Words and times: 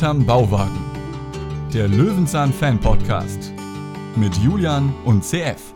Hinterm 0.00 0.24
Bauwagen. 0.24 0.80
Der 1.74 1.86
Löwenzahn 1.86 2.54
Fan 2.54 2.80
Podcast 2.80 3.52
mit 4.16 4.34
Julian 4.38 4.94
und 5.04 5.22
CF. 5.22 5.74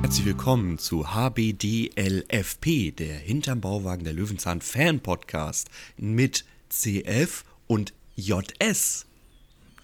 Herzlich 0.00 0.26
willkommen 0.26 0.78
zu 0.78 1.12
HBDLFP, 1.12 2.92
der 2.92 3.16
Hinterm 3.16 3.60
Bauwagen 3.60 4.04
der 4.04 4.12
Löwenzahn 4.12 4.60
Fan 4.60 5.00
Podcast 5.00 5.68
mit 5.96 6.44
CF 6.68 7.42
und 7.66 7.94
JS. 8.14 9.06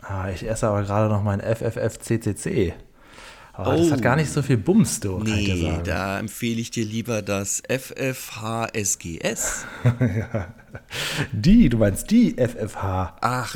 Ah, 0.03 0.31
ich 0.31 0.49
esse 0.49 0.69
aber 0.69 0.85
gerade 0.85 1.13
noch 1.13 1.25
mein 1.25 1.41
FFFCCC. 1.41 2.75
Oh, 3.61 3.65
das 3.65 3.91
hat 3.91 4.03
gar 4.03 4.15
nicht 4.15 4.31
so 4.31 4.41
viel 4.41 4.57
Bums, 4.57 5.01
du. 5.01 5.19
Nee, 5.19 5.81
da 5.83 6.21
empfehle 6.21 6.61
ich 6.61 6.71
dir 6.71 6.85
lieber 6.85 7.23
das 7.23 7.61
FFHSGS. 7.69 9.17
ja. 10.01 10.55
Die, 11.33 11.69
du 11.69 11.79
meinst 11.79 12.09
die 12.11 12.37
FFHSGS. 12.39 12.77
Ach, 13.21 13.55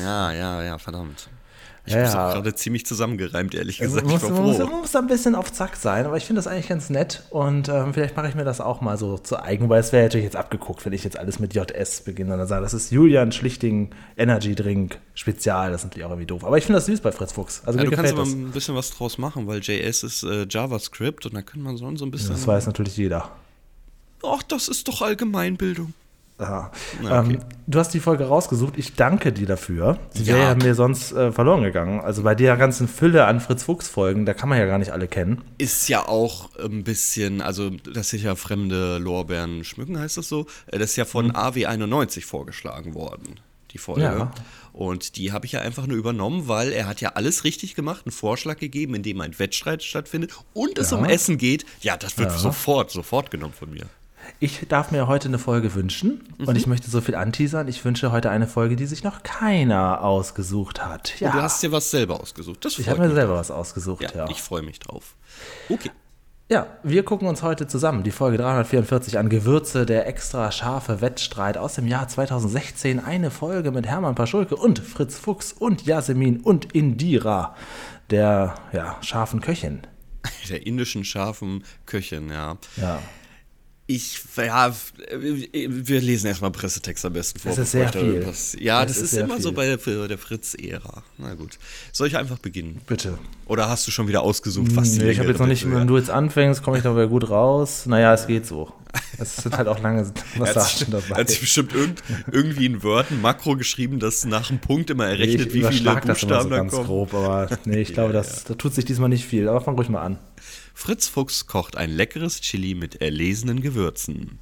ja, 0.00 0.32
ja, 0.32 0.64
ja, 0.64 0.78
verdammt. 0.78 1.28
Ich 1.84 1.94
ja, 1.94 2.12
habe 2.12 2.34
gerade 2.34 2.54
ziemlich 2.54 2.86
zusammengereimt, 2.86 3.54
ehrlich 3.54 3.78
gesagt. 3.78 4.06
Muss, 4.06 4.22
ich 4.22 4.28
war 4.30 4.36
froh. 4.36 4.42
Muss, 4.42 4.58
muss 4.58 4.96
ein 4.96 5.08
bisschen 5.08 5.34
auf 5.34 5.52
Zack 5.52 5.74
sein, 5.74 6.06
aber 6.06 6.16
ich 6.16 6.24
finde 6.24 6.38
das 6.38 6.46
eigentlich 6.46 6.68
ganz 6.68 6.90
nett 6.90 7.24
und 7.30 7.68
ähm, 7.68 7.92
vielleicht 7.92 8.16
mache 8.16 8.28
ich 8.28 8.36
mir 8.36 8.44
das 8.44 8.60
auch 8.60 8.80
mal 8.80 8.96
so 8.96 9.18
zu 9.18 9.42
eigen, 9.42 9.68
weil 9.68 9.80
es 9.80 9.92
wäre 9.92 10.04
natürlich 10.04 10.24
jetzt 10.24 10.36
abgeguckt, 10.36 10.84
wenn 10.86 10.92
ich 10.92 11.02
jetzt 11.02 11.18
alles 11.18 11.40
mit 11.40 11.54
JS 11.54 12.02
beginne 12.02 12.34
und 12.34 12.38
dann 12.38 12.46
sage, 12.46 12.62
das 12.62 12.72
ist 12.72 12.92
Julian 12.92 13.32
Schlichting 13.32 13.90
Energy 14.16 14.54
Drink 14.54 15.00
Spezial, 15.14 15.72
das 15.72 15.80
ist 15.80 15.86
natürlich 15.86 16.04
auch 16.04 16.10
irgendwie 16.10 16.26
doof. 16.26 16.44
Aber 16.44 16.56
ich 16.56 16.64
finde 16.64 16.76
das 16.76 16.86
süß 16.86 17.00
bei 17.00 17.10
Fritz 17.10 17.32
Fuchs. 17.32 17.62
Also 17.66 17.80
ja, 17.80 17.84
du 17.84 17.90
kannst 17.90 18.12
aber 18.12 18.22
ein 18.22 18.52
bisschen 18.52 18.76
was 18.76 18.90
draus 18.90 19.18
machen, 19.18 19.48
weil 19.48 19.58
JS 19.58 20.04
ist 20.04 20.22
äh, 20.22 20.46
JavaScript 20.48 21.26
und 21.26 21.34
da 21.34 21.42
kann 21.42 21.62
man 21.62 21.76
so 21.76 21.86
ein 21.86 22.10
bisschen. 22.12 22.30
das 22.30 22.46
weiß 22.46 22.66
natürlich 22.66 22.96
jeder. 22.96 23.32
Ach, 24.24 24.42
das 24.44 24.68
ist 24.68 24.86
doch 24.86 25.02
Allgemeinbildung. 25.02 25.94
Aha. 26.42 26.70
Okay. 27.02 27.32
Ähm, 27.32 27.38
du 27.66 27.78
hast 27.78 27.94
die 27.94 28.00
Folge 28.00 28.24
rausgesucht. 28.24 28.74
Ich 28.76 28.94
danke 28.94 29.32
dir 29.32 29.46
dafür. 29.46 29.98
Sie 30.10 30.24
ja. 30.24 30.34
wäre 30.34 30.56
mir 30.56 30.74
sonst 30.74 31.12
äh, 31.12 31.32
verloren 31.32 31.62
gegangen. 31.62 32.00
Also 32.00 32.22
bei 32.22 32.34
der 32.34 32.56
ganzen 32.56 32.88
Fülle 32.88 33.26
an 33.26 33.40
Fritz 33.40 33.62
Fuchs 33.62 33.88
Folgen, 33.88 34.26
da 34.26 34.34
kann 34.34 34.48
man 34.48 34.58
ja 34.58 34.66
gar 34.66 34.78
nicht 34.78 34.92
alle 34.92 35.08
kennen. 35.08 35.42
Ist 35.58 35.88
ja 35.88 36.06
auch 36.06 36.50
ein 36.58 36.84
bisschen, 36.84 37.40
also 37.40 37.70
das 37.70 38.10
sich 38.10 38.24
ja 38.24 38.34
fremde 38.34 38.98
Lorbeeren 38.98 39.64
schmücken, 39.64 39.98
heißt 39.98 40.16
das 40.16 40.28
so. 40.28 40.46
Äh, 40.66 40.78
das 40.78 40.90
ist 40.90 40.96
ja 40.96 41.04
von 41.04 41.26
mhm. 41.26 41.32
AW91 41.32 42.24
vorgeschlagen 42.24 42.94
worden, 42.94 43.40
die 43.72 43.78
Folge. 43.78 44.02
Ja. 44.02 44.32
Und 44.72 45.16
die 45.16 45.32
habe 45.32 45.44
ich 45.44 45.52
ja 45.52 45.60
einfach 45.60 45.86
nur 45.86 45.98
übernommen, 45.98 46.48
weil 46.48 46.72
er 46.72 46.86
hat 46.86 47.00
ja 47.00 47.10
alles 47.10 47.44
richtig 47.44 47.74
gemacht, 47.74 48.06
einen 48.06 48.12
Vorschlag 48.12 48.56
gegeben, 48.56 48.94
in 48.94 49.02
dem 49.02 49.20
ein 49.20 49.38
Wettstreit 49.38 49.82
stattfindet 49.82 50.32
und 50.54 50.78
es 50.78 50.90
ja. 50.90 50.96
um 50.96 51.04
Essen 51.04 51.36
geht. 51.36 51.66
Ja, 51.82 51.96
das 51.96 52.16
wird 52.16 52.32
sofort, 52.32 52.90
sofort 52.90 53.30
genommen 53.30 53.54
von 53.54 53.70
mir. 53.70 53.86
Ich 54.38 54.66
darf 54.68 54.90
mir 54.90 55.06
heute 55.06 55.28
eine 55.28 55.38
Folge 55.38 55.74
wünschen 55.74 56.24
mhm. 56.38 56.48
und 56.48 56.56
ich 56.56 56.66
möchte 56.66 56.90
so 56.90 57.00
viel 57.00 57.14
anteasern. 57.14 57.68
Ich 57.68 57.84
wünsche 57.84 58.12
heute 58.12 58.30
eine 58.30 58.46
Folge, 58.46 58.76
die 58.76 58.86
sich 58.86 59.04
noch 59.04 59.22
keiner 59.22 60.02
ausgesucht 60.02 60.84
hat. 60.84 61.18
Ja. 61.20 61.30
Und 61.30 61.36
du 61.36 61.42
hast 61.42 61.62
dir 61.62 61.72
was 61.72 61.90
selber 61.90 62.20
ausgesucht. 62.20 62.64
Das 62.64 62.78
ich 62.78 62.88
habe 62.88 63.00
mir 63.00 63.14
selber 63.14 63.36
was 63.36 63.50
ausgesucht, 63.50 64.02
ja. 64.02 64.10
ja. 64.14 64.30
Ich 64.30 64.42
freue 64.42 64.62
mich 64.62 64.78
drauf. 64.78 65.16
Okay. 65.68 65.90
Ja, 66.52 66.66
wir 66.82 67.02
gucken 67.02 67.28
uns 67.28 67.42
heute 67.42 67.66
zusammen 67.66 68.02
die 68.02 68.10
Folge 68.10 68.36
344 68.36 69.16
an 69.16 69.30
Gewürze, 69.30 69.86
der 69.86 70.06
extra 70.06 70.52
scharfe 70.52 71.00
Wettstreit 71.00 71.56
aus 71.56 71.76
dem 71.76 71.86
Jahr 71.86 72.08
2016. 72.08 73.00
Eine 73.02 73.30
Folge 73.30 73.70
mit 73.70 73.86
Hermann 73.86 74.14
Paschulke 74.14 74.56
und 74.56 74.78
Fritz 74.78 75.16
Fuchs 75.16 75.52
und 75.52 75.86
Yasemin 75.86 76.40
und 76.40 76.74
Indira, 76.74 77.56
der 78.10 78.54
ja, 78.72 78.98
scharfen 79.00 79.40
Köchin. 79.40 79.80
Der 80.50 80.66
indischen 80.66 81.04
scharfen 81.04 81.64
Köchin, 81.86 82.28
ja. 82.28 82.58
Ja. 82.76 83.00
Ich, 83.88 84.20
ja, 84.36 84.74
wir 85.18 86.00
lesen 86.00 86.28
erstmal 86.28 86.52
Pressetext 86.52 87.04
am 87.04 87.12
besten 87.14 87.40
vor. 87.40 87.50
Das 87.50 87.58
ist 87.58 87.72
sehr 87.72 87.92
viel. 87.92 88.24
Was, 88.26 88.56
ja, 88.58 88.84
das, 88.84 88.94
das 88.94 89.04
ist, 89.04 89.12
ist 89.12 89.18
immer 89.18 89.34
viel. 89.34 89.42
so 89.42 89.52
bei 89.52 89.66
der, 89.66 90.08
der 90.08 90.18
Fritz-Ära. 90.18 91.02
Na 91.18 91.34
gut. 91.34 91.58
Soll 91.92 92.06
ich 92.06 92.16
einfach 92.16 92.38
beginnen? 92.38 92.80
Bitte. 92.86 93.18
Oder 93.46 93.68
hast 93.68 93.86
du 93.86 93.90
schon 93.90 94.06
wieder 94.06 94.22
ausgesucht, 94.22 94.74
was 94.76 94.96
nee, 94.96 95.10
Ich 95.10 95.18
habe 95.18 95.28
jetzt 95.28 95.40
noch 95.40 95.48
nicht, 95.48 95.68
wenn 95.70 95.86
du 95.86 95.98
jetzt 95.98 96.10
anfängst, 96.10 96.62
komme 96.62 96.76
ich 96.76 96.84
da 96.84 96.92
wieder 96.92 97.08
gut 97.08 97.28
raus. 97.28 97.86
Naja, 97.86 98.14
es 98.14 98.26
geht 98.28 98.46
so. 98.46 98.72
Es 99.18 99.36
sind 99.36 99.56
halt 99.56 99.68
auch 99.68 99.80
lange 99.80 100.10
Passagen 100.38 100.92
dabei. 100.92 101.20
Hat 101.20 101.30
sich 101.30 101.40
bestimmt 101.40 101.72
irgend, 101.72 102.02
irgendwie 102.30 102.66
in 102.66 102.82
Word 102.82 103.10
ein 103.10 103.20
Makro 103.20 103.56
geschrieben, 103.56 103.98
das 103.98 104.24
nach 104.24 104.50
einem 104.50 104.60
Punkt 104.60 104.90
immer 104.90 105.06
errechnet, 105.06 105.48
nee, 105.48 105.54
wie 105.54 105.64
viele 105.64 105.90
Buchstaben 105.94 106.06
das 106.06 106.22
immer 106.22 106.42
so 106.42 106.48
ganz 106.48 106.72
kommen. 106.72 106.86
grob, 106.86 107.14
aber 107.14 107.48
nee, 107.64 107.80
ich 107.80 107.92
glaube, 107.94 108.12
ja, 108.12 108.20
das, 108.20 108.36
ja. 108.36 108.42
da 108.48 108.54
tut 108.54 108.74
sich 108.74 108.84
diesmal 108.84 109.08
nicht 109.08 109.24
viel. 109.24 109.48
Aber 109.48 109.60
fang 109.60 109.76
ruhig 109.76 109.88
mal 109.88 110.02
an. 110.02 110.18
Fritz 110.82 111.06
Fuchs 111.06 111.46
kocht 111.46 111.76
ein 111.76 111.90
leckeres 111.90 112.40
Chili 112.40 112.74
mit 112.74 113.00
erlesenen 113.00 113.60
Gewürzen. 113.60 114.40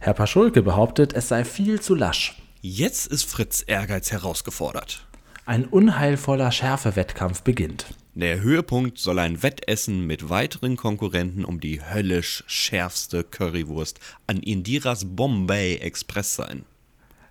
Herr 0.00 0.14
Paschulke 0.14 0.62
behauptet, 0.62 1.12
es 1.12 1.28
sei 1.28 1.44
viel 1.44 1.82
zu 1.82 1.94
lasch. 1.94 2.40
Jetzt 2.62 3.08
ist 3.08 3.24
Fritz 3.24 3.62
Ehrgeiz 3.66 4.10
herausgefordert. 4.10 5.06
Ein 5.44 5.66
unheilvoller 5.66 6.50
Schärfewettkampf 6.50 7.42
beginnt. 7.42 7.84
Der 8.14 8.40
Höhepunkt 8.40 8.96
soll 8.96 9.18
ein 9.18 9.42
Wettessen 9.42 10.06
mit 10.06 10.30
weiteren 10.30 10.78
Konkurrenten 10.78 11.44
um 11.44 11.60
die 11.60 11.82
höllisch 11.82 12.42
schärfste 12.46 13.22
Currywurst 13.22 14.00
an 14.26 14.38
Indiras 14.38 15.04
Bombay 15.04 15.74
Express 15.74 16.36
sein. 16.36 16.64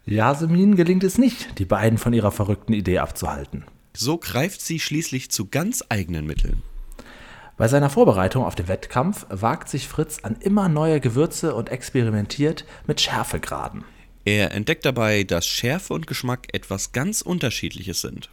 Yasemin 0.06 0.76
gelingt 0.76 1.04
es 1.04 1.18
nicht, 1.18 1.58
die 1.58 1.66
beiden 1.66 1.98
von 1.98 2.14
ihrer 2.14 2.32
verrückten 2.32 2.74
Idee 2.74 3.00
abzuhalten. 3.00 3.64
So 3.98 4.20
greift 4.20 4.62
sie 4.62 4.80
schließlich 4.80 5.32
zu 5.32 5.48
ganz 5.48 5.84
eigenen 5.90 6.28
Mitteln. 6.28 6.62
Bei 7.57 7.67
seiner 7.67 7.89
Vorbereitung 7.89 8.44
auf 8.44 8.56
den 8.56 8.67
Wettkampf 8.67 9.25
wagt 9.29 9.69
sich 9.69 9.88
Fritz 9.88 10.19
an 10.23 10.35
immer 10.39 10.67
neue 10.69 11.00
Gewürze 11.00 11.53
und 11.53 11.69
experimentiert 11.69 12.66
mit 12.88 13.01
Schärfegraden. 13.01 13.84
Er 14.25 14.51
entdeckt 14.51 14.85
dabei, 14.85 15.23
dass 15.23 15.45
Schärfe 15.47 15.94
und 15.94 16.07
Geschmack 16.07 16.47
etwas 16.53 16.91
ganz 16.91 17.22
Unterschiedliches 17.22 18.01
sind. 18.01 18.29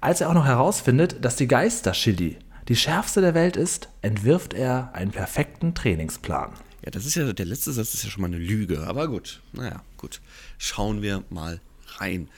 Als 0.00 0.20
er 0.20 0.30
auch 0.30 0.34
noch 0.34 0.46
herausfindet, 0.46 1.24
dass 1.24 1.36
die 1.36 1.48
Geister-Chili 1.48 2.38
die 2.68 2.76
schärfste 2.76 3.20
der 3.20 3.34
Welt 3.34 3.56
ist, 3.56 3.88
entwirft 4.02 4.52
er 4.52 4.90
einen 4.92 5.10
perfekten 5.10 5.74
Trainingsplan. 5.74 6.52
Ja, 6.84 6.90
das 6.90 7.06
ist 7.06 7.14
ja, 7.14 7.32
der 7.32 7.46
letzte 7.46 7.72
Satz 7.72 7.94
ist 7.94 8.04
ja 8.04 8.10
schon 8.10 8.20
mal 8.20 8.28
eine 8.28 8.38
Lüge, 8.38 8.86
aber 8.86 9.08
gut, 9.08 9.40
naja, 9.52 9.82
gut. 9.96 10.20
Schauen 10.58 11.02
wir 11.02 11.24
mal 11.30 11.60
rein. 11.96 12.28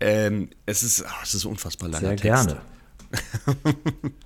Ähm, 0.00 0.50
es 0.66 0.82
ist, 0.82 1.04
ach, 1.06 1.22
es 1.22 1.34
ist 1.34 1.44
unfassbar 1.44 1.88
langer 1.88 2.08
Sehr 2.08 2.16
Text. 2.16 2.48
gerne. 2.48 2.60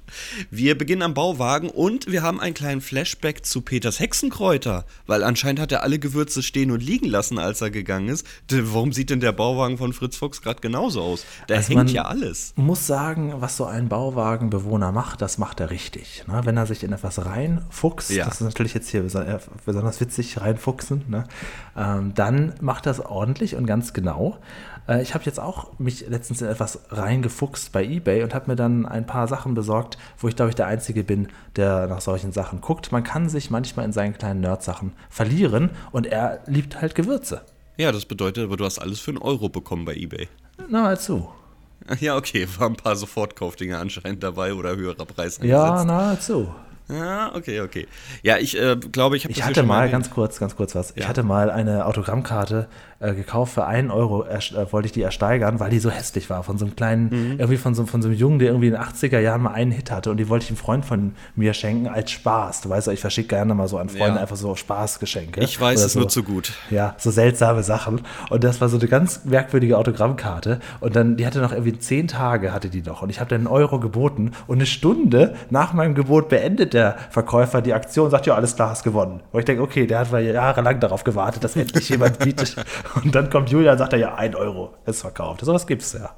wir 0.51 0.77
beginnen 0.77 1.03
am 1.03 1.15
Bauwagen 1.15 1.71
und 1.71 2.11
wir 2.11 2.23
haben 2.23 2.41
einen 2.41 2.55
kleinen 2.55 2.81
Flashback 2.81 3.45
zu 3.45 3.63
Peters 3.63 4.01
Hexenkräuter, 4.01 4.85
weil 5.07 5.23
anscheinend 5.23 5.61
hat 5.61 5.73
er 5.73 5.83
alle 5.83 5.99
Gewürze 5.99 6.43
stehen 6.43 6.71
und 6.71 6.83
liegen 6.83 7.07
lassen, 7.07 7.39
als 7.39 7.61
er 7.61 7.71
gegangen 7.71 8.09
ist. 8.09 8.27
Warum 8.51 8.93
sieht 8.93 9.11
denn 9.11 9.21
der 9.21 9.33
Bauwagen 9.33 9.79
von 9.79 9.93
Fritz 9.93 10.17
Fuchs 10.17 10.43
gerade 10.43 10.61
genauso 10.61 11.03
aus? 11.03 11.25
Da 11.47 11.57
also 11.57 11.75
hängt 11.75 11.91
ja 11.91 12.05
alles. 12.05 12.53
Muss 12.57 12.87
sagen, 12.87 13.35
was 13.39 13.57
so 13.57 13.65
ein 13.65 13.89
Bauwagenbewohner 13.89 14.93
macht, 14.93 15.23
das 15.23 15.39
macht 15.39 15.61
er 15.61 15.71
richtig. 15.71 16.25
Ne? 16.27 16.41
Wenn 16.45 16.57
er 16.57 16.67
sich 16.67 16.83
in 16.83 16.93
etwas 16.93 17.25
reinfuchst, 17.25 18.11
ja. 18.11 18.25
das 18.25 18.41
ist 18.41 18.47
natürlich 18.47 18.75
jetzt 18.75 18.89
hier 18.89 19.03
besonders 19.03 20.01
witzig, 20.01 20.41
reinfuchsen, 20.41 21.05
ne? 21.09 21.25
ähm, 21.77 22.13
dann 22.15 22.55
macht 22.61 22.87
er 22.87 22.93
es 22.93 23.01
ordentlich 23.01 23.57
und 23.57 23.67
ganz 23.67 23.93
genau. 23.93 24.39
Äh, 24.89 25.03
ich 25.03 25.15
habe 25.15 25.25
jetzt 25.25 25.41
auch 25.41 25.79
mich 25.79 26.09
letztens 26.09 26.43
in 26.43 26.49
etwas 26.49 26.81
reingefuchst 26.91 27.73
bei 27.73 27.85
eBay 27.85 28.23
und 28.23 28.35
habe 28.35 28.51
mir 28.51 28.57
dann 28.57 28.87
ein 28.87 29.07
paar 29.07 29.29
Sachen 29.29 29.55
besorgt, 29.55 29.99
wo 30.19 30.29
ich 30.29 30.37
glaube 30.37 30.51
ich 30.51 30.55
der 30.55 30.67
Einzige 30.67 31.05
bin, 31.05 31.29
der 31.57 31.87
nach 31.87 32.01
solchen 32.01 32.33
Sachen 32.33 32.61
guckt. 32.61 32.93
Man 32.93 33.05
kann 33.05 33.29
sich 33.29 33.51
manchmal 33.51 33.85
in 33.85 33.93
seinen 33.93 34.15
kleinen 34.15 34.41
Nerd-Sachen 34.41 34.93
verlieren 35.09 35.71
und 35.93 36.07
er 36.07 36.41
liebt 36.47 36.81
halt 36.81 36.95
Gewürze. 36.95 37.43
Ja, 37.77 37.93
das 37.93 38.05
bedeutet 38.05 38.45
aber, 38.45 38.57
du 38.57 38.65
hast 38.65 38.79
alles 38.79 39.01
für 39.01 39.11
einen 39.11 39.19
Euro 39.19 39.49
bekommen 39.49 39.85
bei 39.85 39.95
eBay. 39.95 40.29
Na, 40.69 40.83
mal 40.83 41.01
zu. 41.01 41.31
Ja, 41.99 42.17
okay, 42.17 42.47
waren 42.59 42.73
ein 42.73 42.77
paar 42.77 42.97
Sofortkaufdinge 42.97 43.79
anscheinend 43.79 44.23
dabei 44.23 44.53
oder 44.55 44.77
höherer 44.77 45.07
Preis. 45.07 45.41
Ja, 45.43 45.85
nahezu. 45.85 46.55
Ja, 46.91 47.35
okay, 47.35 47.61
okay. 47.61 47.87
Ja, 48.23 48.39
ich 48.39 48.59
äh, 48.59 48.77
glaube, 48.77 49.17
ich 49.17 49.25
habe 49.25 49.33
Ich 49.33 49.45
hatte 49.45 49.63
mal, 49.63 49.89
ganz 49.91 50.11
kurz, 50.11 50.41
ganz 50.41 50.57
kurz 50.57 50.75
was. 50.75 50.91
Ja. 50.91 50.97
Ich 50.97 51.09
hatte 51.09 51.23
mal 51.23 51.51
eine 51.51 51.87
Autogrammkarte 51.87 52.69
äh, 53.01 53.15
gekauft 53.15 53.55
für 53.55 53.67
einen 53.67 53.91
Euro, 53.91 54.25
äh, 54.25 54.41
wollte 54.73 54.87
ich 54.87 54.93
die 54.93 55.03
ersteigern, 55.03 55.59
weil 55.59 55.71
die 55.71 55.79
so 55.79 55.91
hässlich 55.91 56.29
war. 56.29 56.43
Von 56.43 56.59
so 56.59 56.67
einem 56.67 56.77
kleinen, 56.77 57.05
mhm. 57.05 57.31
irgendwie 57.39 57.57
von 57.57 57.75
so, 57.75 57.87
von 57.87 58.03
so 58.03 58.09
einem 58.09 58.17
Jungen, 58.17 58.39
der 58.39 58.49
irgendwie 58.49 58.69
in 58.69 58.75
den 58.75 58.83
80er 58.83 59.19
Jahren 59.19 59.43
mal 59.43 59.53
einen 59.53 59.73
Hit 59.73 59.91
hatte. 59.91 60.11
Und 60.11 60.19
die 60.19 60.29
wollte 60.29 60.45
ich 60.45 60.51
einem 60.51 60.59
Freund 60.59 60.85
von 60.85 61.15
mir 61.35 61.55
schenken 61.55 61.89
als 61.89 62.11
Spaß. 62.11 62.61
Du 62.61 62.69
weißt 62.69 62.89
ja, 62.89 62.93
ich 62.93 63.01
verschicke 63.01 63.29
gerne 63.29 63.55
mal 63.55 63.69
so 63.69 63.79
an 63.79 63.89
Freunde 63.89 64.17
ja. 64.17 64.21
einfach 64.21 64.37
so 64.37 64.55
Spaßgeschenke. 64.55 65.41
Ich 65.41 65.59
weiß 65.59 65.83
es 65.83 65.95
so, 65.95 66.01
nur 66.01 66.09
zu 66.11 66.23
gut. 66.23 66.53
Ja, 66.71 66.95
so 66.99 67.11
seltsame 67.11 67.63
Sachen. 67.63 68.03
Und 68.29 68.45
das 68.45 68.61
war 68.61 68.69
so 68.69 68.79
eine 68.79 68.87
ganz 68.87 69.25
merkwürdige 69.25 69.79
Autogrammkarte. 69.79 70.61
Und 70.81 70.95
dann, 70.95 71.17
die 71.17 71.27
hatte 71.27 71.41
noch 71.41 71.53
irgendwie 71.53 71.79
zehn 71.79 72.07
Tage, 72.07 72.53
hatte 72.53 72.69
die 72.69 72.83
noch. 72.83 73.01
Und 73.01 73.09
ich 73.09 73.19
habe 73.19 73.31
dann 73.31 73.41
einen 73.41 73.47
Euro 73.47 73.81
geboten. 73.81 74.33
Und 74.47 74.59
eine 74.59 74.67
Stunde 74.67 75.37
nach 75.49 75.73
meinem 75.73 75.95
Gebot 75.95 76.29
beendet 76.29 76.75
der 76.75 76.97
Verkäufer 77.09 77.63
die 77.63 77.73
Aktion 77.73 78.05
und 78.05 78.11
sagt, 78.11 78.27
ja, 78.27 78.35
alles 78.35 78.57
klar, 78.57 78.69
hast 78.69 78.83
gewonnen. 78.83 79.21
Und 79.33 79.39
ich 79.39 79.47
denke, 79.47 79.63
okay, 79.63 79.87
der 79.87 80.01
hat 80.01 80.13
jahrelang 80.13 80.81
darauf 80.81 81.03
gewartet, 81.03 81.45
dass 81.45 81.57
endlich 81.57 81.89
jemand 81.89 82.19
bietet. 82.19 82.57
Und 82.95 83.15
dann 83.15 83.31
kommt 83.31 83.51
Julia 83.51 83.73
und 83.73 83.79
sagt 83.79 83.93
er, 83.93 83.99
ja, 83.99 84.15
ein 84.15 84.35
Euro 84.35 84.75
ist 84.87 85.01
verkauft. 85.01 85.45
So 85.45 85.53
was 85.53 85.67
gibt's 85.67 85.93
ja. 85.93 86.15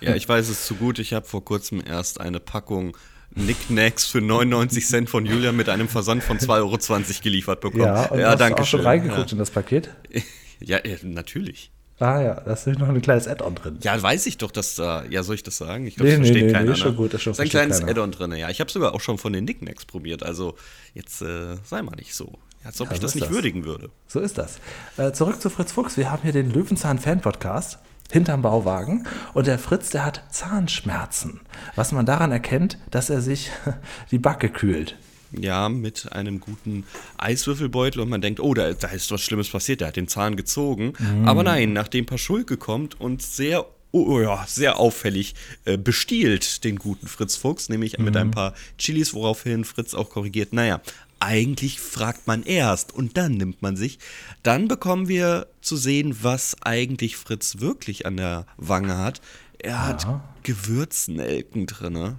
Ja, 0.00 0.14
ich 0.14 0.28
weiß 0.28 0.48
es 0.48 0.66
zu 0.66 0.76
gut. 0.76 0.98
Ich 0.98 1.12
habe 1.12 1.26
vor 1.26 1.44
kurzem 1.44 1.82
erst 1.86 2.20
eine 2.20 2.40
Packung 2.40 2.96
Nicknacks 3.34 4.06
für 4.06 4.20
99 4.20 4.86
Cent 4.86 5.10
von 5.10 5.26
Julia 5.26 5.52
mit 5.52 5.68
einem 5.68 5.88
Versand 5.88 6.22
von 6.22 6.38
2,20 6.38 6.48
Euro 6.50 6.78
geliefert 7.22 7.60
bekommen. 7.60 7.84
Ja, 7.84 8.06
und 8.06 8.18
ja, 8.18 8.30
hast 8.30 8.40
danke 8.40 8.56
du 8.56 8.62
auch 8.62 8.66
schon 8.66 8.80
schön. 8.80 8.86
reingeguckt 8.86 9.30
ja. 9.30 9.32
in 9.32 9.38
das 9.38 9.50
Paket? 9.50 9.90
Ja, 10.62 10.76
äh, 10.76 10.98
natürlich. 11.04 11.72
Ah 12.00 12.20
ja, 12.20 12.34
da 12.34 12.52
ist 12.52 12.66
noch 12.66 12.88
ein 12.88 13.00
kleines 13.00 13.26
Add-on 13.26 13.54
drin. 13.54 13.78
Ja, 13.82 14.02
weiß 14.02 14.26
ich 14.26 14.36
doch, 14.36 14.50
dass 14.50 14.74
da. 14.74 15.04
Ja, 15.08 15.22
soll 15.22 15.36
ich 15.36 15.42
das 15.42 15.56
sagen? 15.56 15.86
Ich 15.86 15.96
glaube, 15.96 16.10
Nee, 16.10 16.16
das 16.18 16.26
versteht 16.26 16.46
nee, 16.46 16.52
keiner. 16.52 16.64
nee, 16.64 16.70
ne? 16.70 16.76
schon 16.76 16.96
gut, 16.96 17.14
das 17.14 17.22
schon 17.22 17.32
ist 17.32 17.40
ein 17.40 17.48
kleines. 17.48 17.82
Add-on 17.82 18.12
drin. 18.12 18.32
Ja, 18.32 18.50
ich 18.50 18.60
habe 18.60 18.70
sogar 18.70 18.94
auch 18.94 19.00
schon 19.00 19.16
von 19.16 19.32
den 19.32 19.44
Nicknacks 19.44 19.86
probiert. 19.86 20.22
Also, 20.22 20.54
jetzt 20.92 21.22
äh, 21.22 21.56
sei 21.64 21.80
mal 21.80 21.96
nicht 21.96 22.14
so. 22.14 22.38
Als 22.64 22.80
ob 22.80 22.88
Ja, 22.88 22.92
ich 22.94 22.98
so 22.98 23.02
das 23.02 23.10
ist 23.12 23.14
nicht 23.16 23.26
das. 23.26 23.32
würdigen 23.34 23.64
würde. 23.64 23.90
So 24.06 24.20
ist 24.20 24.36
das. 24.38 24.58
Äh, 24.96 25.12
zurück 25.12 25.40
zu 25.40 25.50
Fritz 25.50 25.72
Fuchs. 25.72 25.96
Wir 25.96 26.10
haben 26.10 26.22
hier 26.22 26.32
den 26.32 26.50
Löwenzahn-Fan-Podcast 26.52 27.78
hinterm 28.12 28.42
Bauwagen 28.42 29.06
und 29.34 29.46
der 29.46 29.58
Fritz, 29.58 29.90
der 29.90 30.04
hat 30.04 30.22
Zahnschmerzen. 30.30 31.40
Was 31.76 31.92
man 31.92 32.06
daran 32.06 32.32
erkennt, 32.32 32.78
dass 32.90 33.08
er 33.10 33.20
sich 33.20 33.50
die 34.10 34.18
Backe 34.18 34.48
kühlt. 34.48 34.96
Ja, 35.32 35.68
mit 35.68 36.10
einem 36.12 36.40
guten 36.40 36.84
Eiswürfelbeutel 37.16 38.02
und 38.02 38.08
man 38.08 38.20
denkt, 38.20 38.40
oh, 38.40 38.52
da, 38.52 38.72
da 38.72 38.88
ist 38.88 39.12
was 39.12 39.20
Schlimmes 39.22 39.48
passiert, 39.48 39.80
der 39.80 39.88
hat 39.88 39.96
den 39.96 40.08
Zahn 40.08 40.34
gezogen. 40.34 40.92
Mhm. 40.98 41.28
Aber 41.28 41.44
nein, 41.44 41.72
nachdem 41.72 42.04
Paschulke 42.04 42.56
kommt 42.56 43.00
und 43.00 43.22
sehr, 43.22 43.64
oh, 43.92 44.06
oh 44.16 44.20
ja, 44.20 44.44
sehr 44.48 44.80
auffällig 44.80 45.36
äh, 45.66 45.78
bestiehlt 45.78 46.64
den 46.64 46.76
guten 46.80 47.06
Fritz 47.06 47.36
Fuchs, 47.36 47.68
nämlich 47.68 47.96
mit 47.98 48.14
Mhm. 48.14 48.20
ein 48.20 48.30
paar 48.32 48.54
Chilis, 48.76 49.14
woraufhin 49.14 49.64
Fritz 49.64 49.94
auch 49.94 50.10
korrigiert, 50.10 50.52
naja, 50.52 50.80
eigentlich 51.20 51.80
fragt 51.80 52.26
man 52.26 52.42
erst 52.42 52.92
und 52.92 53.16
dann 53.16 53.32
nimmt 53.32 53.62
man 53.62 53.76
sich. 53.76 53.98
Dann 54.42 54.68
bekommen 54.68 55.08
wir 55.08 55.46
zu 55.60 55.76
sehen, 55.76 56.16
was 56.22 56.56
eigentlich 56.62 57.16
Fritz 57.16 57.60
wirklich 57.60 58.06
an 58.06 58.16
der 58.16 58.46
Wange 58.56 58.98
hat. 58.98 59.20
Er 59.58 59.86
hat 59.86 60.06
Gewürznelken 60.42 61.66
drinne. 61.66 62.16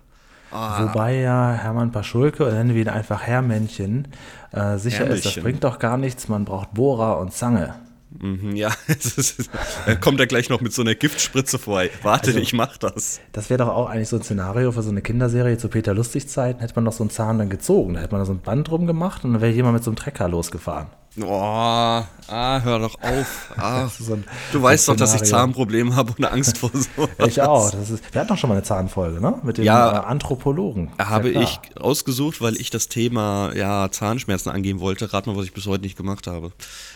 Ah. 0.52 0.84
Wobei 0.84 1.16
ja 1.16 1.54
Hermann 1.54 1.92
Paschulke, 1.92 2.44
oder 2.44 2.54
nennen 2.54 2.76
wir 2.76 2.82
ihn 2.82 2.90
einfach 2.90 3.24
Herrmännchen, 3.24 4.10
äh, 4.52 4.78
sicher 4.78 5.08
ist, 5.08 5.26
das 5.26 5.36
Herrmännchen. 5.36 5.44
bringt 5.44 5.64
doch 5.64 5.80
gar 5.80 5.98
nichts, 5.98 6.28
man 6.28 6.46
braucht 6.46 6.74
Bohrer 6.74 7.20
und 7.20 7.34
Zange. 7.34 7.76
Mhm, 8.20 8.56
Ja, 8.56 8.72
ist, 8.88 9.50
dann 9.86 10.00
kommt 10.02 10.20
er 10.20 10.28
gleich 10.28 10.50
noch 10.50 10.62
mit 10.62 10.74
so 10.74 10.82
einer 10.82 10.96
Giftspritze 10.96 11.58
vorbei. 11.60 11.90
Warte, 12.04 12.28
Also- 12.32 12.40
ich 12.40 12.54
mach 12.54 12.78
das. 12.78 13.22
Das 13.32 13.50
wäre 13.50 13.60
doch 13.60 13.70
auch 13.70 13.90
eigentlich 13.90 14.10
so 14.10 14.18
ein 14.18 14.24
Szenario 14.24 14.72
für 14.72 14.82
so 14.84 14.90
eine 14.90 15.02
Kinderserie 15.02 15.58
zu 15.58 15.70
Peter 15.70 15.94
Lustig-Zeiten, 15.94 16.60
hätte 16.60 16.76
man 16.76 16.86
doch 16.86 16.94
so 16.94 17.04
einen 17.04 17.10
Zahn 17.10 17.38
dann 17.40 17.50
gezogen, 17.50 17.94
da 17.96 18.02
hätte 18.02 18.12
man 18.12 18.22
da 18.22 18.26
so 18.26 18.34
ein 18.34 18.40
Band 18.42 18.68
drum 18.70 18.86
gemacht 18.88 19.24
und 19.24 19.34
dann 19.34 19.42
wäre 19.42 19.52
jemand 19.54 19.76
mit 19.76 19.84
so 19.84 19.92
einem 19.92 19.96
Trecker 19.96 20.28
losgefahren. 20.28 20.88
Oh, 21.20 21.26
ah, 21.28 22.62
hör 22.64 22.80
doch 22.80 22.96
auf. 23.02 23.52
Ah, 23.58 23.88
so 23.90 24.18
du 24.54 24.62
weißt 24.62 24.88
doch, 24.88 24.96
dass 24.96 25.14
ich. 25.14 25.24
Zahnprobleme 25.24 25.94
habe 25.96 26.14
und 26.18 26.24
Angst 26.24 26.58
vor 26.58 26.72
so. 26.74 27.10
Ich 27.28 27.42
auch. 27.42 27.70
Das 27.70 27.90
ist, 27.90 28.14
wir 28.14 28.22
hatten 28.22 28.30
doch 28.30 28.38
schon 28.38 28.48
mal 28.48 28.56
eine 28.56 28.64
Zahnfolge, 28.64 29.20
ne? 29.20 29.38
Mit 29.44 29.58
dem 29.58 29.66
Ja. 29.66 29.92
äh, 30.04 30.06
Anthropologen. 30.06 30.92
Ja 30.98 31.10
Habe 31.10 31.32
klar. 31.32 31.44
ich 31.44 31.60
ausgesucht, 31.78 32.40
weil 32.40 32.56
ich 32.56 32.70
das 32.70 32.88
Thema 32.88 33.52
ja, 33.54 33.92
Zahnschmerzen 33.92 34.50
angehen 34.52 34.80
wollte. 34.80 35.12
Rat 35.12 35.28
mal, 35.28 35.36
was 35.36 35.46
ich 35.46 35.54
bis 35.54 35.66
heute 35.68 35.84
nicht 35.84 35.98
gemacht 35.98 36.28
habe. 36.28 36.54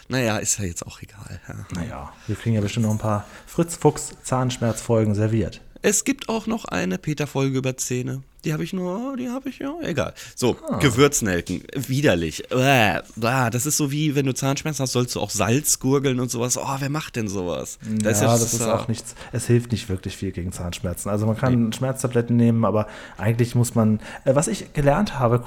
Naja, 0.08 0.38
ist 0.38 0.60
ja 0.60 0.66
jetzt 0.66 0.88
auch 0.88 1.02
egal. 1.02 1.42
Ja. 1.50 1.56
Naja, 1.76 2.14
wir 2.28 2.36
kriegen 2.38 2.56
ja 2.56 2.62
bestimmt 2.62 2.86
noch 2.86 2.94
ein 2.94 2.98
paar 3.00 3.26
Fritz 3.46 3.76
Fuchs 3.76 4.14
Zahnschmerzfolgen 4.24 5.14
serviert. 5.14 5.60
Es 5.82 6.06
gibt 6.06 6.30
auch 6.30 6.48
noch 6.48 6.66
eine 6.66 6.98
Peter-Folge 6.98 7.58
über 7.58 7.76
Zähne. 7.78 8.24
Die 8.46 8.54
habe 8.54 8.64
ich 8.64 8.74
nur, 8.74 9.18
die 9.18 9.30
habe 9.30 9.50
ich 9.50 9.60
ja, 9.60 9.74
egal. 9.82 10.14
So, 10.36 10.56
Ah. 10.70 10.78
Gewürznelken, 10.78 11.64
widerlich. 11.76 12.44
Bäh, 12.50 13.50
das 13.50 13.66
ist 13.66 13.78
so 13.78 13.92
wie, 13.92 14.16
wenn 14.16 14.26
du 14.26 14.34
Zahnschmerzen 14.34 14.84
hast, 14.84 14.92
sollst 14.94 15.16
du 15.16 15.20
auch 15.20 15.30
Salz 15.30 15.80
gurgeln 15.80 16.20
und 16.20 16.30
sowas. 16.32 16.58
Oh, 16.58 16.76
wer 16.80 16.90
macht 16.90 17.16
denn 17.16 17.28
sowas? 17.28 17.80
ja, 18.02 18.10
das 18.38 18.54
ist 18.54 18.62
auch 18.62 18.88
nichts, 18.88 19.16
es 19.32 19.48
hilft 19.48 19.72
nicht 19.72 19.90
wirklich 19.90 20.16
viel 20.16 20.32
gegen 20.32 20.52
Zahnschmerzen. 20.52 21.10
Also 21.10 21.26
man 21.26 21.38
kann 21.38 21.74
Schmerztabletten 21.74 22.36
nehmen, 22.36 22.66
aber 22.66 22.88
eigentlich 23.18 23.56
muss 23.56 23.76
man, 23.76 24.00
äh, 24.26 24.36
was 24.36 24.48
ich 24.48 24.74
gelernt 24.74 25.20
habe, 25.20 25.40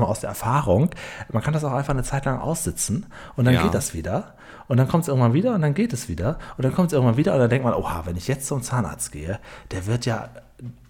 wir 0.00 0.08
aus 0.08 0.20
der 0.20 0.30
Erfahrung, 0.30 0.90
man 1.32 1.42
kann 1.42 1.54
das 1.54 1.64
auch 1.64 1.72
einfach 1.72 1.92
eine 1.94 2.02
Zeit 2.02 2.24
lang 2.24 2.38
aussitzen 2.40 3.06
und 3.36 3.44
dann 3.44 3.54
Ja. 3.54 3.62
geht 3.62 3.74
das 3.74 3.94
wieder. 3.94 4.34
Und 4.68 4.76
dann 4.78 4.88
kommt 4.88 5.02
es 5.02 5.08
irgendwann 5.08 5.32
wieder 5.34 5.54
und 5.54 5.60
dann 5.62 5.74
geht 5.74 5.92
es 5.92 6.08
wieder. 6.08 6.38
Und 6.56 6.64
dann 6.64 6.72
kommt 6.74 6.88
es 6.88 6.92
irgendwann 6.94 7.16
wieder 7.16 7.34
und 7.34 7.40
dann 7.40 7.50
denkt 7.50 7.64
man, 7.64 7.74
oha, 7.74 8.02
wenn 8.06 8.16
ich 8.16 8.26
jetzt 8.28 8.46
zum 8.46 8.62
Zahnarzt 8.62 9.12
gehe, 9.12 9.38
der 9.70 9.86
wird 9.86 10.06
ja 10.06 10.30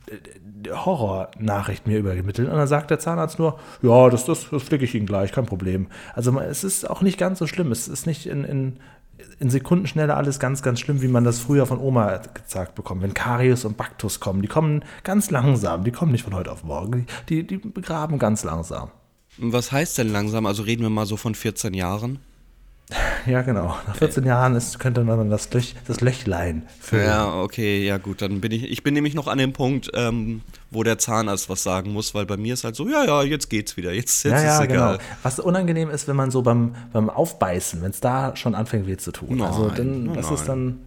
äh, 0.07 0.15
Horrornachricht 0.71 1.87
mir 1.87 1.99
übermittelt. 1.99 2.49
Und 2.49 2.57
dann 2.57 2.67
sagt 2.67 2.91
der 2.91 2.99
Zahnarzt 2.99 3.39
nur, 3.39 3.59
ja, 3.83 4.11
das, 4.11 4.25
das, 4.25 4.49
das 4.51 4.63
flicke 4.63 4.85
ich 4.85 4.95
Ihnen 4.95 5.07
gleich, 5.07 5.33
kein 5.33 5.47
Problem. 5.47 5.87
Also 6.15 6.39
es 6.41 6.65
ist 6.65 6.89
auch 6.89 7.03
nicht 7.03 7.19
ganz 7.19 7.39
so 7.39 7.47
schlimm. 7.47 7.73
Es 7.73 7.89
ist 7.89 8.07
nicht 8.07 8.27
in, 8.27 8.45
in, 8.45 8.77
in 9.39 9.51
Sekundenschnelle 9.51 10.15
alles 10.15 10.39
ganz, 10.39 10.63
ganz 10.63 10.81
schlimm, 10.81 11.03
wie 11.03 11.09
man 11.09 11.25
das 11.25 11.41
früher 11.41 11.67
von 11.67 11.79
Oma 11.79 12.21
gesagt 12.35 12.75
bekommt. 12.75 13.03
Wenn 13.03 13.15
Karius 13.15 13.65
und 13.65 13.77
Baktus 13.77 14.21
kommen, 14.21 14.43
die 14.43 14.49
kommen 14.49 14.85
ganz 15.05 15.31
langsam, 15.31 15.85
die 15.85 15.93
kommen 15.93 16.13
nicht 16.13 16.25
von 16.25 16.35
heute 16.35 16.53
auf 16.53 16.65
morgen. 16.65 17.07
Die, 17.29 17.47
die 17.47 17.59
begraben 17.59 18.19
ganz 18.19 18.45
langsam. 18.45 18.91
Was 19.39 19.73
heißt 19.73 19.99
denn 19.99 20.13
langsam? 20.13 20.47
Also 20.47 20.63
reden 20.63 20.83
wir 20.83 20.91
mal 20.91 21.07
so 21.07 21.17
von 21.17 21.35
14 21.35 21.75
Jahren? 21.75 22.19
Ja, 23.27 23.43
genau. 23.43 23.77
Nach 23.87 23.97
14 23.97 24.25
Jahren 24.25 24.57
ist, 24.57 24.79
könnte 24.81 25.05
man 25.05 25.17
dann 25.19 25.31
das, 25.31 25.53
Löch, 25.53 25.75
das 25.87 26.01
Löchlein 26.01 26.63
füllen. 26.81 27.07
Ja, 27.07 27.41
okay, 27.41 27.87
ja 27.87 27.99
gut, 27.99 28.21
dann 28.23 28.41
bin 28.41 28.51
ich, 28.53 28.65
ich 28.71 28.83
bin 28.83 28.95
nämlich 28.95 29.15
noch 29.15 29.29
an 29.29 29.39
dem 29.39 29.53
Punkt, 29.53 29.91
ähm, 29.95 30.43
wo 30.71 30.83
der 30.83 30.99
Zahnarzt 30.99 31.49
was 31.49 31.63
sagen 31.63 31.93
muss, 31.93 32.15
weil 32.15 32.27
bei 32.27 32.37
mir 32.37 32.55
ist 32.55 32.65
halt 32.65 32.75
so, 32.77 32.89
ja, 32.89 33.05
ja, 33.05 33.23
jetzt 33.23 33.49
geht's 33.51 33.77
wieder, 33.77 33.93
jetzt, 33.93 34.25
jetzt 34.25 34.33
Ja, 34.33 34.43
ja, 34.43 34.59
ist 34.59 34.65
egal. 34.65 34.93
genau. 34.99 35.05
Was 35.23 35.39
unangenehm 35.39 35.91
ist, 35.91 36.09
wenn 36.09 36.17
man 36.17 36.31
so 36.31 36.43
beim, 36.43 36.75
beim 36.93 37.11
Aufbeißen, 37.11 37.81
wenn 37.83 37.91
es 37.91 38.01
da 38.01 38.35
schon 38.37 38.55
anfängt 38.55 38.87
weh 38.87 38.97
zu 38.97 39.13
tun. 39.13 39.41
also 39.43 39.67
Nein, 39.67 39.75
dann, 39.77 40.05
nein, 40.05 40.15
das 40.15 40.27
nein. 40.27 40.35
ist 40.35 40.49
dann, 40.49 40.79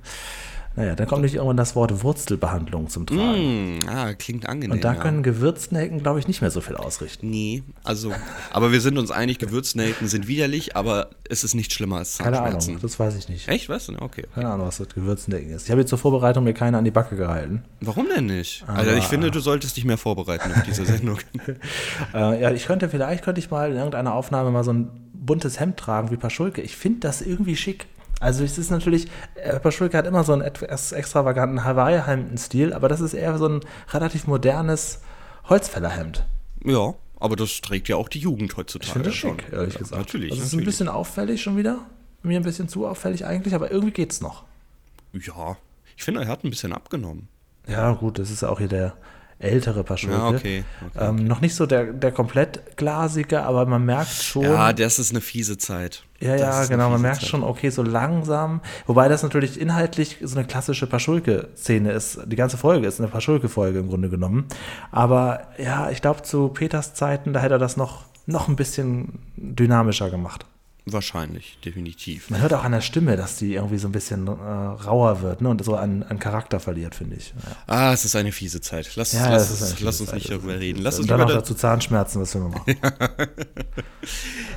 naja, 0.75 0.95
dann 0.95 1.07
kommt 1.07 1.21
nicht 1.21 1.35
irgendwann 1.35 1.57
das 1.57 1.75
Wort 1.75 2.03
Wurzelbehandlung 2.03 2.89
zum 2.89 3.05
Tragen. 3.05 3.79
Hm, 3.81 3.89
ah, 3.89 4.13
klingt 4.13 4.47
angenehm. 4.49 4.73
Und 4.73 4.83
da 4.83 4.93
ja. 4.93 4.99
können 4.99 5.23
Gewürznelken, 5.23 5.99
glaube 6.01 6.19
ich, 6.19 6.27
nicht 6.27 6.41
mehr 6.41 6.51
so 6.51 6.59
viel 6.59 6.75
ausrichten. 6.75 7.29
Nee, 7.29 7.63
also, 7.83 8.11
aber 8.51 8.71
wir 8.71 8.81
sind 8.81 8.97
uns 8.97 9.09
einig, 9.09 9.39
Gewürznelken 9.39 10.07
sind 10.07 10.27
widerlich, 10.27 10.75
aber 10.75 11.11
es 11.29 11.43
ist 11.43 11.53
nicht 11.53 11.71
schlimmer 11.71 11.97
als 11.97 12.17
Keine 12.17 12.37
Zahnschmerzen. 12.37 12.69
Ahnung, 12.71 12.81
das 12.81 12.99
weiß 12.99 13.15
ich 13.15 13.29
nicht. 13.29 13.47
Echt, 13.47 13.69
weißt 13.69 13.87
du? 13.87 13.91
ne? 13.93 14.01
Okay. 14.01 14.25
Keine 14.35 14.49
Ahnung, 14.49 14.67
was 14.67 14.77
das 14.77 14.89
Gewürznelken 14.89 15.53
ist. 15.53 15.63
Ich 15.63 15.71
habe 15.71 15.81
jetzt 15.81 15.89
zur 15.89 15.99
Vorbereitung 15.99 16.43
mir 16.43 16.53
keine 16.53 16.77
an 16.77 16.83
die 16.83 16.91
Backe 16.91 17.15
gehalten. 17.15 17.63
Warum 17.79 18.07
denn 18.13 18.25
nicht? 18.25 18.65
also 18.67 18.91
ich 18.91 19.05
finde, 19.05 19.31
du 19.31 19.39
solltest 19.39 19.77
dich 19.77 19.85
mehr 19.85 19.97
vorbereiten 19.97 20.51
auf 20.51 20.63
diese 20.63 20.85
Sendung. 20.85 21.19
Äh, 22.13 22.41
ja, 22.41 22.51
ich 22.51 22.65
könnte, 22.65 22.89
vielleicht 22.89 23.23
könnte 23.23 23.39
ich 23.39 23.49
mal 23.49 23.71
in 23.71 23.77
irgendeiner 23.77 24.13
Aufnahme 24.13 24.51
mal 24.51 24.63
so 24.63 24.71
ein 24.71 24.89
buntes 25.13 25.59
Hemd 25.59 25.77
tragen 25.77 26.11
wie 26.11 26.17
Paschulke. 26.17 26.61
Ich 26.61 26.75
finde 26.75 26.99
das 27.01 27.21
irgendwie 27.21 27.55
schick. 27.55 27.87
Also 28.19 28.43
es 28.43 28.57
ist 28.57 28.71
natürlich, 28.71 29.07
äh, 29.35 29.59
Paschulke 29.59 29.97
hat 29.97 30.07
immer 30.07 30.23
so 30.23 30.33
einen 30.33 30.41
etwas 30.41 30.91
extravaganten 30.91 31.63
Hawaii-Hemden-Stil, 31.63 32.73
aber 32.73 32.87
das 32.89 33.01
ist 33.01 33.13
eher 33.13 33.37
so 33.37 33.47
ein 33.47 33.59
relativ 33.91 34.27
modernes 34.27 35.01
Holzfällerhemd. 35.49 36.25
ja, 36.63 36.93
aber 37.17 37.35
das 37.37 37.61
trägt 37.61 37.87
ja 37.87 37.95
auch 37.95 38.09
die 38.09 38.19
Jugend 38.19 38.55
heutzutage. 38.57 38.87
Ich 38.87 38.93
finde 38.93 39.09
das 39.09 39.15
schick, 39.15 39.45
ehrlich 39.51 39.73
Ja, 39.75 39.79
gesagt. 39.79 39.99
Natürlich. 39.99 40.31
Also 40.31 40.43
es 40.43 40.53
ist 40.53 40.59
ein 40.59 40.65
bisschen 40.65 40.87
auffällig 40.89 41.41
schon 41.41 41.55
wieder. 41.57 41.79
Mir 42.23 42.39
ein 42.39 42.43
bisschen 42.43 42.67
zu 42.67 42.85
auffällig 42.87 43.25
eigentlich, 43.25 43.55
aber 43.55 43.71
irgendwie 43.71 43.93
geht's 43.93 44.19
noch. 44.19 44.43
Ja, 45.13 45.55
ich 45.95 46.03
finde, 46.03 46.21
er 46.21 46.27
hat 46.27 46.43
ein 46.43 46.49
bisschen 46.49 46.73
abgenommen. 46.73 47.29
Ja, 47.67 47.93
gut, 47.93 48.19
das 48.19 48.31
ist 48.31 48.43
auch 48.43 48.59
hier 48.59 48.67
der 48.67 48.93
ältere 49.39 49.83
Paschulke. 49.83 50.15
Ja, 50.17 50.27
okay, 50.29 50.63
okay, 50.81 51.09
ähm, 51.09 51.27
Noch 51.27 51.41
nicht 51.41 51.55
so 51.55 51.65
der, 51.65 51.91
der 51.91 52.11
komplett 52.11 52.77
glasige, 52.77 53.43
aber 53.43 53.65
man 53.65 53.85
merkt 53.85 54.11
schon. 54.11 54.43
Ja, 54.43 54.71
das 54.73 54.97
ist 54.97 55.11
eine 55.11 55.21
fiese 55.21 55.57
Zeit. 55.57 56.03
Ja, 56.19 56.37
Das 56.37 56.39
ja, 56.39 56.65
genau. 56.65 56.89
Man 56.89 57.01
merkt 57.01 57.21
Zeit. 57.21 57.29
schon, 57.29 57.43
okay, 57.43 57.69
so 57.69 57.83
langsam. 57.83 58.61
Wobei 58.85 59.09
das 59.09 59.23
natürlich 59.23 59.59
inhaltlich 59.59 60.17
so 60.21 60.37
eine 60.37 60.47
klassische 60.47 60.87
Paschulke-Szene 60.87 61.91
ist. 61.91 62.19
Die 62.25 62.35
ganze 62.35 62.57
Folge 62.57 62.87
ist 62.87 62.99
eine 62.99 63.09
Paschulke-Folge 63.09 63.79
im 63.79 63.89
Grunde 63.89 64.09
genommen. 64.09 64.45
Aber 64.91 65.47
ja, 65.57 65.89
ich 65.89 66.01
glaube, 66.01 66.21
zu 66.23 66.47
Peters 66.49 66.93
Zeiten, 66.93 67.33
da 67.33 67.41
hätte 67.41 67.55
er 67.55 67.59
das 67.59 67.75
noch, 67.75 68.05
noch 68.25 68.47
ein 68.47 68.55
bisschen 68.55 69.19
dynamischer 69.35 70.09
gemacht. 70.09 70.45
Wahrscheinlich, 70.87 71.57
definitiv. 71.65 72.29
Man 72.29 72.41
hört 72.41 72.53
auch 72.53 72.63
an 72.63 72.71
der 72.71 72.81
Stimme, 72.81 73.17
dass 73.17 73.37
die 73.37 73.55
irgendwie 73.55 73.79
so 73.79 73.87
ein 73.87 73.91
bisschen 73.91 74.27
äh, 74.27 74.31
rauer 74.31 75.21
wird 75.23 75.41
ne? 75.41 75.49
und 75.49 75.63
so 75.65 75.75
an, 75.75 76.03
an 76.03 76.19
Charakter 76.19 76.59
verliert, 76.59 76.93
finde 76.93 77.15
ich. 77.15 77.29
Ja, 77.43 77.55
Ah, 77.65 77.93
es 77.93 78.05
ist 78.05 78.15
eine 78.15 78.31
fiese 78.31 78.61
Zeit. 78.61 78.95
Lass, 78.95 79.13
ja 79.13 79.27
lass, 79.29 79.49
das 79.49 79.61
ist 79.61 79.77
eine 79.77 79.85
lass 79.85 79.97
fiese 79.97 80.01
uns 80.03 80.09
Zeit, 80.11 80.15
nicht 80.15 80.29
das 80.29 80.35
ist 80.37 80.43
darüber 80.43 80.59
reden. 80.59 80.75
fiese 80.77 80.83
Lass 80.83 80.93
Zeit. 80.95 80.99
uns 81.01 81.11
Und 81.11 81.17
dann 81.17 81.19
noch 81.27 81.33
das, 81.33 81.35
dazu 81.43 81.53
Zahnschmerzen, 81.55 82.21
was 82.21 82.35
man 82.35 82.49
machen? 82.51 82.75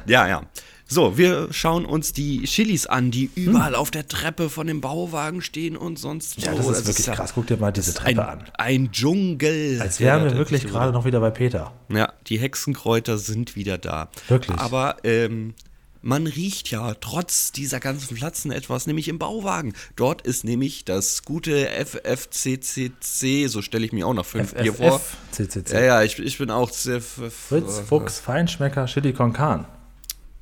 Ja, 0.07 0.27
ja. 0.29 0.43
So, 0.91 1.19
wir 1.19 1.49
schauen 1.53 1.85
uns 1.85 2.15
die 2.15 2.45
Chilis 2.45 2.87
an, 2.87 3.11
die 3.11 3.31
überall 3.35 3.75
auf 3.75 3.91
der 3.91 4.09
Treppe 4.09 4.49
von 4.49 4.67
dem 4.67 4.81
Bauwagen 4.81 5.43
stehen 5.43 5.77
und 5.77 5.99
sonst 5.99 6.41
so. 6.41 6.47
Hm. 6.51 6.57
Ja, 6.57 6.63
das 6.63 6.79
ist 6.79 6.87
wirklich 6.87 7.07
ja- 7.07 7.15
krass. 7.15 7.33
Guck 7.35 7.47
dir 7.47 7.59
mal 7.59 7.73
diese 7.73 7.93
das 7.93 8.01
ist 8.01 8.07
ein, 8.07 8.15
Treppe 8.17 8.29
an. 8.29 8.45
Ein 8.57 8.91
Dschungel. 8.93 9.83
Als 9.83 10.01
wären 10.01 10.25
wir 10.25 10.37
wirklich 10.39 10.63
das- 10.63 10.71
gerade 10.71 10.93
noch 10.93 11.05
wieder 11.05 11.21
bei 11.21 11.31
Peter. 11.31 11.73
Ja, 11.91 12.13
die 12.27 12.39
Hexenkräuter 12.39 13.19
sind 13.19 13.55
wieder 13.55 13.77
da. 13.77 14.09
Wirklich? 14.29 14.59
Aber 14.59 14.97
ähm, 15.05 15.55
man 16.03 16.27
riecht 16.27 16.71
ja 16.71 16.95
trotz 16.95 17.53
dieser 17.53 17.81
ganzen 17.81 18.17
Pflanzen 18.17 18.51
etwas, 18.51 18.87
nämlich 18.87 19.09
im 19.09 19.19
Bauwagen. 19.19 19.75
Dort 19.97 20.23
ist 20.23 20.45
nämlich 20.45 20.85
das 20.85 21.23
gute 21.23 21.69
FFCCC, 21.69 23.49
so 23.49 23.63
stelle 23.63 23.85
ich 23.85 23.93
mir 23.93 24.07
auch 24.07 24.15
nach 24.15 24.27
fünf 24.27 24.55
Bier 24.55 24.75
vor. 24.75 25.01
FFF, 25.01 25.17
CCC. 25.33 25.75
Ja, 25.75 25.81
ja, 25.81 26.03
ich, 26.03 26.19
ich 26.19 26.39
bin 26.39 26.51
auch 26.51 26.71
sehr, 26.71 27.01
Fritz 27.01 27.81
Fuchs 27.81 28.19
Feinschmecker 28.19 28.87
Chili 28.87 29.13
con 29.13 29.33
Carne. 29.33 29.67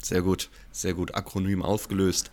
sehr 0.02 0.22
gut, 0.22 0.50
sehr 0.72 0.94
gut, 0.94 1.14
Akronym 1.14 1.62
aufgelöst. 1.62 2.30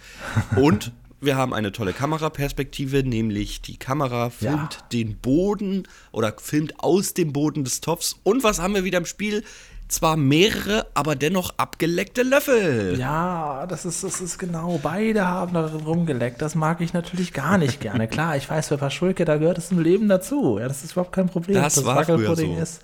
Und 0.56 0.92
wir 1.24 1.38
haben 1.38 1.54
eine 1.54 1.72
tolle 1.72 1.94
Kameraperspektive, 1.94 3.04
nämlich 3.04 3.62
die 3.62 3.78
Kamera 3.78 4.30
filmt 4.30 4.74
ja. 4.74 4.88
den 4.92 5.18
Boden 5.18 5.88
oder 6.12 6.36
filmt 6.38 6.80
aus 6.82 7.14
dem 7.14 7.32
Boden 7.32 7.64
des 7.64 7.80
Topfs. 7.80 8.18
Und 8.24 8.44
was 8.44 8.60
haben 8.60 8.74
wir 8.74 8.84
wieder 8.84 8.98
im 8.98 9.06
Spiel? 9.06 9.44
Zwar 9.88 10.18
mehrere, 10.18 10.88
aber 10.94 11.16
dennoch 11.16 11.54
abgeleckte 11.58 12.24
Löffel. 12.24 12.98
Ja, 13.00 13.66
das 13.68 13.86
ist, 13.86 14.04
das 14.04 14.22
ist 14.22 14.38
genau. 14.38 14.80
Beide 14.82 15.28
haben 15.28 15.54
da 15.54 15.66
rumgeleckt. 15.66 16.42
Das 16.42 16.56
mag 16.56 16.82
ich 16.82 16.94
natürlich 16.94 17.34
gar 17.34 17.58
nicht 17.58 17.80
gerne. 17.80 18.08
Klar, 18.08 18.36
ich 18.38 18.50
weiß, 18.50 18.70
für 18.70 18.78
Paschulke, 18.78 19.26
da 19.26 19.38
gehört 19.38 19.58
es 19.58 19.72
im 19.72 19.80
Leben 19.80 20.10
dazu. 20.10 20.58
Ja, 20.60 20.68
das 20.68 20.84
ist 20.84 20.94
überhaupt 20.94 21.14
kein 21.14 21.28
Problem. 21.28 21.62
Das, 21.62 21.76
das 21.76 21.86
war 21.86 22.04
früher 22.04 22.36
so. 22.36 22.44
ist 22.44 22.82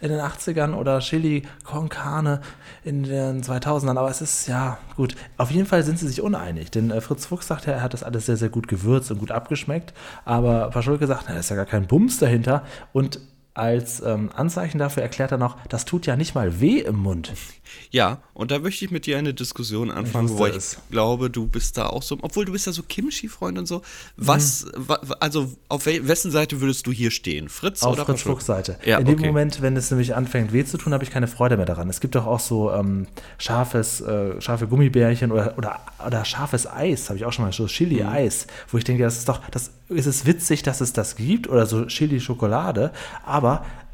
in 0.00 0.10
den 0.10 0.20
80ern 0.20 0.74
oder 0.74 1.00
Chili 1.00 1.44
con 1.64 1.88
Carne 1.88 2.40
in 2.84 3.04
den 3.04 3.42
2000ern. 3.42 3.98
Aber 3.98 4.10
es 4.10 4.20
ist, 4.20 4.46
ja, 4.46 4.78
gut. 4.96 5.16
Auf 5.36 5.50
jeden 5.50 5.66
Fall 5.66 5.82
sind 5.82 5.98
sie 5.98 6.08
sich 6.08 6.20
uneinig. 6.20 6.70
Denn 6.70 6.90
äh, 6.90 7.00
Fritz 7.00 7.26
Fuchs 7.26 7.46
sagt 7.46 7.66
ja, 7.66 7.72
er 7.72 7.82
hat 7.82 7.94
das 7.94 8.02
alles 8.02 8.26
sehr, 8.26 8.36
sehr 8.36 8.50
gut 8.50 8.68
gewürzt 8.68 9.10
und 9.10 9.18
gut 9.18 9.30
abgeschmeckt. 9.30 9.94
Aber 10.24 10.70
Paschulke 10.70 11.06
sagt, 11.06 11.24
na, 11.28 11.34
da 11.34 11.40
ist 11.40 11.50
ja 11.50 11.56
gar 11.56 11.66
kein 11.66 11.86
Bums 11.86 12.18
dahinter. 12.18 12.64
Und 12.92 13.20
als 13.54 14.02
ähm, 14.04 14.30
Anzeichen 14.34 14.78
dafür 14.78 15.04
erklärt 15.04 15.30
er 15.30 15.38
noch, 15.38 15.56
das 15.68 15.84
tut 15.84 16.06
ja 16.06 16.16
nicht 16.16 16.34
mal 16.34 16.60
weh 16.60 16.80
im 16.80 16.96
Mund. 16.96 17.32
Ja, 17.90 18.18
und 18.34 18.50
da 18.50 18.58
möchte 18.58 18.84
ich 18.84 18.90
mit 18.90 19.06
dir 19.06 19.18
eine 19.18 19.34
Diskussion 19.34 19.90
anfangen, 19.90 20.28
wo 20.28 20.46
ich 20.46 20.54
es. 20.54 20.78
glaube, 20.90 21.30
du 21.30 21.46
bist 21.46 21.76
da 21.76 21.86
auch 21.86 22.02
so, 22.02 22.18
obwohl 22.22 22.44
du 22.44 22.52
bist 22.52 22.66
ja 22.66 22.72
so 22.72 22.82
Kimchi-Freund 22.82 23.58
und 23.58 23.66
so. 23.66 23.82
Was, 24.16 24.66
mhm. 24.66 24.88
wa, 24.88 24.94
also 25.20 25.52
auf 25.68 25.86
wessen 25.86 26.30
Seite 26.30 26.60
würdest 26.60 26.86
du 26.86 26.92
hier 26.92 27.10
stehen? 27.10 27.48
Fritz 27.48 27.82
auf 27.82 27.94
oder 27.94 28.04
Fritz 28.04 28.22
Fuchs 28.22 28.46
Seite. 28.46 28.78
Ja, 28.84 28.98
In 28.98 29.06
dem 29.06 29.18
okay. 29.18 29.26
Moment, 29.26 29.62
wenn 29.62 29.76
es 29.76 29.90
nämlich 29.90 30.14
anfängt 30.14 30.52
weh 30.52 30.64
zu 30.64 30.76
tun, 30.76 30.92
habe 30.92 31.04
ich 31.04 31.10
keine 31.10 31.26
Freude 31.26 31.56
mehr 31.56 31.66
daran. 31.66 31.88
Es 31.88 32.00
gibt 32.00 32.14
doch 32.14 32.26
auch 32.26 32.40
so 32.40 32.70
ähm, 32.72 33.06
scharfes, 33.38 34.00
äh, 34.00 34.40
scharfe 34.40 34.66
Gummibärchen 34.66 35.32
oder, 35.32 35.56
oder, 35.56 35.80
oder 36.04 36.24
scharfes 36.24 36.66
Eis, 36.66 37.08
habe 37.08 37.18
ich 37.18 37.24
auch 37.24 37.32
schon 37.32 37.44
mal, 37.44 37.52
so 37.52 37.66
Chili-Eis, 37.66 38.46
mhm. 38.46 38.50
wo 38.70 38.78
ich 38.78 38.84
denke, 38.84 39.02
das 39.02 39.18
ist 39.18 39.28
doch, 39.28 39.40
das 39.50 39.70
ist 39.88 40.06
es 40.06 40.26
witzig, 40.26 40.62
dass 40.62 40.80
es 40.80 40.92
das 40.92 41.16
gibt 41.16 41.48
oder 41.48 41.66
so 41.66 41.86
Chili-Schokolade, 41.86 42.92
aber 43.24 43.43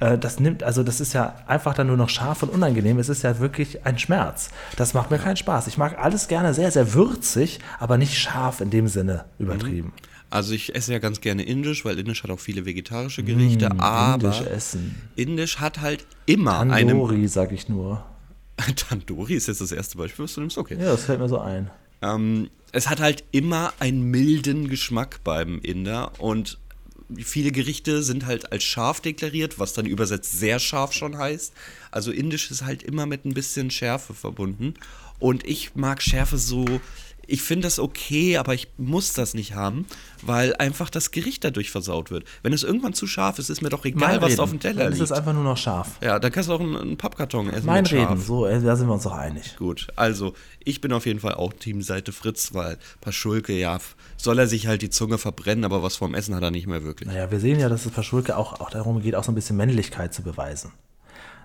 äh, 0.00 0.18
das 0.18 0.40
nimmt, 0.40 0.62
also 0.62 0.82
das 0.82 1.00
ist 1.00 1.12
ja 1.12 1.36
einfach 1.46 1.74
dann 1.74 1.86
nur 1.86 1.96
noch 1.96 2.08
scharf 2.08 2.42
und 2.42 2.50
unangenehm. 2.50 2.98
Es 2.98 3.08
ist 3.08 3.22
ja 3.22 3.38
wirklich 3.38 3.86
ein 3.86 3.98
Schmerz. 3.98 4.50
Das 4.76 4.94
macht 4.94 5.10
mir 5.10 5.18
keinen 5.18 5.36
Spaß. 5.36 5.66
Ich 5.66 5.78
mag 5.78 5.98
alles 5.98 6.28
gerne 6.28 6.54
sehr, 6.54 6.70
sehr 6.70 6.94
würzig, 6.94 7.60
aber 7.78 7.98
nicht 7.98 8.18
scharf 8.18 8.60
in 8.60 8.70
dem 8.70 8.88
Sinne 8.88 9.26
übertrieben. 9.38 9.88
Mhm. 9.88 10.10
Also 10.30 10.54
ich 10.54 10.74
esse 10.76 10.92
ja 10.92 11.00
ganz 11.00 11.20
gerne 11.20 11.42
indisch, 11.42 11.84
weil 11.84 11.98
indisch 11.98 12.22
hat 12.22 12.30
auch 12.30 12.38
viele 12.38 12.64
vegetarische 12.64 13.24
Gerichte, 13.24 13.68
mm, 13.68 13.80
aber 13.80 14.28
indisch, 14.28 14.46
essen. 14.46 14.94
indisch 15.16 15.58
hat 15.58 15.80
halt 15.80 16.06
immer 16.26 16.52
Tandoori, 16.52 16.80
eine... 16.80 16.90
Tandoori, 16.92 17.28
sag 17.28 17.50
ich 17.50 17.68
nur. 17.68 18.04
Tandoori 18.76 19.34
ist 19.34 19.48
jetzt 19.48 19.60
das 19.60 19.72
erste 19.72 19.98
Beispiel, 19.98 20.24
was 20.24 20.34
du 20.34 20.40
nimmst? 20.40 20.56
Okay. 20.56 20.76
Ja, 20.78 20.92
das 20.92 21.04
fällt 21.04 21.18
mir 21.18 21.28
so 21.28 21.40
ein. 21.40 21.70
Ähm, 22.00 22.48
es 22.70 22.88
hat 22.88 23.00
halt 23.00 23.24
immer 23.32 23.72
einen 23.80 24.02
milden 24.02 24.68
Geschmack 24.68 25.18
beim 25.24 25.58
Inder 25.58 26.12
und 26.18 26.58
viele 27.18 27.52
Gerichte 27.52 28.02
sind 28.02 28.26
halt 28.26 28.52
als 28.52 28.64
scharf 28.64 29.00
deklariert, 29.00 29.58
was 29.58 29.72
dann 29.72 29.86
übersetzt 29.86 30.38
sehr 30.38 30.58
scharf 30.58 30.92
schon 30.92 31.18
heißt. 31.18 31.52
Also 31.90 32.10
indisch 32.12 32.50
ist 32.50 32.64
halt 32.64 32.82
immer 32.82 33.06
mit 33.06 33.24
ein 33.24 33.34
bisschen 33.34 33.70
Schärfe 33.70 34.14
verbunden. 34.14 34.74
Und 35.18 35.46
ich 35.46 35.74
mag 35.74 36.02
Schärfe 36.02 36.38
so, 36.38 36.64
ich 37.30 37.42
finde 37.42 37.66
das 37.66 37.78
okay, 37.78 38.36
aber 38.36 38.54
ich 38.54 38.68
muss 38.76 39.12
das 39.12 39.34
nicht 39.34 39.54
haben, 39.54 39.86
weil 40.22 40.54
einfach 40.56 40.90
das 40.90 41.12
Gericht 41.12 41.44
dadurch 41.44 41.70
versaut 41.70 42.10
wird. 42.10 42.24
Wenn 42.42 42.52
es 42.52 42.64
irgendwann 42.64 42.92
zu 42.92 43.06
scharf 43.06 43.38
ist, 43.38 43.50
ist 43.50 43.62
mir 43.62 43.68
doch 43.68 43.84
egal, 43.84 44.14
mein 44.14 44.22
was 44.22 44.32
Reden. 44.32 44.40
auf 44.40 44.50
dem 44.50 44.60
Teller 44.60 44.84
dann 44.84 44.92
liegt. 44.92 45.02
ist 45.02 45.10
es 45.10 45.16
einfach 45.16 45.32
nur 45.32 45.44
noch 45.44 45.56
scharf. 45.56 45.98
Ja, 46.02 46.18
dann 46.18 46.32
kannst 46.32 46.48
du 46.48 46.54
auch 46.54 46.60
einen, 46.60 46.76
einen 46.76 46.96
Pappkarton 46.96 47.50
essen. 47.50 47.66
Mein 47.66 47.86
Reden, 47.86 48.06
scharf. 48.06 48.26
so, 48.26 48.46
äh, 48.46 48.60
da 48.60 48.76
sind 48.76 48.88
wir 48.88 48.94
uns 48.94 49.04
doch 49.04 49.14
einig. 49.14 49.56
Gut, 49.56 49.88
also 49.96 50.34
ich 50.64 50.80
bin 50.80 50.92
auf 50.92 51.06
jeden 51.06 51.20
Fall 51.20 51.34
auch 51.34 51.52
Teamseite 51.52 52.12
Fritz, 52.12 52.52
weil 52.52 52.78
Paschulke, 53.00 53.52
ja, 53.52 53.78
soll 54.16 54.38
er 54.38 54.48
sich 54.48 54.66
halt 54.66 54.82
die 54.82 54.90
Zunge 54.90 55.18
verbrennen, 55.18 55.64
aber 55.64 55.82
was 55.82 55.96
vom 55.96 56.14
Essen 56.14 56.34
hat 56.34 56.42
er 56.42 56.50
nicht 56.50 56.66
mehr 56.66 56.82
wirklich. 56.82 57.08
Naja, 57.08 57.30
wir 57.30 57.40
sehen 57.40 57.60
ja, 57.60 57.68
dass 57.68 57.86
es 57.86 57.92
Paschulke 57.92 58.36
auch, 58.36 58.60
auch 58.60 58.70
darum 58.70 59.00
geht, 59.00 59.14
auch 59.14 59.24
so 59.24 59.32
ein 59.32 59.36
bisschen 59.36 59.56
Männlichkeit 59.56 60.12
zu 60.12 60.22
beweisen. 60.22 60.72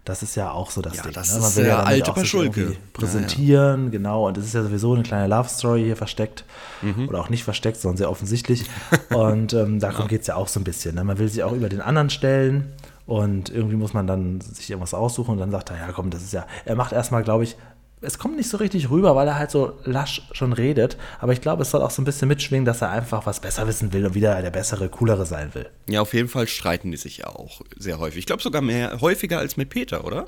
Das 0.05 0.21
ist 0.21 0.35
ja 0.35 0.51
auch 0.51 0.69
so 0.69 0.81
das 0.81 0.97
ja, 0.97 1.03
Ding. 1.03 1.13
Das 1.13 1.33
ne? 1.33 1.39
Man 1.39 1.49
ist 1.49 1.57
will 1.57 1.65
ja 1.65 1.83
alte 1.83 2.11
Paschulke. 2.13 2.77
Präsentieren, 2.93 3.79
ja, 3.79 3.85
ja. 3.85 3.89
genau. 3.89 4.27
Und 4.27 4.37
es 4.37 4.45
ist 4.45 4.53
ja 4.53 4.63
sowieso 4.63 4.93
eine 4.93 5.01
kleine 5.01 5.27
Love 5.27 5.49
Story 5.49 5.83
hier 5.83 5.97
versteckt. 5.97 6.45
Mhm. 6.83 7.09
Oder 7.09 7.19
auch 7.19 7.29
nicht 7.29 7.43
versteckt, 7.43 7.77
sondern 7.77 7.97
sehr 7.97 8.11
offensichtlich. 8.11 8.69
und 9.09 9.53
ähm, 9.53 9.79
darum 9.81 10.01
ja. 10.01 10.07
geht 10.07 10.21
es 10.21 10.27
ja 10.27 10.35
auch 10.35 10.47
so 10.47 10.59
ein 10.59 10.63
bisschen. 10.63 10.95
Ne? 10.95 11.03
Man 11.03 11.17
will 11.17 11.27
sich 11.27 11.43
auch 11.43 11.53
über 11.53 11.69
den 11.69 11.81
anderen 11.81 12.11
stellen. 12.11 12.71
Und 13.07 13.49
irgendwie 13.49 13.75
muss 13.75 13.93
man 13.93 14.07
dann 14.07 14.41
sich 14.41 14.69
irgendwas 14.69 14.95
aussuchen 14.95 15.33
und 15.33 15.37
dann 15.37 15.51
sagt 15.51 15.69
er, 15.69 15.77
ja 15.77 15.91
komm, 15.91 16.09
das 16.09 16.23
ist 16.23 16.33
ja, 16.33 16.47
er 16.65 16.75
macht 16.75 16.91
erstmal, 16.91 17.21
glaube 17.21 17.43
ich, 17.43 17.55
es 18.01 18.19
kommt 18.19 18.35
nicht 18.35 18.49
so 18.49 18.57
richtig 18.57 18.89
rüber, 18.89 19.15
weil 19.15 19.27
er 19.27 19.37
halt 19.37 19.51
so 19.51 19.73
lasch 19.83 20.21
schon 20.31 20.53
redet. 20.53 20.97
Aber 21.19 21.33
ich 21.33 21.41
glaube, 21.41 21.63
es 21.63 21.71
soll 21.71 21.81
auch 21.81 21.91
so 21.91 22.01
ein 22.01 22.05
bisschen 22.05 22.27
mitschwingen, 22.27 22.65
dass 22.65 22.81
er 22.81 22.91
einfach 22.91 23.25
was 23.25 23.39
besser 23.39 23.67
wissen 23.67 23.93
will 23.93 24.05
und 24.05 24.13
wieder 24.13 24.41
der 24.41 24.51
bessere, 24.51 24.89
coolere 24.89 25.25
sein 25.25 25.53
will. 25.53 25.69
Ja, 25.87 26.01
auf 26.01 26.13
jeden 26.13 26.27
Fall 26.27 26.47
streiten 26.47 26.91
die 26.91 26.97
sich 26.97 27.17
ja 27.17 27.27
auch 27.27 27.61
sehr 27.77 27.99
häufig. 27.99 28.19
Ich 28.19 28.25
glaube 28.25 28.43
sogar 28.43 28.61
mehr 28.61 29.01
häufiger 29.01 29.39
als 29.39 29.57
mit 29.57 29.69
Peter, 29.69 30.05
oder? 30.05 30.27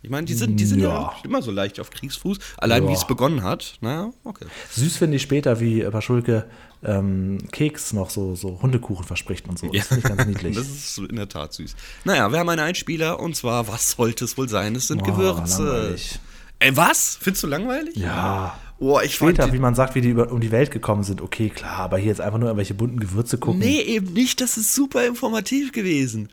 Ich 0.00 0.10
meine, 0.10 0.26
die 0.26 0.34
sind, 0.34 0.60
die 0.60 0.64
sind 0.64 0.80
ja. 0.80 0.88
ja 0.88 1.16
immer 1.24 1.42
so 1.42 1.50
leicht 1.50 1.80
auf 1.80 1.90
Kriegsfuß. 1.90 2.38
Allein 2.58 2.84
ja. 2.84 2.88
wie 2.88 2.92
es 2.92 3.04
begonnen 3.04 3.42
hat. 3.42 3.78
Naja, 3.80 4.12
okay. 4.22 4.46
Süß 4.70 4.96
finde 4.96 5.16
ich 5.16 5.22
später, 5.22 5.58
wie 5.58 5.82
Paschulke 5.82 6.46
ähm, 6.84 7.38
Keks 7.50 7.92
noch 7.92 8.10
so, 8.10 8.36
so 8.36 8.62
Hundekuchen 8.62 9.04
verspricht 9.04 9.48
und 9.48 9.58
so. 9.58 9.66
Das 9.66 9.76
ja. 9.76 9.82
finde 9.82 10.02
ich 10.02 10.16
ganz 10.16 10.26
niedlich. 10.26 10.56
das 10.56 10.68
ist 10.68 10.98
in 10.98 11.16
der 11.16 11.28
Tat 11.28 11.52
süß. 11.52 11.74
Naja, 12.04 12.30
wir 12.30 12.38
haben 12.38 12.48
einen 12.48 12.60
Einspieler 12.60 13.18
und 13.18 13.34
zwar, 13.34 13.66
was 13.66 13.92
sollte 13.92 14.24
es 14.24 14.38
wohl 14.38 14.48
sein? 14.48 14.76
Es 14.76 14.86
sind 14.86 15.02
oh, 15.02 15.04
Gewürze. 15.04 15.64
Langweilig. 15.64 16.20
Ey, 16.60 16.76
was? 16.76 17.18
Findest 17.20 17.44
du 17.44 17.46
langweilig? 17.46 17.96
Ja. 17.96 18.58
Oh, 18.80 19.00
ich 19.02 19.14
Später, 19.14 19.52
wie 19.52 19.58
man 19.58 19.74
sagt, 19.74 19.94
wie 19.94 20.00
die 20.00 20.10
über, 20.10 20.30
um 20.30 20.40
die 20.40 20.52
Welt 20.52 20.70
gekommen 20.70 21.02
sind, 21.02 21.20
okay, 21.20 21.50
klar, 21.50 21.78
aber 21.78 21.98
hier 21.98 22.08
jetzt 22.08 22.20
einfach 22.20 22.38
nur 22.38 22.48
irgendwelche 22.48 22.74
bunten 22.74 23.00
Gewürze 23.00 23.38
gucken. 23.38 23.60
Nee, 23.60 23.80
eben 23.80 24.12
nicht. 24.12 24.40
Das 24.40 24.56
ist 24.56 24.74
super 24.74 25.04
informativ 25.04 25.72
gewesen. 25.72 26.28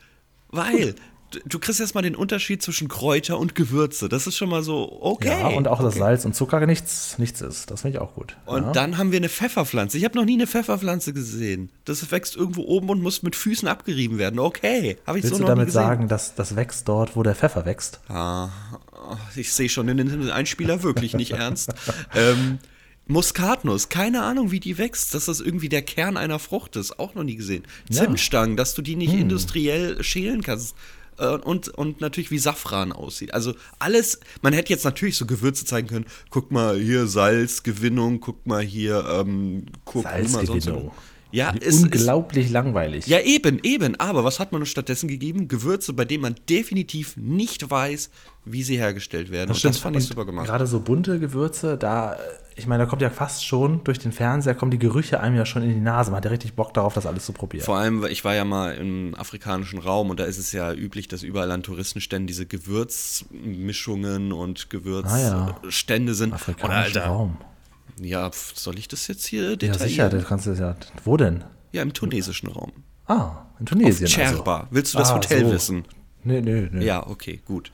Weil 0.50 0.96
du, 1.46 1.60
kriegst 1.60 1.80
erstmal 1.80 2.04
den 2.04 2.16
Unterschied 2.16 2.62
zwischen 2.62 2.88
Kräuter 2.88 3.38
und 3.38 3.56
Gewürze. 3.56 4.10
Das 4.10 4.28
ist 4.28 4.38
schon 4.38 4.50
mal 4.50 4.64
so 4.64 5.02
okay. 5.02 5.40
Ja, 5.40 5.48
und 5.48 5.68
auch, 5.68 5.80
dass 5.80 5.94
okay. 5.94 6.00
Salz 6.00 6.26
und 6.26 6.36
Zucker 6.36 6.66
nichts, 6.66 7.18
nichts 7.18 7.42
ist. 7.42 7.72
Das 7.72 7.82
finde 7.82 7.98
ich 7.98 8.02
auch 8.02 8.14
gut. 8.14 8.38
Und 8.46 8.64
ja. 8.64 8.72
dann 8.72 8.98
haben 8.98 9.12
wir 9.12 9.18
eine 9.18 9.30
Pfefferpflanze. 9.30 9.98
Ich 9.98 10.06
habe 10.06 10.18
noch 10.18 10.26
nie 10.26 10.36
eine 10.36 10.48
Pfefferpflanze 10.48 11.14
gesehen. 11.14 11.70
Das 11.86 12.12
wächst 12.12 12.36
irgendwo 12.36 12.64
oben 12.64 12.90
und 12.90 13.02
muss 13.02 13.24
mit 13.24 13.36
Füßen 13.36 13.68
abgerieben 13.68 14.18
werden. 14.18 14.40
Okay, 14.40 14.98
habe 15.06 15.18
ich 15.18 15.24
Willst 15.24 15.38
so 15.38 15.42
noch 15.42 15.50
du 15.50 15.56
damit 15.56 15.72
sagen, 15.72 16.08
dass 16.08 16.36
das 16.36 16.56
wächst 16.56 16.88
dort, 16.88 17.16
wo 17.16 17.24
der 17.24 17.36
Pfeffer 17.36 17.66
wächst? 17.66 18.00
Ah, 18.10 18.50
ich 19.36 19.54
sehe 19.54 19.70
schon 19.70 19.88
den 19.88 20.30
Einspieler 20.32 20.84
wirklich 20.84 21.14
nicht 21.14 21.32
ernst. 21.34 21.74
Ähm, 22.16 22.60
Muskatnuss, 23.08 23.90
keine 23.90 24.24
Ahnung, 24.24 24.52
wie 24.52 24.60
die 24.60 24.78
wächst, 24.78 25.14
dass 25.14 25.26
das 25.26 25.40
irgendwie 25.40 25.70
der 25.70 25.84
Kern 25.84 26.18
einer 26.18 26.40
Frucht 26.40 26.76
ist, 26.76 27.00
auch 27.00 27.14
noch 27.14 27.24
nie 27.24 27.36
gesehen. 27.36 27.64
Ja. 27.90 28.02
Zimtstangen, 28.04 28.58
dass 28.58 28.74
du 28.74 28.82
die 28.82 28.96
nicht 28.96 29.14
hm. 29.14 29.22
industriell 29.22 30.04
schälen 30.04 30.42
kannst. 30.42 30.76
Äh, 31.18 31.28
und, 31.28 31.70
und 31.70 32.02
natürlich 32.02 32.32
wie 32.32 32.38
Safran 32.38 32.92
aussieht. 32.92 33.34
Also 33.34 33.54
alles, 33.80 34.20
man 34.42 34.54
hätte 34.54 34.72
jetzt 34.72 34.86
natürlich 34.86 35.18
so 35.18 35.26
Gewürze 35.26 35.66
zeigen 35.66 35.88
können. 35.88 36.06
Guck 36.30 36.52
mal 36.52 36.78
hier 36.78 37.08
Salzgewinnung, 37.08 38.20
guck 38.20 38.46
mal 38.46 38.62
hier 38.62 39.06
ähm, 39.10 39.66
Kurkuma, 39.86 40.46
sonst 40.46 40.70
ja, 41.36 41.50
ist 41.50 41.84
unglaublich 41.84 42.46
ist, 42.46 42.52
langweilig. 42.52 43.08
Ja, 43.08 43.20
eben, 43.20 43.60
eben. 43.64 44.00
Aber 44.00 44.24
was 44.24 44.40
hat 44.40 44.52
man 44.52 44.62
uns 44.62 44.70
stattdessen 44.70 45.08
gegeben? 45.08 45.48
Gewürze, 45.48 45.94
bei 45.94 46.06
denen 46.06 46.22
man 46.22 46.36
definitiv 46.50 47.18
nicht 47.18 47.70
weiß, 47.70 48.10
wie 48.46 48.64
sie 48.64 48.78
hergestellt 48.78 49.32
werden. 49.32 49.50
Das, 49.50 49.62
das 49.62 49.78
fand 49.78 49.98
ich 49.98 50.06
super 50.06 50.26
gemacht. 50.26 50.46
Gerade 50.48 50.68
so 50.68 50.80
bunte 50.80 51.20
Gewürze, 51.20 51.78
da, 51.78 52.18
ich 52.56 52.68
meine, 52.68 52.84
da 52.84 52.90
kommt 52.90 53.02
ja 53.02 53.10
fast 53.10 53.46
schon 53.46 53.84
durch 53.84 54.00
den 54.00 54.12
Fernseher, 54.12 54.56
kommen 54.56 54.72
die 54.72 54.80
Gerüche 54.80 55.20
einem 55.20 55.36
ja 55.36 55.46
schon 55.46 55.64
in 55.64 55.74
die 55.74 55.80
Nase. 55.82 56.12
Man 56.12 56.18
hat 56.18 56.26
ja 56.26 56.32
richtig 56.32 56.54
Bock 56.54 56.74
darauf, 56.74 56.94
das 56.94 57.06
alles 57.06 57.26
zu 57.26 57.34
probieren. 57.34 57.66
Vor 57.66 57.78
allem, 57.78 58.06
ich 58.06 58.24
war 58.24 58.36
ja 58.36 58.46
mal 58.46 58.76
im 58.76 59.14
afrikanischen 59.16 59.80
Raum 59.80 60.12
und 60.12 60.20
da 60.20 60.26
ist 60.26 60.38
es 60.38 60.52
ja 60.52 60.72
üblich, 60.74 61.08
dass 61.08 61.24
überall 61.24 61.52
an 61.52 61.64
Touristenständen 61.64 62.28
diese 62.28 62.46
Gewürzmischungen 62.46 64.32
und 64.32 64.70
Gewürzstände 64.70 66.12
ah, 66.12 66.14
ja. 66.14 66.18
sind. 66.18 66.34
Afrikanischer 66.34 67.06
Raum. 67.06 67.38
Ja, 68.00 68.30
soll 68.54 68.78
ich 68.78 68.88
das 68.88 69.08
jetzt 69.08 69.26
hier 69.26 69.56
detaillieren? 69.56 69.80
Ja, 69.80 69.88
sicher, 69.88 70.10
das 70.10 70.26
kannst 70.26 70.48
du 70.48 70.54
ja. 70.54 70.76
Wo 71.04 71.18
denn? 71.18 71.44
Ja, 71.72 71.82
im 71.82 71.94
tunesischen 71.94 72.50
Raum. 72.50 72.72
Ah, 73.08 73.46
in 73.60 73.66
Tunesien. 73.66 74.08
Auf 74.08 74.14
Cherba. 74.14 74.58
Also. 74.58 74.68
Willst 74.72 74.94
du 74.94 74.98
das 74.98 75.12
ah, 75.12 75.16
Hotel 75.16 75.46
so. 75.46 75.52
wissen? 75.52 75.86
Nee, 76.24 76.42
nee, 76.42 76.68
nee. 76.72 76.84
Ja, 76.84 77.06
okay, 77.06 77.40
gut. 77.46 77.72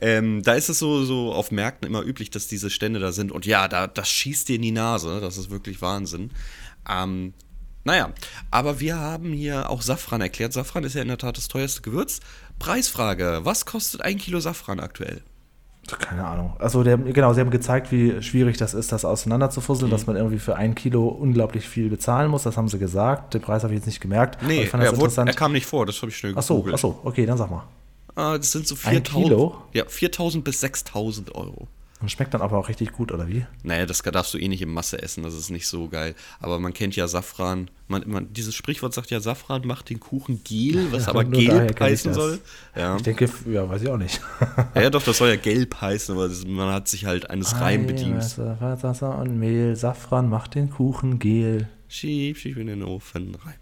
Ähm, 0.00 0.42
da 0.42 0.52
ist 0.54 0.68
es 0.68 0.78
so, 0.78 1.04
so 1.04 1.32
auf 1.32 1.50
Märkten 1.50 1.88
immer 1.88 2.02
üblich, 2.02 2.30
dass 2.30 2.46
diese 2.46 2.68
Stände 2.68 3.00
da 3.00 3.12
sind. 3.12 3.32
Und 3.32 3.46
ja, 3.46 3.66
da, 3.66 3.86
das 3.86 4.10
schießt 4.10 4.48
dir 4.48 4.56
in 4.56 4.62
die 4.62 4.72
Nase. 4.72 5.20
Das 5.20 5.38
ist 5.38 5.48
wirklich 5.50 5.80
Wahnsinn. 5.80 6.30
Ähm, 6.88 7.32
naja, 7.84 8.12
aber 8.50 8.80
wir 8.80 8.98
haben 8.98 9.32
hier 9.32 9.70
auch 9.70 9.80
Safran 9.80 10.20
erklärt. 10.20 10.52
Safran 10.52 10.84
ist 10.84 10.94
ja 10.94 11.02
in 11.02 11.08
der 11.08 11.18
Tat 11.18 11.38
das 11.38 11.48
teuerste 11.48 11.80
Gewürz. 11.80 12.20
Preisfrage: 12.58 13.40
Was 13.44 13.64
kostet 13.64 14.02
ein 14.02 14.18
Kilo 14.18 14.38
Safran 14.38 14.80
aktuell? 14.80 15.22
Keine 15.86 16.24
Ahnung. 16.24 16.54
Also 16.58 16.82
der, 16.82 16.96
genau, 16.96 17.32
sie 17.32 17.40
haben 17.40 17.50
gezeigt, 17.50 17.92
wie 17.92 18.22
schwierig 18.22 18.56
das 18.56 18.74
ist, 18.74 18.92
das 18.92 19.04
auseinanderzufusseln, 19.04 19.88
mhm. 19.88 19.92
dass 19.92 20.06
man 20.06 20.16
irgendwie 20.16 20.38
für 20.38 20.56
ein 20.56 20.74
Kilo 20.74 21.08
unglaublich 21.08 21.68
viel 21.68 21.90
bezahlen 21.90 22.30
muss. 22.30 22.44
Das 22.44 22.56
haben 22.56 22.68
sie 22.68 22.78
gesagt. 22.78 23.34
Den 23.34 23.42
Preis 23.42 23.62
habe 23.62 23.74
ich 23.74 23.78
jetzt 23.80 23.86
nicht 23.86 24.00
gemerkt. 24.00 24.42
Nee, 24.42 24.68
er, 24.72 24.92
interessant. 24.92 25.28
er 25.28 25.34
kam 25.34 25.52
nicht 25.52 25.66
vor, 25.66 25.86
das 25.86 26.00
habe 26.00 26.10
ich 26.10 26.16
schnell 26.16 26.34
ach 26.36 26.42
so, 26.42 26.66
ach 26.72 26.78
so, 26.78 26.98
okay, 27.04 27.26
dann 27.26 27.36
sag 27.36 27.50
mal. 27.50 27.64
Ah, 28.14 28.38
das 28.38 28.52
sind 28.52 28.66
so 28.66 28.76
4000. 28.76 29.24
Kilo? 29.24 29.56
Ja, 29.72 29.84
4000 29.86 30.44
bis 30.44 30.60
6000 30.60 31.34
Euro. 31.34 31.68
Und 32.04 32.10
schmeckt 32.10 32.34
dann 32.34 32.42
aber 32.42 32.58
auch 32.58 32.68
richtig 32.68 32.92
gut, 32.92 33.12
oder 33.12 33.28
wie? 33.28 33.46
Naja, 33.62 33.86
das 33.86 34.02
darfst 34.02 34.34
du 34.34 34.38
eh 34.38 34.46
nicht 34.46 34.60
in 34.60 34.68
Masse 34.68 35.00
essen, 35.00 35.22
das 35.22 35.32
ist 35.32 35.48
nicht 35.48 35.66
so 35.66 35.88
geil. 35.88 36.14
Aber 36.38 36.60
man 36.60 36.74
kennt 36.74 36.94
ja 36.96 37.08
Safran. 37.08 37.70
Man, 37.88 38.02
man, 38.06 38.30
dieses 38.30 38.54
Sprichwort 38.54 38.92
sagt 38.92 39.10
ja, 39.10 39.20
Safran 39.20 39.66
macht 39.66 39.88
den 39.88 40.00
Kuchen 40.00 40.44
gel, 40.44 40.88
was 40.92 41.04
ja, 41.06 41.08
aber 41.12 41.24
gelb 41.24 41.80
heißen 41.80 42.12
soll. 42.12 42.40
Ja. 42.76 42.96
Ich 42.96 43.04
denke, 43.04 43.30
ja, 43.50 43.66
weiß 43.66 43.80
ich 43.80 43.88
auch 43.88 43.96
nicht. 43.96 44.20
ja, 44.74 44.82
ja, 44.82 44.90
doch, 44.90 45.02
das 45.02 45.16
soll 45.16 45.30
ja 45.30 45.36
gelb 45.36 45.80
heißen, 45.80 46.14
aber 46.14 46.28
das, 46.28 46.46
man 46.46 46.70
hat 46.74 46.88
sich 46.88 47.06
halt 47.06 47.30
eines 47.30 47.58
Reim 47.58 47.86
bedient. 47.86 48.36
Wasser 48.36 49.16
und 49.16 49.38
Mehl, 49.38 49.74
Safran 49.74 50.28
macht 50.28 50.56
den 50.56 50.68
Kuchen 50.68 51.18
gel. 51.18 51.70
Schieb, 51.88 52.36
schieb 52.36 52.58
in 52.58 52.66
den 52.66 52.82
Ofen 52.82 53.34
rein. 53.36 53.54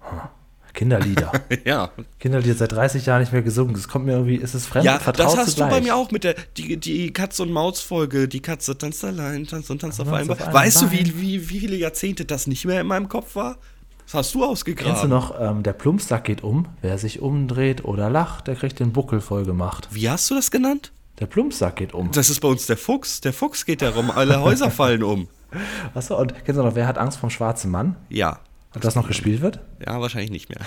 Huh. 0.00 0.28
Kinderlieder. 0.74 1.32
ja. 1.64 1.90
Kinderlieder 2.18 2.54
seit 2.54 2.72
30 2.72 3.06
Jahren 3.06 3.20
nicht 3.20 3.32
mehr 3.32 3.42
gesungen. 3.42 3.74
Das 3.74 3.88
kommt 3.88 4.06
mir 4.06 4.12
irgendwie, 4.12 4.36
ist 4.36 4.54
es 4.54 4.66
fremd? 4.66 4.84
Ja, 4.84 4.98
das 4.98 5.36
hast 5.36 5.50
zugleich. 5.50 5.70
du 5.70 5.76
bei 5.76 5.80
mir 5.80 5.96
auch 5.96 6.10
mit 6.10 6.24
der 6.24 6.34
die, 6.56 6.76
die 6.76 7.12
Katze 7.12 7.42
und 7.42 7.52
Maus 7.52 7.80
Folge. 7.80 8.28
Die 8.28 8.40
Katze 8.40 8.76
tanzt 8.76 9.04
allein, 9.04 9.46
tanzt 9.46 9.70
und 9.70 9.80
tanzt 9.80 10.00
auf 10.00 10.08
einem 10.12 10.28
Bein. 10.28 10.52
Weißt 10.52 10.82
du, 10.82 10.90
wie, 10.90 11.20
wie, 11.20 11.48
wie 11.48 11.60
viele 11.60 11.76
Jahrzehnte 11.76 12.24
das 12.24 12.46
nicht 12.46 12.64
mehr 12.64 12.80
in 12.80 12.86
meinem 12.86 13.08
Kopf 13.08 13.36
war? 13.36 13.58
Das 14.04 14.14
hast 14.14 14.34
du 14.34 14.44
ausgegraben. 14.44 14.92
Kennst 14.92 15.04
du 15.04 15.08
noch, 15.08 15.40
ähm, 15.40 15.62
der 15.62 15.72
Plumpsack 15.72 16.24
geht 16.24 16.42
um. 16.42 16.66
Wer 16.80 16.98
sich 16.98 17.20
umdreht 17.20 17.84
oder 17.84 18.10
lacht, 18.10 18.46
der 18.46 18.56
kriegt 18.56 18.80
den 18.80 18.92
Buckel 18.92 19.20
voll 19.20 19.44
gemacht. 19.44 19.88
Wie 19.90 20.08
hast 20.10 20.30
du 20.30 20.34
das 20.34 20.50
genannt? 20.50 20.92
Der 21.18 21.26
Plumpsack 21.26 21.76
geht 21.76 21.94
um. 21.94 22.10
Das 22.12 22.30
ist 22.30 22.40
bei 22.40 22.48
uns 22.48 22.66
der 22.66 22.76
Fuchs. 22.76 23.20
Der 23.20 23.32
Fuchs 23.32 23.64
geht 23.64 23.82
darum, 23.82 24.10
alle 24.10 24.40
Häuser 24.40 24.70
fallen 24.70 25.02
um. 25.02 25.28
Achso, 25.94 26.18
und 26.18 26.34
kennst 26.44 26.58
du 26.58 26.64
noch, 26.64 26.74
wer 26.74 26.86
hat 26.86 26.98
Angst 26.98 27.18
vom 27.18 27.30
schwarzen 27.30 27.70
Mann? 27.70 27.96
Ja. 28.08 28.40
Ob 28.74 28.80
das 28.80 28.94
noch 28.94 29.06
gespielt 29.06 29.42
wird? 29.42 29.60
Ja, 29.84 30.00
wahrscheinlich 30.00 30.30
nicht 30.30 30.48
mehr. 30.48 30.60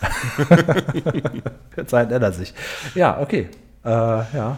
Zeit 1.88 2.12
ändert 2.12 2.35
sich. 2.35 2.53
Ja, 2.93 3.19
okay. 3.19 3.50
Äh, 3.83 3.89
ja. 3.89 4.57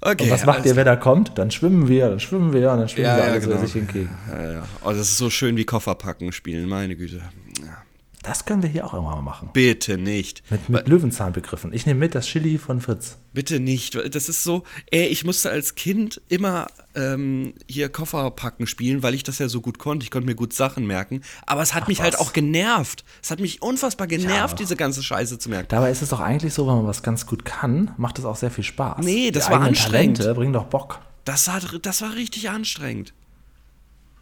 Okay, 0.00 0.24
und 0.24 0.30
was 0.30 0.44
macht 0.44 0.66
ihr, 0.66 0.76
wenn 0.76 0.86
er 0.86 0.98
kommt? 0.98 1.38
Dann 1.38 1.50
schwimmen 1.50 1.88
wir, 1.88 2.10
dann 2.10 2.20
schwimmen 2.20 2.52
wir 2.52 2.72
und 2.72 2.80
dann 2.80 2.88
schwimmen 2.90 3.06
ja, 3.06 3.16
wir 3.16 3.24
alle 3.24 3.34
ja, 3.34 3.38
genau. 3.38 3.56
sich 3.56 3.72
hinkriegen. 3.72 4.10
Ja, 4.30 4.52
ja. 4.52 4.62
Oh, 4.82 4.90
das 4.90 4.98
ist 4.98 5.16
so 5.16 5.30
schön 5.30 5.56
wie 5.56 5.64
Kofferpacken 5.64 6.30
spielen, 6.32 6.68
meine 6.68 6.94
Güte. 6.94 7.22
Ja. 7.58 7.83
Das 8.24 8.46
können 8.46 8.62
wir 8.62 8.70
hier 8.70 8.86
auch 8.86 8.94
irgendwann 8.94 9.16
mal 9.16 9.22
machen. 9.22 9.50
Bitte 9.52 9.98
nicht. 9.98 10.50
Mit, 10.50 10.70
mit 10.70 10.88
Löwenzahnbegriffen. 10.88 11.74
Ich 11.74 11.84
nehme 11.84 12.00
mit 12.00 12.14
das 12.14 12.26
Chili 12.26 12.56
von 12.56 12.80
Fritz. 12.80 13.18
Bitte 13.34 13.60
nicht. 13.60 13.94
Das 14.14 14.30
ist 14.30 14.42
so, 14.42 14.62
ey, 14.90 15.06
ich 15.06 15.24
musste 15.24 15.50
als 15.50 15.74
Kind 15.74 16.22
immer 16.28 16.68
ähm, 16.94 17.52
hier 17.68 17.90
Kofferpacken 17.90 18.66
spielen, 18.66 19.02
weil 19.02 19.12
ich 19.12 19.24
das 19.24 19.38
ja 19.40 19.48
so 19.50 19.60
gut 19.60 19.78
konnte. 19.78 20.04
Ich 20.04 20.10
konnte 20.10 20.26
mir 20.26 20.34
gut 20.34 20.54
Sachen 20.54 20.86
merken. 20.86 21.20
Aber 21.44 21.60
es 21.60 21.74
hat 21.74 21.82
Ach, 21.84 21.88
mich 21.88 22.00
halt 22.00 22.14
was? 22.14 22.20
halt 22.20 22.28
auch 22.28 22.32
genervt. 22.32 23.04
Es 23.22 23.30
hat 23.30 23.40
mich 23.40 23.60
unfassbar 23.60 24.06
genervt, 24.06 24.58
ja. 24.58 24.64
diese 24.64 24.76
ganze 24.76 25.02
Scheiße 25.02 25.38
zu 25.38 25.50
merken. 25.50 25.68
Dabei 25.68 25.90
ist 25.90 26.00
es 26.00 26.08
doch 26.08 26.20
eigentlich 26.20 26.54
so, 26.54 26.66
wenn 26.66 26.76
man 26.76 26.86
was 26.86 27.02
ganz 27.02 27.26
gut 27.26 27.44
kann, 27.44 27.90
macht 27.98 28.18
es 28.18 28.24
auch 28.24 28.36
sehr 28.36 28.50
viel 28.50 28.64
Spaß. 28.64 29.04
Nee, 29.04 29.32
das 29.32 29.46
Die 29.46 29.52
war 29.52 29.60
anstrengend. 29.60 30.16
Talente 30.16 30.34
bringen 30.34 30.54
doch 30.54 30.64
Bock. 30.64 31.00
Das, 31.26 31.46
hat, 31.48 31.66
das 31.82 32.00
war 32.00 32.14
richtig 32.14 32.48
anstrengend. 32.48 33.12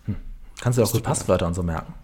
Hm. 0.06 0.16
Kannst 0.60 0.76
du 0.80 0.82
auch 0.82 0.90
gut 0.90 1.04
Passwörter 1.04 1.46
und 1.46 1.54
so 1.54 1.62
merken? 1.62 1.94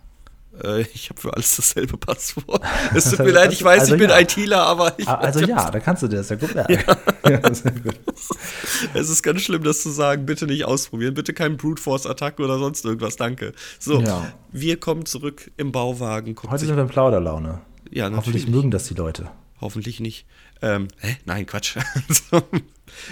Äh, 0.63 0.83
ich 0.95 1.11
habe 1.11 1.21
für 1.21 1.33
alles 1.35 1.57
dasselbe 1.57 1.97
Passwort. 1.97 2.63
Es 2.95 3.11
tut 3.11 3.21
mir 3.21 3.33
leid, 3.33 3.53
ich 3.53 3.63
weiß, 3.63 3.83
also 3.83 3.95
ich 3.95 4.01
bin 4.01 4.11
ja. 4.11 4.19
ITler, 4.19 4.63
aber 4.63 4.99
ich. 4.99 5.09
Also 5.09 5.41
ja, 5.41 5.71
da 5.71 5.81
kannst 5.81 6.03
du 6.03 6.09
dir 6.09 6.17
das 6.17 6.29
ja 6.29 6.37
gut 6.37 6.55
merken. 6.55 6.73
Ja. 6.73 7.31
ja, 7.31 7.39
gut. 7.39 8.01
Es 8.95 9.09
ist 9.09 9.23
ganz 9.23 9.43
schlimm, 9.43 9.63
das 9.63 9.83
zu 9.83 9.91
sagen. 9.91 10.27
Bitte 10.27 10.47
nicht 10.47 10.65
ausprobieren. 10.65 11.15
Bitte 11.15 11.33
keinen 11.33 11.57
Brute 11.57 11.83
Force 11.83 12.07
Attacke 12.07 12.43
oder 12.43 12.59
sonst 12.59 12.85
irgendwas. 12.85 13.17
Danke. 13.17 13.53
So, 13.79 14.01
ja. 14.01 14.33
wir 14.53 14.79
kommen 14.79 15.07
zurück 15.07 15.51
im 15.57 15.73
Bauwagen. 15.73 16.37
Heute 16.49 16.67
sind 16.67 16.77
wir 16.77 16.83
in 16.83 16.89
Plauderlaune. 16.89 17.61
Ja, 17.91 18.05
natürlich. 18.05 18.17
Hoffentlich 18.17 18.49
mögen 18.49 18.71
das 18.71 18.85
die 18.85 18.95
Leute. 18.95 19.31
Hoffentlich 19.61 20.01
nicht. 20.01 20.27
Ähm, 20.63 20.89
hä? 20.99 21.17
Nein, 21.25 21.47
Quatsch. 21.47 21.77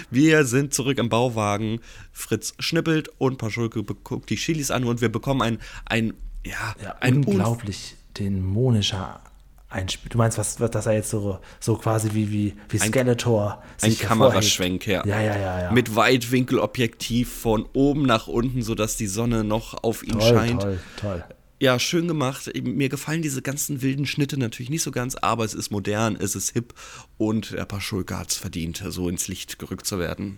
wir 0.09 0.45
sind 0.45 0.73
zurück 0.73 0.97
im 0.97 1.09
Bauwagen. 1.09 1.79
Fritz 2.11 2.53
schnippelt 2.59 3.09
und 3.17 3.37
Paschulke 3.37 3.83
guckt 3.83 4.29
die 4.29 4.35
Chilis 4.35 4.71
an 4.71 4.85
und 4.85 5.01
wir 5.01 5.09
bekommen 5.09 5.41
ein, 5.41 5.59
ein 5.85 6.13
ja, 6.47 6.75
ja 6.83 6.95
ein 6.99 7.23
unglaublich 7.23 7.95
dämonischer 8.17 9.21
Einspiel. 9.69 10.09
Du 10.09 10.17
meinst, 10.17 10.37
was, 10.37 10.55
dass 10.55 10.85
er 10.85 10.93
jetzt 10.93 11.09
so, 11.09 11.39
so 11.59 11.75
quasi 11.75 12.13
wie, 12.13 12.31
wie, 12.31 12.53
wie 12.69 12.77
Skeletor 12.77 13.61
ein, 13.81 13.91
ein 13.91 13.97
Kameraschwenk, 13.97 14.87
ja. 14.87 15.05
Ja, 15.05 15.21
ja, 15.21 15.37
ja, 15.37 15.61
ja. 15.63 15.71
Mit 15.71 15.95
Weitwinkelobjektiv 15.95 17.31
von 17.31 17.67
oben 17.73 18.03
nach 18.03 18.27
unten, 18.27 18.61
sodass 18.61 18.95
die 18.95 19.07
Sonne 19.07 19.43
noch 19.43 19.83
auf 19.83 20.03
ihn 20.03 20.19
toll, 20.19 20.21
scheint. 20.21 20.61
Toll, 20.61 20.79
toll. 20.95 21.23
Ja, 21.59 21.79
schön 21.79 22.07
gemacht. 22.07 22.51
Mir 22.63 22.87
gefallen 22.87 23.23
diese 23.23 23.41
ganzen 23.41 23.81
wilden 23.81 24.05
Schnitte 24.05 24.37
natürlich 24.37 24.69
nicht 24.69 24.83
so 24.83 24.91
ganz, 24.91 25.15
aber 25.15 25.43
es 25.43 25.53
ist 25.53 25.71
modern, 25.71 26.15
es 26.15 26.35
ist 26.35 26.51
hip 26.51 26.73
und 27.17 27.51
der 27.51 27.65
Paschulke 27.65 28.17
hat 28.17 28.29
es 28.29 28.37
verdient, 28.37 28.83
so 28.89 29.09
ins 29.09 29.27
Licht 29.27 29.57
gerückt 29.57 29.87
zu 29.87 29.97
werden. 29.99 30.37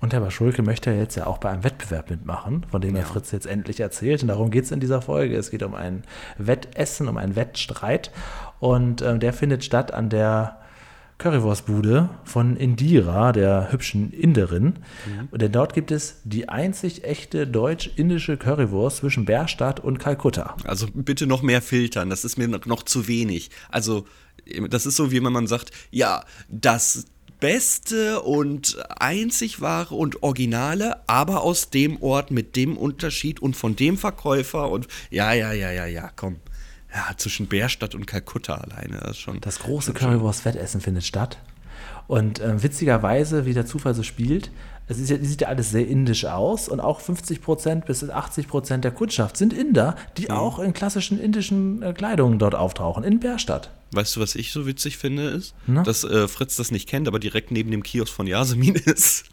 Und 0.00 0.12
Herr 0.12 0.20
Baschulke 0.20 0.62
möchte 0.62 0.90
jetzt 0.90 1.16
ja 1.16 1.26
auch 1.26 1.38
bei 1.38 1.50
einem 1.50 1.64
Wettbewerb 1.64 2.10
mitmachen, 2.10 2.66
von 2.70 2.80
dem 2.80 2.94
ja. 2.94 3.02
Herr 3.02 3.08
Fritz 3.08 3.32
jetzt 3.32 3.46
endlich 3.46 3.80
erzählt. 3.80 4.22
Und 4.22 4.28
darum 4.28 4.50
geht 4.50 4.64
es 4.64 4.70
in 4.70 4.80
dieser 4.80 5.00
Folge. 5.00 5.36
Es 5.36 5.50
geht 5.50 5.62
um 5.62 5.74
ein 5.74 6.04
Wettessen, 6.38 7.08
um 7.08 7.16
einen 7.16 7.34
Wettstreit. 7.34 8.10
Und 8.60 9.00
äh, 9.00 9.18
der 9.18 9.32
findet 9.32 9.64
statt 9.64 9.94
an 9.94 10.10
der 10.10 10.58
Currywurstbude 11.18 12.10
von 12.24 12.56
Indira, 12.56 13.32
der 13.32 13.72
hübschen 13.72 14.12
Inderin. 14.12 14.74
Mhm. 15.06 15.38
Denn 15.38 15.52
dort 15.52 15.72
gibt 15.72 15.90
es 15.90 16.20
die 16.24 16.50
einzig 16.50 17.04
echte 17.04 17.46
deutsch-indische 17.46 18.36
Currywurst 18.36 18.98
zwischen 18.98 19.24
Bärstadt 19.24 19.80
und 19.80 19.98
Kalkutta. 19.98 20.56
Also 20.64 20.86
bitte 20.92 21.26
noch 21.26 21.40
mehr 21.40 21.62
filtern, 21.62 22.10
das 22.10 22.26
ist 22.26 22.36
mir 22.36 22.48
noch 22.48 22.82
zu 22.82 23.08
wenig. 23.08 23.50
Also 23.70 24.04
das 24.68 24.84
ist 24.84 24.96
so, 24.96 25.10
wie 25.10 25.24
wenn 25.24 25.32
man 25.32 25.46
sagt, 25.46 25.70
ja, 25.90 26.22
das 26.48 27.06
beste 27.40 28.22
und 28.22 28.78
einzig 28.98 29.60
wahre 29.60 29.94
und 29.94 30.22
originale, 30.22 31.00
aber 31.06 31.42
aus 31.42 31.70
dem 31.70 32.02
Ort 32.02 32.30
mit 32.30 32.56
dem 32.56 32.76
Unterschied 32.76 33.40
und 33.40 33.56
von 33.56 33.76
dem 33.76 33.98
Verkäufer 33.98 34.70
und 34.70 34.88
ja, 35.10 35.32
ja, 35.32 35.52
ja, 35.52 35.70
ja, 35.70 35.86
ja, 35.86 36.10
komm. 36.14 36.36
Ja, 36.94 37.14
zwischen 37.16 37.46
Bärstadt 37.46 37.94
und 37.94 38.06
Kalkutta 38.06 38.54
alleine. 38.54 38.98
Das, 38.98 39.10
ist 39.12 39.18
schon, 39.18 39.40
das 39.40 39.58
große 39.58 39.92
Currywurst-Wettessen 39.92 40.80
findet 40.80 41.04
statt. 41.04 41.38
Und 42.06 42.38
äh, 42.40 42.62
witzigerweise, 42.62 43.44
wie 43.44 43.52
der 43.52 43.66
Zufall 43.66 43.94
so 43.94 44.02
spielt, 44.02 44.50
es 44.88 45.10
ja, 45.10 45.16
sieht 45.20 45.40
ja 45.40 45.48
alles 45.48 45.70
sehr 45.70 45.86
indisch 45.86 46.24
aus 46.24 46.68
und 46.68 46.80
auch 46.80 47.00
50% 47.00 47.84
bis 47.84 48.04
80% 48.04 48.78
der 48.78 48.92
Kundschaft 48.92 49.36
sind 49.36 49.52
Inder, 49.52 49.96
die 50.16 50.24
mhm. 50.24 50.30
auch 50.30 50.58
in 50.58 50.72
klassischen 50.72 51.20
indischen 51.20 51.82
äh, 51.82 51.92
Kleidungen 51.92 52.38
dort 52.38 52.54
auftauchen, 52.54 53.02
in 53.02 53.18
Bärstadt. 53.18 53.70
Weißt 53.92 54.16
du, 54.16 54.20
was 54.20 54.34
ich 54.34 54.52
so 54.52 54.66
witzig 54.66 54.96
finde, 54.96 55.28
ist, 55.28 55.54
Na? 55.66 55.82
dass 55.82 56.04
äh, 56.04 56.28
Fritz 56.28 56.56
das 56.56 56.70
nicht 56.70 56.88
kennt, 56.88 57.08
aber 57.08 57.18
direkt 57.18 57.50
neben 57.50 57.70
dem 57.70 57.82
Kiosk 57.82 58.12
von 58.12 58.26
Yasemin 58.26 58.74
ist. 58.84 59.24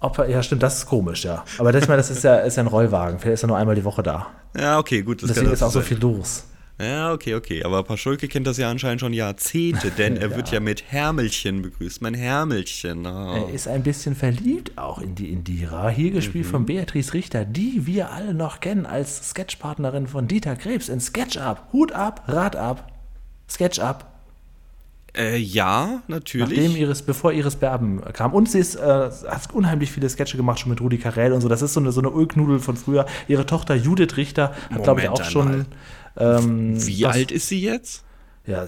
Ob, 0.00 0.18
ja, 0.18 0.42
stimmt, 0.42 0.62
das 0.62 0.78
ist 0.78 0.86
komisch, 0.86 1.24
ja. 1.24 1.44
Aber 1.58 1.70
das, 1.70 1.84
ich 1.84 1.88
meine, 1.88 1.98
das 1.98 2.10
ist 2.10 2.24
ja, 2.24 2.38
ist 2.38 2.56
ja 2.56 2.64
ein 2.64 2.66
Rollwagen. 2.66 3.20
Vielleicht 3.20 3.34
ist 3.34 3.44
er 3.44 3.46
nur 3.46 3.56
einmal 3.56 3.76
die 3.76 3.84
Woche 3.84 4.02
da. 4.02 4.26
Ja, 4.58 4.78
okay, 4.78 5.02
gut. 5.02 5.22
Deswegen 5.22 5.52
ist 5.52 5.62
auch 5.62 5.70
so 5.70 5.80
viel 5.80 5.98
los. 5.98 6.44
Ja, 6.82 7.12
okay, 7.12 7.34
okay. 7.34 7.62
Aber 7.62 7.82
Paschulke 7.84 8.26
kennt 8.26 8.46
das 8.46 8.56
ja 8.56 8.70
anscheinend 8.70 9.00
schon 9.00 9.12
Jahrzehnte, 9.12 9.90
denn 9.98 10.16
er 10.16 10.30
ja. 10.30 10.36
wird 10.36 10.50
ja 10.50 10.60
mit 10.60 10.90
Hermelchen 10.90 11.62
begrüßt. 11.62 12.02
Mein 12.02 12.14
Hermelchen. 12.14 13.06
Oh. 13.06 13.46
Er 13.46 13.54
ist 13.54 13.68
ein 13.68 13.82
bisschen 13.82 14.16
verliebt 14.16 14.76
auch 14.76 14.98
in 14.98 15.14
die 15.14 15.30
Indira. 15.30 15.88
Hier 15.88 16.10
gespielt 16.10 16.46
mhm. 16.46 16.50
von 16.50 16.66
Beatrice 16.66 17.14
Richter, 17.14 17.44
die 17.44 17.86
wir 17.86 18.10
alle 18.10 18.34
noch 18.34 18.60
kennen 18.60 18.86
als 18.86 19.30
Sketchpartnerin 19.30 20.08
von 20.08 20.26
Dieter 20.26 20.56
Krebs 20.56 20.88
in 20.88 21.00
SketchUp. 21.00 21.72
Hut 21.72 21.92
ab, 21.92 22.24
Rad 22.26 22.56
ab, 22.56 22.92
SketchUp. 23.48 24.06
Äh, 25.14 25.36
ja, 25.36 26.02
natürlich. 26.08 26.58
Nachdem 26.58 26.76
Iris, 26.76 27.02
bevor 27.02 27.32
Iris 27.32 27.56
Berben 27.56 28.00
kam. 28.14 28.32
Und 28.32 28.50
sie 28.50 28.58
ist, 28.58 28.76
äh, 28.76 28.80
hat 28.80 29.52
unheimlich 29.52 29.92
viele 29.92 30.08
Sketche 30.08 30.38
gemacht, 30.38 30.60
schon 30.60 30.70
mit 30.70 30.80
Rudi 30.80 30.96
Carell 30.96 31.32
und 31.32 31.42
so. 31.42 31.48
Das 31.48 31.60
ist 31.60 31.74
so 31.74 31.80
eine, 31.80 31.92
so 31.92 32.00
eine 32.00 32.08
Ölknudel 32.08 32.60
von 32.60 32.76
früher. 32.76 33.04
Ihre 33.28 33.44
Tochter 33.44 33.74
Judith 33.74 34.16
Richter 34.16 34.54
hat, 34.70 34.82
glaube 34.84 35.02
ich, 35.02 35.08
auch 35.08 35.22
schon. 35.24 35.66
Ähm, 36.16 36.86
Wie 36.86 37.06
alt 37.06 37.30
ist 37.30 37.48
sie 37.48 37.60
jetzt? 37.60 38.04
Ja, 38.46 38.64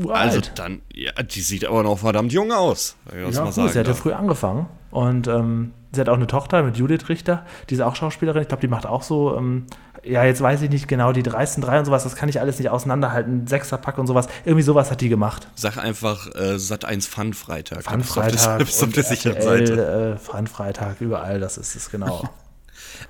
uralt. 0.00 0.20
Also 0.20 0.40
dann, 0.54 0.82
ja, 0.92 1.12
die 1.22 1.40
sieht 1.40 1.64
aber 1.64 1.82
noch 1.82 1.98
verdammt 1.98 2.32
jung 2.32 2.52
aus. 2.52 2.96
Ja, 3.12 3.24
mal 3.24 3.52
sagen 3.52 3.68
sie 3.68 3.78
hat 3.78 3.86
ja 3.86 3.94
früh 3.94 4.12
angefangen. 4.12 4.66
Und 4.90 5.28
ähm, 5.28 5.72
sie 5.92 6.00
hat 6.00 6.08
auch 6.08 6.16
eine 6.16 6.26
Tochter 6.26 6.62
mit 6.62 6.76
Judith 6.76 7.08
Richter, 7.08 7.44
die 7.68 7.74
ist 7.74 7.80
auch 7.80 7.94
Schauspielerin. 7.94 8.42
Ich 8.42 8.48
glaube, 8.48 8.60
die 8.60 8.68
macht 8.68 8.86
auch 8.86 9.02
so, 9.02 9.36
ähm, 9.36 9.66
ja, 10.02 10.24
jetzt 10.24 10.40
weiß 10.40 10.62
ich 10.62 10.70
nicht 10.70 10.88
genau, 10.88 11.12
die 11.12 11.22
dreisten 11.22 11.62
drei 11.62 11.78
und 11.78 11.84
sowas, 11.84 12.04
das 12.04 12.16
kann 12.16 12.28
ich 12.28 12.40
alles 12.40 12.58
nicht 12.58 12.70
auseinanderhalten. 12.70 13.46
Sechserpack 13.46 13.98
und 13.98 14.06
sowas. 14.06 14.26
Irgendwie 14.44 14.62
sowas 14.62 14.90
hat 14.90 15.00
die 15.00 15.08
gemacht. 15.08 15.48
Sag 15.54 15.76
einfach 15.76 16.34
äh, 16.34 16.58
Sat 16.58 16.84
1 16.84 17.06
Fun 17.06 17.34
Freitag. 17.34 17.84
Fun 17.84 18.02
Freitag. 18.02 18.62
Auf 18.62 18.70
der, 18.70 18.88
auf 18.88 18.92
der 18.94 19.04
sicheren 19.04 19.42
Seite. 19.42 20.16
Äh, 20.16 20.18
Fun 20.18 20.46
Freitag, 20.46 21.00
überall, 21.00 21.38
das 21.38 21.58
ist 21.58 21.76
es 21.76 21.90
genau. 21.90 22.28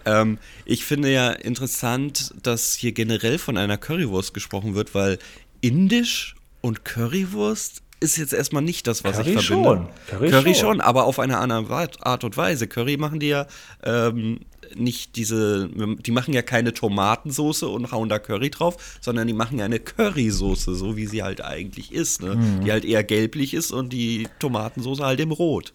Ähm, 0.05 0.39
ich 0.65 0.85
finde 0.85 1.13
ja 1.13 1.31
interessant, 1.31 2.35
dass 2.43 2.75
hier 2.75 2.93
generell 2.93 3.39
von 3.39 3.57
einer 3.57 3.79
Currywurst 3.79 4.35
gesprochen 4.35 4.75
wird, 4.75 4.95
weil 4.95 5.19
indisch 5.61 6.35
und 6.61 6.85
Currywurst 6.85 7.83
ist 8.01 8.17
jetzt 8.17 8.33
erstmal 8.33 8.63
nicht 8.63 8.87
das, 8.87 9.03
was 9.05 9.17
Curry 9.17 9.35
ich 9.35 9.47
verbinde. 9.47 9.69
Schon. 9.69 9.89
Curry, 10.09 10.31
Curry 10.31 10.55
schon. 10.55 10.61
schon. 10.61 10.81
aber 10.81 11.05
auf 11.05 11.19
eine 11.19 11.39
andere 11.39 11.91
Art 12.01 12.25
und 12.25 12.37
Weise. 12.37 12.69
Curry 12.69 12.97
machen 12.97 13.21
die 13.21 13.29
ja 13.29 13.47
ähm, 13.83 14.41
nicht 14.75 15.17
diese, 15.17 15.69
die 15.69 16.11
machen 16.11 16.35
ja 16.35 16.43
keine 16.43 16.75
Tomatensoße 16.75 17.67
und 17.67 17.91
hauen 17.91 18.09
da 18.09 18.19
Curry 18.19 18.51
drauf, 18.51 18.99
sondern 19.01 19.27
die 19.27 19.33
machen 19.33 19.59
ja 19.59 19.65
eine 19.65 19.81
Currysoße, 19.81 20.75
so 20.75 20.97
wie 20.97 21.07
sie 21.07 21.23
halt 21.23 21.43
eigentlich 21.43 21.93
ist, 21.93 22.23
ne? 22.23 22.37
Mhm. 22.37 22.65
die 22.65 22.73
halt 22.73 22.85
eher 22.85 23.03
gelblich 23.03 23.55
ist 23.55 23.73
und 23.73 23.93
die 23.93 24.29
Tomatensoße 24.39 25.05
halt 25.05 25.21
im 25.21 25.33
Rot. 25.33 25.73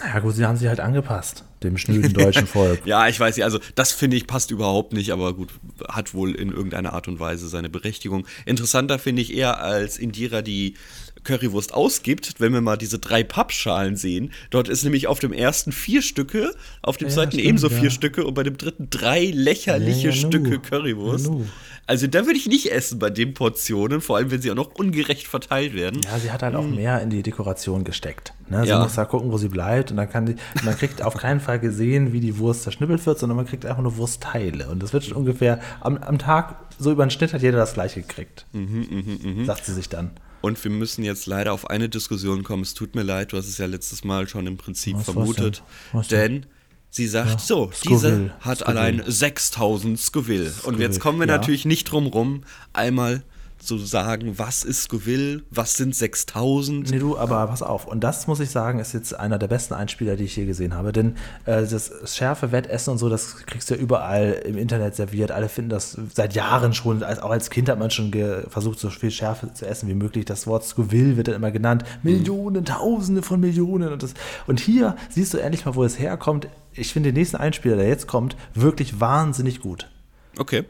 Ja 0.00 0.18
gut, 0.20 0.34
sie 0.34 0.44
haben 0.44 0.56
sich 0.56 0.68
halt 0.68 0.80
angepasst, 0.80 1.44
dem 1.62 1.78
schnöden 1.78 2.12
deutschen 2.12 2.46
Volk. 2.46 2.84
ja, 2.84 3.08
ich 3.08 3.18
weiß 3.18 3.36
nicht, 3.36 3.44
also 3.44 3.58
das 3.74 3.92
finde 3.92 4.16
ich 4.18 4.26
passt 4.26 4.50
überhaupt 4.50 4.92
nicht, 4.92 5.10
aber 5.10 5.32
gut, 5.32 5.48
hat 5.88 6.12
wohl 6.12 6.34
in 6.34 6.50
irgendeiner 6.50 6.92
Art 6.92 7.08
und 7.08 7.18
Weise 7.18 7.48
seine 7.48 7.70
Berechtigung. 7.70 8.26
Interessanter 8.44 8.98
finde 8.98 9.22
ich 9.22 9.34
eher 9.34 9.58
als 9.60 9.96
Indira 9.96 10.42
die 10.42 10.74
Currywurst 11.26 11.74
ausgibt, 11.74 12.34
wenn 12.38 12.52
wir 12.52 12.60
mal 12.60 12.76
diese 12.76 12.98
drei 12.98 13.24
Pappschalen 13.24 13.96
sehen. 13.96 14.32
Dort 14.50 14.68
ist 14.68 14.84
nämlich 14.84 15.08
auf 15.08 15.18
dem 15.18 15.32
ersten 15.32 15.72
vier 15.72 16.02
Stücke, 16.02 16.54
auf 16.82 16.96
dem 16.96 17.08
ja, 17.08 17.14
zweiten 17.14 17.32
stimmt, 17.32 17.46
ebenso 17.46 17.68
ja. 17.68 17.80
vier 17.80 17.90
Stücke 17.90 18.24
und 18.24 18.34
bei 18.34 18.44
dem 18.44 18.56
dritten 18.56 18.88
drei 18.90 19.26
lächerliche 19.26 20.08
ja, 20.08 20.12
Stücke 20.12 20.58
Currywurst. 20.58 21.30
Also 21.88 22.08
da 22.08 22.26
würde 22.26 22.36
ich 22.36 22.46
nicht 22.46 22.72
essen 22.72 22.98
bei 22.98 23.10
den 23.10 23.32
Portionen, 23.34 24.00
vor 24.00 24.16
allem 24.16 24.30
wenn 24.32 24.40
sie 24.40 24.50
auch 24.50 24.56
noch 24.56 24.74
ungerecht 24.74 25.28
verteilt 25.28 25.74
werden. 25.74 26.00
Ja, 26.02 26.18
sie 26.18 26.32
hat 26.32 26.42
halt 26.42 26.56
auch 26.56 26.64
hm. 26.64 26.74
mehr 26.74 27.00
in 27.00 27.10
die 27.10 27.22
Dekoration 27.22 27.84
gesteckt. 27.84 28.32
Ne? 28.48 28.66
Sie 28.66 28.74
muss 28.74 28.94
da 28.94 29.04
gucken, 29.04 29.30
wo 29.30 29.38
sie 29.38 29.48
bleibt 29.48 29.92
und 29.92 29.96
dann 29.96 30.10
kann 30.10 30.26
die, 30.26 30.36
man 30.64 30.76
kriegt 30.76 31.02
auf 31.02 31.14
keinen 31.14 31.40
Fall 31.40 31.60
gesehen, 31.60 32.12
wie 32.12 32.20
die 32.20 32.38
Wurst 32.38 32.64
zerschnippelt 32.64 33.06
wird, 33.06 33.18
sondern 33.20 33.36
man 33.36 33.46
kriegt 33.46 33.64
einfach 33.64 33.82
nur 33.82 33.96
Wurstteile. 33.96 34.68
Und 34.68 34.82
das 34.82 34.92
wird 34.92 35.04
schon 35.04 35.16
ungefähr 35.16 35.60
am, 35.80 35.96
am 35.98 36.18
Tag, 36.18 36.56
so 36.78 36.90
über 36.90 37.04
den 37.06 37.10
Schnitt 37.10 37.32
hat 37.32 37.42
jeder 37.42 37.58
das 37.58 37.74
gleiche 37.74 38.02
gekriegt. 38.02 38.46
Mhm, 38.52 38.86
mh, 38.90 39.30
mh. 39.30 39.44
Sagt 39.44 39.64
sie 39.64 39.72
sich 39.72 39.88
dann. 39.88 40.10
Und 40.40 40.62
wir 40.62 40.70
müssen 40.70 41.04
jetzt 41.04 41.26
leider 41.26 41.52
auf 41.52 41.70
eine 41.70 41.88
Diskussion 41.88 42.44
kommen. 42.44 42.62
Es 42.62 42.74
tut 42.74 42.94
mir 42.94 43.02
leid, 43.02 43.32
du 43.32 43.36
hast 43.36 43.48
es 43.48 43.58
ja 43.58 43.66
letztes 43.66 44.04
Mal 44.04 44.28
schon 44.28 44.46
im 44.46 44.56
Prinzip 44.56 44.96
was, 44.96 45.04
vermutet. 45.04 45.62
Was 45.92 46.08
denn? 46.08 46.42
denn 46.42 46.46
sie 46.90 47.06
sagt 47.06 47.30
ja, 47.30 47.38
so, 47.38 47.70
Scoville, 47.72 47.98
diese 47.98 48.34
hat 48.40 48.58
Scoville. 48.58 48.80
allein 48.80 49.02
6000 49.06 49.98
Scoville. 49.98 50.50
Scoville. 50.50 50.74
Und 50.74 50.80
jetzt 50.80 51.00
kommen 51.00 51.18
wir 51.18 51.26
ja. 51.26 51.36
natürlich 51.36 51.64
nicht 51.64 51.84
drum 51.84 52.06
rum, 52.06 52.44
einmal 52.72 53.22
zu 53.58 53.78
sagen, 53.78 54.38
was 54.38 54.64
ist 54.64 54.82
Scoville, 54.82 55.42
was 55.50 55.74
sind 55.74 55.94
6000. 55.94 56.90
Nee, 56.90 56.98
du, 56.98 57.18
aber 57.18 57.46
pass 57.46 57.62
auf. 57.62 57.86
Und 57.86 58.04
das 58.04 58.26
muss 58.26 58.40
ich 58.40 58.50
sagen, 58.50 58.78
ist 58.78 58.92
jetzt 58.92 59.18
einer 59.18 59.38
der 59.38 59.48
besten 59.48 59.74
Einspieler, 59.74 60.16
die 60.16 60.24
ich 60.24 60.36
je 60.36 60.46
gesehen 60.46 60.74
habe. 60.74 60.92
Denn 60.92 61.16
äh, 61.44 61.66
das 61.66 61.90
schärfe 62.04 62.52
Wettessen 62.52 62.90
und 62.92 62.98
so, 62.98 63.08
das 63.08 63.46
kriegst 63.46 63.70
du 63.70 63.74
ja 63.74 63.80
überall 63.80 64.42
im 64.44 64.56
Internet 64.56 64.94
serviert. 64.94 65.30
Alle 65.30 65.48
finden 65.48 65.70
das 65.70 65.98
seit 66.14 66.34
Jahren 66.34 66.74
schon. 66.74 67.02
Auch 67.02 67.30
als 67.30 67.50
Kind 67.50 67.68
hat 67.68 67.78
man 67.78 67.90
schon 67.90 68.12
versucht, 68.48 68.78
so 68.78 68.90
viel 68.90 69.10
Schärfe 69.10 69.52
zu 69.52 69.66
essen 69.66 69.88
wie 69.88 69.94
möglich. 69.94 70.24
Das 70.24 70.46
Wort 70.46 70.64
Scoville 70.64 71.16
wird 71.16 71.28
dann 71.28 71.34
immer 71.34 71.50
genannt. 71.50 71.84
Millionen, 72.02 72.64
Tausende 72.64 73.22
von 73.22 73.40
Millionen. 73.40 73.92
Und, 73.92 74.02
das, 74.02 74.14
und 74.46 74.60
hier 74.60 74.96
siehst 75.10 75.34
du 75.34 75.38
endlich 75.38 75.64
mal, 75.64 75.74
wo 75.74 75.84
es 75.84 75.98
herkommt. 75.98 76.48
Ich 76.72 76.92
finde 76.92 77.10
den 77.10 77.18
nächsten 77.18 77.36
Einspieler, 77.36 77.76
der 77.76 77.88
jetzt 77.88 78.06
kommt, 78.06 78.36
wirklich 78.54 79.00
wahnsinnig 79.00 79.60
gut. 79.60 79.88
Okay. 80.38 80.64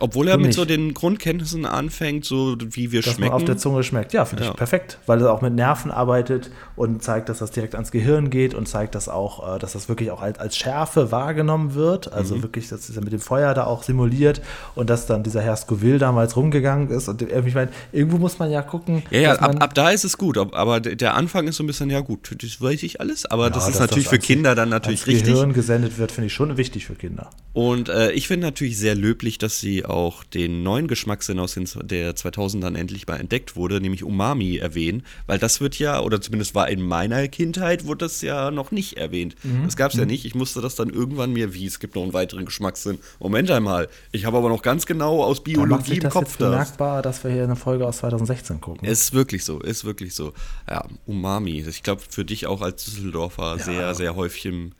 Obwohl 0.00 0.28
er 0.28 0.38
mit 0.38 0.54
so 0.54 0.64
den 0.64 0.94
Grundkenntnissen 0.94 1.66
anfängt, 1.66 2.24
so 2.24 2.56
wie 2.58 2.90
wir 2.90 3.02
dass 3.02 3.14
schmecken. 3.14 3.32
Man 3.32 3.42
auf 3.42 3.44
der 3.44 3.58
Zunge 3.58 3.82
schmeckt. 3.82 4.12
Ja, 4.12 4.24
finde 4.24 4.44
ja. 4.44 4.50
ich 4.50 4.56
perfekt, 4.56 4.98
weil 5.06 5.20
er 5.20 5.32
auch 5.32 5.42
mit 5.42 5.54
Nerven 5.54 5.90
arbeitet 5.90 6.50
und 6.74 7.02
zeigt, 7.02 7.28
dass 7.28 7.38
das 7.38 7.50
direkt 7.50 7.74
ans 7.74 7.90
Gehirn 7.90 8.30
geht 8.30 8.54
und 8.54 8.66
zeigt, 8.66 8.94
dass 8.94 9.08
auch, 9.08 9.56
äh, 9.56 9.58
dass 9.58 9.74
das 9.74 9.88
wirklich 9.88 10.10
auch 10.10 10.22
als, 10.22 10.38
als 10.38 10.56
Schärfe 10.56 11.12
wahrgenommen 11.12 11.74
wird. 11.74 12.12
Also 12.12 12.36
mhm. 12.36 12.42
wirklich, 12.42 12.68
das 12.68 12.88
ist 12.88 12.96
ja 12.96 13.02
mit 13.02 13.12
dem 13.12 13.20
Feuer 13.20 13.52
da 13.52 13.64
auch 13.64 13.82
simuliert 13.82 14.40
und 14.74 14.88
dass 14.88 15.06
dann 15.06 15.22
dieser 15.22 15.42
Herr 15.42 15.56
Scoville 15.56 15.98
damals 15.98 16.34
rumgegangen 16.36 16.90
ist. 16.90 17.08
Und 17.08 17.20
ich 17.22 17.54
meine, 17.54 17.70
irgendwo 17.92 18.16
muss 18.16 18.38
man 18.38 18.50
ja 18.50 18.62
gucken. 18.62 19.02
Ja, 19.10 19.20
ja, 19.20 19.32
ab, 19.34 19.56
ab, 19.60 19.74
da 19.74 19.90
ist 19.90 20.04
es 20.04 20.16
gut, 20.16 20.38
aber 20.38 20.80
der 20.80 21.14
Anfang 21.14 21.46
ist 21.46 21.56
so 21.56 21.64
ein 21.64 21.66
bisschen, 21.66 21.90
ja 21.90 22.00
gut, 22.00 22.34
das 22.42 22.60
weiß 22.60 22.82
ich 22.82 23.00
alles, 23.00 23.26
aber 23.26 23.44
ja, 23.44 23.50
das 23.50 23.68
ist 23.68 23.80
natürlich 23.80 24.04
das 24.04 24.14
für 24.14 24.18
Kinder 24.18 24.54
dann 24.54 24.70
natürlich 24.70 25.06
richtig. 25.06 25.34
Gehirn 25.34 25.52
gesendet 25.52 25.98
wird, 25.98 26.10
finde 26.12 26.28
ich 26.28 26.32
schon 26.32 26.56
wichtig 26.56 26.86
für 26.86 26.94
Kinder. 26.94 27.30
Und 27.52 27.88
äh, 27.88 28.12
ich 28.12 28.28
finde 28.28 28.46
natürlich 28.46 28.78
sehr 28.78 28.94
löblich, 28.94 29.38
dass 29.38 29.60
sie 29.60 29.84
auch 29.90 30.24
den 30.24 30.62
neuen 30.62 30.88
Geschmackssinn 30.88 31.38
aus 31.38 31.54
den 31.54 31.68
der 31.82 32.14
2000ern 32.14 32.76
endlich 32.76 33.06
mal 33.06 33.18
entdeckt 33.18 33.56
wurde, 33.56 33.80
nämlich 33.80 34.04
Umami 34.04 34.56
erwähnen, 34.56 35.04
weil 35.26 35.38
das 35.38 35.60
wird 35.60 35.78
ja, 35.78 36.00
oder 36.00 36.20
zumindest 36.20 36.54
war 36.54 36.68
in 36.68 36.82
meiner 36.82 37.26
Kindheit, 37.28 37.86
wurde 37.86 38.04
das 38.06 38.22
ja 38.22 38.50
noch 38.50 38.70
nicht 38.70 38.96
erwähnt. 38.96 39.36
Mhm. 39.42 39.64
Das 39.64 39.76
gab 39.76 39.92
es 39.92 39.98
ja 39.98 40.04
mhm. 40.04 40.10
nicht. 40.10 40.24
Ich 40.24 40.34
musste 40.34 40.60
das 40.60 40.74
dann 40.74 40.90
irgendwann 40.90 41.32
mir, 41.32 41.54
wie, 41.54 41.66
es 41.66 41.80
gibt 41.80 41.94
noch 41.94 42.02
einen 42.02 42.12
weiteren 42.12 42.44
Geschmackssinn. 42.44 42.98
Moment 43.18 43.50
einmal, 43.50 43.88
ich 44.12 44.24
habe 44.24 44.36
aber 44.36 44.48
noch 44.48 44.62
ganz 44.62 44.86
genau 44.86 45.22
aus 45.22 45.42
Biologie 45.42 45.98
im 45.98 46.08
Kopf 46.08 46.36
das. 46.36 46.50
bemerkbar, 46.50 47.02
dass 47.02 47.22
wir 47.24 47.30
hier 47.30 47.44
eine 47.44 47.56
Folge 47.56 47.86
aus 47.86 47.98
2016 47.98 48.60
gucken. 48.60 48.88
Ist 48.88 49.12
wirklich 49.12 49.44
so, 49.44 49.60
ist 49.60 49.84
wirklich 49.84 50.14
so. 50.14 50.32
Ja, 50.68 50.84
Umami. 51.06 51.64
Ich 51.68 51.82
glaube, 51.82 52.02
für 52.08 52.24
dich 52.24 52.46
auch 52.46 52.62
als 52.62 52.84
Düsseldorfer 52.84 53.56
ja. 53.58 53.64
sehr, 53.64 53.94
sehr 53.94 54.16
häufig 54.16 54.46
im 54.46 54.72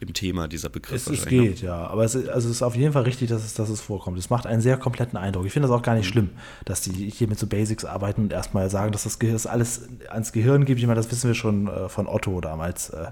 im 0.00 0.12
Thema 0.12 0.46
dieser 0.46 0.68
Begriff. 0.68 1.06
Es, 1.06 1.12
es 1.12 1.24
ne? 1.24 1.30
geht, 1.30 1.62
ja. 1.62 1.86
Aber 1.88 2.04
es, 2.04 2.14
also 2.14 2.48
es 2.48 2.56
ist 2.56 2.62
auf 2.62 2.76
jeden 2.76 2.92
Fall 2.92 3.02
richtig, 3.02 3.28
dass 3.28 3.44
es, 3.44 3.54
dass 3.54 3.68
es 3.68 3.80
vorkommt. 3.80 4.18
Es 4.18 4.30
macht 4.30 4.46
einen 4.46 4.60
sehr 4.60 4.76
kompletten 4.76 5.18
Eindruck. 5.18 5.46
Ich 5.46 5.52
finde 5.52 5.68
das 5.68 5.76
auch 5.76 5.82
gar 5.82 5.94
nicht 5.94 6.06
mhm. 6.06 6.12
schlimm, 6.12 6.30
dass 6.64 6.82
die 6.82 7.10
hier 7.10 7.28
mit 7.28 7.38
so 7.38 7.46
Basics 7.46 7.84
arbeiten 7.84 8.22
und 8.22 8.32
erstmal 8.32 8.70
sagen, 8.70 8.92
dass 8.92 9.04
das 9.04 9.18
Gehirn 9.18 9.34
das 9.34 9.46
alles 9.46 9.88
ans 10.08 10.32
Gehirn 10.32 10.64
gibt. 10.64 10.80
Ich 10.80 10.86
meine, 10.86 10.96
das 10.96 11.10
wissen 11.10 11.28
wir 11.28 11.34
schon 11.34 11.66
äh, 11.66 11.88
von 11.88 12.06
Otto 12.06 12.40
damals. 12.40 12.90
Äh, 12.90 13.08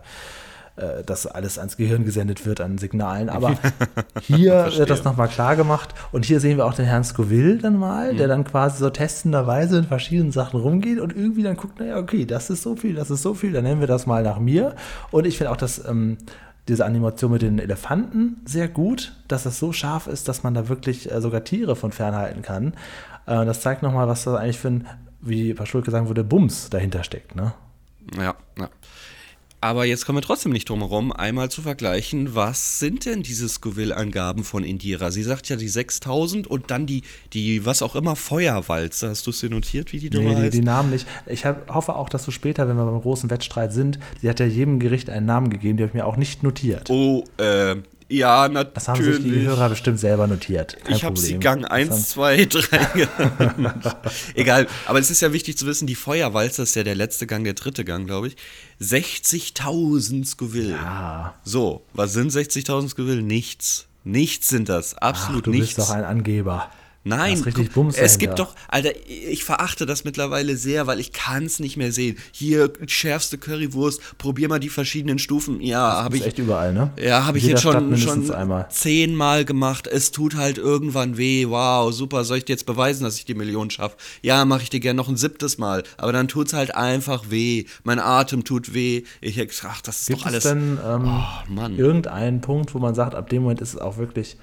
äh 0.77 1.03
dass 1.05 1.27
alles 1.27 1.59
ans 1.59 1.77
Gehirn 1.77 2.05
gesendet 2.05 2.47
wird 2.47 2.61
an 2.61 2.79
Signalen. 2.79 3.31
Aber 3.31 3.59
hier 4.23 4.71
wird 4.77 4.91
das 4.91 5.03
nochmal 5.03 5.29
klar 5.29 5.57
gemacht. 5.57 5.93
Und 6.13 6.25
hier 6.25 6.39
sehen 6.39 6.57
wir 6.57 6.67
auch 6.67 6.75
den 6.75 6.85
Herrn 6.85 7.03
Scoville 7.03 7.59
dann 7.59 7.79
mal, 7.79 8.13
mhm. 8.13 8.19
der 8.19 8.29
dann 8.29 8.45
quasi 8.45 8.79
so 8.79 8.91
testenderweise 8.91 9.79
in 9.79 9.85
verschiedenen 9.85 10.31
Sachen 10.31 10.61
rumgeht 10.61 11.01
und 11.01 11.17
irgendwie 11.17 11.43
dann 11.43 11.57
guckt, 11.57 11.81
naja, 11.81 11.97
okay, 11.97 12.27
das 12.27 12.49
ist 12.49 12.63
so 12.63 12.77
viel, 12.77 12.95
das 12.95 13.11
ist 13.11 13.23
so 13.23 13.35
viel, 13.35 13.53
dann 13.53 13.65
nennen 13.65 13.81
wir 13.81 13.89
das 13.89 14.07
mal 14.07 14.23
nach 14.23 14.39
mir. 14.39 14.77
Und 15.11 15.27
ich 15.27 15.37
finde 15.39 15.51
auch, 15.51 15.57
dass 15.57 15.85
ähm, 15.85 16.19
diese 16.69 16.85
Animation 16.85 17.33
mit 17.33 17.43
den 17.43 17.59
Elefanten 17.59 18.41
sehr 18.45 18.69
gut, 18.69 19.13
dass 19.29 19.45
das 19.45 19.59
so 19.59 19.73
scharf 19.73 20.07
ist, 20.07 20.29
dass 20.29 20.43
man 20.43 20.55
da 20.55 20.69
wirklich 20.69 21.11
äh, 21.11 21.21
sogar 21.21 21.45
Tiere 21.45 21.77
von 21.77 21.93
fernhalten 21.93 22.43
kann. 22.43 22.75
Äh, 23.27 23.45
das 23.45 23.61
zeigt 23.61 23.83
nochmal, 23.83 24.09
was 24.09 24.25
da 24.25 24.37
eigentlich 24.37 24.59
für 24.59 24.69
ein, 24.69 24.87
wie 25.21 25.55
Paschulke 25.55 25.91
sagen 25.91 26.09
würde, 26.09 26.25
Bums 26.25 26.71
dahinter 26.71 27.05
steckt. 27.05 27.37
Ne? 27.37 27.53
Ja, 28.17 28.35
ja. 28.59 28.69
Aber 29.67 29.85
jetzt 29.85 30.07
kommen 30.07 30.19
wir 30.19 30.23
trotzdem 30.23 30.53
nicht 30.53 30.69
drum 30.69 30.79
herum, 30.79 31.11
einmal 31.11 31.51
zu 31.51 31.61
vergleichen, 31.61 32.37
was 32.37 32.79
sind 32.79 33.05
denn 33.05 33.25
diese 33.25 33.49
Scoville-Angaben 33.49 34.45
von 34.45 34.63
Indira? 34.63 35.11
Sie 35.11 35.25
sagt 35.25 35.49
ja 35.49 35.57
die 35.57 35.67
6000 35.67 36.47
und 36.47 36.71
dann 36.71 36.87
die, 36.87 37.03
die 37.33 37.67
was 37.67 37.83
auch 37.83 37.97
immer, 37.97 38.15
Feuerwalze. 38.15 39.09
Hast 39.09 39.27
du 39.27 39.33
es 39.33 39.41
dir 39.41 39.51
notiert, 39.51 39.93
wie 39.93 39.99
die 39.99 40.09
Nummer 40.09 40.31
nee, 40.31 40.37
heißt? 40.37 40.55
Die, 40.55 40.61
die 40.61 40.65
Namen 40.65 40.91
nicht. 40.91 41.09
Ich 41.27 41.45
hab, 41.45 41.75
hoffe 41.75 41.97
auch, 41.97 42.09
dass 42.09 42.25
du 42.25 42.31
später, 42.31 42.69
wenn 42.69 42.77
wir 42.77 42.85
beim 42.85 43.01
großen 43.01 43.29
Wettstreit 43.29 43.73
sind, 43.73 43.99
sie 44.23 44.29
hat 44.29 44.39
ja 44.39 44.47
jedem 44.47 44.79
Gericht 44.79 45.11
einen 45.11 45.27
Namen 45.27 45.51
gegeben, 45.51 45.79
die 45.79 45.83
habe 45.83 45.91
ich 45.91 45.95
mir 45.95 46.07
auch 46.07 46.17
nicht 46.17 46.45
notiert. 46.45 46.89
Oh, 46.89 47.25
äh, 47.39 47.75
ja, 48.09 48.49
natürlich. 48.49 48.75
Das 48.75 48.89
haben 48.89 49.03
sich 49.03 49.23
die 49.23 49.41
Hörer 49.43 49.69
bestimmt 49.69 49.99
selber 49.99 50.27
notiert. 50.27 50.77
Kein 50.85 50.97
ich 50.97 51.05
habe 51.05 51.19
sie 51.19 51.39
Gang 51.39 51.65
1, 51.65 52.11
2, 52.11 52.45
3 52.47 53.09
Egal, 54.35 54.67
aber 54.87 54.99
es 54.99 55.11
ist 55.11 55.21
ja 55.21 55.33
wichtig 55.33 55.59
zu 55.59 55.67
wissen, 55.67 55.87
die 55.87 55.95
Feuerwalze 55.95 56.63
ist 56.63 56.77
ja 56.77 56.83
der 56.83 56.95
letzte 56.95 57.27
Gang, 57.27 57.45
der 57.45 57.55
dritte 57.55 57.85
Gang, 57.85 58.07
glaube 58.07 58.29
ich. 58.29 58.37
60.000 58.81 60.27
Scoville. 60.27 60.73
Ja. 60.73 61.35
So, 61.45 61.85
was 61.93 62.13
sind 62.13 62.31
60.000 62.31 62.91
Scoville? 62.91 63.23
Nichts. 63.23 63.87
Nichts 64.05 64.49
sind 64.49 64.69
das, 64.69 64.97
absolut 64.97 65.41
Ach, 65.41 65.45
du 65.45 65.51
nichts. 65.51 65.75
Du 65.75 65.81
bist 65.81 65.91
doch 65.91 65.95
ein 65.97 66.05
Angeber. 66.05 66.71
Nein, 67.07 67.39
richtig 67.39 67.71
Bums 67.71 67.97
es 67.97 68.19
gibt 68.19 68.41
doch, 68.41 68.57
Alter, 68.67 68.91
ich 69.07 69.45
verachte 69.45 69.87
das 69.87 70.03
mittlerweile 70.03 70.57
sehr, 70.57 70.89
weil 70.89 70.99
ich 70.99 71.13
kann 71.13 71.45
es 71.45 71.61
nicht 71.61 71.77
mehr 71.77 71.93
sehen. 71.93 72.19
Hier 72.33 72.73
schärfste 72.89 73.39
Currywurst, 73.39 74.19
probier 74.19 74.49
mal 74.49 74.59
die 74.59 74.69
verschiedenen 74.69 75.21
Stufen. 75.21 75.61
Ja, 75.61 76.03
habe 76.03 76.17
ich 76.17 76.27
echt 76.27 76.41
überall, 76.41 76.73
ne? 76.73 76.91
Ja, 77.01 77.25
habe 77.25 77.39
ich 77.39 77.45
jetzt 77.45 77.63
schon 77.63 77.97
schon 77.97 78.29
einmal. 78.33 78.69
zehnmal 78.71 79.45
gemacht. 79.45 79.87
Es 79.87 80.11
tut 80.11 80.35
halt 80.35 80.59
irgendwann 80.59 81.17
weh. 81.17 81.47
Wow, 81.47 81.93
super. 81.93 82.25
Soll 82.25 82.39
ich 82.39 82.45
dir 82.45 82.55
jetzt 82.55 82.67
beweisen, 82.67 83.05
dass 83.05 83.19
ich 83.19 83.25
die 83.25 83.35
Million 83.35 83.71
schaffe? 83.71 83.97
Ja, 84.23 84.45
mache 84.45 84.63
ich 84.63 84.71
dir 84.71 84.81
gerne 84.81 84.97
noch 84.97 85.09
ein 85.09 85.17
siebtes 85.17 85.59
Mal. 85.59 85.85
Aber 85.99 86.13
dann 86.13 86.27
tut's 86.27 86.55
halt 86.55 86.75
einfach 86.75 87.31
weh. 87.31 87.67
Mein 87.85 88.01
Atem 88.01 88.43
tut 88.43 88.75
weh. 88.75 89.05
Ich 89.21 89.41
ach, 89.65 89.81
das 89.81 90.01
ist 90.01 90.07
gibt 90.09 90.23
doch 90.23 90.27
alles. 90.27 90.43
Gibt 90.43 90.57
es 90.57 90.61
denn 90.61 90.79
ähm, 90.85 91.23
oh, 91.57 91.69
irgendeinen 91.77 92.41
Punkt, 92.41 92.75
wo 92.75 92.81
man 92.81 92.97
sagt, 92.97 93.15
ab 93.15 93.29
dem 93.29 93.43
Moment 93.43 93.61
ist 93.61 93.75
es 93.75 93.79
auch 93.79 93.97
wirklich 93.97 94.37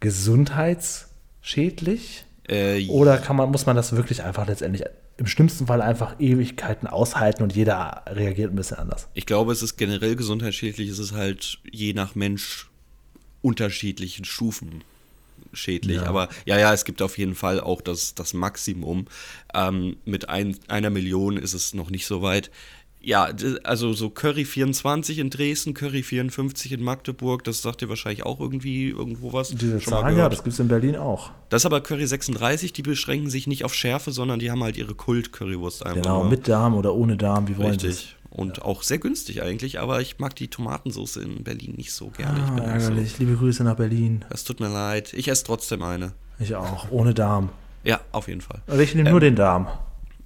gesundheits 0.00 1.08
schädlich? 1.46 2.24
Äh, 2.48 2.86
Oder 2.88 3.18
kann 3.18 3.36
man, 3.36 3.50
muss 3.50 3.66
man 3.66 3.76
das 3.76 3.92
wirklich 3.94 4.22
einfach 4.22 4.46
letztendlich 4.46 4.84
im 5.16 5.26
schlimmsten 5.26 5.66
Fall 5.66 5.80
einfach 5.80 6.16
Ewigkeiten 6.18 6.86
aushalten 6.86 7.42
und 7.42 7.54
jeder 7.54 8.02
reagiert 8.06 8.52
ein 8.52 8.56
bisschen 8.56 8.78
anders? 8.78 9.08
Ich 9.14 9.26
glaube, 9.26 9.52
es 9.52 9.62
ist 9.62 9.76
generell 9.76 10.16
gesundheitsschädlich, 10.16 10.88
es 10.88 10.98
ist 10.98 11.12
halt 11.12 11.58
je 11.70 11.92
nach 11.92 12.14
Mensch 12.14 12.68
unterschiedlichen 13.42 14.24
Stufen 14.24 14.82
schädlich. 15.52 15.96
Ja. 15.96 16.06
Aber 16.06 16.28
ja, 16.44 16.58
ja, 16.58 16.72
es 16.72 16.84
gibt 16.84 17.00
auf 17.00 17.16
jeden 17.18 17.34
Fall 17.34 17.60
auch 17.60 17.80
das, 17.80 18.14
das 18.14 18.34
Maximum. 18.34 19.06
Ähm, 19.54 19.96
mit 20.04 20.28
ein, 20.28 20.56
einer 20.68 20.90
Million 20.90 21.36
ist 21.36 21.54
es 21.54 21.74
noch 21.74 21.90
nicht 21.90 22.06
so 22.06 22.22
weit. 22.22 22.50
Ja, 23.06 23.28
also 23.62 23.92
so 23.92 24.10
Curry 24.10 24.44
24 24.44 25.20
in 25.20 25.30
Dresden, 25.30 25.74
Curry 25.74 26.02
54 26.02 26.72
in 26.72 26.82
Magdeburg, 26.82 27.44
das 27.44 27.62
sagt 27.62 27.80
dir 27.80 27.88
wahrscheinlich 27.88 28.26
auch 28.26 28.40
irgendwie 28.40 28.88
irgendwo 28.88 29.32
was. 29.32 29.50
Diese 29.50 29.78
Zahlen, 29.78 30.18
ja, 30.18 30.28
das 30.28 30.42
gibt 30.42 30.54
es 30.54 30.58
in 30.58 30.66
Berlin 30.66 30.96
auch. 30.96 31.30
Das 31.48 31.62
ist 31.62 31.66
aber 31.66 31.80
Curry 31.80 32.04
36, 32.04 32.72
die 32.72 32.82
beschränken 32.82 33.30
sich 33.30 33.46
nicht 33.46 33.64
auf 33.64 33.74
Schärfe, 33.74 34.10
sondern 34.10 34.40
die 34.40 34.50
haben 34.50 34.60
halt 34.64 34.76
ihre 34.76 34.96
Kult-Currywurst 34.96 35.86
einfach. 35.86 36.02
Genau, 36.02 36.24
mit 36.24 36.48
Darm 36.48 36.74
oder 36.74 36.96
ohne 36.96 37.16
Darm, 37.16 37.46
wie 37.46 37.56
wollen 37.56 37.70
Richtig. 37.70 38.16
Und 38.28 38.56
ja. 38.56 38.64
auch 38.64 38.82
sehr 38.82 38.98
günstig 38.98 39.40
eigentlich, 39.40 39.78
aber 39.78 40.00
ich 40.00 40.18
mag 40.18 40.34
die 40.34 40.48
Tomatensauce 40.48 41.18
in 41.18 41.44
Berlin 41.44 41.74
nicht 41.76 41.92
so 41.92 42.08
gerne. 42.08 42.40
Ah, 42.60 42.72
ärgerlich. 42.72 43.12
So. 43.12 43.18
Liebe 43.20 43.36
Grüße 43.36 43.62
nach 43.62 43.76
Berlin. 43.76 44.24
Es 44.30 44.42
tut 44.42 44.58
mir 44.58 44.68
leid. 44.68 45.12
Ich 45.12 45.28
esse 45.28 45.44
trotzdem 45.44 45.84
eine. 45.84 46.10
Ich 46.40 46.56
auch, 46.56 46.90
ohne 46.90 47.14
Darm. 47.14 47.50
Ja, 47.84 48.00
auf 48.10 48.26
jeden 48.26 48.40
Fall. 48.40 48.62
Aber 48.66 48.80
ich 48.80 48.96
nehme 48.96 49.10
ähm, 49.10 49.12
nur 49.12 49.20
den 49.20 49.36
Darm. 49.36 49.68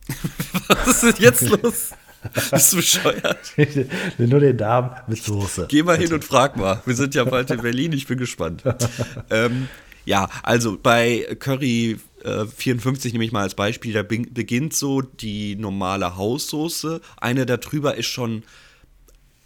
Was 0.69 1.05
ist 1.05 1.19
jetzt 1.19 1.47
los? 1.62 1.90
Bist 2.50 2.72
du 2.72 2.76
bescheuert? 2.76 3.52
Nur 4.18 4.40
den 4.40 4.56
Darm 4.56 4.94
mit 5.06 5.22
Soße. 5.22 5.66
Geh 5.68 5.83
mal 5.83 5.96
hin 5.96 6.12
und 6.12 6.24
frag 6.24 6.56
mal. 6.56 6.83
Wir 6.85 6.94
sind 6.94 7.14
ja 7.14 7.24
bald 7.24 7.50
in 7.50 7.61
Berlin, 7.62 7.92
ich 7.92 8.06
bin 8.06 8.18
gespannt. 8.18 8.62
ähm, 9.30 9.68
ja, 10.04 10.28
also 10.42 10.78
bei 10.80 11.37
Curry 11.38 11.98
äh, 12.24 12.46
54 12.46 13.12
nehme 13.12 13.24
ich 13.24 13.33
mal 13.33 13.42
als 13.42 13.54
Beispiel, 13.54 13.92
da 13.92 14.02
beginnt 14.02 14.74
so 14.74 15.00
die 15.00 15.56
normale 15.56 16.16
Haussoße. 16.16 17.00
Eine 17.16 17.46
da 17.46 17.56
drüber 17.56 17.96
ist 17.96 18.06
schon 18.06 18.42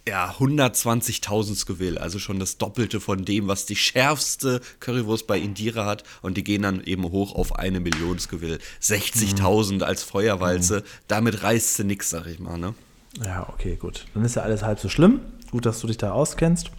ja, 0.07 0.29
120.000 0.37 1.55
Scoville, 1.55 1.99
also 1.99 2.19
schon 2.19 2.39
das 2.39 2.57
Doppelte 2.57 2.99
von 2.99 3.25
dem, 3.25 3.47
was 3.47 3.65
die 3.65 3.75
schärfste 3.75 4.61
Currywurst 4.79 5.25
bei 5.25 5.39
Indira 5.39 5.85
hat. 5.85 6.03
Und 6.21 6.37
die 6.37 6.43
gehen 6.43 6.61
dann 6.61 6.81
eben 6.83 7.03
hoch 7.03 7.33
auf 7.33 7.55
eine 7.57 7.79
Million 7.79 8.19
Scoville. 8.19 8.59
60.000 8.81 9.73
mhm. 9.75 9.83
als 9.83 10.03
Feuerwalze. 10.03 10.79
Mhm. 10.79 10.83
Damit 11.07 11.43
reißt 11.43 11.75
sie 11.75 11.83
nix, 11.83 12.09
sag 12.09 12.27
ich 12.27 12.39
mal, 12.39 12.57
ne? 12.57 12.75
Ja, 13.23 13.47
okay, 13.49 13.77
gut. 13.77 14.05
Dann 14.13 14.25
ist 14.25 14.35
ja 14.35 14.43
alles 14.43 14.61
halb 14.61 14.79
so 14.79 14.89
schlimm. 14.89 15.21
Gut, 15.51 15.65
dass 15.65 15.79
du 15.79 15.87
dich 15.87 15.97
da 15.97 16.11
auskennst. 16.11 16.69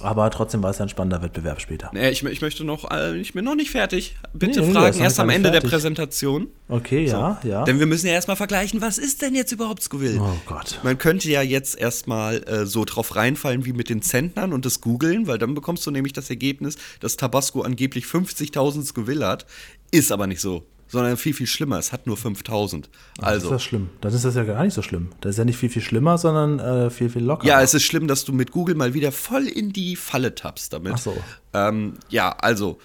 Aber 0.00 0.30
trotzdem 0.30 0.62
war 0.62 0.70
es 0.70 0.80
ein 0.80 0.88
spannender 0.88 1.22
Wettbewerb 1.22 1.60
später. 1.60 1.90
Nee, 1.92 2.10
ich, 2.10 2.22
ich 2.24 2.40
möchte 2.40 2.64
noch, 2.64 2.90
äh, 2.90 3.18
ich 3.18 3.32
bin 3.32 3.44
noch 3.44 3.54
nicht 3.54 3.70
fertig. 3.70 4.16
Bitte 4.32 4.60
nee, 4.60 4.72
fragen 4.72 5.00
erst 5.00 5.18
am 5.18 5.30
Ende 5.30 5.48
fertig. 5.48 5.62
der 5.62 5.76
Präsentation. 5.76 6.48
Okay, 6.68 7.06
ja, 7.06 7.38
so. 7.42 7.48
ja. 7.48 7.64
Denn 7.64 7.78
wir 7.78 7.86
müssen 7.86 8.06
ja 8.06 8.12
erstmal 8.12 8.36
vergleichen, 8.36 8.80
was 8.80 8.98
ist 8.98 9.22
denn 9.22 9.34
jetzt 9.34 9.52
überhaupt 9.52 9.82
Scoville? 9.82 10.20
Oh 10.20 10.36
Gott. 10.46 10.78
Man 10.82 10.98
könnte 10.98 11.28
ja 11.28 11.42
jetzt 11.42 11.78
erstmal 11.78 12.42
äh, 12.48 12.66
so 12.66 12.84
drauf 12.84 13.16
reinfallen 13.16 13.64
wie 13.64 13.72
mit 13.72 13.88
den 13.88 14.02
Zentnern 14.02 14.52
und 14.52 14.64
das 14.64 14.80
googeln, 14.80 15.26
weil 15.26 15.38
dann 15.38 15.54
bekommst 15.54 15.86
du 15.86 15.90
nämlich 15.90 16.12
das 16.12 16.30
Ergebnis, 16.30 16.76
dass 17.00 17.16
Tabasco 17.16 17.62
angeblich 17.62 18.04
50.000 18.04 18.84
Scoville 18.84 19.26
hat. 19.26 19.46
Ist 19.90 20.12
aber 20.12 20.26
nicht 20.26 20.40
so 20.40 20.64
sondern 20.88 21.16
viel, 21.16 21.34
viel 21.34 21.46
schlimmer. 21.46 21.78
Es 21.78 21.92
hat 21.92 22.06
nur 22.06 22.16
5000. 22.16 22.88
Also. 23.18 23.28
Das 23.28 23.44
ist 23.44 23.50
das 23.50 23.62
schlimm. 23.62 23.90
Dann 24.00 24.12
ist 24.12 24.24
das 24.24 24.34
ja 24.34 24.44
gar 24.44 24.64
nicht 24.64 24.74
so 24.74 24.82
schlimm. 24.82 25.10
Das 25.20 25.30
ist 25.30 25.38
ja 25.38 25.44
nicht 25.44 25.58
viel, 25.58 25.68
viel 25.68 25.82
schlimmer, 25.82 26.18
sondern 26.18 26.58
äh, 26.58 26.90
viel, 26.90 27.10
viel 27.10 27.22
lockerer. 27.22 27.48
Ja, 27.48 27.62
es 27.62 27.74
ist 27.74 27.84
schlimm, 27.84 28.08
dass 28.08 28.24
du 28.24 28.32
mit 28.32 28.50
Google 28.50 28.74
mal 28.74 28.94
wieder 28.94 29.12
voll 29.12 29.46
in 29.46 29.72
die 29.72 29.96
Falle 29.96 30.34
tappst 30.34 30.72
damit. 30.72 30.94
Ach 30.94 30.98
so. 30.98 31.16
Ähm, 31.52 31.94
ja, 32.08 32.30
also, 32.30 32.78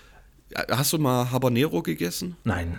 hast 0.70 0.94
du 0.94 1.00
mal 1.00 1.32
Habanero 1.32 1.82
gegessen? 1.82 2.36
Nein. 2.44 2.78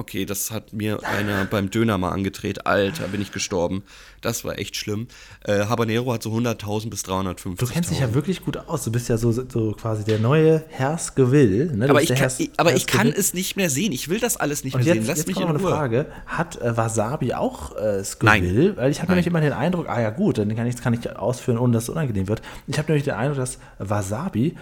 Okay, 0.00 0.24
das 0.24 0.50
hat 0.50 0.72
mir 0.72 1.00
einer 1.04 1.44
beim 1.44 1.68
Döner 1.68 1.98
mal 1.98 2.08
angedreht. 2.08 2.66
Alter, 2.66 3.08
bin 3.08 3.20
ich 3.20 3.32
gestorben. 3.32 3.82
Das 4.22 4.46
war 4.46 4.58
echt 4.58 4.74
schlimm. 4.74 5.08
Äh, 5.44 5.66
Habanero 5.66 6.14
hat 6.14 6.22
so 6.22 6.30
100.000 6.30 6.88
bis 6.88 7.04
350.000. 7.04 7.58
Du 7.58 7.66
kennst 7.66 7.90
dich 7.90 8.00
ja 8.00 8.14
wirklich 8.14 8.42
gut 8.42 8.56
aus. 8.56 8.82
Du 8.82 8.90
bist 8.90 9.10
ja 9.10 9.18
so, 9.18 9.30
so 9.30 9.72
quasi 9.72 10.02
der 10.04 10.18
neue 10.18 10.64
Herr 10.68 10.96
Skewill. 10.96 11.76
Ne? 11.76 11.90
Aber, 11.90 12.00
ich 12.00 12.14
kann, 12.14 12.32
aber 12.56 12.74
ich 12.74 12.86
kann, 12.86 13.08
es 13.08 13.34
nicht 13.34 13.58
mehr 13.58 13.68
sehen. 13.68 13.92
Ich 13.92 14.08
will 14.08 14.20
das 14.20 14.38
alles 14.38 14.64
nicht 14.64 14.74
Und 14.74 14.84
mehr 14.86 14.94
jetzt, 14.94 15.04
sehen. 15.04 15.08
Lass 15.08 15.18
jetzt 15.18 15.26
mich 15.26 15.36
in 15.36 15.42
Ruhe. 15.42 15.50
eine 15.50 15.58
Frage. 15.58 16.06
Hat 16.24 16.58
äh, 16.62 16.74
Wasabi 16.74 17.34
auch 17.34 17.76
äh, 17.76 18.02
Skewill? 18.02 18.68
Nein. 18.68 18.76
Weil 18.78 18.90
ich 18.90 19.02
habe 19.02 19.12
nämlich 19.12 19.26
immer 19.26 19.42
den 19.42 19.52
Eindruck, 19.52 19.86
ah 19.90 20.00
ja 20.00 20.08
gut, 20.08 20.38
dann 20.38 20.56
kann 20.56 20.66
ich, 20.66 20.76
kann 20.80 20.94
ich 20.94 21.14
ausführen, 21.14 21.58
ohne 21.58 21.74
dass 21.74 21.82
es 21.82 21.88
unangenehm 21.90 22.26
wird. 22.26 22.40
Ich 22.68 22.78
habe 22.78 22.88
nämlich 22.88 23.04
den 23.04 23.14
Eindruck, 23.14 23.36
dass 23.36 23.58
Wasabi 23.78 24.56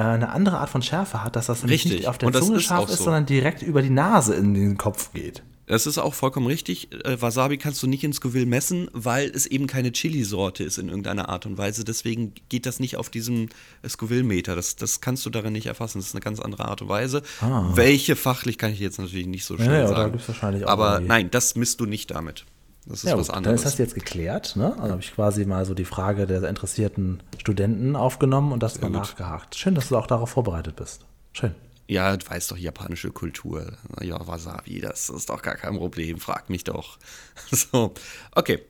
eine 0.00 0.30
andere 0.30 0.58
Art 0.58 0.70
von 0.70 0.82
Schärfe 0.82 1.22
hat, 1.22 1.36
dass 1.36 1.46
das 1.46 1.66
Richtig. 1.66 1.92
nicht 1.92 2.08
auf 2.08 2.18
der 2.18 2.32
Zunge 2.32 2.60
scharf 2.60 2.88
ist, 2.90 2.98
so. 2.98 3.04
sondern 3.04 3.26
direkt 3.26 3.62
über 3.62 3.82
die 3.82 3.90
Nase 3.90 4.34
in 4.34 4.54
den 4.54 4.76
Kopf 4.76 5.12
geht. 5.12 5.42
Das 5.66 5.86
ist 5.86 5.98
auch 5.98 6.12
vollkommen 6.12 6.46
richtig. 6.46 6.92
Äh, 7.04 7.20
Wasabi 7.20 7.56
kannst 7.56 7.82
du 7.82 7.86
nicht 7.86 8.04
ins 8.04 8.16
Scoville 8.16 8.44
messen, 8.46 8.88
weil 8.92 9.30
es 9.30 9.46
eben 9.46 9.66
keine 9.66 9.92
Chili-Sorte 9.92 10.62
ist 10.62 10.78
in 10.78 10.88
irgendeiner 10.88 11.28
Art 11.30 11.46
und 11.46 11.56
Weise. 11.56 11.84
Deswegen 11.84 12.34
geht 12.48 12.66
das 12.66 12.80
nicht 12.80 12.96
auf 12.96 13.08
diesem 13.08 13.48
Scoville-Meter. 13.86 14.56
Das, 14.56 14.76
das 14.76 15.00
kannst 15.00 15.24
du 15.24 15.30
darin 15.30 15.54
nicht 15.54 15.66
erfassen. 15.66 15.98
Das 15.98 16.08
ist 16.08 16.14
eine 16.14 16.20
ganz 16.20 16.38
andere 16.38 16.66
Art 16.66 16.82
und 16.82 16.88
Weise. 16.88 17.22
Ah. 17.40 17.70
Welche 17.74 18.14
fachlich 18.14 18.58
kann 18.58 18.72
ich 18.72 18.80
jetzt 18.80 18.98
natürlich 18.98 19.26
nicht 19.26 19.46
so 19.46 19.56
schnell 19.56 19.70
ja, 19.70 19.80
ja, 19.80 19.88
sagen. 19.88 20.18
Da 20.18 20.28
wahrscheinlich 20.28 20.64
auch 20.66 20.70
Aber 20.70 20.94
irgendwie. 20.94 21.08
nein, 21.08 21.30
das 21.30 21.54
misst 21.54 21.80
du 21.80 21.86
nicht 21.86 22.10
damit. 22.10 22.44
Das 22.86 23.02
ist 23.02 23.10
ja, 23.10 23.16
was 23.16 23.30
anderes. 23.30 23.62
Das 23.62 23.72
hast 23.72 23.78
du 23.78 23.82
jetzt 23.82 23.94
geklärt. 23.94 24.56
Ne? 24.56 24.74
Also 24.78 24.92
habe 24.92 25.00
ich 25.00 25.14
quasi 25.14 25.46
mal 25.46 25.64
so 25.64 25.74
die 25.74 25.86
Frage 25.86 26.26
der 26.26 26.42
interessierten 26.44 27.22
Studenten 27.38 27.96
aufgenommen 27.96 28.52
und 28.52 28.62
das 28.62 28.80
mal 28.80 28.90
nachgehakt. 28.90 29.56
Schön, 29.56 29.74
dass 29.74 29.88
du 29.88 29.96
auch 29.96 30.06
darauf 30.06 30.30
vorbereitet 30.30 30.76
bist. 30.76 31.06
Schön. 31.32 31.54
Ja, 31.86 32.16
du 32.16 32.26
weißt 32.26 32.50
doch, 32.50 32.56
japanische 32.56 33.10
Kultur. 33.10 33.72
Ja, 34.00 34.26
Wasabi, 34.26 34.80
das 34.80 35.10
ist 35.10 35.28
doch 35.28 35.42
gar 35.42 35.56
kein 35.56 35.76
Problem. 35.76 36.18
Frag 36.18 36.50
mich 36.50 36.64
doch. 36.64 36.98
So, 37.50 37.94
okay. 38.34 38.60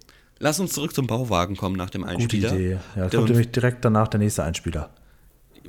Lass 0.41 0.59
uns 0.59 0.73
zurück 0.73 0.95
zum 0.95 1.07
Bauwagen 1.07 1.57
kommen 1.57 1.77
nach 1.77 1.91
dem 1.91 2.05
Einspieler. 2.05 2.51
Gute 2.51 2.61
Idee. 2.61 2.79
Ja, 2.97 3.09
kommt 3.09 3.29
nämlich 3.29 3.53
direkt 3.53 3.85
danach 3.85 4.09
der 4.09 4.19
nächste 4.19 4.43
Einspieler. 4.43 4.91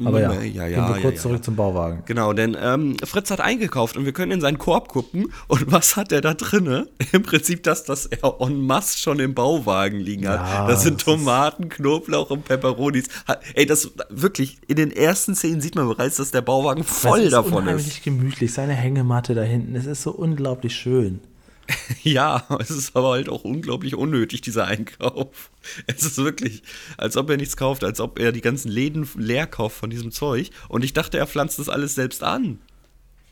Aber 0.03 0.19
ja, 0.19 0.34
ja, 0.41 0.67
ja, 0.67 0.67
gehen 0.67 0.95
wir 0.95 1.01
kurz 1.01 1.15
ja, 1.15 1.21
zurück 1.21 1.43
zum 1.43 1.55
Bauwagen. 1.55 2.03
Genau, 2.05 2.34
denn 2.34 2.58
ähm, 2.60 2.97
Fritz 3.03 3.31
hat 3.31 3.39
eingekauft 3.39 3.95
und 3.95 4.05
wir 4.05 4.12
können 4.12 4.31
in 4.31 4.41
seinen 4.41 4.58
Korb 4.58 4.89
gucken. 4.89 5.31
Und 5.47 5.71
was 5.71 5.95
hat 5.95 6.12
er 6.12 6.21
da 6.21 6.34
drinne? 6.34 6.88
Im 7.12 7.23
Prinzip 7.23 7.63
das, 7.63 7.84
das 7.84 8.05
er 8.05 8.36
en 8.41 8.65
masse 8.65 8.97
schon 8.97 9.19
im 9.19 9.34
Bauwagen 9.34 9.99
liegen 9.99 10.27
hat. 10.27 10.69
das 10.69 10.84
sind 10.84 10.95
das 10.95 11.05
Tomaten, 11.05 11.69
Knoblauch 11.69 12.29
und 12.29 12.45
Peperonis. 12.45 13.05
Ey, 13.53 13.65
das 13.65 13.91
wirklich, 14.10 14.58
in 14.67 14.75
den 14.75 14.91
ersten 14.91 15.36
Szenen 15.36 15.62
sieht 15.62 15.75
man 15.75 15.88
bereits, 15.88 16.17
dass 16.17 16.31
der 16.31 16.41
Bauwagen 16.41 16.84
voll 16.84 17.21
ist 17.21 17.34
davon 17.34 17.53
ist. 17.53 17.60
unheimlich 17.60 18.03
gemütlich, 18.03 18.53
seine 18.53 18.73
Hängematte 18.73 19.34
da 19.34 19.43
hinten. 19.43 19.75
Es 19.75 19.86
ist 19.86 20.03
so 20.03 20.12
unglaublich 20.12 20.75
schön. 20.75 21.21
Ja, 22.04 22.43
es 22.60 22.69
ist 22.69 22.95
aber 22.95 23.12
halt 23.12 23.30
auch 23.30 23.43
unglaublich 23.43 23.95
unnötig, 23.95 24.41
dieser 24.41 24.65
Einkauf. 24.65 25.49
Es 25.88 26.04
ist 26.04 26.17
wirklich, 26.17 26.62
als 26.97 27.17
ob 27.17 27.30
er 27.30 27.38
nichts 27.38 27.58
kauft, 27.58 27.84
als 27.84 27.99
ob 27.99 28.19
er 28.19 28.32
die 28.32 28.41
ganzen 28.41 28.69
Läden 28.69 29.08
leer 29.15 29.47
kauft 29.47 29.78
von 29.78 29.89
diesem 29.89 30.12
Zeug. 30.12 30.51
Und 30.69 30.84
ich 30.84 30.93
dachte, 30.93 31.17
er 31.17 31.25
pflanzt 31.25 31.58
das 31.58 31.69
alles 31.69 31.95
selbst 31.95 32.23
an. 32.23 32.60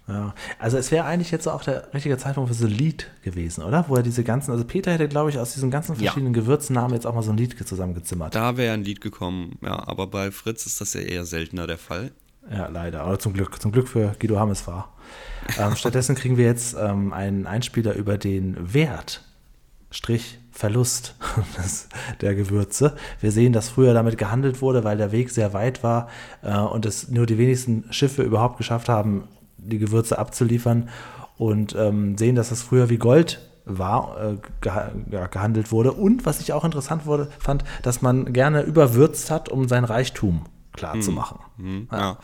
Ja, 0.07 0.33
also 0.59 0.77
es 0.77 0.91
wäre 0.91 1.05
eigentlich 1.05 1.31
jetzt 1.31 1.47
auch 1.47 1.63
der 1.63 1.93
richtige 1.93 2.17
Zeitpunkt 2.17 2.49
für 2.49 2.55
so 2.55 2.65
ein 2.65 2.71
Lied 2.71 3.09
gewesen, 3.23 3.63
oder? 3.63 3.85
Wo 3.87 3.95
er 3.95 4.03
diese 4.03 4.23
ganzen, 4.23 4.51
also 4.51 4.65
Peter 4.65 4.91
hätte, 4.91 5.07
glaube 5.07 5.29
ich, 5.29 5.37
aus 5.37 5.53
diesen 5.53 5.71
ganzen 5.71 5.95
verschiedenen 5.95 6.33
ja. 6.33 6.41
Gewürznamen 6.41 6.93
jetzt 6.93 7.07
auch 7.07 7.15
mal 7.15 7.23
so 7.23 7.31
ein 7.31 7.37
Lied 7.37 7.55
zusammengezimmert. 7.65 8.35
Da 8.35 8.57
wäre 8.57 8.73
ein 8.73 8.83
Lied 8.83 8.99
gekommen, 8.99 9.57
ja, 9.61 9.87
aber 9.87 10.07
bei 10.07 10.31
Fritz 10.31 10.65
ist 10.65 10.81
das 10.81 10.93
ja 10.93 11.01
eher 11.01 11.25
seltener 11.25 11.67
der 11.67 11.77
Fall. 11.77 12.11
Ja, 12.51 12.67
leider, 12.67 13.03
aber 13.03 13.17
zum 13.19 13.31
Glück, 13.31 13.61
zum 13.61 13.71
Glück 13.71 13.87
für 13.87 14.13
Guido 14.19 14.37
Hammes 14.37 14.67
war. 14.67 14.92
Ähm, 15.59 15.75
stattdessen 15.75 16.15
kriegen 16.15 16.37
wir 16.37 16.45
jetzt 16.45 16.75
ähm, 16.79 17.13
einen 17.13 17.47
Einspieler 17.47 17.95
über 17.95 18.17
den 18.17 18.73
Wert, 18.73 19.23
Strich, 19.91 20.39
Verlust 20.51 21.15
der 22.21 22.35
Gewürze. 22.35 22.95
Wir 23.19 23.31
sehen, 23.31 23.53
dass 23.53 23.69
früher 23.69 23.93
damit 23.93 24.17
gehandelt 24.17 24.61
wurde, 24.61 24.83
weil 24.83 24.97
der 24.97 25.11
Weg 25.11 25.31
sehr 25.31 25.53
weit 25.53 25.83
war 25.83 26.09
äh, 26.41 26.57
und 26.57 26.85
es 26.85 27.09
nur 27.09 27.25
die 27.25 27.37
wenigsten 27.37 27.85
Schiffe 27.91 28.23
überhaupt 28.23 28.57
geschafft 28.57 28.89
haben, 28.89 29.27
die 29.57 29.79
Gewürze 29.79 30.17
abzuliefern 30.17 30.89
und 31.37 31.75
ähm, 31.75 32.17
sehen, 32.17 32.35
dass 32.35 32.51
es 32.51 32.61
früher 32.61 32.89
wie 32.89 32.97
Gold 32.97 33.41
war, 33.65 34.17
äh, 34.21 34.37
geha 34.61 34.91
ja, 35.09 35.27
gehandelt 35.27 35.71
wurde. 35.71 35.91
Und 35.93 36.25
was 36.25 36.41
ich 36.41 36.53
auch 36.53 36.65
interessant 36.65 37.05
wurde, 37.05 37.29
fand, 37.39 37.63
dass 37.81 38.01
man 38.01 38.33
gerne 38.33 38.61
überwürzt 38.61 39.31
hat, 39.31 39.49
um 39.49 39.67
sein 39.67 39.85
Reichtum 39.85 40.45
klar 40.73 40.93
hm. 40.93 41.01
zu 41.01 41.11
machen. 41.11 41.39
Hm. 41.57 41.87
Ja. 41.91 41.99
ja. 41.99 42.17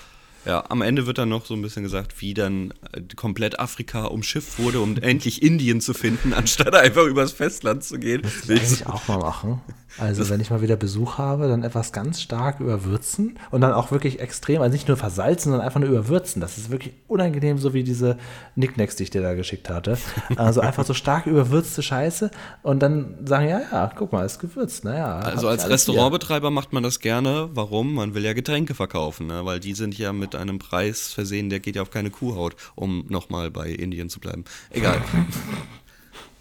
Ja, 0.49 0.63
am 0.69 0.81
Ende 0.81 1.05
wird 1.05 1.19
dann 1.19 1.29
noch 1.29 1.45
so 1.45 1.53
ein 1.53 1.61
bisschen 1.61 1.83
gesagt, 1.83 2.19
wie 2.23 2.33
dann 2.33 2.73
äh, 2.91 3.01
komplett 3.15 3.59
Afrika 3.59 4.05
umschifft 4.05 4.57
wurde, 4.57 4.81
um 4.81 4.97
endlich 4.97 5.43
Indien 5.43 5.79
zu 5.79 5.93
finden, 5.93 6.33
anstatt 6.35 6.73
einfach 6.73 7.03
übers 7.03 7.33
Festland 7.33 7.83
zu 7.83 7.99
gehen. 7.99 8.23
Das 8.23 8.47
will 8.47 8.57
ich 8.57 8.87
auch 8.87 9.07
mal 9.07 9.19
machen. 9.19 9.61
Also 9.99 10.21
das 10.21 10.29
wenn 10.29 10.39
ich 10.39 10.49
mal 10.49 10.61
wieder 10.61 10.75
Besuch 10.75 11.17
habe, 11.17 11.47
dann 11.47 11.63
etwas 11.63 11.91
ganz 11.91 12.21
stark 12.21 12.59
überwürzen 12.59 13.37
und 13.51 13.61
dann 13.61 13.73
auch 13.73 13.91
wirklich 13.91 14.19
extrem, 14.19 14.61
also 14.61 14.73
nicht 14.73 14.87
nur 14.87 14.97
versalzen, 14.97 15.51
sondern 15.51 15.65
einfach 15.65 15.79
nur 15.79 15.89
überwürzen. 15.89 16.41
Das 16.41 16.57
ist 16.57 16.69
wirklich 16.69 16.93
unangenehm, 17.07 17.57
so 17.57 17.73
wie 17.73 17.83
diese 17.83 18.17
Nicknacks, 18.55 18.95
die 18.95 19.03
ich 19.03 19.09
dir 19.09 19.21
da 19.21 19.33
geschickt 19.33 19.69
hatte. 19.69 19.97
Also 20.35 20.61
einfach 20.61 20.85
so 20.85 20.93
stark 20.93 21.25
überwürzte 21.25 21.81
Scheiße 21.81 22.31
und 22.63 22.81
dann 22.81 23.15
sagen, 23.25 23.49
ja, 23.49 23.61
ja, 23.71 23.91
guck 23.95 24.11
mal, 24.11 24.25
ist 24.25 24.39
gewürzt. 24.39 24.83
Naja, 24.83 25.19
also 25.19 25.47
als 25.47 25.67
Restaurantbetreiber 25.69 26.47
hier. 26.47 26.53
macht 26.53 26.73
man 26.73 26.83
das 26.83 26.99
gerne. 26.99 27.49
Warum? 27.53 27.93
Man 27.93 28.13
will 28.13 28.23
ja 28.23 28.33
Getränke 28.33 28.75
verkaufen, 28.75 29.27
ne? 29.27 29.45
weil 29.45 29.59
die 29.59 29.73
sind 29.73 29.97
ja 29.97 30.13
mit 30.13 30.35
einem 30.35 30.59
Preis 30.59 31.13
versehen, 31.13 31.49
der 31.49 31.59
geht 31.59 31.75
ja 31.75 31.81
auf 31.81 31.91
keine 31.91 32.09
Kuhhaut, 32.09 32.55
um 32.75 33.05
nochmal 33.09 33.51
bei 33.51 33.69
Indien 33.69 34.09
zu 34.09 34.19
bleiben. 34.19 34.45
Egal. 34.69 35.01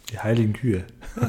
Die 0.09 0.19
heiligen 0.19 0.53
Kühe. 0.53 0.85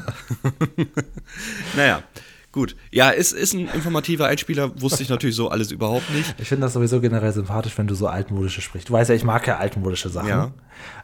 naja, 1.76 2.02
gut. 2.50 2.76
Ja, 2.90 3.10
ist, 3.10 3.32
ist 3.32 3.52
ein 3.52 3.68
informativer 3.68 4.26
Einspieler, 4.26 4.80
wusste 4.80 5.02
ich 5.02 5.10
natürlich 5.10 5.36
so 5.36 5.48
alles 5.50 5.70
überhaupt 5.70 6.10
nicht. 6.14 6.34
Ich 6.38 6.48
finde 6.48 6.66
das 6.66 6.72
sowieso 6.72 7.00
generell 7.00 7.32
sympathisch, 7.32 7.76
wenn 7.76 7.86
du 7.86 7.94
so 7.94 8.06
altmodische 8.06 8.62
sprichst. 8.62 8.88
Du 8.88 8.94
weißt 8.94 9.10
ja, 9.10 9.16
ich 9.16 9.24
mag 9.24 9.46
ja 9.46 9.58
altmodische 9.58 10.08
Sachen. 10.08 10.28
Ja. 10.28 10.52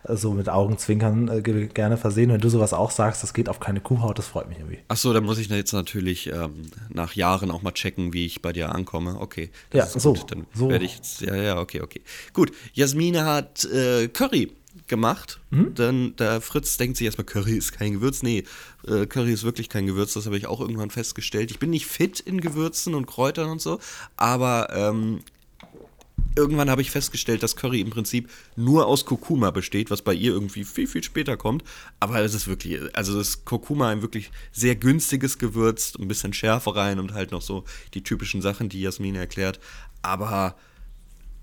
So 0.08 0.32
mit 0.32 0.48
Augenzwinkern 0.48 1.28
äh, 1.28 1.42
gerne 1.42 1.98
versehen. 1.98 2.30
Wenn 2.30 2.40
du 2.40 2.48
sowas 2.48 2.72
auch 2.72 2.90
sagst, 2.90 3.22
das 3.22 3.34
geht 3.34 3.50
auf 3.50 3.60
keine 3.60 3.80
Kuhhaut, 3.80 4.18
das 4.18 4.26
freut 4.26 4.48
mich 4.48 4.58
irgendwie. 4.58 4.78
Ach 4.88 4.96
so, 4.96 5.12
dann 5.12 5.24
muss 5.24 5.36
ich 5.36 5.48
jetzt 5.48 5.72
natürlich 5.72 6.28
ähm, 6.28 6.62
nach 6.88 7.12
Jahren 7.12 7.50
auch 7.50 7.60
mal 7.60 7.72
checken, 7.72 8.14
wie 8.14 8.24
ich 8.24 8.40
bei 8.40 8.54
dir 8.54 8.74
ankomme. 8.74 9.20
Okay. 9.20 9.50
ja, 9.74 9.84
so. 9.84 10.14
Dann 10.14 10.46
so. 10.54 10.70
werde 10.70 10.86
ich 10.86 10.96
jetzt, 10.96 11.20
ja, 11.20 11.34
ja, 11.34 11.58
okay, 11.58 11.82
okay. 11.82 12.00
Gut. 12.32 12.52
Jasmine 12.72 13.26
hat 13.26 13.66
äh, 13.66 14.08
Curry 14.08 14.50
gemacht. 14.88 15.40
Mhm. 15.50 15.74
Dann 15.74 16.16
der 16.16 16.40
Fritz 16.40 16.76
denkt 16.76 16.96
sich 16.96 17.06
erstmal, 17.06 17.24
Curry 17.24 17.56
ist 17.56 17.72
kein 17.72 17.94
Gewürz. 17.94 18.22
Nee, 18.22 18.44
äh, 18.86 19.06
Curry 19.06 19.32
ist 19.32 19.44
wirklich 19.44 19.68
kein 19.68 19.86
Gewürz, 19.86 20.14
das 20.14 20.26
habe 20.26 20.36
ich 20.36 20.46
auch 20.46 20.60
irgendwann 20.60 20.90
festgestellt. 20.90 21.50
Ich 21.50 21.58
bin 21.58 21.70
nicht 21.70 21.86
fit 21.86 22.20
in 22.20 22.40
Gewürzen 22.40 22.94
und 22.94 23.06
Kräutern 23.06 23.50
und 23.50 23.60
so, 23.60 23.80
aber 24.16 24.68
ähm, 24.72 25.20
irgendwann 26.36 26.70
habe 26.70 26.82
ich 26.82 26.90
festgestellt, 26.90 27.42
dass 27.42 27.56
Curry 27.56 27.80
im 27.80 27.90
Prinzip 27.90 28.30
nur 28.54 28.86
aus 28.86 29.04
Kurkuma 29.04 29.50
besteht, 29.50 29.90
was 29.90 30.02
bei 30.02 30.12
ihr 30.12 30.32
irgendwie 30.32 30.64
viel, 30.64 30.86
viel 30.86 31.02
später 31.02 31.36
kommt. 31.36 31.64
Aber 31.98 32.20
es 32.20 32.34
ist 32.34 32.46
wirklich, 32.46 32.78
also 32.94 33.16
das 33.16 33.44
Kurkuma 33.44 33.88
ein 33.88 34.02
wirklich 34.02 34.30
sehr 34.52 34.76
günstiges 34.76 35.38
Gewürz, 35.38 35.94
ein 35.98 36.08
bisschen 36.08 36.32
Schärfe 36.32 36.76
rein 36.76 36.98
und 36.98 37.14
halt 37.14 37.32
noch 37.32 37.42
so 37.42 37.64
die 37.94 38.02
typischen 38.02 38.42
Sachen, 38.42 38.68
die 38.68 38.82
Jasmin 38.82 39.14
erklärt. 39.14 39.58
Aber 40.02 40.56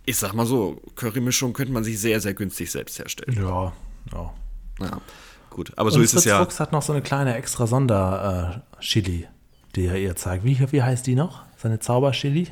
ich 0.06 0.18
sag 0.18 0.34
mal 0.34 0.46
so, 0.46 0.82
Currymischung 0.96 1.54
könnte 1.54 1.72
man 1.72 1.84
sich 1.84 2.00
sehr, 2.00 2.20
sehr 2.20 2.34
günstig 2.34 2.72
selbst 2.72 3.00
herstellen. 3.00 3.38
Ja, 3.38 3.72
ja. 4.12 4.34
Ja, 4.80 5.02
gut. 5.50 5.72
Aber 5.78 5.92
so 5.92 5.98
und 5.98 6.04
ist 6.04 6.12
Fritz 6.12 6.22
es 6.22 6.26
ja. 6.26 6.39
Fuchs 6.44 6.60
hat 6.60 6.72
noch 6.72 6.82
so 6.82 6.94
eine 6.94 7.02
kleine 7.02 7.36
extra 7.36 7.68
Sonder-Chili, 7.68 9.28
die 9.76 9.86
er 9.86 9.98
ihr 9.98 10.16
zeigt. 10.16 10.44
Wie, 10.44 10.60
wie 10.72 10.82
heißt 10.82 11.06
die 11.08 11.16
noch? 11.16 11.44
Seine 11.58 11.80
Zauberchili? 11.80 12.48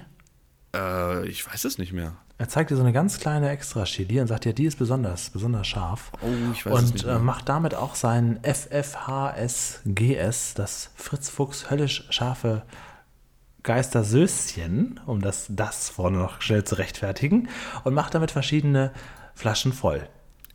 Äh, 0.75 1.27
ich 1.27 1.45
weiß 1.45 1.65
es 1.65 1.77
nicht 1.77 1.93
mehr. 1.93 2.15
Er 2.37 2.47
zeigt 2.49 2.71
dir 2.71 2.75
so 2.75 2.81
eine 2.81 2.93
ganz 2.93 3.19
kleine 3.19 3.49
Extra-Chili 3.49 4.19
und 4.19 4.27
sagt 4.27 4.45
dir, 4.45 4.53
die 4.53 4.65
ist 4.65 4.79
besonders, 4.79 5.29
besonders 5.29 5.67
scharf. 5.67 6.11
Oh, 6.21 6.27
ich 6.53 6.65
weiß 6.65 6.73
und 6.73 6.83
es 6.85 6.93
nicht 6.93 7.05
mehr. 7.05 7.17
äh, 7.17 7.19
macht 7.19 7.49
damit 7.49 7.75
auch 7.75 7.93
sein 7.95 8.39
FFHSGS, 8.43 9.83
das 10.55 10.89
Fritz 10.95 11.29
Fuchs 11.29 11.69
höllisch 11.69 12.05
scharfe 12.09 12.63
Geistersöschen, 13.63 14.99
um 15.05 15.21
das 15.21 15.45
das 15.49 15.89
vorne 15.89 16.17
noch 16.17 16.41
schnell 16.41 16.63
zu 16.63 16.75
rechtfertigen, 16.75 17.49
und 17.83 17.93
macht 17.93 18.15
damit 18.15 18.31
verschiedene 18.31 18.91
Flaschen 19.35 19.73
voll. 19.73 20.07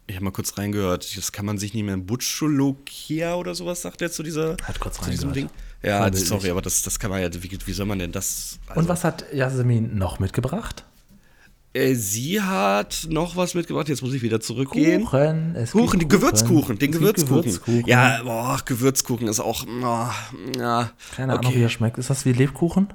Ich 0.09 0.15
habe 0.15 0.25
mal 0.25 0.31
kurz 0.31 0.57
reingehört, 0.57 1.17
das 1.17 1.33
kann 1.33 1.45
man 1.45 1.59
sich 1.59 1.75
nicht 1.75 1.83
mehr 1.83 1.95
in 1.95 2.07
Butcholokia 2.07 3.35
oder 3.35 3.55
sowas, 3.55 3.83
sagt 3.83 4.03
er 4.03 4.11
zu 4.11 4.23
dieser 4.23 4.57
Hat 4.63 4.79
kurz 4.79 5.01
zu 5.01 5.11
diesem 5.11 5.33
Ding. 5.33 5.51
Ja, 5.83 6.13
sorry, 6.13 6.51
aber 6.51 6.63
das, 6.63 6.83
das 6.83 6.99
kann 6.99 7.11
man 7.11 7.21
ja, 7.21 7.29
wie, 7.33 7.59
wie 7.65 7.73
soll 7.73 7.87
man 7.87 7.99
denn 7.99 8.13
das? 8.13 8.59
also- 8.69 8.81
und 8.81 8.89
was 8.89 9.05
hat 9.05 9.25
Jasmin 9.33 9.97
noch 9.99 10.19
mitgebracht? 10.19 10.85
Äh, 11.73 11.95
sie 11.95 12.41
hat 12.41 13.07
noch 13.11 13.37
was 13.37 13.55
mitgebracht, 13.55 13.89
jetzt 13.89 14.03
muss 14.03 14.15
ich 14.15 14.23
wieder 14.23 14.41
zurückgehen. 14.41 15.05
Kuchen. 15.05 15.55
Es 15.55 15.73
Kuchen, 15.73 16.01
die 16.01 16.09
Gewürzkuchen, 16.09 16.79
den 16.79 16.93
Gewürzkuchen. 16.93 17.43
Gewürzkuchen. 17.43 17.87
Ja, 17.87 18.23
boah, 18.23 18.59
Gewürzkuchen 18.65 19.29
ist 19.29 19.41
auch, 19.41 19.65
oh, 19.67 20.59
ja, 20.59 20.91
Keine 21.15 21.39
Ahnung, 21.39 21.55
wie 21.55 21.63
er 21.63 21.69
schmeckt. 21.69 21.99
Ist 21.99 22.11
das 22.11 22.25
wie 22.25 22.33
Lebkuchen? 22.33 22.89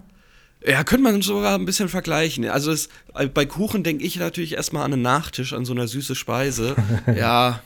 Ja, 0.66 0.84
könnte 0.84 1.04
man 1.04 1.22
sogar 1.22 1.56
ein 1.56 1.66
bisschen 1.66 1.90
vergleichen. 1.90 2.48
Also 2.48 2.72
es, 2.72 2.90
bei 3.34 3.46
Kuchen 3.46 3.84
denke 3.84 4.04
ich 4.04 4.18
natürlich 4.18 4.54
erstmal 4.54 4.84
an 4.84 4.94
einen 4.94 5.02
Nachtisch, 5.02 5.54
an 5.54 5.66
so 5.66 5.74
eine 5.74 5.88
süße 5.88 6.16
Speise. 6.16 6.76
ja, 7.16 7.62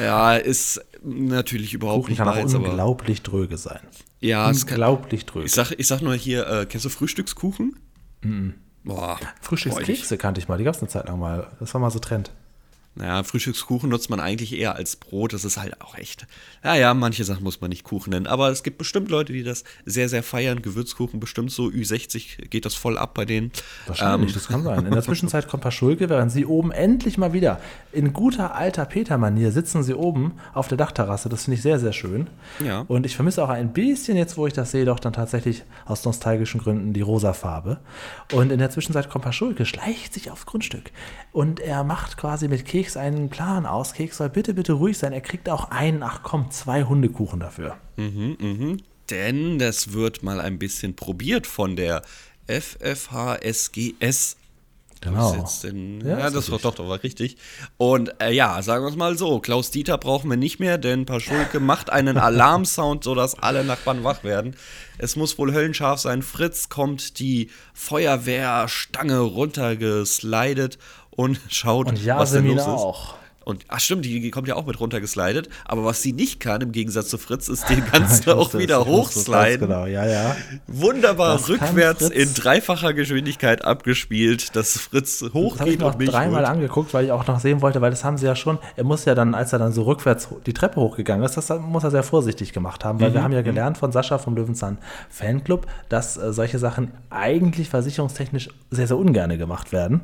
ja, 0.00 0.36
ist 0.36 0.80
natürlich 1.02 1.74
überhaupt 1.74 2.02
Kuchen 2.02 2.10
nicht 2.12 2.18
kann 2.18 2.28
auch 2.28 2.34
meins, 2.34 2.54
aber 2.54 2.70
unglaublich 2.70 3.22
dröge 3.22 3.58
sein. 3.58 3.80
ja, 4.20 4.48
Unglaublich 4.48 5.26
dröge. 5.26 5.46
ich 5.46 5.52
sag, 5.52 5.72
ich 5.72 5.86
sag 5.86 6.00
nur 6.00 6.14
hier, 6.14 6.46
äh, 6.46 6.66
kennst 6.66 6.84
du 6.84 6.90
Frühstückskuchen? 6.90 7.76
Boah, 8.84 9.18
Frühstückskekse 9.40 10.18
kannte 10.18 10.40
ich 10.40 10.48
mal, 10.48 10.58
die 10.58 10.64
gab 10.64 10.74
es 10.74 10.80
eine 10.80 10.88
Zeit 10.88 11.06
lang 11.08 11.18
mal. 11.18 11.48
Das 11.60 11.74
war 11.74 11.80
mal 11.80 11.90
so 11.90 11.98
Trend. 11.98 12.32
Naja, 12.98 13.22
Frühstückskuchen 13.22 13.88
nutzt 13.88 14.10
man 14.10 14.18
eigentlich 14.18 14.52
eher 14.52 14.74
als 14.74 14.96
Brot. 14.96 15.32
Das 15.32 15.44
ist 15.44 15.56
halt 15.56 15.80
auch 15.80 15.96
echt. 15.96 16.26
Ja, 16.64 16.74
ja, 16.74 16.92
manche 16.94 17.22
Sachen 17.24 17.44
muss 17.44 17.60
man 17.60 17.70
nicht 17.70 17.84
Kuchen 17.84 18.10
nennen. 18.10 18.26
Aber 18.26 18.50
es 18.50 18.64
gibt 18.64 18.76
bestimmt 18.76 19.08
Leute, 19.08 19.32
die 19.32 19.44
das 19.44 19.62
sehr, 19.84 20.08
sehr 20.08 20.24
feiern. 20.24 20.62
Gewürzkuchen 20.62 21.20
bestimmt 21.20 21.52
so. 21.52 21.66
Ü60 21.66 22.48
geht 22.48 22.64
das 22.64 22.74
voll 22.74 22.98
ab 22.98 23.14
bei 23.14 23.24
denen. 23.24 23.52
Wahrscheinlich, 23.86 24.30
Ähm, 24.30 24.34
das 24.34 24.48
kann 24.48 24.64
sein. 24.64 24.84
In 24.84 24.92
der 24.92 25.02
Zwischenzeit 25.02 25.46
kommt 25.48 25.62
Paschulke, 25.62 26.08
während 26.08 26.32
sie 26.32 26.44
oben 26.44 26.72
endlich 26.72 27.18
mal 27.18 27.32
wieder 27.32 27.60
in 27.92 28.12
guter 28.12 28.54
alter 28.54 28.84
Peter-Manier 28.84 29.50
sitzen 29.50 29.82
sie 29.82 29.94
oben 29.94 30.34
auf 30.52 30.68
der 30.68 30.76
Dachterrasse. 30.76 31.28
Das 31.28 31.44
finde 31.44 31.56
ich 31.56 31.62
sehr, 31.62 31.78
sehr 31.78 31.92
schön. 31.92 32.28
Ja. 32.64 32.84
Und 32.88 33.06
ich 33.06 33.16
vermisse 33.16 33.42
auch 33.42 33.48
ein 33.48 33.72
bisschen 33.72 34.16
jetzt, 34.16 34.36
wo 34.36 34.46
ich 34.46 34.52
das 34.52 34.70
sehe, 34.72 34.84
doch 34.84 35.00
dann 35.00 35.12
tatsächlich 35.12 35.64
aus 35.86 36.04
nostalgischen 36.04 36.60
Gründen 36.60 36.92
die 36.92 37.00
rosa 37.00 37.32
Farbe. 37.32 37.78
Und 38.32 38.52
in 38.52 38.58
der 38.58 38.70
Zwischenzeit 38.70 39.08
kommt 39.08 39.24
Paschulke, 39.24 39.64
schleicht 39.64 40.12
sich 40.14 40.30
aufs 40.30 40.46
Grundstück 40.46 40.90
und 41.32 41.60
er 41.60 41.84
macht 41.84 42.16
quasi 42.16 42.48
mit 42.48 42.64
Keks 42.64 42.87
einen 42.96 43.28
Plan 43.28 43.66
aus. 43.66 43.92
Keks 43.92 44.16
soll 44.18 44.30
bitte, 44.30 44.54
bitte 44.54 44.72
ruhig 44.72 44.98
sein. 44.98 45.12
Er 45.12 45.20
kriegt 45.20 45.48
auch 45.48 45.70
einen, 45.70 46.02
ach 46.02 46.22
komm, 46.22 46.50
zwei 46.50 46.84
Hundekuchen 46.84 47.40
dafür. 47.40 47.76
Denn 49.10 49.58
das 49.58 49.92
wird 49.92 50.22
mal 50.22 50.40
ein 50.40 50.58
bisschen 50.58 50.96
probiert 50.96 51.46
von 51.46 51.76
der 51.76 52.02
FFHSGS. 52.46 54.36
Genau. 55.00 55.34
Jetzt 55.36 55.62
denn, 55.62 56.00
Ja, 56.00 56.18
ja, 56.18 56.30
das 56.30 56.50
war 56.50 56.58
doch, 56.58 56.74
doch 56.74 56.88
war 56.88 57.02
richtig. 57.02 57.36
Und 57.76 58.20
äh, 58.20 58.32
ja, 58.32 58.60
sagen 58.62 58.84
wir 58.84 58.90
es 58.90 58.96
mal 58.96 59.16
so: 59.16 59.38
Klaus 59.38 59.70
Dieter 59.70 59.96
brauchen 59.96 60.28
wir 60.28 60.36
nicht 60.36 60.58
mehr, 60.58 60.76
denn 60.76 61.06
Paschulke 61.06 61.60
macht 61.60 61.90
einen 61.90 62.18
Alarmsound, 62.18 63.04
sodass 63.04 63.38
alle 63.38 63.64
Nachbarn 63.64 64.02
wach 64.02 64.24
werden. 64.24 64.56
Es 64.98 65.14
muss 65.14 65.38
wohl 65.38 65.52
höllenscharf 65.52 66.00
sein. 66.00 66.22
Fritz 66.22 66.68
kommt 66.68 67.20
die 67.20 67.50
Feuerwehrstange 67.74 69.20
runtergeslidet 69.20 70.78
und 71.18 71.40
schaut, 71.48 71.88
Und 71.88 72.06
was 72.06 72.30
denn 72.30 72.46
los 72.46 72.60
ist. 72.60 72.66
auch. 72.68 73.14
Und 73.48 73.64
ach 73.68 73.80
stimmt, 73.80 74.04
die 74.04 74.30
kommt 74.30 74.46
ja 74.46 74.56
auch 74.56 74.66
mit 74.66 74.78
runtergeslidet. 74.78 75.48
Aber 75.64 75.82
was 75.82 76.02
sie 76.02 76.12
nicht 76.12 76.38
kann, 76.38 76.60
im 76.60 76.70
Gegensatz 76.70 77.08
zu 77.08 77.16
Fritz, 77.16 77.48
ist 77.48 77.66
den 77.70 77.82
Ganzen 77.90 78.30
auch 78.32 78.52
es, 78.52 78.58
wieder 78.60 78.84
hochsliden. 78.84 79.68
Genau, 79.68 79.86
ja, 79.86 80.04
ja. 80.04 80.36
Wunderbar 80.66 81.38
Das 81.38 81.48
rückwärts 81.48 82.10
in 82.10 82.34
dreifacher 82.34 82.92
Geschwindigkeit 82.92 83.64
abgespielt, 83.64 84.54
dass 84.54 84.76
Fritz 84.76 85.20
Das 85.20 85.32
habe 85.32 85.38
ich 85.70 85.80
hochgeht 85.80 85.98
mich 85.98 86.10
dreimal 86.10 86.42
holt. 86.42 86.50
angeguckt, 86.50 86.92
weil 86.92 87.06
ich 87.06 87.10
auch 87.10 87.26
noch 87.26 87.40
sehen 87.40 87.62
wollte, 87.62 87.80
weil 87.80 87.90
das 87.90 88.04
haben 88.04 88.18
sie 88.18 88.26
ja 88.26 88.36
schon, 88.36 88.58
er 88.76 88.84
muss 88.84 89.06
ja 89.06 89.14
dann, 89.14 89.34
als 89.34 89.54
er 89.54 89.58
dann 89.58 89.72
so 89.72 89.84
rückwärts 89.84 90.28
die 90.44 90.52
Treppe 90.52 90.78
hochgegangen 90.78 91.24
ist, 91.24 91.38
das 91.38 91.48
muss 91.48 91.84
er 91.84 91.90
sehr 91.90 92.02
vorsichtig 92.02 92.52
gemacht 92.52 92.84
haben, 92.84 92.98
Mhm, 92.98 93.02
weil 93.02 93.14
wir 93.14 93.22
haben 93.22 93.32
ja 93.32 93.40
gelernt 93.40 93.78
von 93.78 93.92
Sascha 93.92 94.18
vom 94.18 94.36
Löwenzahn 94.36 94.76
Fanclub, 95.08 95.66
dass 95.88 96.18
äh, 96.18 96.34
solche 96.34 96.58
Sachen 96.58 96.90
eigentlich 97.08 97.70
versicherungstechnisch 97.70 98.50
sehr, 98.70 98.86
sehr 98.86 98.98
ungerne 98.98 99.38
gemacht 99.38 99.72
werden. 99.72 100.02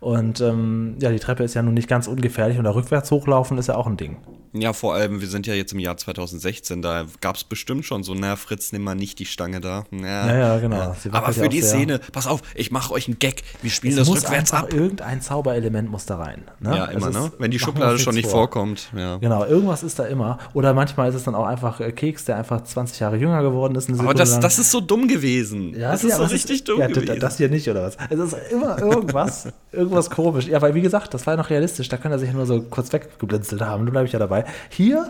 Und 0.00 0.40
ähm, 0.40 0.96
ja, 1.00 1.10
die 1.10 1.18
Treppe 1.18 1.44
ist 1.44 1.54
ja 1.54 1.62
nun 1.62 1.74
nicht 1.74 1.88
ganz 1.88 2.06
ungefährlich 2.06 2.56
und 2.56 2.64
da 2.64 2.70
rückwärts 2.70 2.85
hochlaufen 2.90 3.58
ist 3.58 3.68
ja 3.68 3.76
auch 3.76 3.86
ein 3.86 3.96
Ding. 3.96 4.16
Ja, 4.52 4.72
vor 4.72 4.94
allem, 4.94 5.20
wir 5.20 5.28
sind 5.28 5.46
ja 5.46 5.52
jetzt 5.52 5.74
im 5.74 5.80
Jahr 5.80 5.98
2016, 5.98 6.80
da 6.80 7.04
gab 7.20 7.36
es 7.36 7.44
bestimmt 7.44 7.84
schon 7.84 8.02
so, 8.02 8.14
na 8.14 8.36
Fritz, 8.36 8.72
nimm 8.72 8.84
mal 8.84 8.94
nicht 8.94 9.18
die 9.18 9.26
Stange 9.26 9.60
da. 9.60 9.84
Ja, 9.90 9.98
Ja, 10.28 10.36
ja, 10.38 10.58
genau. 10.60 10.96
Sie 10.98 11.10
Aber 11.10 11.30
für 11.34 11.42
ja 11.42 11.48
die. 11.48 11.60
Szene, 11.60 12.00
pass 12.12 12.26
auf, 12.26 12.40
ich 12.54 12.70
mache 12.70 12.94
euch 12.94 13.06
einen 13.06 13.18
Gag, 13.18 13.42
wir 13.60 13.70
spielen 13.70 13.92
Es 13.92 13.98
das 13.98 14.08
muss 14.08 14.22
rückwärts 14.24 14.54
ab. 14.54 14.72
irgendein 14.72 15.20
Zauberelement 15.20 15.90
muss 15.90 16.06
da 16.06 16.16
rein. 16.16 16.44
Ne? 16.60 16.74
Ja, 16.74 16.84
immer, 16.86 17.10
Das 17.10 17.16
ist- 17.16 17.32
ne? 17.32 17.32
Wenn 17.38 17.50
die 17.50 17.58
Schublade 17.58 17.98
schon 17.98 18.14
nicht 18.14 18.30
vor. 18.30 18.38
vorkommt. 18.40 18.88
Ja. 18.96 19.16
Genau, 19.18 19.44
irgendwas 19.44 19.82
ist 19.82 19.98
da 19.98 20.04
immer. 20.06 20.38
Oder 20.54 20.72
manchmal 20.72 21.10
ist 21.10 21.16
es 21.16 21.24
dann 21.24 21.34
auch 21.34 21.44
einfach 21.46 21.80
äh, 21.80 21.92
Keks, 21.92 22.24
der 22.24 22.36
einfach 22.38 22.64
20 22.64 22.98
Jahre 23.00 23.16
jünger 23.18 23.42
geworden 23.42 23.74
ist. 23.74 23.90
Aber 23.90 24.14
das, 24.14 24.30
lang. 24.32 24.40
das 24.40 24.58
ist 24.58 24.70
so 24.70 24.80
dumm 24.80 25.06
gewesen. 25.06 25.74
Ja, 25.78 25.92
das 25.92 26.02
ja, 26.02 26.08
ist 26.10 26.16
so 26.16 26.24
richtig 26.24 26.64
dumm 26.64 26.80
ja, 26.80 26.86
gewesen. 26.86 27.20
Das 27.20 27.36
hier 27.36 27.50
nicht, 27.50 27.68
oder 27.68 27.82
was? 27.82 27.98
Es 28.08 28.18
ist 28.18 28.36
immer 28.50 28.78
irgendwas, 28.80 29.48
irgendwas 29.72 30.08
komisch. 30.08 30.46
Ja, 30.46 30.62
weil 30.62 30.74
wie 30.74 30.80
gesagt, 30.80 31.12
das 31.12 31.26
war 31.26 31.34
ja 31.34 31.42
noch 31.42 31.50
realistisch. 31.50 31.88
Da 31.90 31.98
kann 31.98 32.10
er 32.10 32.18
sich 32.18 32.32
nur 32.32 32.46
so 32.46 32.62
kurz 32.76 32.92
weggeblinzelt 32.92 33.60
haben. 33.62 33.84
Nun 33.84 33.92
bleibe 33.92 34.06
ich 34.06 34.12
ja 34.12 34.20
dabei. 34.20 34.44
Hier, 34.68 35.04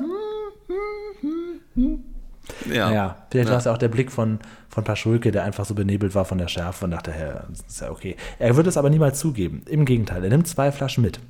ja. 2.70 2.92
ja, 2.92 3.16
vielleicht 3.30 3.50
war 3.50 3.58
es 3.58 3.64
ja 3.64 3.72
auch 3.72 3.78
der 3.78 3.88
Blick 3.88 4.10
von, 4.10 4.38
von 4.68 4.84
Paschulke, 4.84 5.32
der 5.32 5.44
einfach 5.44 5.66
so 5.66 5.74
benebelt 5.74 6.14
war 6.14 6.24
von 6.24 6.38
der 6.38 6.48
Schärfe 6.48 6.86
und 6.86 6.92
dachte, 6.92 7.10
ja, 7.10 7.44
das 7.50 7.60
ist 7.66 7.80
ja 7.80 7.90
okay. 7.90 8.16
Er 8.38 8.56
würde 8.56 8.68
es 8.68 8.76
aber 8.76 8.88
niemals 8.88 9.18
zugeben. 9.18 9.62
Im 9.68 9.84
Gegenteil, 9.84 10.24
er 10.24 10.30
nimmt 10.30 10.48
zwei 10.48 10.72
Flaschen 10.72 11.02
mit. 11.02 11.20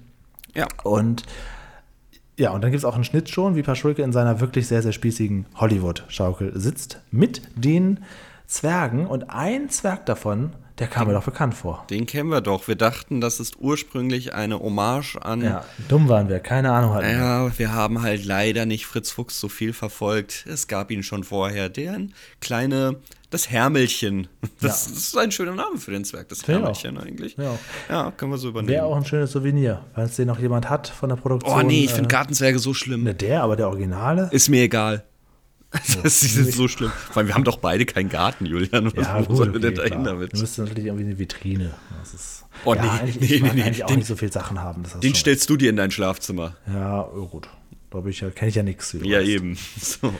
ja. 0.55 0.68
Und 0.85 1.25
ja, 2.38 2.51
und 2.51 2.62
dann 2.62 2.70
gibt 2.70 2.81
es 2.81 2.85
auch 2.85 2.94
einen 2.94 3.05
Schnitt 3.05 3.31
schon, 3.31 3.57
wie 3.57 3.62
Paschulke 3.62 4.03
in 4.03 4.12
seiner 4.12 4.40
wirklich 4.40 4.68
sehr, 4.68 4.83
sehr 4.83 4.92
spießigen 4.92 5.46
Hollywood-Schaukel 5.55 6.53
sitzt, 6.61 7.01
mit 7.11 7.40
den 7.55 8.01
Zwergen. 8.46 9.07
Und 9.07 9.31
ein 9.31 9.70
Zwerg 9.70 10.05
davon, 10.05 10.53
der 10.79 10.87
kam 10.89 11.09
mir 11.09 11.15
doch 11.15 11.25
bekannt 11.25 11.55
vor. 11.55 11.85
Den 11.89 12.07
kennen 12.07 12.29
wir 12.31 12.41
doch. 12.41 12.69
Wir 12.69 12.75
dachten, 12.77 13.21
das 13.21 13.41
ist 13.41 13.57
ursprünglich 13.59 14.35
eine 14.35 14.59
Hommage 14.59 15.17
an. 15.17 15.43
Ja, 15.43 15.65
dumm 15.89 16.09
waren 16.09 16.29
wir, 16.29 16.39
keine 16.41 16.73
Ahnung 16.73 16.95
hatten. 16.95 17.11
Ja, 17.11 17.59
wir 17.59 17.73
haben 17.73 18.03
halt 18.03 18.25
leider 18.25 18.67
nicht 18.67 18.87
Fritz 18.87 19.11
Fuchs 19.11 19.41
so 19.41 19.49
viel 19.49 19.73
verfolgt. 19.73 20.45
Es 20.49 20.67
gab 20.69 20.91
ihn 20.91 21.03
schon 21.03 21.25
vorher. 21.25 21.69
Der 21.71 21.99
kleine, 22.41 22.97
das 23.31 23.51
Hermelchen. 23.51 24.29
Das 24.61 24.87
Ja. 24.87 24.93
ist 24.93 25.19
ein 25.19 25.31
schöner 25.33 25.55
Name 25.55 25.77
für 25.79 25.91
den 25.91 26.05
Zwerg, 26.05 26.29
das 26.29 26.43
Finde 26.43 26.71
ich 26.73 26.85
Hermelchen 26.85 26.99
eigentlich. 26.99 27.37
Ja. 27.37 27.59
Ja, 27.91 28.11
können 28.11 28.31
wir 28.33 28.39
so 28.39 28.49
übernehmen. 28.49 28.73
Wäre 28.73 28.85
auch 28.87 28.97
ein 28.97 29.05
schönes 29.05 29.33
Souvenir, 29.33 29.85
falls 29.95 30.17
den 30.17 30.29
noch 30.29 30.39
jemand 30.39 30.69
hat 30.71 30.89
von 30.89 31.09
der 31.09 31.17
Produktion. 31.17 31.59
oh 31.59 31.62
nee, 31.62 31.85
ich 31.85 31.93
finde 31.93 32.09
äh, 32.09 32.12
Gartenzwerge 32.12 32.59
so 32.59 32.75
schlimm. 32.75 33.03
Ne, 33.05 33.15
der, 33.15 33.43
aber 33.43 33.57
der 33.57 33.69
Originale. 33.69 34.29
Ist 34.33 34.49
mir 34.49 34.62
egal. 34.62 35.05
Das 36.03 36.23
ist 36.23 36.37
jetzt 36.37 36.53
so 36.53 36.69
schlimm. 36.69 36.91
Vor 37.11 37.19
allem, 37.19 37.29
wir 37.29 37.35
haben 37.35 37.45
doch 37.45 37.59
beide 37.59 37.85
keinen 37.87 38.09
Garten, 38.09 38.47
Julian. 38.47 38.87
Was 38.97 39.07
Ja, 39.07 39.21
wo 39.21 39.25
gut, 39.27 39.37
sollen 39.37 39.53
wir 39.53 39.59
okay, 39.61 39.67
denn 39.69 39.75
da 39.77 39.83
hin 39.83 39.93
klar. 39.93 40.05
damit? 40.05 40.33
Du 40.33 40.39
müsstest 40.39 40.59
natürlich 40.59 40.87
irgendwie 40.87 41.05
eine 41.05 41.19
Vitrine. 41.19 41.75
Das 41.99 42.15
ist, 42.15 42.45
Oh, 42.65 42.75
ja, 42.75 42.83
nee, 42.83 42.89
eigentlich, 42.89 43.21
nee, 43.21 43.27
ich 43.37 43.43
nee, 43.43 43.51
nee, 43.55 43.62
eigentlich 43.62 43.85
auch 43.85 43.89
den- 43.89 43.99
nicht 43.99 44.09
so 44.09 44.17
viel 44.17 44.33
Sachen 44.33 44.61
haben. 44.61 44.83
Den 44.85 45.03
schon- 45.03 45.14
stellst 45.14 45.51
du 45.51 45.57
dir 45.57 45.70
in 45.70 45.77
dein 45.77 45.91
Schlafzimmer. 45.91 46.57
Ja, 46.66 47.03
oh, 47.07 47.27
gut. 47.27 47.49
Da 47.91 48.05
ich 48.07 48.20
ja, 48.20 48.31
kenne 48.31 48.49
ich 48.49 48.55
ja 48.55 48.62
nichts. 48.62 48.97
Ja, 49.03 49.20
eben. 49.20 49.57
So. 49.81 50.12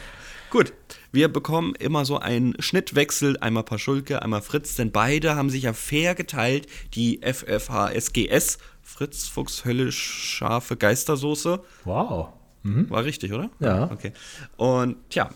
Gut, 0.51 0.73
wir 1.13 1.29
bekommen 1.29 1.75
immer 1.75 2.05
so 2.05 2.19
einen 2.19 2.55
Schnittwechsel, 2.61 3.37
einmal 3.39 3.65
Paschulke, 3.65 4.23
einmal 4.23 4.43
Fritz, 4.43 4.77
denn 4.77 4.93
beide 4.93 5.35
haben 5.35 5.51
sich 5.51 5.65
ja 5.65 5.73
fair 5.73 6.15
geteilt, 6.15 6.69
die 6.95 7.21
FFHSGS, 7.23 8.59
Fritz 8.83 9.27
Fuchs 9.29 9.65
höllisch 9.65 9.99
scharfe 9.99 10.77
Geistersoße. 10.77 11.61
Wow. 11.85 12.29
War 12.63 13.05
richtig, 13.05 13.33
oder? 13.33 13.49
Ja. 13.61 13.91
Okay. 13.93 14.13
Und 14.57 14.97
ja, 15.15 15.31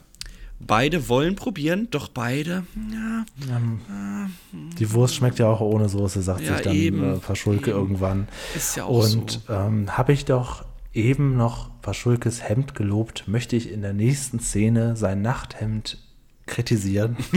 beide 0.60 1.08
wollen 1.08 1.36
probieren, 1.36 1.88
doch 1.90 2.08
beide. 2.08 2.64
Ja, 2.92 3.24
ähm, 3.56 3.80
die 4.78 4.92
Wurst 4.92 5.14
schmeckt 5.14 5.38
ja 5.38 5.48
auch 5.48 5.60
ohne 5.60 5.88
Soße, 5.88 6.22
sagt 6.22 6.42
ja, 6.42 6.54
sich 6.54 6.62
dann 6.64 6.76
eben, 6.76 7.14
äh, 7.14 7.16
Paschulke 7.16 7.70
eben. 7.70 7.78
irgendwann. 7.78 8.28
Ist 8.54 8.76
ja 8.76 8.84
auch 8.84 9.12
Und 9.12 9.42
so. 9.46 9.52
ähm, 9.52 9.96
habe 9.96 10.12
ich 10.12 10.24
doch 10.24 10.64
eben 10.92 11.36
noch 11.36 11.70
Paschulkes 11.82 12.42
Hemd 12.42 12.74
gelobt, 12.74 13.24
möchte 13.26 13.56
ich 13.56 13.70
in 13.72 13.82
der 13.82 13.92
nächsten 13.92 14.40
Szene 14.40 14.96
sein 14.96 15.22
Nachthemd 15.22 15.98
kritisieren. 16.50 17.16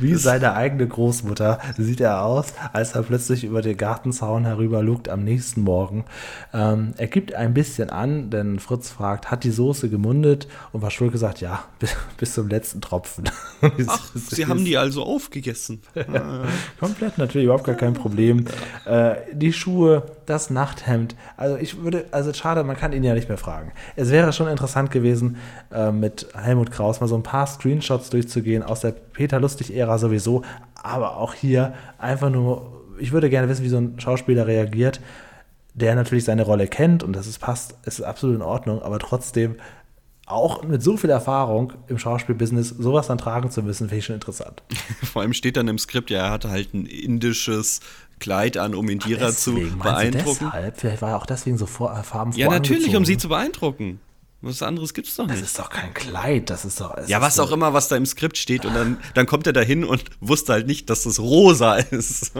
Wie 0.00 0.14
seine 0.14 0.54
eigene 0.54 0.86
Großmutter 0.86 1.60
sieht 1.78 2.00
er 2.00 2.22
aus, 2.22 2.52
als 2.72 2.92
er 2.92 3.02
plötzlich 3.02 3.44
über 3.44 3.62
den 3.62 3.76
Gartenzaun 3.76 4.44
herüber 4.44 4.82
lugt 4.82 5.08
am 5.08 5.24
nächsten 5.24 5.62
Morgen. 5.62 6.04
Ähm, 6.52 6.92
er 6.98 7.06
gibt 7.06 7.34
ein 7.34 7.54
bisschen 7.54 7.88
an, 7.88 8.28
denn 8.30 8.58
Fritz 8.58 8.90
fragt, 8.90 9.30
hat 9.30 9.44
die 9.44 9.50
Soße 9.50 9.88
gemundet? 9.88 10.48
Und 10.72 10.82
Waschulke 10.82 11.16
sagt, 11.16 11.40
ja, 11.40 11.64
bis, 11.78 11.96
bis 12.18 12.34
zum 12.34 12.48
letzten 12.48 12.80
Tropfen. 12.80 13.30
Ach, 13.86 14.10
sie 14.14 14.46
haben 14.46 14.64
die 14.64 14.76
also 14.76 15.04
aufgegessen. 15.04 15.80
Komplett 16.78 17.16
natürlich, 17.16 17.44
überhaupt 17.44 17.64
gar 17.64 17.76
kein 17.76 17.94
Problem. 17.94 18.46
Äh, 18.84 19.14
die 19.32 19.52
Schuhe, 19.52 20.02
das 20.26 20.50
Nachthemd. 20.50 21.16
Also 21.36 21.56
ich 21.56 21.82
würde, 21.82 22.06
also 22.10 22.32
schade, 22.32 22.64
man 22.64 22.76
kann 22.76 22.92
ihn 22.92 23.04
ja 23.04 23.14
nicht 23.14 23.28
mehr 23.28 23.38
fragen. 23.38 23.72
Es 23.96 24.10
wäre 24.10 24.32
schon 24.32 24.48
interessant 24.48 24.90
gewesen, 24.90 25.36
äh, 25.72 25.92
mit 25.92 26.28
Helmut 26.34 26.70
Kraus 26.70 27.00
mal 27.00 27.06
so 27.06 27.16
ein 27.16 27.22
paar 27.22 27.46
Screenshots 27.46 28.10
durchzugehen 28.10 28.62
aus 28.62 28.80
der 28.80 28.92
Peter 28.92 29.40
Lustig-Ära 29.40 29.98
sowieso, 29.98 30.42
aber 30.82 31.16
auch 31.16 31.34
hier 31.34 31.74
einfach 31.98 32.30
nur, 32.30 32.84
ich 32.98 33.12
würde 33.12 33.30
gerne 33.30 33.48
wissen, 33.48 33.64
wie 33.64 33.68
so 33.68 33.78
ein 33.78 33.98
Schauspieler 33.98 34.46
reagiert, 34.46 35.00
der 35.74 35.94
natürlich 35.94 36.24
seine 36.24 36.42
Rolle 36.42 36.68
kennt 36.68 37.02
und 37.02 37.14
das 37.14 37.26
ist 37.26 37.38
passt, 37.38 37.74
ist 37.84 38.00
absolut 38.02 38.36
in 38.36 38.42
Ordnung, 38.42 38.82
aber 38.82 38.98
trotzdem 38.98 39.56
auch 40.26 40.62
mit 40.62 40.82
so 40.82 40.96
viel 40.96 41.10
Erfahrung 41.10 41.74
im 41.88 41.98
Schauspielbusiness 41.98 42.70
sowas 42.70 43.08
dann 43.08 43.18
tragen 43.18 43.50
zu 43.50 43.62
müssen, 43.62 43.88
finde 43.88 43.98
ich 43.98 44.04
schon 44.06 44.14
interessant. 44.14 44.62
Vor 45.02 45.22
allem 45.22 45.34
steht 45.34 45.56
dann 45.56 45.68
im 45.68 45.78
Skript, 45.78 46.10
ja, 46.10 46.26
er 46.26 46.30
hatte 46.30 46.50
halt 46.50 46.72
ein 46.72 46.86
indisches 46.86 47.80
Kleid 48.20 48.56
an, 48.56 48.74
um 48.74 48.88
Indira 48.88 49.28
Ach, 49.28 49.34
zu 49.34 49.54
beeindrucken. 49.82 50.50
Deshalb? 50.52 50.80
Vielleicht 50.80 51.02
war 51.02 51.10
er 51.10 51.16
auch 51.16 51.26
deswegen 51.26 51.58
so 51.58 51.66
vor, 51.66 51.94
farbenfroh 52.02 52.40
Ja, 52.40 52.48
natürlich, 52.48 52.94
um 52.96 53.04
sie 53.04 53.18
zu 53.18 53.28
beeindrucken. 53.28 54.00
Was 54.44 54.62
anderes 54.62 54.92
gibt 54.92 55.08
es 55.08 55.16
doch 55.16 55.26
nicht. 55.26 55.40
Das 55.40 55.48
ist 55.48 55.58
doch 55.58 55.70
kein 55.70 55.94
Kleid, 55.94 56.50
das 56.50 56.66
ist 56.66 56.78
doch. 56.78 56.94
Ja, 57.08 57.22
was 57.22 57.38
auch 57.38 57.50
immer, 57.50 57.72
was 57.72 57.88
da 57.88 57.96
im 57.96 58.04
Skript 58.04 58.36
steht. 58.36 58.66
Und 58.66 58.74
dann, 58.74 58.98
dann 59.14 59.24
kommt 59.24 59.46
er 59.46 59.54
da 59.54 59.62
hin 59.62 59.84
und 59.84 60.04
wusste 60.20 60.52
halt 60.52 60.66
nicht, 60.66 60.90
dass 60.90 61.04
das 61.04 61.18
rosa 61.18 61.76
ist. 61.76 62.32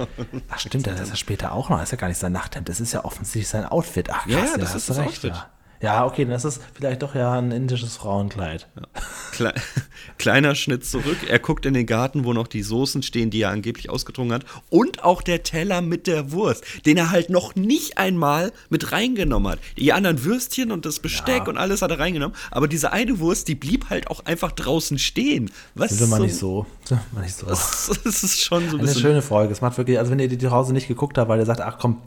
Ach, 0.50 0.58
stimmt, 0.58 0.86
das 0.86 1.00
ist 1.00 1.08
ja 1.08 1.16
später 1.16 1.52
auch 1.52 1.70
noch. 1.70 1.78
Das 1.78 1.88
ist 1.88 1.92
ja 1.92 1.96
gar 1.96 2.08
nicht 2.08 2.18
sein 2.18 2.32
Nachthemd. 2.32 2.68
Das 2.68 2.78
ist 2.78 2.92
ja 2.92 3.06
offensichtlich 3.06 3.48
sein 3.48 3.64
Outfit. 3.64 4.10
Ach, 4.10 4.24
krass, 4.24 4.32
ja, 4.32 4.44
ja, 4.44 4.56
das 4.58 4.74
ist 4.74 4.90
das 4.90 4.98
recht, 4.98 5.08
Outfit. 5.08 5.30
Ja. 5.30 5.50
Ja, 5.84 6.06
okay, 6.06 6.24
das 6.24 6.46
ist 6.46 6.62
vielleicht 6.72 7.02
doch 7.02 7.14
ja 7.14 7.32
ein 7.34 7.52
indisches 7.52 7.96
Frauenkleid. 7.96 8.68
Ja. 8.74 9.02
Kle 9.32 9.52
kleiner 10.18 10.54
Schnitt 10.54 10.86
zurück. 10.86 11.18
Er 11.28 11.38
guckt 11.38 11.66
in 11.66 11.74
den 11.74 11.84
Garten, 11.84 12.24
wo 12.24 12.32
noch 12.32 12.46
die 12.46 12.62
Soßen 12.62 13.02
stehen, 13.02 13.28
die 13.28 13.42
er 13.42 13.50
angeblich 13.50 13.90
ausgetrunken 13.90 14.36
hat. 14.36 14.46
Und 14.70 15.04
auch 15.04 15.20
der 15.20 15.42
Teller 15.42 15.82
mit 15.82 16.06
der 16.06 16.32
Wurst, 16.32 16.64
den 16.86 16.96
er 16.96 17.10
halt 17.10 17.28
noch 17.28 17.54
nicht 17.54 17.98
einmal 17.98 18.50
mit 18.70 18.92
reingenommen 18.92 19.52
hat. 19.52 19.58
Die 19.76 19.92
anderen 19.92 20.24
Würstchen 20.24 20.72
und 20.72 20.86
das 20.86 21.00
Besteck 21.00 21.42
ja. 21.42 21.48
und 21.48 21.58
alles 21.58 21.82
hat 21.82 21.90
er 21.90 21.98
reingenommen. 21.98 22.34
Aber 22.50 22.66
diese 22.66 22.92
eine 22.92 23.18
Wurst, 23.18 23.48
die 23.48 23.54
blieb 23.54 23.90
halt 23.90 24.08
auch 24.08 24.24
einfach 24.24 24.52
draußen 24.52 24.98
stehen. 24.98 25.50
Was 25.74 25.90
Sind 25.90 26.00
wir 26.00 26.06
mal 26.06 26.16
so, 26.16 26.22
nicht 26.22 26.36
so. 26.36 26.66
Mal 27.12 27.20
nicht 27.20 27.36
so. 27.36 27.46
Das, 27.46 27.90
das, 28.04 28.24
ist 28.24 28.40
schon 28.40 28.70
so 28.70 28.78
ein 28.78 28.84
Eine 28.84 28.94
schöne 28.94 29.20
Folge. 29.20 29.52
Es 29.52 29.60
macht 29.60 29.76
wirklich, 29.76 29.98
also 29.98 30.10
wenn 30.10 30.18
ihr 30.18 30.28
die 30.28 30.38
zu 30.38 30.50
Hause 30.50 30.72
nicht 30.72 30.88
geguckt 30.88 31.18
habt, 31.18 31.28
weil 31.28 31.38
ihr 31.38 31.46
sagt, 31.46 31.60
ach 31.60 31.76
komm, 31.78 31.98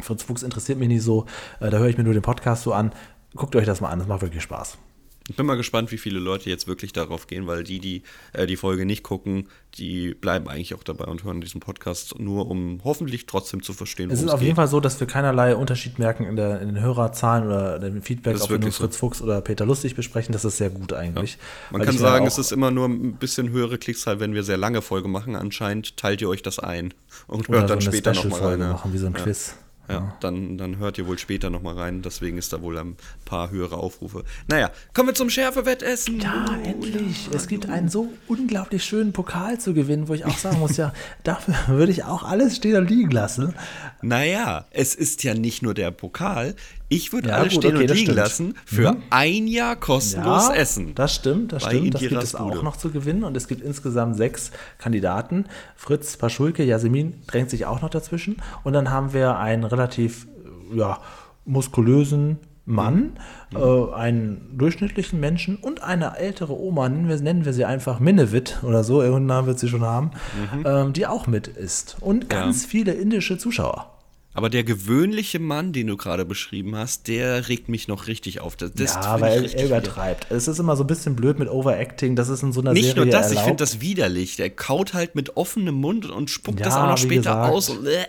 Fritz 0.00 0.22
Fuchs 0.22 0.42
interessiert 0.42 0.78
mich 0.78 0.88
nicht 0.88 1.02
so, 1.02 1.26
äh, 1.60 1.70
da 1.70 1.78
höre 1.78 1.88
ich 1.88 1.96
mir 1.96 2.04
nur 2.04 2.14
den 2.14 2.22
Podcast 2.22 2.62
so 2.62 2.72
an 2.72 2.92
guckt 3.34 3.56
euch 3.56 3.66
das 3.66 3.80
mal 3.80 3.90
an, 3.90 3.98
das 3.98 4.08
macht 4.08 4.22
wirklich 4.22 4.42
Spaß. 4.42 4.78
Ich 5.26 5.36
bin 5.36 5.46
mal 5.46 5.56
gespannt, 5.56 5.90
wie 5.90 5.96
viele 5.96 6.18
Leute 6.18 6.50
jetzt 6.50 6.68
wirklich 6.68 6.92
darauf 6.92 7.26
gehen, 7.26 7.46
weil 7.46 7.64
die, 7.64 7.78
die 7.78 8.02
äh, 8.34 8.46
die 8.46 8.56
Folge 8.56 8.84
nicht 8.84 9.02
gucken, 9.02 9.48
die 9.76 10.12
bleiben 10.12 10.48
eigentlich 10.48 10.74
auch 10.74 10.82
dabei 10.82 11.06
und 11.06 11.24
hören 11.24 11.40
diesen 11.40 11.60
Podcast 11.60 12.18
nur, 12.18 12.46
um 12.50 12.82
hoffentlich 12.84 13.24
trotzdem 13.24 13.62
zu 13.62 13.72
verstehen, 13.72 14.10
Es 14.10 14.20
ist 14.20 14.28
auf 14.28 14.40
geht. 14.40 14.48
jeden 14.48 14.56
Fall 14.56 14.68
so, 14.68 14.80
dass 14.80 15.00
wir 15.00 15.06
keinerlei 15.06 15.56
Unterschied 15.56 15.98
merken 15.98 16.24
in, 16.26 16.36
der, 16.36 16.60
in 16.60 16.68
den 16.68 16.78
Hörerzahlen 16.78 17.46
oder 17.46 17.78
dem 17.78 18.02
Feedback, 18.02 18.38
ob 18.38 18.50
wir 18.50 18.58
nur 18.58 18.70
Fritz 18.70 18.96
so. 18.96 18.98
Fuchs 18.98 19.22
oder 19.22 19.40
Peter 19.40 19.64
Lustig 19.64 19.96
besprechen. 19.96 20.34
Das 20.34 20.44
ist 20.44 20.58
sehr 20.58 20.68
gut 20.68 20.92
eigentlich. 20.92 21.32
Ja. 21.32 21.78
Man 21.78 21.86
kann 21.86 21.96
sagen, 21.96 22.26
es 22.26 22.36
ist 22.36 22.52
immer 22.52 22.70
nur 22.70 22.86
ein 22.86 23.14
bisschen 23.14 23.48
höhere 23.48 23.78
Klickzahl, 23.78 24.20
wenn 24.20 24.34
wir 24.34 24.42
sehr 24.42 24.58
lange 24.58 24.82
Folge 24.82 25.08
machen. 25.08 25.36
Anscheinend 25.36 25.96
teilt 25.96 26.20
ihr 26.20 26.28
euch 26.28 26.42
das 26.42 26.58
ein 26.58 26.92
und 27.28 27.48
hört 27.48 27.70
dann 27.70 27.80
so 27.80 27.90
später 27.90 28.12
nochmal 28.12 28.42
rein. 28.42 28.58
machen, 28.58 28.92
wie 28.92 28.98
so 28.98 29.06
ein 29.06 29.14
ja. 29.14 29.22
Quiz. 29.22 29.54
Ja, 29.88 30.16
Dann, 30.20 30.56
dann 30.56 30.78
hört 30.78 30.96
ihr 30.96 31.06
wohl 31.06 31.18
später 31.18 31.50
nochmal 31.50 31.74
rein. 31.74 32.00
Deswegen 32.02 32.38
ist 32.38 32.52
da 32.52 32.62
wohl 32.62 32.78
ein 32.78 32.96
paar 33.24 33.50
höhere 33.50 33.76
Aufrufe. 33.76 34.24
Naja, 34.48 34.70
kommen 34.94 35.08
wir 35.08 35.14
zum 35.14 35.28
Schärfewettessen. 35.28 36.20
Ja, 36.20 36.46
oh, 36.48 36.66
endlich. 36.66 37.26
Ja, 37.26 37.34
es 37.34 37.48
gibt 37.48 37.68
einen 37.68 37.88
so 37.88 38.12
unglaublich 38.26 38.84
schönen 38.84 39.12
Pokal 39.12 39.58
zu 39.60 39.74
gewinnen, 39.74 40.08
wo 40.08 40.14
ich 40.14 40.24
auch 40.24 40.38
sagen 40.38 40.58
muss, 40.58 40.76
ja, 40.76 40.92
dafür 41.22 41.54
würde 41.68 41.92
ich 41.92 42.04
auch 42.04 42.22
alles 42.22 42.56
stehen 42.56 42.76
und 42.76 42.88
liegen 42.88 43.10
lassen. 43.10 43.54
Naja, 44.00 44.64
es 44.70 44.94
ist 44.94 45.22
ja 45.22 45.34
nicht 45.34 45.62
nur 45.62 45.74
der 45.74 45.90
Pokal. 45.90 46.54
Ich 46.88 47.12
würde 47.12 47.30
ja, 47.30 47.36
alles 47.36 47.54
gut, 47.54 47.62
stehen 47.62 47.76
okay, 47.76 47.82
und 47.82 47.90
liegen 47.90 48.02
stimmt. 48.02 48.16
lassen 48.16 48.54
für 48.64 48.92
mhm. 48.92 49.02
ein 49.10 49.46
Jahr 49.46 49.76
kostenlos 49.76 50.48
ja, 50.48 50.54
Essen. 50.54 50.94
Das 50.94 51.14
stimmt, 51.14 51.52
das 51.52 51.64
stimmt. 51.64 51.94
Das 51.94 52.00
gibt 52.00 52.22
es 52.22 52.34
auch 52.34 52.62
noch 52.62 52.76
zu 52.76 52.90
gewinnen. 52.90 53.24
Und 53.24 53.36
es 53.36 53.48
gibt 53.48 53.62
insgesamt 53.62 54.16
sechs 54.16 54.50
Kandidaten. 54.78 55.46
Fritz 55.76 56.16
Paschulke, 56.16 56.62
Jasmin 56.62 57.22
drängt 57.26 57.50
sich 57.50 57.66
auch 57.66 57.82
noch 57.82 57.90
dazwischen. 57.90 58.36
Und 58.62 58.74
dann 58.74 58.90
haben 58.90 59.12
wir 59.12 59.38
einen 59.38 59.64
relativ 59.64 60.26
ja, 60.72 60.98
muskulösen 61.44 62.38
Mann, 62.66 63.18
mhm. 63.50 63.56
äh, 63.56 63.94
einen 63.94 64.56
durchschnittlichen 64.56 65.20
Menschen 65.20 65.56
und 65.56 65.82
eine 65.82 66.16
ältere 66.16 66.58
Oma, 66.58 66.88
nennen 66.88 67.08
wir, 67.08 67.16
nennen 67.20 67.44
wir 67.44 67.52
sie 67.52 67.66
einfach 67.66 68.00
Minnewit 68.00 68.60
oder 68.62 68.84
so, 68.84 69.02
irgendeinen 69.02 69.26
Namen 69.26 69.46
wird 69.48 69.58
sie 69.58 69.68
schon 69.68 69.82
haben, 69.82 70.12
mhm. 70.52 70.64
ähm, 70.64 70.92
die 70.94 71.06
auch 71.06 71.26
mit 71.26 71.46
ist. 71.46 71.96
Und 72.00 72.30
ganz 72.30 72.62
ja. 72.62 72.68
viele 72.70 72.92
indische 72.92 73.36
Zuschauer. 73.36 73.93
Aber 74.36 74.50
der 74.50 74.64
gewöhnliche 74.64 75.38
Mann, 75.38 75.72
den 75.72 75.86
du 75.86 75.96
gerade 75.96 76.24
beschrieben 76.24 76.74
hast, 76.74 77.06
der 77.06 77.48
regt 77.48 77.68
mich 77.68 77.86
noch 77.86 78.08
richtig 78.08 78.40
auf. 78.40 78.56
Das, 78.56 78.72
das 78.72 78.94
ja, 78.96 79.20
weil 79.20 79.44
er, 79.44 79.64
übertreibt. 79.64 80.28
Es 80.30 80.48
ist 80.48 80.58
immer 80.58 80.76
so 80.76 80.82
ein 80.82 80.88
bisschen 80.88 81.14
blöd 81.14 81.38
mit 81.38 81.48
Overacting. 81.48 82.16
Das 82.16 82.28
ist 82.28 82.42
in 82.42 82.52
so 82.52 82.60
einer 82.60 82.72
Nicht 82.72 82.86
Serie 82.86 83.04
nur 83.04 83.12
das, 83.12 83.28
erlaubt. 83.28 83.38
ich 83.38 83.44
finde 83.44 83.62
das 83.62 83.80
widerlich. 83.80 84.34
Der 84.34 84.50
kaut 84.50 84.92
halt 84.92 85.14
mit 85.14 85.36
offenem 85.36 85.76
Mund 85.76 86.10
und 86.10 86.30
spuckt 86.30 86.58
ja, 86.58 86.66
das 86.66 86.74
auch 86.74 86.88
noch 86.88 86.98
später 86.98 87.30
gesagt, 87.30 87.52
aus. 87.52 87.68
Und, 87.70 87.86
äh, 87.86 88.02
äh, 88.02 88.06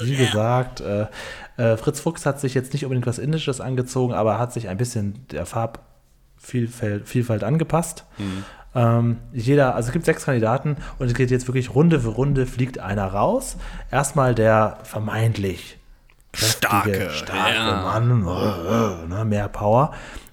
wie 0.00 0.16
gesagt, 0.16 0.80
äh, 0.80 1.06
äh, 1.58 1.76
Fritz 1.76 2.00
Fuchs 2.00 2.24
hat 2.24 2.40
sich 2.40 2.54
jetzt 2.54 2.72
nicht 2.72 2.84
unbedingt 2.86 3.06
was 3.06 3.18
Indisches 3.18 3.60
angezogen, 3.60 4.14
aber 4.14 4.38
hat 4.38 4.54
sich 4.54 4.68
ein 4.70 4.78
bisschen 4.78 5.26
der 5.30 5.44
Farbvielfalt 5.44 7.06
Vielfalt 7.06 7.44
angepasst. 7.44 8.04
Mhm. 8.16 8.44
Ähm, 8.76 9.16
jeder, 9.32 9.74
also 9.74 9.88
es 9.88 9.92
gibt 9.92 10.04
sechs 10.04 10.26
Kandidaten 10.26 10.76
und 10.98 11.06
es 11.06 11.14
geht 11.14 11.30
jetzt 11.30 11.48
wirklich 11.48 11.74
Runde 11.74 11.98
für 12.00 12.10
Runde, 12.10 12.44
fliegt 12.46 12.78
einer 12.78 13.06
raus. 13.06 13.56
Erstmal 13.90 14.34
der 14.34 14.78
vermeintlich 14.82 15.78
starke, 16.34 17.08
starke 17.10 17.54
ja. 17.54 17.82
Mann, 17.82 18.22
äh, 18.22 19.06
ne, 19.08 19.24
mehr 19.24 19.48
Power. 19.48 19.92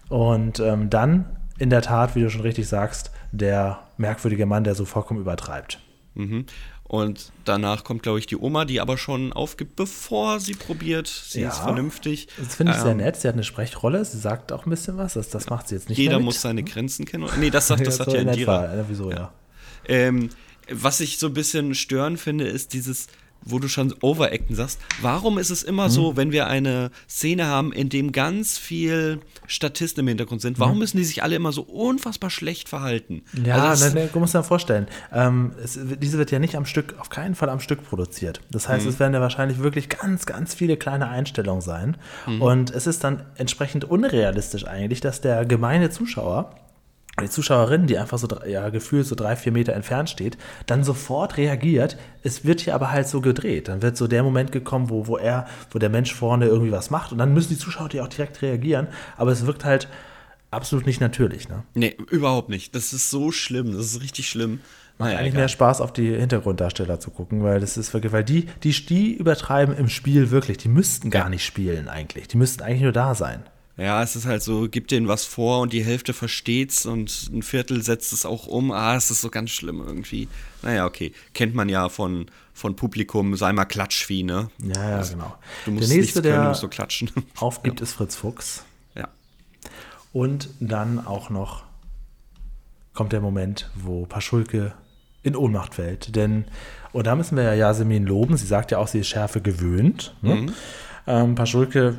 Und 0.10 0.60
ähm, 0.60 0.90
dann 0.90 1.26
in 1.58 1.70
der 1.70 1.82
Tat, 1.82 2.16
wie 2.16 2.22
du 2.22 2.30
schon 2.30 2.42
richtig 2.42 2.68
sagst, 2.68 3.12
der 3.32 3.80
merkwürdige 3.98 4.46
Mann, 4.46 4.66
der 4.66 4.76
so 4.76 4.84
vollkommen 4.84 5.22
übertreibt. 5.22 5.80
Mhm. 6.16 6.46
Und 6.84 7.32
danach 7.46 7.84
kommt, 7.84 8.04
glaube 8.04 8.20
ich, 8.20 8.28
die 8.28 8.38
Oma, 8.38 8.66
die 8.66 8.80
aber 8.80 8.98
schon 8.98 9.34
aufgibt, 9.34 9.76
bevor 9.76 10.40
sie 10.40 10.54
probiert. 10.54 11.08
Sie 11.08 11.42
ja, 11.42 11.50
ist 11.50 11.60
vernünftig. 11.60 12.28
Das 12.38 12.56
finde 12.56 12.74
ich 12.74 12.78
ähm, 12.80 12.84
sehr 12.84 12.96
nett. 12.96 13.16
Sie 13.16 13.28
hat 13.28 13.36
eine 13.36 13.44
Sprechrolle. 13.44 14.04
Sie 14.06 14.20
sagt 14.20 14.52
auch 14.52 14.66
ein 14.66 14.70
bisschen 14.70 14.98
was. 14.98 15.14
Das, 15.14 15.30
das 15.30 15.50
macht 15.50 15.70
sie 15.70 15.76
jetzt 15.76 15.90
nicht 15.90 15.98
Jeder 15.98 16.20
muss 16.20 16.42
seine 16.42 16.64
Grenzen 16.64 17.06
kennen. 17.06 17.28
Nee, 17.40 17.50
das 17.50 17.68
sagt, 17.68 17.88
das 17.88 17.98
ja, 17.98 18.06
sagt 18.06 18.12
so 18.12 18.18
ja 18.18 18.24
Indira. 18.24 18.76
Ja, 18.76 18.86
wieso, 18.88 19.10
ja. 19.10 19.18
ja. 19.18 19.34
Ähm, 19.88 20.30
was 20.70 21.00
ich 21.00 21.18
so 21.18 21.28
ein 21.28 21.34
bisschen 21.34 21.74
störend 21.74 22.20
finde, 22.20 22.48
ist 22.48 22.74
dieses 22.74 23.08
wo 23.46 23.60
du 23.60 23.68
schon 23.68 23.94
Overacten 24.02 24.56
sagst, 24.56 24.80
warum 25.02 25.38
ist 25.38 25.50
es 25.50 25.64
immer 25.64 25.86
mhm. 25.86 25.92
so, 25.92 26.18
wenn 26.18 26.32
wir 26.32 26.48
eine 26.48 26.92
Szene 27.10 27.46
haben, 27.46 27.74
in 27.74 27.90
dem 27.90 28.12
ganz 28.12 28.58
viel 28.58 29.20
Statisten 29.48 30.02
im 30.02 30.08
Hintergrund 30.08 30.42
sind, 30.42 30.60
warum 30.60 30.74
mhm. 30.74 30.80
müssen 30.80 30.98
die 30.98 31.04
sich 31.04 31.24
alle 31.24 31.36
immer 31.36 31.52
so 31.52 31.64
unfassbar 31.64 32.30
schlecht 32.30 32.70
verhalten? 32.70 33.24
Ja, 33.44 33.70
also 33.70 33.88
ne, 33.90 33.94
ne, 33.94 34.10
du 34.12 34.20
musst 34.20 34.34
dir 34.34 34.44
vorstellen, 34.44 34.88
ähm, 35.12 35.52
es, 35.64 35.80
diese 36.02 36.18
wird 36.18 36.32
ja 36.32 36.40
nicht 36.40 36.56
am 36.56 36.66
Stück, 36.66 36.96
auf 37.00 37.10
keinen 37.10 37.36
Fall 37.36 37.50
am 37.50 37.60
Stück 37.60 37.84
produziert. 37.84 38.42
Das 38.52 38.68
heißt, 38.68 38.86
mhm. 38.86 38.92
es 38.92 39.00
werden 39.00 39.14
ja 39.14 39.22
wahrscheinlich 39.22 39.60
wirklich 39.60 39.90
ganz, 39.90 40.26
ganz 40.26 40.54
viele 40.54 40.78
kleine 40.78 41.10
Einstellungen 41.10 41.62
sein. 41.62 41.98
Mhm. 42.28 42.42
Und 42.42 42.72
es 42.72 42.88
ist 42.88 43.04
dann 43.04 43.24
entsprechend 43.36 43.86
unrealistisch 43.86 44.66
eigentlich, 44.68 45.02
dass 45.02 45.22
der 45.22 45.46
gemeine 45.46 45.90
Zuschauer 45.90 46.56
die 47.22 47.30
Zuschauerin, 47.30 47.86
die 47.86 47.98
einfach 47.98 48.18
so 48.18 48.28
ja, 48.48 48.70
gefühlt 48.70 49.06
so 49.06 49.14
drei, 49.16 49.36
vier 49.36 49.52
Meter 49.52 49.74
entfernt 49.74 50.10
steht, 50.10 50.38
dann 50.66 50.84
sofort 50.84 51.38
reagiert. 51.38 51.98
Es 52.24 52.44
wird 52.44 52.62
hier 52.62 52.74
aber 52.74 52.92
halt 52.92 53.08
so 53.08 53.22
gedreht. 53.22 53.68
Dann 53.68 53.82
wird 53.82 53.98
so 53.98 54.08
der 54.08 54.24
Moment 54.24 54.52
gekommen, 54.52 54.90
wo, 54.90 55.06
wo 55.06 55.18
er, 55.18 55.46
wo 55.72 55.80
der 55.80 55.90
Mensch 55.90 56.14
vorne 56.14 56.48
irgendwie 56.48 56.72
was 56.72 56.90
macht 56.90 57.12
und 57.12 57.20
dann 57.20 57.34
müssen 57.34 57.50
die 57.50 57.58
Zuschauer 57.58 57.90
die 57.90 58.02
auch 58.02 58.08
direkt 58.08 58.42
reagieren. 58.42 58.88
Aber 59.16 59.32
es 59.32 59.46
wirkt 59.46 59.64
halt 59.64 59.88
absolut 60.50 60.88
nicht 60.88 61.02
natürlich. 61.02 61.50
Ne? 61.50 61.64
Nee, 61.76 61.96
überhaupt 62.10 62.50
nicht. 62.50 62.74
Das 62.74 62.94
ist 62.94 63.12
so 63.12 63.32
schlimm. 63.32 63.74
Das 63.76 63.86
ist 63.86 64.02
richtig 64.02 64.28
schlimm. 64.28 64.62
Macht 64.98 65.10
naja, 65.10 65.20
eigentlich 65.20 65.34
egal. 65.34 65.42
mehr 65.42 65.50
Spaß, 65.50 65.82
auf 65.82 65.92
die 65.92 66.16
Hintergrunddarsteller 66.16 67.00
zu 67.00 67.10
gucken, 67.10 67.44
weil 67.44 67.60
das 67.60 67.78
ist 67.78 67.94
wirklich, 67.94 68.14
weil 68.14 68.24
die, 68.24 68.48
die, 68.64 68.72
die 68.72 69.14
übertreiben 69.14 69.76
im 69.76 69.90
Spiel 69.90 70.30
wirklich. 70.30 70.58
Die 70.58 70.70
müssten 70.70 71.10
gar 71.10 71.30
nicht 71.30 71.46
spielen 71.46 71.90
eigentlich. 71.90 72.28
Die 72.28 72.38
müssten 72.38 72.62
eigentlich 72.62 72.84
nur 72.84 72.92
da 72.92 73.16
sein. 73.16 73.44
Ja, 73.76 74.04
es 74.04 74.16
ist 74.16 74.26
halt 74.26 74.44
so, 74.44 74.70
gibt 74.70 74.92
denen 74.92 75.08
was 75.08 75.26
vor 75.26 75.62
und 75.62 75.74
die 75.74 75.84
Hälfte 75.84 76.14
versteht's 76.14 76.86
und 76.86 77.30
ein 77.34 77.42
Viertel 77.42 77.82
setzt 77.82 78.14
es 78.14 78.26
auch 78.26 78.46
um. 78.46 78.72
Ah, 78.72 78.96
es 78.96 79.10
ist 79.10 79.22
so 79.22 79.30
ganz 79.30 79.50
schlimm 79.50 79.82
irgendwie. 79.86 80.28
Naja, 80.62 80.86
okay. 80.86 81.12
Kennt 81.34 81.56
man 81.56 81.70
ja 81.70 81.90
von, 81.90 82.28
von 82.54 82.76
Publikum, 82.76 83.36
sei 83.36 83.52
mal 83.52 83.66
Klatschvieh, 83.66 84.24
ne? 84.24 84.52
Ja, 84.60 84.90
ja, 84.90 84.98
also, 84.98 85.14
genau. 85.16 85.36
Du 85.66 85.72
musst 85.72 85.90
der 85.90 85.98
nächste, 85.98 86.22
können, 86.22 86.44
du 86.44 86.50
musst 86.50 86.62
so 86.62 86.68
klatschen. 86.68 87.10
Aufgibt, 87.40 87.80
ja. 87.80 87.84
ist 87.84 87.94
Fritz 87.94 88.16
Fuchs. 88.16 88.64
Ja. 88.96 89.08
Und 90.12 90.50
dann 90.60 91.04
auch 91.06 91.32
noch 91.32 91.64
kommt 92.94 93.12
der 93.12 93.22
Moment, 93.22 93.72
wo 93.74 94.06
Paschulke 94.06 94.74
in 95.24 95.36
Ohnmacht 95.36 95.74
fällt. 95.74 96.16
Denn, 96.16 96.46
und 96.92 97.08
da 97.08 97.16
müssen 97.16 97.36
wir 97.36 97.44
ja 97.44 97.54
Yasemin 97.56 98.06
loben, 98.06 98.38
sie 98.38 98.46
sagt 98.46 98.70
ja 98.70 98.78
auch, 98.78 98.88
sie 98.88 99.00
ist 99.00 99.08
Schärfe 99.08 99.42
gewöhnt. 99.42 100.16
Ne? 100.22 100.36
Mhm. 100.36 100.54
Ähm, 101.08 101.36
Paschulke 101.36 101.98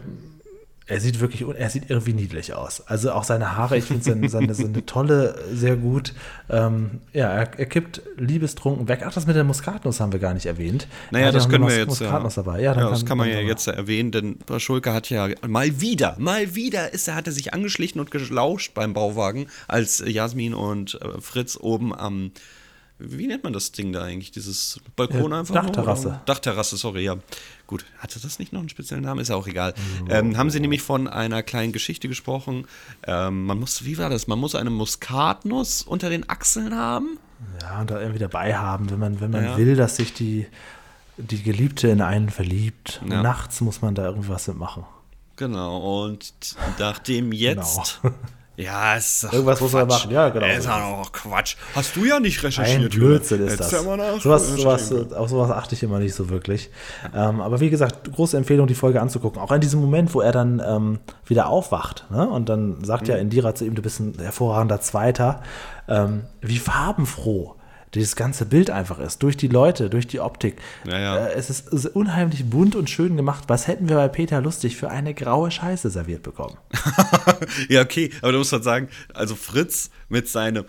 er 0.86 1.00
sieht 1.00 1.20
wirklich, 1.20 1.42
er 1.42 1.70
sieht 1.70 1.88
irgendwie 1.88 2.12
niedlich 2.12 2.52
aus. 2.52 2.86
Also 2.86 3.12
auch 3.12 3.24
seine 3.24 3.56
Haare, 3.56 3.78
ich 3.78 3.84
finde 3.84 4.04
seine, 4.04 4.28
seine, 4.28 4.54
seine, 4.54 4.84
tolle 4.84 5.34
sehr 5.50 5.76
gut. 5.76 6.12
Ähm, 6.50 7.00
ja, 7.14 7.28
er, 7.28 7.58
er, 7.58 7.66
kippt 7.66 8.02
liebestrunken 8.18 8.86
weg. 8.86 9.02
Ach, 9.06 9.12
das 9.12 9.26
mit 9.26 9.34
der 9.34 9.44
Muskatnuss 9.44 10.00
haben 10.00 10.12
wir 10.12 10.20
gar 10.20 10.34
nicht 10.34 10.44
erwähnt. 10.44 10.86
Naja, 11.10 11.32
das 11.32 11.48
können 11.48 11.66
wir 11.66 11.74
jetzt. 11.74 11.88
Muskatnuss 11.88 12.36
ja, 12.36 12.42
dabei. 12.42 12.60
Ja, 12.60 12.74
ja 12.74 12.90
das 12.90 13.06
kann, 13.06 13.16
man 13.16 13.30
ja 13.30 13.40
jetzt 13.40 13.66
erwähnen, 13.66 14.12
denn 14.12 14.38
Schulke 14.58 14.92
hat 14.92 15.08
ja 15.08 15.28
mal 15.46 15.80
wieder, 15.80 16.16
mal 16.18 16.54
wieder 16.54 16.92
ist 16.92 17.08
er, 17.08 17.14
hat 17.14 17.26
er 17.26 17.32
sich 17.32 17.54
angeschlichen 17.54 17.98
und 17.98 18.10
gelauscht 18.10 18.74
beim 18.74 18.92
Bauwagen, 18.92 19.46
als 19.68 20.04
Jasmin 20.06 20.52
und 20.52 21.00
äh, 21.00 21.20
Fritz 21.20 21.56
oben 21.58 21.94
am 21.94 22.32
wie 22.98 23.26
nennt 23.26 23.42
man 23.42 23.52
das 23.52 23.72
Ding 23.72 23.92
da 23.92 24.04
eigentlich? 24.04 24.30
Dieses 24.30 24.80
Balkon 24.94 25.32
ja, 25.32 25.40
einfach? 25.40 25.54
Dachterrasse. 25.54 26.08
Nur? 26.08 26.20
Dachterrasse, 26.26 26.76
sorry, 26.76 27.04
ja. 27.04 27.16
Gut, 27.66 27.84
hatte 27.98 28.20
das 28.20 28.38
nicht 28.38 28.52
noch 28.52 28.60
einen 28.60 28.68
speziellen 28.68 29.04
Namen? 29.04 29.20
Ist 29.20 29.28
ja 29.28 29.36
auch 29.36 29.48
egal. 29.48 29.74
Ähm, 30.08 30.36
haben 30.36 30.50
sie 30.50 30.60
nämlich 30.60 30.82
von 30.82 31.08
einer 31.08 31.42
kleinen 31.42 31.72
Geschichte 31.72 32.08
gesprochen. 32.08 32.66
Ähm, 33.06 33.46
man 33.46 33.58
muss, 33.58 33.84
wie 33.84 33.98
war 33.98 34.10
das? 34.10 34.26
Man 34.26 34.38
muss 34.38 34.54
eine 34.54 34.70
Muskatnuss 34.70 35.82
unter 35.82 36.08
den 36.08 36.28
Achseln 36.28 36.74
haben. 36.74 37.18
Ja, 37.60 37.80
und 37.80 37.90
da 37.90 38.00
irgendwie 38.00 38.20
dabei 38.20 38.56
haben, 38.56 38.90
wenn 38.90 38.98
man, 38.98 39.20
wenn 39.20 39.30
man 39.30 39.44
ja. 39.44 39.56
will, 39.56 39.76
dass 39.76 39.96
sich 39.96 40.14
die, 40.14 40.46
die 41.16 41.42
Geliebte 41.42 41.88
in 41.88 42.00
einen 42.00 42.30
verliebt. 42.30 43.00
Ja. 43.08 43.22
Nachts 43.22 43.60
muss 43.60 43.82
man 43.82 43.94
da 43.94 44.04
irgendwas 44.04 44.46
mitmachen. 44.46 44.84
Genau, 45.36 46.04
und 46.04 46.32
nachdem 46.78 47.32
jetzt 47.32 48.00
genau. 48.02 48.14
Ja, 48.56 48.96
es 48.96 49.24
ist 49.24 49.32
Irgendwas 49.32 49.58
Quatsch. 49.58 49.62
muss 49.62 49.72
man 49.72 49.88
machen, 49.88 50.10
ja, 50.12 50.28
genau. 50.28 50.46
Ist 50.46 50.68
auch 50.68 51.10
Quatsch. 51.10 51.56
Hast 51.74 51.96
du 51.96 52.04
ja 52.04 52.20
nicht 52.20 52.42
recherchiert, 52.42 52.82
Ein 52.82 52.88
Blödsinn 52.88 53.46
ist 53.46 53.58
das. 53.58 53.72
Ja 53.72 53.80
sowas, 54.20 54.48
sowas, 54.48 54.92
auf 55.12 55.28
sowas 55.28 55.50
achte 55.50 55.74
ich 55.74 55.82
immer 55.82 55.98
nicht 55.98 56.14
so 56.14 56.28
wirklich. 56.28 56.70
Ähm, 57.14 57.40
aber 57.40 57.58
wie 57.58 57.70
gesagt, 57.70 58.12
große 58.12 58.36
Empfehlung, 58.36 58.68
die 58.68 58.76
Folge 58.76 59.00
anzugucken. 59.00 59.42
Auch 59.42 59.50
in 59.50 59.60
diesem 59.60 59.80
Moment, 59.80 60.14
wo 60.14 60.20
er 60.20 60.30
dann 60.30 60.62
ähm, 60.64 61.00
wieder 61.26 61.48
aufwacht. 61.48 62.06
Ne? 62.10 62.28
Und 62.28 62.48
dann 62.48 62.84
sagt 62.84 63.04
mhm. 63.04 63.10
ja 63.10 63.16
Indira 63.16 63.54
zu 63.56 63.64
ihm, 63.64 63.74
du 63.74 63.82
bist 63.82 63.98
ein 63.98 64.14
hervorragender 64.20 64.80
Zweiter. 64.80 65.42
Ähm, 65.88 66.22
wie 66.40 66.58
farbenfroh 66.58 67.56
dieses 67.94 68.16
ganze 68.16 68.46
Bild 68.46 68.70
einfach 68.70 68.98
ist, 68.98 69.22
durch 69.22 69.36
die 69.36 69.48
Leute, 69.48 69.90
durch 69.90 70.06
die 70.06 70.20
Optik. 70.20 70.56
Ja, 70.86 70.98
ja. 70.98 71.26
Äh, 71.26 71.34
es 71.34 71.50
ist 71.50 71.86
unheimlich 71.86 72.44
bunt 72.44 72.74
und 72.74 72.90
schön 72.90 73.16
gemacht. 73.16 73.44
Was 73.48 73.66
hätten 73.66 73.88
wir 73.88 73.96
bei 73.96 74.08
Peter 74.08 74.40
Lustig 74.40 74.76
für 74.76 74.90
eine 74.90 75.14
graue 75.14 75.50
Scheiße 75.50 75.90
serviert 75.90 76.22
bekommen? 76.22 76.56
ja, 77.68 77.82
okay, 77.82 78.10
aber 78.22 78.32
du 78.32 78.38
musst 78.38 78.52
halt 78.52 78.64
sagen, 78.64 78.88
also 79.12 79.34
Fritz 79.34 79.90
mit 80.08 80.28
seinem 80.28 80.64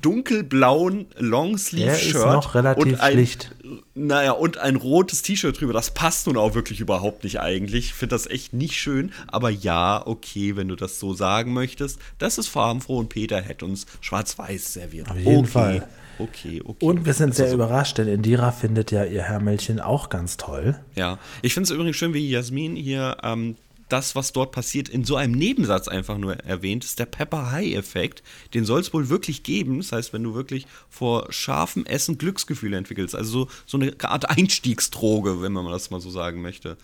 dunkelblauen 0.00 1.06
Longsleeve-Shirt 1.18 2.32
noch 2.32 2.54
relativ 2.54 2.82
und 2.82 3.00
ein, 3.00 3.12
schlicht. 3.12 3.54
Naja, 3.94 4.32
und 4.32 4.58
ein 4.58 4.76
rotes 4.76 5.22
T-Shirt 5.22 5.60
drüber, 5.60 5.72
das 5.72 5.92
passt 5.92 6.26
nun 6.26 6.36
auch 6.36 6.54
wirklich 6.54 6.80
überhaupt 6.80 7.24
nicht 7.24 7.40
eigentlich. 7.40 7.86
Ich 7.86 7.94
finde 7.94 8.14
das 8.14 8.26
echt 8.26 8.52
nicht 8.52 8.74
schön, 8.74 9.12
aber 9.28 9.50
ja, 9.50 10.02
okay, 10.06 10.56
wenn 10.56 10.68
du 10.68 10.76
das 10.76 10.98
so 10.98 11.14
sagen 11.14 11.52
möchtest, 11.52 11.98
das 12.18 12.38
ist 12.38 12.48
farbenfroh 12.48 12.98
und 12.98 13.08
Peter 13.08 13.40
hätte 13.40 13.64
uns 13.64 13.86
schwarz-weiß 14.00 14.72
serviert. 14.72 15.10
Auf 15.10 15.18
jeden 15.18 15.36
okay. 15.38 15.46
Fall 15.46 15.88
okay, 16.18 16.62
okay. 16.64 16.84
Und 16.84 17.04
wir 17.04 17.14
sind 17.14 17.34
sehr 17.34 17.48
so. 17.48 17.54
überrascht, 17.54 17.98
denn 17.98 18.08
Indira 18.08 18.52
findet 18.52 18.90
ja 18.90 19.04
ihr 19.04 19.22
Herrmädchen 19.22 19.80
auch 19.80 20.08
ganz 20.08 20.36
toll. 20.36 20.78
Ja, 20.94 21.18
ich 21.42 21.54
finde 21.54 21.64
es 21.64 21.70
übrigens 21.70 21.96
schön, 21.96 22.14
wie 22.14 22.28
Jasmin 22.28 22.76
hier 22.76 23.16
ähm, 23.22 23.56
das, 23.92 24.16
was 24.16 24.32
dort 24.32 24.52
passiert, 24.52 24.88
in 24.88 25.04
so 25.04 25.16
einem 25.16 25.34
Nebensatz 25.34 25.86
einfach 25.86 26.16
nur 26.16 26.36
erwähnt, 26.44 26.84
ist 26.84 26.98
der 26.98 27.06
Pepper-High-Effekt. 27.06 28.22
Den 28.54 28.64
soll 28.64 28.80
es 28.80 28.94
wohl 28.94 29.10
wirklich 29.10 29.42
geben. 29.42 29.78
Das 29.78 29.92
heißt, 29.92 30.12
wenn 30.14 30.22
du 30.22 30.34
wirklich 30.34 30.66
vor 30.88 31.30
scharfem 31.30 31.84
Essen 31.84 32.16
Glücksgefühle 32.16 32.76
entwickelst. 32.76 33.14
Also 33.14 33.30
so, 33.30 33.48
so 33.66 33.76
eine 33.76 33.94
Art 34.02 34.30
Einstiegsdroge, 34.30 35.42
wenn 35.42 35.52
man 35.52 35.66
das 35.66 35.90
mal 35.90 36.00
so 36.00 36.10
sagen 36.10 36.40
möchte. 36.40 36.78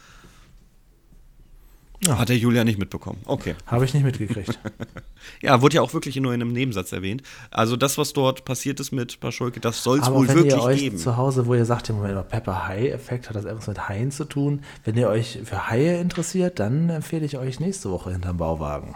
Ja. 2.06 2.16
Hat 2.18 2.28
der 2.28 2.38
Julia 2.38 2.62
nicht 2.62 2.78
mitbekommen. 2.78 3.20
Okay. 3.24 3.56
Habe 3.66 3.84
ich 3.84 3.92
nicht 3.92 4.04
mitgekriegt. 4.04 4.58
ja, 5.42 5.60
wurde 5.60 5.76
ja 5.76 5.82
auch 5.82 5.92
wirklich 5.92 6.14
nur 6.16 6.32
in 6.32 6.40
einem 6.40 6.52
Nebensatz 6.52 6.92
erwähnt. 6.92 7.22
Also 7.50 7.76
das, 7.76 7.98
was 7.98 8.12
dort 8.12 8.44
passiert 8.44 8.78
ist 8.78 8.92
mit 8.92 9.18
Paschulke, 9.18 9.58
das 9.58 9.82
soll 9.82 9.98
es 9.98 10.10
wohl 10.10 10.28
wirklich 10.28 10.54
ihr 10.54 10.62
euch 10.62 10.78
geben. 10.78 10.98
zu 10.98 11.16
Hause, 11.16 11.46
wo 11.46 11.54
ihr 11.54 11.64
sagt, 11.64 11.88
im 11.88 11.96
Moment, 11.96 12.28
Pepper 12.28 12.68
High-Effekt 12.68 13.28
hat 13.28 13.36
das 13.36 13.44
etwas 13.44 13.66
mit 13.66 13.88
Haien 13.88 14.12
zu 14.12 14.24
tun. 14.24 14.62
Wenn 14.84 14.96
ihr 14.96 15.08
euch 15.08 15.40
für 15.44 15.68
Haie 15.68 16.00
interessiert, 16.00 16.60
dann 16.60 16.88
empfehle 16.88 17.26
ich 17.26 17.36
euch 17.36 17.58
nächste 17.58 17.90
Woche 17.90 18.12
hinterm 18.12 18.36
Bauwagen. 18.36 18.94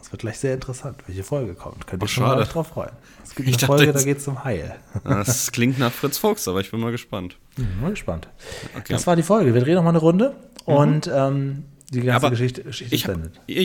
Es 0.00 0.10
wird 0.10 0.22
gleich 0.22 0.38
sehr 0.38 0.54
interessant, 0.54 0.96
welche 1.06 1.22
Folge 1.22 1.54
kommt. 1.54 1.86
Könnt 1.86 2.02
ihr 2.02 2.04
oh, 2.04 2.08
schon 2.08 2.24
mal 2.24 2.42
drauf 2.44 2.68
freuen. 2.68 2.92
Es 3.22 3.34
gibt 3.34 3.48
eine 3.48 3.58
Folge, 3.58 3.92
da 3.92 4.02
geht 4.02 4.18
es 4.18 4.28
um 4.28 4.42
Haie. 4.42 4.74
Das 5.04 5.52
klingt 5.52 5.78
nach 5.78 5.92
Fritz 5.92 6.16
Fuchs, 6.16 6.48
aber 6.48 6.60
ich 6.60 6.70
bin 6.70 6.80
mal 6.80 6.92
gespannt. 6.92 7.36
Bin 7.56 7.68
mal 7.80 7.90
gespannt. 7.90 8.28
Okay. 8.74 8.92
Das 8.92 9.06
war 9.06 9.16
die 9.16 9.22
Folge. 9.22 9.52
Wir 9.52 9.60
drehen 9.60 9.74
noch 9.74 9.82
mal 9.82 9.90
eine 9.90 9.98
Runde. 9.98 10.34
Mhm. 10.66 10.74
Und 10.74 11.10
ähm, 11.12 11.64
die 11.90 12.00
ganze 12.00 12.16
Aber 12.16 12.30
Geschichte, 12.30 12.62
Geschichte 12.62 12.94
ich 12.94 13.06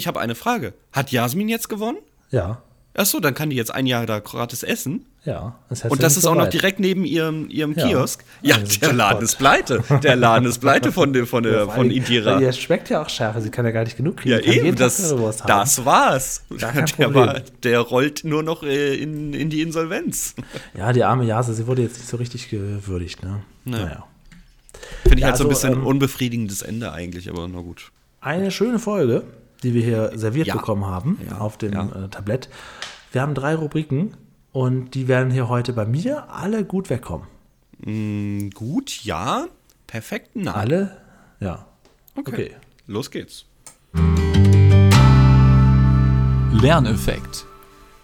habe 0.08 0.20
hab 0.20 0.24
eine 0.24 0.36
Frage. 0.36 0.74
Hat 0.92 1.12
Jasmin 1.12 1.50
jetzt 1.50 1.70
gewonnen? 1.70 1.98
Ja. 2.30 2.62
Achso, 2.94 3.22
dann 3.22 3.34
kann 3.34 3.50
die 3.50 3.56
jetzt 3.56 3.74
ein 3.74 3.86
Jahr 3.86 4.06
da 4.06 4.20
gratis 4.20 4.64
essen. 4.64 5.06
Ja. 5.24 5.56
Das 5.70 5.86
und 5.86 6.04
das 6.04 6.18
ist 6.18 6.26
auch 6.26 6.36
noch 6.36 6.48
direkt 6.48 6.80
neben 6.80 7.06
ihrem, 7.06 7.50
ihrem 7.50 7.74
ja. 7.74 7.88
Kiosk. 7.88 8.26
Ja, 8.42 8.56
also 8.56 8.80
der 8.80 8.92
Laden 8.92 9.24
ist 9.24 9.38
pleite. 9.38 9.84
Der 10.04 10.16
Laden 10.18 10.48
ist 10.48 10.60
pleite 10.60 10.92
von, 10.92 11.14
der, 11.14 11.26
von, 11.26 11.44
der, 11.44 11.70
von 11.70 11.90
Indira. 11.90 12.40
Ihr 12.40 12.52
schmeckt 12.52 12.90
ja 12.90 13.02
auch 13.02 13.08
Schärfe, 13.08 13.40
sie 13.40 13.50
kann 13.50 13.64
ja 13.66 13.72
gar 13.72 13.86
nicht 13.86 13.96
genug 13.96 14.18
kriegen. 14.18 14.36
Ja, 14.36 14.40
eben, 14.40 14.76
das, 14.76 14.98
das 14.98 15.86
war's. 15.86 16.44
Der, 16.50 17.14
war, 17.14 17.40
der 17.64 17.80
rollt 17.80 18.26
nur 18.26 18.44
noch 18.44 18.64
äh, 18.64 18.96
in, 18.96 19.34
in 19.34 19.50
die 19.50 19.62
Insolvenz. 19.62 20.36
Ja, 20.78 20.92
die 20.92 21.04
arme 21.04 21.24
Jase, 21.24 21.54
sie 21.54 21.68
wurde 21.68 21.84
jetzt 21.84 21.98
nicht 21.98 22.10
so 22.10 22.18
richtig 22.18 22.50
gewürdigt. 22.50 23.24
Ne? 23.24 23.42
Naja. 23.64 23.86
naja. 23.86 24.04
Finde 25.04 25.16
ich 25.16 25.22
ja, 25.22 25.28
halt 25.28 25.38
so 25.38 25.44
ein 25.44 25.50
also, 25.50 25.68
bisschen 25.68 25.82
ähm, 25.82 25.88
unbefriedigendes 25.88 26.62
Ende 26.62 26.92
eigentlich, 26.92 27.30
aber 27.30 27.48
na 27.48 27.62
gut 27.62 27.92
eine 28.22 28.52
schöne 28.52 28.80
Folge, 28.80 29.24
die 29.64 29.74
wir 29.74 29.84
hier 29.84 30.12
serviert 30.18 30.48
ja. 30.48 30.56
bekommen 30.56 30.86
haben 30.86 31.20
ja. 31.28 31.40
auf 31.40 31.58
dem 31.58 31.74
ja. 31.74 32.06
äh, 32.06 32.08
Tablett. 32.10 32.50
Wir 33.12 33.22
haben 33.22 33.34
drei 33.34 33.56
Rubriken 33.56 34.16
und 34.52 34.92
die 34.96 35.08
werden 35.08 35.32
hier 35.32 35.50
heute 35.50 35.74
bei 35.74 35.86
mir 35.86 36.30
alle 36.30 36.64
gut 36.64 36.90
wegkommen. 36.90 37.28
Mm, 37.80 38.50
gut, 38.52 39.04
ja. 39.04 39.48
Perfekt, 39.88 40.36
nein. 40.36 40.54
Alle? 40.54 40.98
Ja. 41.40 41.66
Okay. 42.16 42.32
okay. 42.32 42.52
Los 42.88 43.12
geht's. 43.12 43.46
Lerneffekt. 46.52 47.46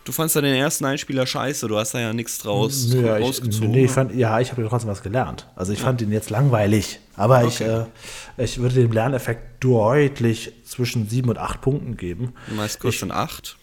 Du 0.08 0.14
fandst 0.14 0.38
ja 0.38 0.42
den 0.42 0.56
ersten 0.56 0.86
Einspieler 0.86 1.28
scheiße, 1.28 1.68
du 1.68 1.78
hast 1.78 1.94
da 1.94 2.00
ja 2.00 2.14
nichts 2.14 2.38
draus 2.38 2.94
ja, 2.94 3.18
rausgezogen. 3.18 3.72
Ich, 3.72 3.76
nee, 3.76 3.86
ich 3.86 3.92
fand, 3.92 4.16
ja, 4.16 4.40
ich 4.40 4.54
habe 4.54 4.66
trotzdem 4.66 4.90
was 4.90 5.04
gelernt. 5.04 5.48
Also 5.58 5.74
ich 5.74 5.80
ja. 5.80 5.86
fand 5.86 6.02
ihn 6.02 6.14
jetzt 6.14 6.30
langweilig. 6.30 7.02
Aber 7.18 7.40
okay. 7.40 7.48
ich, 7.50 7.62
äh, 7.62 7.86
ich 8.38 8.58
würde 8.60 8.76
dem 8.76 8.94
Lerneffekt 8.94 9.62
deutlich 9.62 10.54
zwischen 10.64 11.10
sieben 11.10 11.30
und 11.30 11.38
acht 11.38 11.60
Punkten 11.60 11.98
geben. 11.98 12.32
Du 12.48 12.56
meinst 12.56 12.80
kurz 12.80 12.96
von 12.96 13.12
acht? 13.12 13.58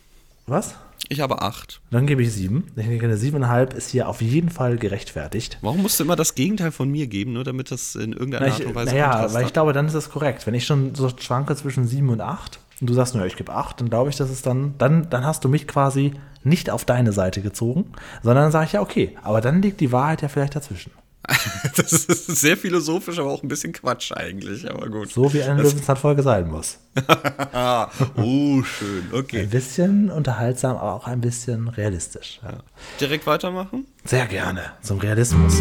Was? 0.47 0.75
Ich 1.09 1.21
habe 1.21 1.41
acht. 1.41 1.81
Dann 1.91 2.07
gebe 2.07 2.23
ich 2.23 2.31
sieben. 2.31 2.65
Ich 2.77 2.85
denke, 2.85 3.07
eine 3.07 3.17
siebeneinhalb 3.17 3.73
ist 3.73 3.89
hier 3.89 4.07
auf 4.07 4.21
jeden 4.21 4.51
Fall 4.51 4.77
gerechtfertigt. 4.77 5.57
Warum 5.63 5.81
musst 5.81 5.99
du 5.99 6.05
immer 6.05 6.17
das 6.17 6.35
Gegenteil 6.35 6.73
von 6.73 6.91
mir 6.91 7.07
geben, 7.07 7.33
nur 7.33 7.45
damit 7.45 7.71
das 7.71 7.95
in 7.95 8.13
irgendeiner 8.13 8.53
Art 8.53 8.61
und 8.61 8.75
Weise 8.75 8.91
Naja, 8.91 9.33
weil 9.33 9.47
ich 9.47 9.53
glaube, 9.55 9.73
dann 9.73 9.87
ist 9.87 9.95
das 9.95 10.11
korrekt. 10.11 10.47
Wenn 10.47 10.53
ich 10.53 10.67
schon 10.67 10.95
so 10.95 11.09
schwanke 11.09 11.57
zwischen 11.57 11.87
sieben 11.87 12.11
und 12.11 12.21
acht 12.21 12.61
und 12.85 12.91
du 12.91 12.95
sagst, 12.95 13.15
naja, 13.15 13.27
ich 13.27 13.37
gebe 13.37 13.51
acht, 13.51 13.81
dann 13.81 13.89
glaube 13.89 14.11
ich, 14.11 14.17
dass 14.17 14.29
es 14.29 14.43
dann, 14.43 14.75
dann, 14.77 15.09
dann 15.09 15.25
hast 15.25 15.43
du 15.43 15.49
mich 15.49 15.67
quasi 15.67 16.13
nicht 16.43 16.69
auf 16.69 16.85
deine 16.85 17.13
Seite 17.13 17.41
gezogen, 17.41 17.87
sondern 18.23 18.45
dann 18.45 18.53
sage 18.53 18.67
ich 18.67 18.73
ja, 18.73 18.83
okay, 18.83 19.17
aber 19.23 19.41
dann 19.41 19.63
liegt 19.63 19.81
die 19.81 19.91
Wahrheit 19.91 20.21
ja 20.21 20.29
vielleicht 20.29 20.55
dazwischen. 20.55 20.93
das 21.77 21.93
ist 21.93 22.27
sehr 22.27 22.59
philosophisch, 22.59 23.19
aber 23.19 23.31
auch 23.31 23.43
ein 23.43 23.49
bisschen 23.49 23.73
Quatsch 23.73 24.13
eigentlich, 24.13 24.71
aber 24.71 24.91
gut. 24.91 25.11
So 25.11 25.33
wie 25.33 25.43
eine 25.43 25.63
Löwenzahn-Folge 25.63 26.23
sein 26.23 26.47
muss. 26.51 26.79
oh, 28.17 28.63
schön, 28.63 29.05
okay. 29.15 29.45
Ein 29.45 29.49
bisschen 29.49 30.11
unterhaltsam, 30.11 30.77
aber 30.77 30.93
auch 30.93 31.07
ein 31.07 31.23
bisschen 31.23 31.69
realistisch. 31.69 32.39
Ja. 32.43 32.59
Direkt 33.01 33.27
weitermachen? 33.27 33.87
Sehr 34.05 34.27
gerne, 34.27 34.61
zum 34.83 34.99
Realismus. 34.99 35.59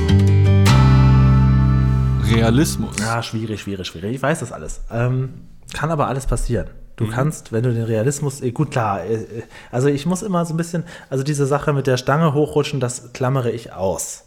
Realismus. 2.26 2.98
Ja, 3.00 3.24
schwierig, 3.24 3.62
schwierig, 3.62 3.88
schwierig. 3.88 4.16
Ich 4.16 4.22
weiß 4.22 4.42
das 4.42 4.52
alles. 4.52 4.82
Ähm, 4.92 5.36
kann 5.74 5.90
aber 5.90 6.10
alles 6.10 6.26
passieren. 6.26 6.68
Du 6.96 7.06
mhm. 7.06 7.10
kannst, 7.10 7.52
wenn 7.52 7.64
du 7.64 7.74
den 7.74 7.84
Realismus, 7.84 8.42
eh, 8.42 8.52
gut 8.52 8.72
klar, 8.72 9.04
äh, 9.04 9.16
äh, 9.16 9.44
also 9.72 9.88
ich 9.88 10.06
muss 10.06 10.22
immer 10.22 10.46
so 10.46 10.54
ein 10.54 10.58
bisschen, 10.58 10.84
also 11.10 11.24
diese 11.24 11.46
Sache 11.46 11.74
mit 11.74 11.88
der 11.88 11.98
Stange 11.98 12.34
hochrutschen, 12.34 12.80
das 12.80 13.14
klammere 13.14 13.52
ich 13.52 13.74
aus. 13.74 14.26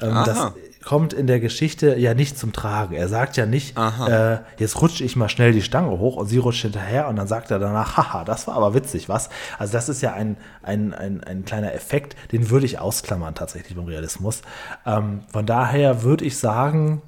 Ähm, 0.00 0.14
das, 0.24 0.52
kommt 0.82 1.12
in 1.12 1.26
der 1.26 1.40
Geschichte 1.40 1.96
ja 1.96 2.14
nicht 2.14 2.38
zum 2.38 2.52
Tragen. 2.52 2.94
Er 2.94 3.08
sagt 3.08 3.36
ja 3.36 3.46
nicht, 3.46 3.78
äh, 3.78 4.38
jetzt 4.58 4.80
rutsche 4.80 5.04
ich 5.04 5.16
mal 5.16 5.28
schnell 5.28 5.52
die 5.52 5.62
Stange 5.62 5.98
hoch 5.98 6.16
und 6.16 6.26
sie 6.26 6.38
rutscht 6.38 6.62
hinterher 6.62 7.08
und 7.08 7.16
dann 7.16 7.26
sagt 7.26 7.50
er 7.50 7.58
danach, 7.58 7.96
haha, 7.96 8.24
das 8.24 8.46
war 8.46 8.56
aber 8.56 8.74
witzig, 8.74 9.08
was? 9.08 9.30
Also 9.58 9.72
das 9.72 9.88
ist 9.88 10.02
ja 10.02 10.12
ein, 10.12 10.36
ein, 10.62 10.92
ein, 10.92 11.24
ein 11.24 11.44
kleiner 11.44 11.72
Effekt, 11.72 12.16
den 12.32 12.50
würde 12.50 12.66
ich 12.66 12.78
ausklammern 12.78 13.34
tatsächlich 13.34 13.76
beim 13.76 13.86
Realismus. 13.86 14.42
Ähm, 14.84 15.20
von 15.28 15.46
daher 15.46 16.02
würde 16.02 16.24
ich 16.24 16.36
sagen, 16.36 17.02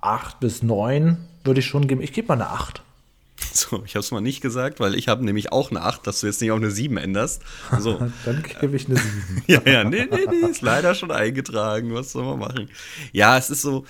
acht 0.00 0.40
bis 0.40 0.62
neun 0.62 1.18
würde 1.44 1.60
ich 1.60 1.66
schon 1.66 1.86
geben. 1.86 2.02
Ich 2.02 2.12
gebe 2.12 2.28
mal 2.28 2.34
eine 2.34 2.50
acht. 2.50 2.82
So, 3.56 3.82
ich 3.86 3.94
habe 3.94 4.00
es 4.00 4.10
mal 4.10 4.20
nicht 4.20 4.42
gesagt, 4.42 4.80
weil 4.80 4.94
ich 4.94 5.08
habe 5.08 5.24
nämlich 5.24 5.50
auch 5.50 5.70
eine 5.70 5.82
8, 5.82 6.06
dass 6.06 6.20
du 6.20 6.26
jetzt 6.26 6.42
nicht 6.42 6.50
auf 6.50 6.58
eine 6.58 6.70
7 6.70 6.96
änderst. 6.98 7.42
So. 7.78 7.94
Dann 8.24 8.44
gebe 8.60 8.76
ich 8.76 8.86
eine 8.86 8.96
7. 8.96 9.42
ja, 9.46 9.60
ja, 9.64 9.84
nee, 9.84 10.06
nee, 10.10 10.26
nee, 10.28 10.50
ist 10.50 10.60
leider 10.60 10.94
schon 10.94 11.10
eingetragen. 11.10 11.94
Was 11.94 12.12
soll 12.12 12.24
man 12.24 12.38
machen? 12.38 12.68
Ja, 13.12 13.38
es 13.38 13.48
ist 13.48 13.62
so, 13.62 13.86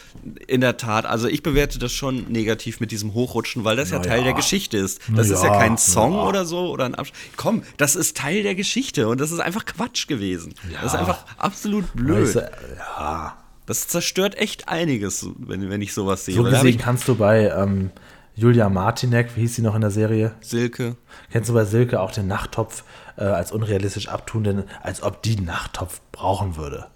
in 0.47 0.61
der 0.61 0.77
Tat, 0.77 1.05
also 1.05 1.27
ich 1.27 1.43
bewerte 1.43 1.79
das 1.79 1.93
schon 1.93 2.31
negativ 2.31 2.81
mit 2.81 2.93
diesem 2.93 3.13
Hochrutschen, 3.15 3.65
weil 3.65 3.77
das 3.77 3.91
ja, 3.91 3.97
ja 3.97 4.03
Teil 4.03 4.25
der 4.25 4.35
Geschichte 4.35 4.79
ist. 4.79 5.01
Das 5.15 5.29
ja, 5.29 5.35
ist 5.35 5.43
ja 5.43 5.59
kein 5.59 5.79
Song 5.79 6.13
ja. 6.13 6.25
oder 6.25 6.45
so 6.45 6.71
oder 6.71 6.85
ein 6.85 6.95
Abschluss. 6.95 7.19
Komm, 7.37 7.63
das 7.77 7.97
ist 7.97 8.17
Teil 8.17 8.43
der 8.43 8.55
Geschichte 8.55 9.09
und 9.09 9.21
das 9.21 9.33
ist 9.33 9.41
einfach 9.41 9.65
Quatsch 9.65 10.07
gewesen. 10.07 10.55
Das 10.75 10.93
ist 10.93 10.99
einfach 10.99 11.25
absolut 11.39 11.93
blöd. 11.95 12.35
Ja. 12.79 13.37
Das 13.67 13.89
zerstört 13.89 14.37
echt 14.37 14.69
einiges, 14.69 15.29
wenn, 15.39 15.69
wenn 15.69 15.83
ich 15.83 15.93
sowas 15.93 16.25
sehe. 16.25 16.37
So 16.37 16.45
gesehen 16.45 16.79
kannst 16.79 17.09
du 17.09 17.17
bei 17.17 17.49
ähm, 17.49 17.91
Julia 18.39 18.69
Martinek, 18.69 19.35
wie 19.35 19.41
hieß 19.41 19.57
sie 19.57 19.63
noch 19.63 19.75
in 19.75 19.81
der 19.81 19.91
Serie? 19.91 20.35
Silke. 20.43 20.97
Kennst 21.33 21.49
du 21.49 21.55
bei 21.55 21.65
Silke 21.65 22.01
auch 22.01 22.13
den 22.13 22.27
Nachttopf 22.27 22.85
äh, 23.17 23.25
als 23.25 23.51
unrealistisch 23.51 24.09
abtun, 24.09 24.45
denn 24.45 24.65
als 24.83 25.03
ob 25.03 25.23
die 25.23 25.39
einen 25.39 25.47
Nachttopf 25.47 26.03
brauchen 26.13 26.57
würde? 26.57 26.87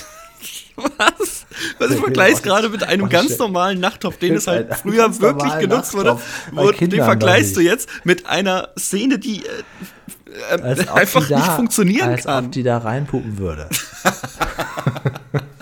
Was? 0.76 1.46
Was 1.78 1.90
ich 1.90 2.00
vergleichst 2.00 2.42
gerade 2.42 2.68
mit 2.68 2.82
einem 2.82 3.08
ganz 3.08 3.38
normalen 3.38 3.80
Nachttopf, 3.80 4.18
den 4.18 4.34
es 4.34 4.46
halt 4.46 4.74
früher 4.74 5.18
wirklich 5.20 5.58
genutzt 5.58 5.94
wurde. 5.94 6.18
Und 6.54 6.80
den 6.80 7.02
vergleichst 7.02 7.56
du 7.56 7.60
jetzt 7.60 7.88
mit 8.04 8.26
einer 8.26 8.68
Szene, 8.78 9.18
die 9.18 9.42
äh, 10.50 10.56
äh, 10.56 10.88
einfach 10.90 11.26
da, 11.26 11.36
nicht 11.36 11.52
funktionieren 11.52 12.10
als 12.10 12.24
kann. 12.24 12.34
Als 12.34 12.46
ob 12.46 12.52
die 12.52 12.62
da 12.62 12.76
reinpuppen 12.76 13.38
würde. 13.38 13.70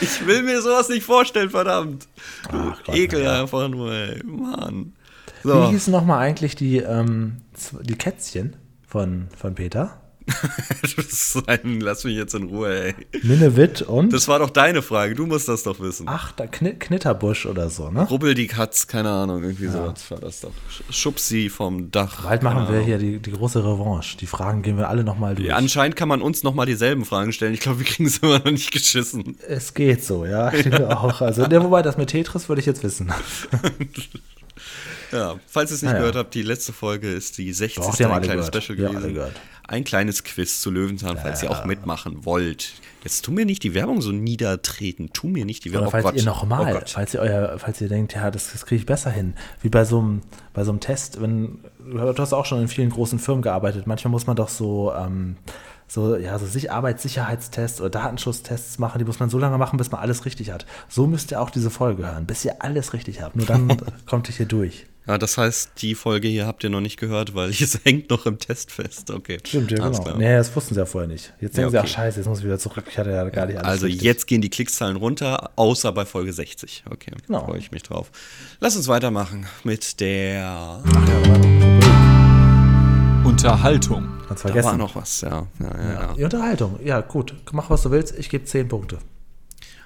Ich 0.00 0.26
will 0.26 0.42
mir 0.42 0.60
sowas 0.62 0.88
nicht 0.88 1.04
vorstellen, 1.04 1.50
verdammt. 1.50 2.06
Du 2.50 2.56
Ach, 2.58 2.94
Ekel 2.94 3.22
ja. 3.22 3.42
einfach 3.42 3.68
nur, 3.68 3.92
ey. 3.92 4.22
Mann. 4.24 4.94
So. 5.42 5.62
Wie 5.62 5.72
hießen 5.72 5.92
nochmal 5.92 6.20
eigentlich 6.20 6.56
die, 6.56 6.78
ähm, 6.78 7.42
die 7.82 7.96
Kätzchen 7.96 8.56
von, 8.86 9.28
von 9.36 9.54
Peter? 9.54 10.00
ein, 11.46 11.80
lass 11.80 12.04
mich 12.04 12.16
jetzt 12.16 12.34
in 12.34 12.44
Ruhe, 12.44 12.94
ey. 12.94 12.94
Minnewitt 13.22 13.82
und? 13.82 14.12
Das 14.12 14.28
war 14.28 14.38
doch 14.38 14.50
deine 14.50 14.82
Frage, 14.82 15.14
du 15.14 15.26
musst 15.26 15.48
das 15.48 15.62
doch 15.62 15.80
wissen. 15.80 16.06
Ach, 16.08 16.32
da 16.32 16.46
Kn 16.46 16.78
Knitterbusch 16.78 17.46
oder 17.46 17.70
so, 17.70 17.90
ne? 17.90 18.02
Rubbel 18.08 18.34
die 18.34 18.46
Katz, 18.46 18.86
keine 18.86 19.10
Ahnung, 19.10 19.42
irgendwie 19.42 19.66
ja. 19.66 19.72
so 19.72 20.10
war 20.10 20.20
das 20.20 20.40
doch. 20.40 20.52
Schubsi 20.90 21.48
vom 21.48 21.90
Dach. 21.90 22.24
Bald 22.24 22.42
machen 22.42 22.72
wir 22.72 22.80
hier 22.80 22.98
die, 22.98 23.18
die 23.18 23.30
große 23.32 23.60
Revanche. 23.60 24.16
Die 24.18 24.26
Fragen 24.26 24.62
gehen 24.62 24.78
wir 24.78 24.88
alle 24.88 25.04
nochmal 25.04 25.34
durch. 25.34 25.48
Ja, 25.48 25.56
anscheinend 25.56 25.96
kann 25.96 26.08
man 26.08 26.22
uns 26.22 26.42
nochmal 26.42 26.66
dieselben 26.66 27.04
Fragen 27.04 27.32
stellen. 27.32 27.54
Ich 27.54 27.60
glaube, 27.60 27.78
wir 27.78 27.86
kriegen 27.86 28.06
es 28.06 28.18
immer 28.22 28.38
noch 28.38 28.50
nicht 28.50 28.72
geschissen. 28.72 29.36
Es 29.46 29.74
geht 29.74 30.04
so, 30.04 30.24
ja. 30.24 30.52
Ich 30.52 30.66
ja. 30.66 30.96
auch. 30.96 31.20
Also, 31.20 31.46
ne, 31.46 31.62
wobei 31.62 31.82
das 31.82 31.96
mit 31.96 32.10
Tetris 32.10 32.48
würde 32.48 32.60
ich 32.60 32.66
jetzt 32.66 32.82
wissen. 32.82 33.12
Ja, 35.12 35.36
falls 35.46 35.70
ihr 35.70 35.76
es 35.76 35.82
nicht 35.82 35.92
ja, 35.92 35.98
gehört 35.98 36.16
habt, 36.16 36.34
die 36.34 36.42
letzte 36.42 36.72
Folge 36.72 37.12
ist 37.12 37.38
die 37.38 37.52
60. 37.52 37.82
Doch, 37.82 37.94
die 37.94 38.04
ein 38.04 38.22
kleines 38.22 38.50
gehört. 38.50 38.64
Special 38.64 38.76
gewesen. 38.76 39.34
Ein 39.68 39.84
kleines 39.84 40.22
Quiz 40.22 40.60
zu 40.60 40.70
Löwenzahn, 40.70 41.18
falls 41.18 41.42
ihr 41.42 41.50
auch 41.50 41.64
mitmachen 41.64 42.24
wollt. 42.24 42.74
Jetzt 43.02 43.24
tu 43.24 43.32
mir 43.32 43.44
nicht 43.44 43.62
die 43.62 43.74
Werbung 43.74 44.00
so 44.00 44.12
niedertreten. 44.12 45.10
Tu 45.12 45.28
mir 45.28 45.44
nicht 45.44 45.64
die 45.64 45.72
Werbung. 45.72 45.88
Oder 45.88 46.02
falls 46.02 46.14
oh 46.14 46.18
ihr 46.18 46.24
nochmal, 46.24 46.76
oh 46.76 46.80
falls 46.86 47.14
ihr 47.14 47.20
euer, 47.20 47.58
falls 47.58 47.80
ihr 47.80 47.88
denkt, 47.88 48.14
ja, 48.14 48.30
das, 48.30 48.52
das 48.52 48.66
kriege 48.66 48.80
ich 48.80 48.86
besser 48.86 49.10
hin. 49.10 49.34
Wie 49.62 49.68
bei 49.68 49.84
so 49.84 49.98
einem, 49.98 50.22
bei 50.54 50.64
so 50.64 50.70
einem 50.70 50.80
Test, 50.80 51.20
wenn, 51.20 51.60
du 51.78 52.14
hast 52.16 52.32
auch 52.32 52.46
schon 52.46 52.60
in 52.60 52.68
vielen 52.68 52.90
großen 52.90 53.18
Firmen 53.18 53.42
gearbeitet. 53.42 53.86
Manchmal 53.86 54.10
muss 54.10 54.26
man 54.26 54.36
doch 54.36 54.48
so, 54.48 54.92
ähm, 54.92 55.36
so, 55.88 56.16
ja, 56.16 56.38
so 56.38 56.46
sich 56.46 56.70
Arbeitssicherheitstests 56.72 57.80
oder 57.80 57.90
Datenschutztests 57.90 58.78
machen, 58.78 58.98
die 58.98 59.04
muss 59.04 59.20
man 59.20 59.30
so 59.30 59.38
lange 59.38 59.58
machen, 59.58 59.76
bis 59.76 59.90
man 59.90 60.00
alles 60.00 60.24
richtig 60.24 60.50
hat. 60.50 60.66
So 60.88 61.06
müsst 61.06 61.30
ihr 61.30 61.40
auch 61.40 61.50
diese 61.50 61.70
Folge 61.70 62.06
hören, 62.06 62.26
bis 62.26 62.44
ihr 62.44 62.62
alles 62.62 62.92
richtig 62.92 63.22
habt. 63.22 63.36
Nur 63.36 63.46
dann 63.46 63.76
kommt 64.06 64.28
ihr 64.28 64.34
hier 64.34 64.46
durch. 64.46 64.86
Ja, 65.06 65.18
das 65.18 65.38
heißt, 65.38 65.70
die 65.82 65.94
Folge 65.94 66.26
hier 66.26 66.46
habt 66.46 66.64
ihr 66.64 66.70
noch 66.70 66.80
nicht 66.80 66.98
gehört, 66.98 67.34
weil 67.34 67.50
es 67.60 67.80
hängt 67.84 68.10
noch 68.10 68.26
im 68.26 68.38
Test 68.38 68.72
fest. 68.72 69.10
Okay. 69.10 69.38
Stimmt, 69.44 69.70
ja, 69.70 69.76
genau. 69.88 70.02
Klar. 70.02 70.16
Nee, 70.16 70.36
das 70.36 70.54
wussten 70.54 70.74
sie 70.74 70.80
ja 70.80 70.86
vorher 70.86 71.08
nicht. 71.08 71.32
Jetzt 71.40 71.56
denken 71.56 71.74
ja, 71.74 71.80
okay. 71.80 71.88
sie, 71.88 71.92
ach 71.92 71.96
scheiße, 71.96 72.18
jetzt 72.18 72.26
muss 72.26 72.40
ich 72.40 72.44
wieder 72.44 72.58
zurück. 72.58 72.84
Ich 72.90 72.98
hatte 72.98 73.10
ja 73.10 73.28
gar 73.28 73.46
nicht 73.46 73.58
alles 73.58 73.68
Also 73.68 73.86
richtig. 73.86 74.02
jetzt 74.02 74.26
gehen 74.26 74.40
die 74.40 74.50
Klickzahlen 74.50 74.96
runter, 74.96 75.50
außer 75.56 75.92
bei 75.92 76.04
Folge 76.04 76.32
60. 76.32 76.84
Okay, 76.90 77.12
genau. 77.26 77.44
freue 77.44 77.58
ich 77.58 77.70
mich 77.70 77.84
drauf. 77.84 78.10
Lass 78.60 78.76
uns 78.76 78.88
weitermachen 78.88 79.46
mit 79.62 80.00
der 80.00 80.82
ach 80.84 81.08
ja, 81.08 81.16
Unterhaltung. 83.24 84.08
Ganz 84.28 84.40
vergessen. 84.40 84.64
Da 84.64 84.70
war 84.72 84.76
noch 84.78 84.96
was, 84.96 85.20
ja. 85.20 85.46
Ja, 85.60 85.82
ja, 85.82 85.92
ja. 85.92 86.14
Die 86.14 86.24
Unterhaltung, 86.24 86.80
ja 86.84 87.00
gut. 87.00 87.34
Mach, 87.52 87.70
was 87.70 87.82
du 87.82 87.90
willst. 87.90 88.16
Ich 88.18 88.28
gebe 88.28 88.44
10 88.44 88.68
Punkte. 88.68 88.98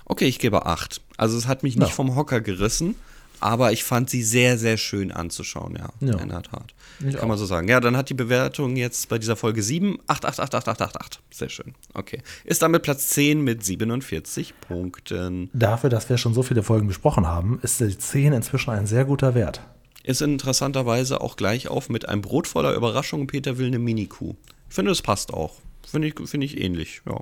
Okay, 0.05 0.27
ich 0.27 0.39
gebe 0.39 0.67
8. 0.67 1.01
Also 1.17 1.37
es 1.37 1.47
hat 1.47 1.63
mich 1.63 1.77
nicht 1.77 1.93
vom 1.93 2.17
Hocker 2.17 2.41
gerissen. 2.41 2.97
Aber 3.41 3.73
ich 3.73 3.85
fand 3.85 4.11
sie 4.11 4.23
sehr, 4.23 4.59
sehr 4.59 4.77
schön 4.77 5.13
anzuschauen, 5.13 5.77
ja. 5.77 5.89
ja. 6.01 6.19
In 6.19 6.29
der 6.29 6.43
Tat. 6.43 6.75
Ich 7.01 7.15
Kann 7.15 7.25
auch. 7.25 7.29
man 7.29 7.39
so 7.39 7.47
sagen. 7.47 7.69
Ja, 7.69 7.81
dann 7.81 7.97
hat 7.97 8.11
die 8.11 8.15
Bewertung 8.15 8.77
jetzt 8.77 9.09
bei 9.09 9.19
dieser 9.19 9.37
Folge 9.37 9.63
7, 9.63 9.99
8, 10.07 10.27
8, 10.27 10.41
8, 10.41 10.55
8, 10.55 10.69
8, 10.69 10.83
8, 10.83 11.01
8. 11.01 11.21
Sehr 11.31 11.49
schön. 11.49 11.75
Okay. 11.95 12.23
Ist 12.45 12.61
damit 12.63 12.83
Platz 12.83 13.09
10 13.09 13.43
mit 13.43 13.65
47 13.65 14.55
Punkten. 14.61 15.49
Dafür, 15.55 15.89
dass 15.89 16.09
wir 16.11 16.19
schon 16.19 16.35
so 16.35 16.43
viele 16.43 16.63
Folgen 16.63 16.87
besprochen 16.87 17.27
haben, 17.27 17.59
ist 17.63 17.81
die 17.81 17.97
10 17.97 18.35
inzwischen 18.35 18.71
ein 18.71 18.87
sehr 18.87 19.07
guter 19.07 19.35
Wert. 19.35 19.63
Ist 20.03 20.21
interessanterweise 20.23 21.21
auch 21.21 21.37
gleich 21.37 21.69
auf 21.69 21.89
mit 21.89 22.09
einem 22.09 22.23
Brot 22.23 22.47
voller 22.47 22.75
Überraschungen. 22.75 23.27
Peter 23.27 23.59
will 23.59 23.67
eine 23.67 23.79
Mini-Kuh. 23.79 24.35
Ich 24.69 24.75
finde, 24.75 24.91
das 24.91 25.03
passt 25.03 25.33
auch. 25.33 25.57
Finde 25.87 26.09
ich, 26.09 26.15
find 26.29 26.45
ich 26.45 26.61
ähnlich, 26.61 27.03
ja. 27.07 27.21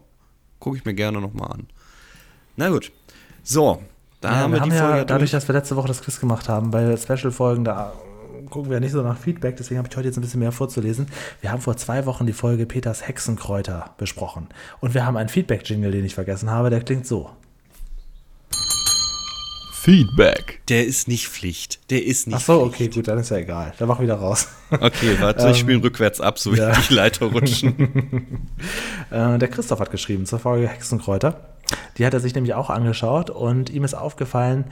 Gucke 0.59 0.77
ich 0.77 0.85
mir 0.85 0.95
gerne 0.95 1.21
nochmal 1.21 1.53
an. 1.53 1.67
Na 2.57 2.69
gut. 2.69 2.91
So, 3.45 3.83
da 4.21 4.31
ja, 4.31 4.37
haben 4.37 4.53
wir, 4.53 4.57
wir 4.57 4.61
haben 4.63 4.71
die 4.71 4.77
ja, 4.77 4.89
Folge 4.89 5.07
dadurch, 5.07 5.31
dass 5.31 5.49
wir 5.49 5.53
letzte 5.53 5.77
Woche 5.77 5.89
das 5.89 6.03
Quiz 6.03 6.19
gemacht 6.19 6.49
haben, 6.49 6.71
bei 6.71 6.97
Special-Folgen, 6.97 7.65
da 7.65 7.93
gucken 8.51 8.71
wir 8.71 8.77
ja 8.77 8.81
nicht 8.81 8.93
so 8.93 9.03
nach 9.03 9.19
Feedback, 9.19 9.57
deswegen 9.57 9.79
habe 9.79 9.89
ich 9.91 9.97
heute 9.97 10.09
jetzt 10.09 10.17
ein 10.17 10.23
bisschen 10.23 10.41
mehr 10.41 10.53
vorzulesen. 10.53 11.07
Wir 11.41 11.53
haben 11.53 11.61
vor 11.61 11.77
zwei 11.77 12.07
Wochen 12.07 12.27
die 12.27 12.33
Folge 12.33 12.67
Peters 12.67 13.07
Hexenkräuter 13.07 13.95
besprochen. 13.99 14.49
Und 14.81 14.95
wir 14.95 15.07
haben 15.07 15.17
einen 15.17 15.29
Feedback-Jingle, 15.29 15.93
den 15.93 16.05
ich 16.05 16.15
vergessen 16.15 16.51
habe, 16.51 16.71
der 16.71 16.81
klingt 16.81 17.07
so. 17.07 17.31
Feedback. 19.73 20.61
Der 20.69 20.85
ist 20.85 21.09
nicht 21.09 21.29
Pflicht. 21.29 21.79
Der 21.91 22.05
ist 22.05 22.27
nicht 22.27 22.37
Ach 22.37 22.41
so, 22.41 22.61
Pflicht. 22.61 22.75
okay, 22.75 22.89
gut, 22.89 23.09
dann 23.09 23.19
ist 23.19 23.31
ja 23.31 23.39
egal. 23.39 23.73
Dann 23.79 23.89
mach 23.89 24.01
wieder 24.01 24.17
raus. 24.17 24.49
Okay, 24.71 25.17
warte, 25.19 25.49
ich 25.49 25.59
spiele 25.59 25.83
rückwärts 25.83 26.21
ab, 26.21 26.39
so 26.39 26.53
wie 26.53 26.59
ja. 26.59 26.73
die 26.73 26.95
Leiter 26.95 27.27
rutschen. 27.27 28.49
Äh, 29.11 29.39
der 29.39 29.49
Christoph 29.49 29.81
hat 29.81 29.91
geschrieben 29.91 30.27
zur 30.27 30.39
Folge 30.39 30.69
Hexenkräuter. 30.69 31.58
Die 31.97 32.07
hat 32.07 32.15
er 32.15 32.21
sich 32.21 32.35
nämlich 32.35 32.55
auch 32.55 32.71
angeschaut 32.71 33.31
und 33.31 33.71
ihm 33.71 33.85
ist 33.85 33.95
aufgefallen, 33.95 34.65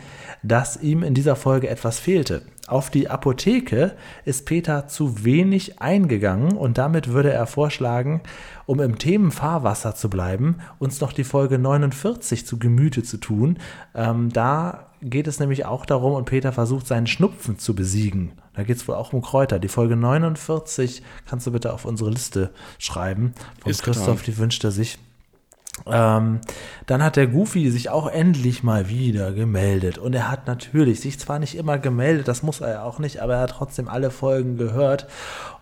dass 0.43 0.77
ihm 0.81 1.03
in 1.03 1.15
dieser 1.15 1.37
Folge 1.37 1.69
etwas 1.69 1.99
fehlte. 1.99 2.43
Auf 2.69 2.91
die 2.91 3.09
Apotheke 3.09 3.93
ist 4.25 4.45
Peter 4.45 4.89
zu 4.89 5.25
wenig 5.25 5.81
eingegangen 5.81 6.57
und 6.57 6.79
damit 6.79 7.09
würde 7.09 7.33
er 7.33 7.47
vorschlagen, 7.47 8.23
um 8.67 8.81
im 8.81 8.99
Themenfahrwasser 8.99 9.95
zu 9.95 10.11
bleiben, 10.11 10.57
uns 10.79 11.01
noch 11.01 11.13
die 11.13 11.25
Folge 11.25 11.59
49 11.59 12.45
zu 12.45 12.59
Gemüte 12.59 13.05
zu 13.05 13.19
tun. 13.19 13.59
Ähm, 13.95 14.33
da 14.33 14.87
geht 15.01 15.29
es 15.29 15.39
nämlich 15.39 15.65
auch 15.65 15.87
darum 15.87 16.15
und 16.15 16.25
Peter 16.25 16.53
versucht 16.53 16.89
seinen 16.89 17.07
Schnupfen 17.07 17.59
zu 17.59 17.77
besiegen. 17.77 18.33
Da 18.55 18.65
geht 18.65 18.79
es 18.79 18.89
wohl 18.89 18.97
auch 18.97 19.13
um 19.13 19.23
Kräuter. 19.23 19.59
Die 19.59 19.69
Folge 19.69 19.95
49 19.95 21.03
kannst 21.27 21.47
du 21.47 21.53
bitte 21.53 21.73
auf 21.73 21.85
unsere 21.85 22.11
Liste 22.11 22.51
schreiben. 22.79 23.35
Von 23.61 23.71
ist 23.71 23.83
Christoph, 23.83 24.21
getan. 24.21 24.25
die 24.27 24.39
wünscht 24.39 24.65
er 24.65 24.73
sich. 24.73 24.99
Ähm, 25.85 26.41
dann 26.87 27.03
hat 27.03 27.17
der 27.17 27.27
Goofy 27.27 27.71
sich 27.71 27.91
auch 27.91 28.09
endlich 28.09 28.63
mal 28.63 28.89
wieder 28.89 29.33
gemeldet. 29.33 29.99
Und 29.99 30.15
er 30.15 30.31
hat 30.31 30.47
natürlich 30.47 31.01
sich 31.01 31.19
zwar 31.19 31.39
nicht 31.39 31.57
immer 31.57 31.79
gemeldet, 31.79 32.29
das 32.29 32.43
muss 32.43 32.61
er 32.61 32.71
ja 32.71 32.83
auch 32.83 32.99
nicht, 32.99 33.21
aber 33.21 33.35
er 33.35 33.41
hat 33.41 33.51
trotzdem 33.51 33.89
alle 33.89 34.11
Folgen 34.11 34.57
gehört 34.57 35.07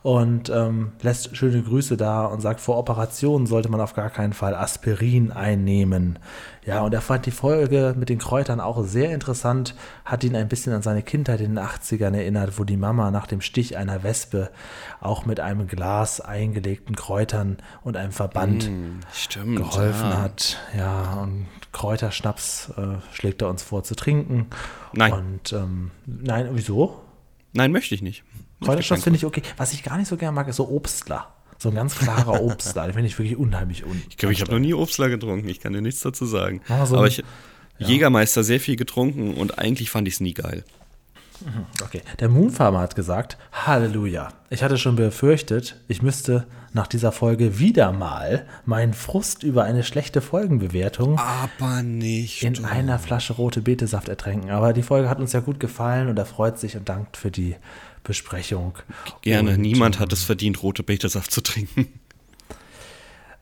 und 0.04 0.50
ähm, 0.50 0.92
lässt 1.00 1.34
schöne 1.34 1.62
Grüße 1.62 1.96
da 1.96 2.26
und 2.26 2.42
sagt, 2.42 2.60
vor 2.60 2.76
Operationen 2.76 3.46
sollte 3.46 3.70
man 3.70 3.80
auf 3.80 3.94
gar 3.94 4.10
keinen 4.10 4.34
Fall 4.34 4.54
Aspirin 4.54 5.32
einnehmen. 5.32 6.18
Ja, 6.66 6.82
und 6.82 6.92
er 6.92 7.00
fand 7.00 7.24
die 7.24 7.30
Folge 7.30 7.94
mit 7.96 8.10
den 8.10 8.18
Kräutern 8.18 8.60
auch 8.60 8.84
sehr 8.84 9.14
interessant, 9.14 9.74
hat 10.04 10.22
ihn 10.22 10.36
ein 10.36 10.48
bisschen 10.48 10.74
an 10.74 10.82
seine 10.82 11.02
Kindheit 11.02 11.40
in 11.40 11.54
den 11.54 11.64
80ern 11.64 12.14
erinnert, 12.14 12.58
wo 12.58 12.64
die 12.64 12.76
Mama 12.76 13.10
nach 13.10 13.26
dem 13.26 13.40
Stich 13.40 13.78
einer 13.78 14.02
Wespe 14.02 14.50
auch 15.00 15.24
mit 15.24 15.40
einem 15.40 15.68
Glas 15.68 16.20
eingelegten 16.20 16.96
Kräutern 16.96 17.56
und 17.82 17.96
einem 17.96 18.12
Verband 18.12 18.70
mm, 18.70 19.00
stimmt, 19.10 19.56
geholfen 19.56 20.10
ja. 20.10 20.20
hat. 20.20 20.58
Ja, 20.76 21.14
und 21.22 21.46
Kräuterschnaps 21.72 22.74
äh, 22.76 22.98
schlägt 23.14 23.40
er 23.40 23.48
uns 23.48 23.62
vor 23.62 23.84
zu 23.84 23.94
trinken. 23.94 24.48
Nein. 24.92 25.14
Und 25.14 25.52
ähm, 25.54 25.92
nein, 26.04 26.50
wieso? 26.52 27.00
Nein, 27.54 27.72
möchte 27.72 27.94
ich 27.94 28.02
nicht. 28.02 28.22
Kräuterschnaps 28.60 29.04
finde 29.04 29.16
ich 29.18 29.26
okay. 29.26 29.42
Was 29.56 29.72
ich 29.72 29.82
gar 29.82 29.98
nicht 29.98 30.08
so 30.08 30.16
gerne 30.16 30.34
mag, 30.34 30.48
ist 30.48 30.56
so 30.56 30.68
Obstler. 30.68 31.28
So 31.58 31.68
ein 31.70 31.74
ganz 31.74 31.96
klarer 31.96 32.42
Obstler, 32.42 32.84
den 32.84 32.94
finde 32.94 33.08
ich 33.08 33.18
wirklich 33.18 33.36
unheimlich 33.36 33.84
un. 33.84 34.02
Ich 34.08 34.16
glaube, 34.16 34.32
ich 34.32 34.40
habe 34.40 34.52
noch 34.52 34.58
nie 34.58 34.74
Obstler 34.74 35.08
getrunken, 35.08 35.48
ich 35.48 35.60
kann 35.60 35.72
dir 35.72 35.80
nichts 35.82 36.00
dazu 36.00 36.26
sagen. 36.26 36.60
So 36.84 36.96
Aber 36.96 37.06
ich 37.06 37.22
ja. 37.78 37.88
Jägermeister 37.88 38.44
sehr 38.44 38.60
viel 38.60 38.76
getrunken 38.76 39.34
und 39.34 39.58
eigentlich 39.58 39.90
fand 39.90 40.06
ich 40.08 40.14
es 40.14 40.20
nie 40.20 40.34
geil. 40.34 40.64
Mhm, 41.40 41.66
okay. 41.82 42.02
Der 42.20 42.28
Moonfarmer 42.28 42.80
hat 42.80 42.94
gesagt, 42.94 43.38
Halleluja. 43.52 44.28
Ich 44.50 44.62
hatte 44.62 44.78
schon 44.78 44.96
befürchtet, 44.96 45.80
ich 45.88 46.00
müsste 46.00 46.46
nach 46.72 46.86
dieser 46.86 47.12
Folge 47.12 47.58
wieder 47.58 47.92
mal 47.92 48.46
meinen 48.64 48.94
Frust 48.94 49.42
über 49.42 49.64
eine 49.64 49.84
schlechte 49.84 50.20
Folgenbewertung 50.20 51.18
aber 51.18 51.82
nicht 51.82 52.42
in 52.42 52.54
du. 52.54 52.64
einer 52.64 52.98
Flasche 52.98 53.32
rote 53.32 53.62
Betesaft 53.62 54.08
ertränken. 54.08 54.50
Aber 54.50 54.72
die 54.72 54.82
Folge 54.82 55.08
hat 55.08 55.18
uns 55.18 55.32
ja 55.32 55.40
gut 55.40 55.60
gefallen 55.60 56.08
und 56.08 56.18
er 56.18 56.26
freut 56.26 56.58
sich 56.58 56.76
und 56.76 56.88
dankt 56.88 57.16
für 57.16 57.30
die 57.30 57.56
Besprechung. 58.04 58.74
Gerne. 59.22 59.54
Und, 59.54 59.60
Niemand 59.60 59.98
hat 59.98 60.12
es 60.12 60.22
verdient, 60.22 60.62
rote 60.62 60.82
Betesaft 60.82 61.30
zu 61.30 61.40
trinken. 61.40 61.88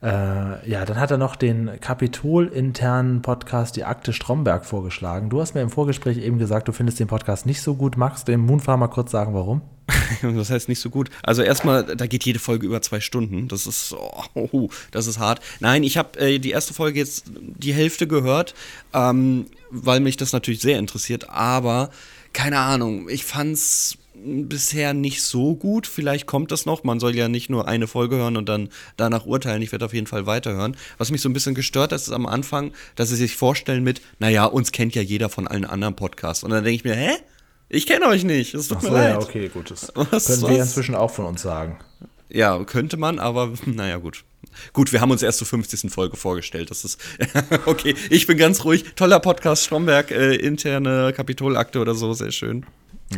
Äh, 0.02 0.68
ja, 0.68 0.84
dann 0.84 0.98
hat 0.98 1.12
er 1.12 1.18
noch 1.18 1.36
den 1.36 1.78
Kapitol-internen 1.80 3.22
Podcast 3.22 3.76
Die 3.76 3.84
Akte 3.84 4.12
Stromberg 4.12 4.66
vorgeschlagen. 4.66 5.30
Du 5.30 5.40
hast 5.40 5.54
mir 5.54 5.60
im 5.60 5.70
Vorgespräch 5.70 6.18
eben 6.18 6.38
gesagt, 6.38 6.66
du 6.66 6.72
findest 6.72 6.98
den 6.98 7.06
Podcast 7.06 7.46
nicht 7.46 7.62
so 7.62 7.76
gut. 7.76 7.96
Magst 7.96 8.26
du 8.26 8.32
dem 8.32 8.40
Moonfarmer 8.40 8.88
kurz 8.88 9.12
sagen, 9.12 9.32
warum? 9.32 9.62
das 10.22 10.50
heißt 10.50 10.68
nicht 10.68 10.80
so 10.80 10.90
gut. 10.90 11.08
Also 11.22 11.42
erstmal, 11.42 11.84
da 11.84 12.06
geht 12.06 12.24
jede 12.24 12.40
Folge 12.40 12.66
über 12.66 12.82
zwei 12.82 12.98
Stunden. 12.98 13.46
Das 13.46 13.66
ist, 13.68 13.94
oh, 14.34 14.70
das 14.90 15.06
ist 15.06 15.20
hart. 15.20 15.40
Nein, 15.60 15.84
ich 15.84 15.96
habe 15.96 16.18
äh, 16.18 16.40
die 16.40 16.50
erste 16.50 16.74
Folge 16.74 16.98
jetzt 16.98 17.26
die 17.36 17.72
Hälfte 17.72 18.08
gehört, 18.08 18.54
ähm, 18.92 19.46
weil 19.70 20.00
mich 20.00 20.16
das 20.16 20.32
natürlich 20.32 20.60
sehr 20.60 20.80
interessiert. 20.80 21.30
Aber 21.30 21.90
keine 22.32 22.58
Ahnung, 22.58 23.08
ich 23.08 23.24
fand's 23.24 23.98
bisher 24.24 24.94
nicht 24.94 25.22
so 25.22 25.54
gut. 25.54 25.86
Vielleicht 25.86 26.26
kommt 26.26 26.50
das 26.50 26.66
noch. 26.66 26.84
Man 26.84 27.00
soll 27.00 27.14
ja 27.16 27.28
nicht 27.28 27.50
nur 27.50 27.68
eine 27.68 27.86
Folge 27.86 28.16
hören 28.16 28.36
und 28.36 28.48
dann 28.48 28.68
danach 28.96 29.26
urteilen. 29.26 29.62
Ich 29.62 29.72
werde 29.72 29.84
auf 29.84 29.94
jeden 29.94 30.06
Fall 30.06 30.26
weiterhören. 30.26 30.76
Was 30.98 31.10
mich 31.10 31.20
so 31.20 31.28
ein 31.28 31.32
bisschen 31.32 31.54
gestört 31.54 31.92
hat, 31.92 32.00
ist 32.00 32.12
am 32.12 32.26
Anfang, 32.26 32.72
dass 32.96 33.08
sie 33.08 33.16
sich 33.16 33.36
vorstellen 33.36 33.84
mit, 33.84 34.00
naja, 34.18 34.44
uns 34.44 34.72
kennt 34.72 34.94
ja 34.94 35.02
jeder 35.02 35.28
von 35.28 35.46
allen 35.46 35.64
anderen 35.64 35.96
Podcasts. 35.96 36.44
Und 36.44 36.50
dann 36.50 36.64
denke 36.64 36.76
ich 36.76 36.84
mir, 36.84 36.94
hä? 36.94 37.16
Ich 37.68 37.86
kenne 37.86 38.06
euch 38.06 38.22
nicht. 38.24 38.54
Das 38.54 38.68
tut 38.68 38.78
Ach 38.78 38.82
so, 38.82 38.90
mir 38.90 38.94
leid. 38.98 39.10
ja, 39.10 39.18
okay, 39.18 39.48
gut. 39.48 39.70
Das 39.70 39.92
was, 39.94 40.26
können 40.26 40.42
wir 40.42 40.60
inzwischen 40.60 40.94
auch 40.94 41.10
von 41.10 41.24
uns 41.24 41.42
sagen. 41.42 41.78
Ja, 42.28 42.62
könnte 42.64 42.96
man, 42.96 43.18
aber 43.18 43.52
naja, 43.66 43.96
gut. 43.98 44.24
Gut, 44.72 44.92
wir 44.92 45.00
haben 45.00 45.10
uns 45.10 45.22
erst 45.22 45.38
zur 45.38 45.46
50. 45.46 45.90
Folge 45.90 46.16
vorgestellt. 46.16 46.70
Das 46.70 46.84
ist 46.84 46.98
okay. 47.66 47.94
Ich 48.10 48.26
bin 48.26 48.36
ganz 48.36 48.64
ruhig. 48.64 48.84
Toller 48.96 49.20
Podcast, 49.20 49.64
Stromberg, 49.64 50.10
äh, 50.10 50.34
interne 50.34 51.12
Kapitolakte 51.14 51.78
oder 51.78 51.94
so, 51.94 52.12
sehr 52.12 52.32
schön. 52.32 52.66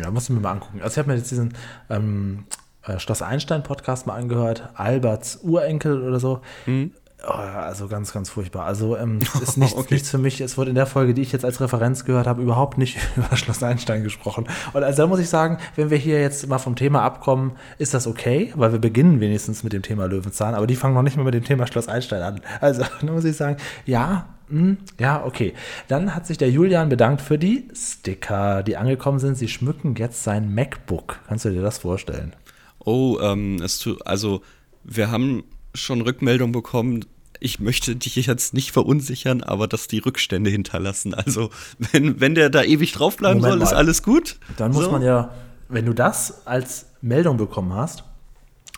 Ja, 0.01 0.11
muss 0.11 0.23
ich 0.23 0.29
mir 0.29 0.39
mal 0.39 0.51
angucken. 0.51 0.79
Also 0.81 0.93
ich 0.93 0.97
habe 0.99 1.09
mir 1.09 1.17
jetzt 1.17 1.31
diesen 1.31 1.53
ähm, 1.89 2.45
äh, 2.83 2.99
Schloss 2.99 3.21
Einstein 3.21 3.63
Podcast 3.63 4.07
mal 4.07 4.15
angehört, 4.15 4.69
Alberts 4.75 5.39
Urenkel 5.43 6.01
oder 6.01 6.19
so. 6.19 6.41
Mhm. 6.65 6.91
Oh, 7.27 7.31
also 7.31 7.87
ganz, 7.87 8.13
ganz 8.13 8.29
furchtbar. 8.29 8.65
Also 8.65 8.97
ähm, 8.97 9.19
ist 9.41 9.57
nichts, 9.57 9.75
okay. 9.75 9.95
nichts 9.95 10.09
für 10.09 10.17
mich. 10.17 10.41
Es 10.41 10.57
wurde 10.57 10.69
in 10.69 10.75
der 10.75 10.85
Folge, 10.85 11.13
die 11.13 11.21
ich 11.21 11.31
jetzt 11.31 11.43
als 11.43 11.59
Referenz 11.59 12.05
gehört 12.05 12.27
habe, 12.27 12.41
überhaupt 12.41 12.77
nicht 12.77 12.97
über 13.15 13.35
Schloss 13.35 13.63
Einstein 13.63 14.03
gesprochen. 14.03 14.47
Und 14.73 14.83
also 14.83 15.03
da 15.03 15.07
muss 15.07 15.19
ich 15.19 15.29
sagen, 15.29 15.57
wenn 15.75 15.89
wir 15.89 15.97
hier 15.97 16.21
jetzt 16.21 16.47
mal 16.47 16.59
vom 16.59 16.75
Thema 16.75 17.01
abkommen, 17.01 17.53
ist 17.79 17.93
das 17.93 18.05
okay, 18.05 18.53
weil 18.55 18.71
wir 18.73 18.79
beginnen 18.79 19.19
wenigstens 19.21 19.63
mit 19.63 19.73
dem 19.73 19.81
Thema 19.81 20.05
Löwenzahn, 20.05 20.53
aber 20.53 20.67
die 20.67 20.75
fangen 20.75 20.93
noch 20.93 21.01
nicht 21.01 21.17
mal 21.17 21.23
mit 21.23 21.33
dem 21.33 21.43
Thema 21.43 21.65
Schloss 21.65 21.87
Einstein 21.87 22.21
an. 22.21 22.41
Also 22.61 22.83
da 23.01 23.11
muss 23.11 23.25
ich 23.25 23.35
sagen, 23.35 23.57
ja, 23.85 24.27
hm, 24.49 24.77
ja, 24.99 25.25
okay. 25.25 25.53
Dann 25.87 26.13
hat 26.13 26.27
sich 26.27 26.37
der 26.37 26.49
Julian 26.49 26.89
bedankt 26.89 27.21
für 27.21 27.37
die 27.37 27.67
Sticker, 27.73 28.63
die 28.63 28.77
angekommen 28.77 29.19
sind. 29.19 29.35
Sie 29.35 29.47
schmücken 29.47 29.95
jetzt 29.95 30.23
sein 30.23 30.53
MacBook. 30.53 31.19
Kannst 31.27 31.45
du 31.45 31.49
dir 31.49 31.61
das 31.61 31.79
vorstellen? 31.79 32.33
Oh, 32.79 33.17
ähm, 33.21 33.59
es 33.63 33.79
tu, 33.79 33.97
also 34.05 34.41
wir 34.83 35.09
haben 35.09 35.43
schon 35.73 36.01
Rückmeldung 36.01 36.51
bekommen. 36.51 37.05
Ich 37.39 37.59
möchte 37.59 37.95
dich 37.95 38.15
jetzt 38.15 38.53
nicht 38.53 38.71
verunsichern, 38.71 39.43
aber 39.43 39.67
dass 39.67 39.87
die 39.87 39.99
Rückstände 39.99 40.49
hinterlassen. 40.49 41.13
Also, 41.13 41.49
wenn, 41.91 42.21
wenn 42.21 42.35
der 42.35 42.49
da 42.49 42.63
ewig 42.63 42.93
draufbleiben 42.93 43.39
Moment 43.39 43.53
soll, 43.53 43.59
mal. 43.59 43.65
ist 43.65 43.73
alles 43.73 44.03
gut. 44.03 44.37
Dann 44.57 44.71
muss 44.71 44.85
so. 44.85 44.91
man 44.91 45.01
ja, 45.01 45.31
wenn 45.67 45.85
du 45.85 45.93
das 45.93 46.45
als 46.45 46.87
Meldung 47.01 47.37
bekommen 47.37 47.73
hast, 47.73 48.03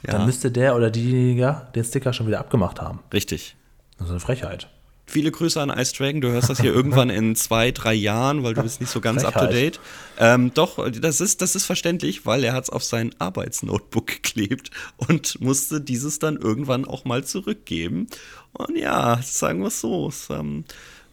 ja. 0.05 0.13
dann 0.13 0.26
müsste 0.26 0.51
der 0.51 0.76
oder 0.76 0.89
diejenige 0.89 1.68
den 1.76 1.84
Sticker 1.84 2.13
schon 2.13 2.28
wieder 2.28 2.39
abgemacht 2.39 2.82
haben. 2.82 2.99
Richtig. 3.13 3.55
Das 3.97 4.07
ist 4.07 4.11
eine 4.11 4.20
Frechheit. 4.20 4.70
Viele 5.10 5.32
Grüße 5.32 5.60
an 5.62 5.70
Ice 5.70 5.93
Dragon. 5.93 6.20
Du 6.20 6.30
hörst 6.30 6.49
das 6.49 6.60
hier 6.60 6.74
irgendwann 6.76 7.10
in 7.10 7.36
zwei, 7.36 7.72
drei 7.72 7.93
Jahren, 7.93 8.43
weil 8.43 8.53
du 8.53 8.62
bist 8.62 8.82
nicht 8.82 8.89
so 8.89 8.99
ganz 8.99 9.24
up 9.24 9.36
to 9.36 9.47
date. 9.47 9.80
Ähm, 10.20 10.51
doch, 10.53 10.89
das 10.91 11.22
ist, 11.22 11.41
das 11.41 11.55
ist 11.55 11.66
verständlich, 11.66 12.26
weil 12.26 12.43
er 12.43 12.51
hat 12.51 12.66
es 12.66 12.70
auf 12.70 12.84
sein 12.84 13.16
Arbeitsnotebook 13.18 14.08
geklebt 14.24 14.70
und 14.97 15.39
musste 15.39 15.80
dieses 15.80 16.20
dann 16.20 16.36
irgendwann 16.36 16.84
auch 16.84 17.05
mal 17.05 17.24
zurückgeben. 17.24 18.08
Und 18.51 18.78
ja, 18.78 19.20
sagen 19.24 19.62
wir 19.62 19.68
es 19.68 19.80
so. 19.80 20.10
Es, 20.10 20.30
ähm, 20.30 20.66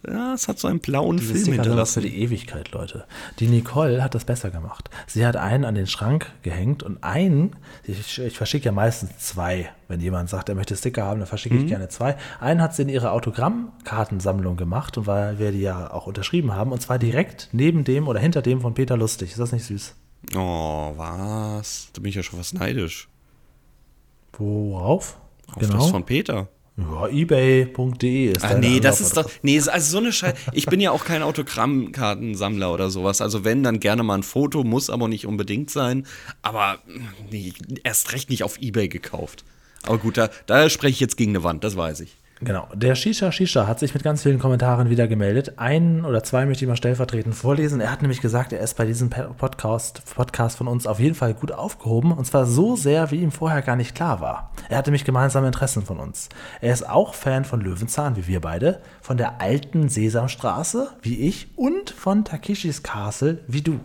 ja, 0.08 0.34
es 0.34 0.48
hat 0.48 0.58
so 0.58 0.68
einen 0.68 0.80
blauen 0.80 1.16
Diese 1.16 1.32
Film 1.32 1.44
Sticker 1.44 1.62
hinterlassen. 1.62 2.02
für 2.02 2.08
die 2.08 2.22
Ewigkeit, 2.22 2.72
Leute. 2.72 3.06
Die 3.38 3.46
Nicole 3.46 4.02
hat 4.02 4.14
das 4.14 4.24
besser 4.24 4.50
gemacht. 4.50 4.90
Sie 5.06 5.24
hat 5.24 5.36
einen 5.36 5.64
an 5.64 5.74
den 5.74 5.86
Schrank 5.86 6.30
gehängt 6.42 6.82
und 6.82 7.02
einen, 7.02 7.56
ich, 7.84 8.18
ich 8.18 8.36
verschicke 8.36 8.66
ja 8.66 8.72
meistens 8.72 9.18
zwei. 9.18 9.70
Wenn 9.88 10.00
jemand 10.00 10.28
sagt, 10.28 10.48
er 10.48 10.54
möchte 10.54 10.76
Sticker 10.76 11.04
haben, 11.04 11.20
dann 11.20 11.28
verschicke 11.28 11.54
mhm. 11.54 11.62
ich 11.62 11.66
gerne 11.68 11.88
zwei. 11.88 12.16
Einen 12.40 12.60
hat 12.60 12.74
sie 12.74 12.82
in 12.82 12.88
ihre 12.88 13.12
Autogrammkartensammlung 13.12 14.56
gemacht 14.56 14.98
und 14.98 15.06
weil 15.06 15.38
wir 15.38 15.52
die 15.52 15.60
ja 15.60 15.92
auch 15.92 16.06
unterschrieben 16.06 16.54
haben 16.54 16.72
und 16.72 16.80
zwar 16.80 16.98
direkt 16.98 17.48
neben 17.52 17.84
dem 17.84 18.08
oder 18.08 18.20
hinter 18.20 18.42
dem 18.42 18.60
von 18.60 18.74
Peter 18.74 18.96
Lustig. 18.96 19.30
Ist 19.30 19.40
das 19.40 19.52
nicht 19.52 19.64
süß? 19.64 19.94
Oh, 20.36 20.92
was? 20.96 21.88
Da 21.92 22.00
bin 22.00 22.08
ich 22.08 22.14
ja 22.14 22.22
schon 22.22 22.38
fast 22.38 22.54
neidisch. 22.54 23.08
Worauf? 24.32 25.18
Auf 25.48 25.58
genau. 25.58 25.78
das 25.78 25.90
von 25.90 26.04
Peter. 26.04 26.48
Ja, 26.76 27.06
ebay.de 27.06 28.32
ist 28.32 28.44
Ah, 28.44 28.58
nee, 28.58 28.80
das 28.80 29.00
ist 29.00 29.16
doch. 29.16 29.30
Nee, 29.42 29.60
also 29.60 29.92
so 29.92 29.98
eine 29.98 30.12
Scheiße. 30.12 30.36
Ich 30.52 30.66
bin 30.66 30.80
ja 30.80 30.90
auch 30.90 31.04
kein 31.04 31.22
Autogrammkartensammler 31.22 32.72
oder 32.72 32.90
sowas. 32.90 33.20
Also, 33.20 33.44
wenn, 33.44 33.62
dann 33.62 33.78
gerne 33.78 34.02
mal 34.02 34.16
ein 34.16 34.22
Foto, 34.24 34.64
muss 34.64 34.90
aber 34.90 35.06
nicht 35.06 35.26
unbedingt 35.26 35.70
sein. 35.70 36.06
Aber 36.42 36.78
nee, 37.30 37.52
erst 37.84 38.12
recht 38.12 38.28
nicht 38.28 38.42
auf 38.42 38.60
Ebay 38.60 38.88
gekauft. 38.88 39.44
Aber 39.84 39.98
gut, 39.98 40.16
da, 40.16 40.30
da 40.46 40.68
spreche 40.68 40.94
ich 40.94 41.00
jetzt 41.00 41.16
gegen 41.16 41.32
eine 41.32 41.44
Wand, 41.44 41.62
das 41.62 41.76
weiß 41.76 42.00
ich. 42.00 42.16
Genau. 42.44 42.68
Der 42.74 42.94
Shisha 42.94 43.32
Shisha 43.32 43.66
hat 43.66 43.78
sich 43.78 43.94
mit 43.94 44.02
ganz 44.02 44.22
vielen 44.22 44.38
Kommentaren 44.38 44.90
wieder 44.90 45.08
gemeldet. 45.08 45.58
Einen 45.58 46.04
oder 46.04 46.22
zwei 46.22 46.44
möchte 46.44 46.64
ich 46.64 46.68
mal 46.68 46.76
stellvertretend 46.76 47.34
vorlesen. 47.34 47.80
Er 47.80 47.90
hat 47.90 48.02
nämlich 48.02 48.20
gesagt, 48.20 48.52
er 48.52 48.60
ist 48.60 48.76
bei 48.76 48.84
diesem 48.84 49.08
Podcast, 49.08 50.02
Podcast 50.14 50.58
von 50.58 50.68
uns 50.68 50.86
auf 50.86 51.00
jeden 51.00 51.14
Fall 51.14 51.32
gut 51.32 51.52
aufgehoben. 51.52 52.12
Und 52.12 52.26
zwar 52.26 52.44
so 52.44 52.76
sehr, 52.76 53.10
wie 53.10 53.22
ihm 53.22 53.32
vorher 53.32 53.62
gar 53.62 53.76
nicht 53.76 53.94
klar 53.94 54.20
war. 54.20 54.52
Er 54.68 54.76
hatte 54.76 54.90
nämlich 54.90 55.06
gemeinsame 55.06 55.46
Interessen 55.46 55.86
von 55.86 55.98
uns. 55.98 56.28
Er 56.60 56.74
ist 56.74 56.86
auch 56.86 57.14
Fan 57.14 57.46
von 57.46 57.62
Löwenzahn, 57.62 58.16
wie 58.16 58.26
wir 58.26 58.42
beide, 58.42 58.80
von 59.00 59.16
der 59.16 59.40
alten 59.40 59.88
Sesamstraße, 59.88 60.90
wie 61.00 61.20
ich, 61.26 61.48
und 61.56 61.90
von 61.90 62.26
Takeshis 62.26 62.82
Castle, 62.82 63.38
wie 63.48 63.62
du. 63.62 63.80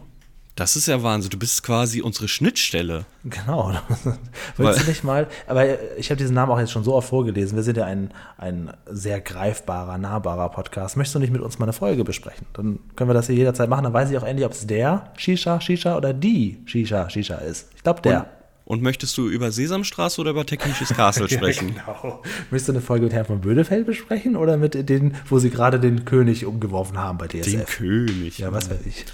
Das 0.60 0.76
ist 0.76 0.88
ja 0.88 1.02
Wahnsinn. 1.02 1.30
Du 1.30 1.40
bist 1.40 1.64
quasi 1.64 2.02
unsere 2.02 2.28
Schnittstelle. 2.28 3.06
Genau. 3.24 3.72
Willst 4.58 4.82
du 4.82 4.90
nicht 4.90 5.06
mal, 5.06 5.28
aber 5.48 5.98
ich 5.98 6.10
habe 6.10 6.18
diesen 6.18 6.36
Namen 6.36 6.52
auch 6.52 6.60
jetzt 6.60 6.74
schon 6.74 6.84
so 6.84 6.96
oft 6.96 7.08
vorgelesen. 7.08 7.56
Wir 7.56 7.64
sind 7.64 7.78
ja 7.78 7.86
ein, 7.86 8.12
ein 8.38 8.74
sehr 8.86 9.22
greifbarer, 9.22 9.98
nahbarer 9.98 10.50
Podcast. 10.50 10.98
Möchtest 10.98 11.16
du 11.16 11.20
nicht 11.20 11.32
mit 11.32 11.42
uns 11.42 11.60
mal 11.60 11.66
eine 11.66 11.72
Folge 11.72 12.04
besprechen? 12.04 12.46
Dann 12.52 12.80
können 12.98 13.10
wir 13.10 13.14
das 13.14 13.28
hier 13.28 13.38
jederzeit 13.38 13.70
machen. 13.70 13.86
Dann 13.86 13.94
weiß 13.94 14.12
ich 14.12 14.18
auch 14.18 14.24
endlich, 14.24 14.46
ob 14.46 14.52
es 14.52 14.68
der 14.68 15.14
Shisha 15.16 15.62
Shisha 15.62 15.96
oder 15.96 16.14
die 16.14 16.62
Shisha 16.66 17.10
Shisha 17.10 17.36
ist. 17.36 17.70
Ich 17.78 17.84
glaube, 17.84 18.02
der. 18.02 18.28
Und, 18.66 18.80
und, 18.80 18.84
möchtest 18.84 19.18
du 19.18 19.30
über 19.30 19.54
Sesamstraße 19.54 20.20
oder 20.20 20.32
über 20.32 20.46
Teknisches 20.46 20.90
Castle 20.90 21.30
sprechen? 21.30 21.74
ja, 21.78 21.94
genau. 21.94 22.22
Möchtest 22.52 22.68
du 22.68 22.74
eine 22.74 22.82
Folge 22.82 23.06
mit 23.06 23.14
Herrn 23.14 23.26
von 23.26 23.40
Bödefeld 23.40 23.86
besprechen 23.86 24.36
oder 24.36 24.58
mit 24.58 24.90
denen, 24.90 25.16
wo 25.30 25.40
sie 25.40 25.52
gerade 25.52 25.80
den 25.80 26.04
König 26.04 26.46
umgeworfen 26.46 26.98
haben 26.98 27.18
bei 27.18 27.28
DSF? 27.28 27.46
Den 27.46 27.66
König. 27.66 28.40
Ja, 28.40 28.52
was 28.52 28.70
weiß 28.70 28.86
ich. 28.86 29.06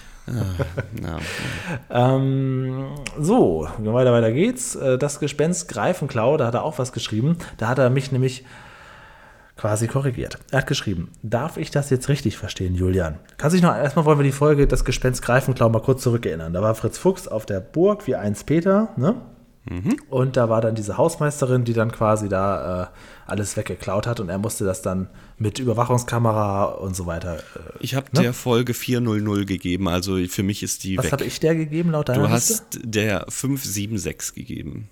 Ähm, 1.90 2.88
so, 3.20 3.68
weiter, 3.78 4.12
weiter 4.12 4.32
geht's. 4.32 4.76
Äh, 4.76 4.98
das 4.98 5.20
Gespenst 5.20 5.68
Greifenklau, 5.68 6.38
da 6.38 6.48
hat 6.48 6.54
er 6.54 6.64
auch 6.64 6.80
was 6.80 6.92
geschrieben. 6.92 7.38
Da 7.58 7.68
hat 7.68 7.78
er 7.78 7.90
mich 7.90 8.12
nämlich 8.12 8.44
quasi 9.58 9.88
korrigiert. 9.88 10.38
Er 10.52 10.60
hat 10.60 10.68
geschrieben, 10.68 11.12
darf 11.24 11.58
ich 11.58 11.72
das 11.72 11.90
jetzt 11.90 12.10
richtig 12.10 12.38
verstehen, 12.38 12.76
Julian? 12.76 13.20
Kannst 13.38 13.54
du 13.54 13.58
dich 13.58 13.64
noch, 13.64 13.76
erstmal 13.76 14.06
wollen 14.06 14.20
wir 14.20 14.24
die 14.24 14.32
Folge 14.32 14.68
Das 14.68 14.84
Gespenst 14.84 15.22
Greifenklau 15.22 15.70
mal 15.70 15.82
kurz 15.82 16.04
zurückerinnern. 16.04 16.54
Da 16.54 16.62
war 16.62 16.76
Fritz 16.76 16.98
Fuchs 16.98 17.28
auf 17.28 17.46
der 17.46 17.60
Burg 17.60 18.08
wie 18.08 18.16
eins 18.16 18.44
Peter, 18.44 18.90
ne? 18.98 19.16
Mhm. 19.66 19.98
Und 20.10 20.38
da 20.38 20.48
war 20.48 20.62
dann 20.62 20.76
diese 20.76 20.98
Hausmeisterin, 20.98 21.64
die 21.64 21.74
dann 21.74 21.92
quasi 21.92 22.30
da 22.30 22.84
äh, 22.84 22.88
alles 23.26 23.58
weggeklaut 23.58 24.06
hat 24.06 24.20
und 24.20 24.30
er 24.30 24.38
musste 24.38 24.64
das 24.64 24.84
dann 24.84 25.10
mit 25.38 25.58
Überwachungskamera 25.58 26.66
und 26.66 26.96
so 26.96 27.08
weiter. 27.08 27.38
Äh, 27.38 27.40
ich 27.80 27.96
habe 27.96 28.08
ne? 28.14 28.22
der 28.22 28.34
Folge 28.34 28.76
400 28.76 29.48
gegeben, 29.48 29.88
also 29.88 30.18
für 30.28 30.44
mich 30.44 30.62
ist 30.62 30.84
die 30.84 30.98
Was 30.98 31.12
habe 31.12 31.24
ich 31.24 31.40
der 31.40 31.56
gegeben 31.56 31.92
laut 31.92 32.10
deiner 32.10 32.28
Du 32.28 32.30
hast 32.30 32.50
Liste? 32.50 32.88
der 32.88 33.26
576 33.28 34.36
gegeben. 34.36 34.90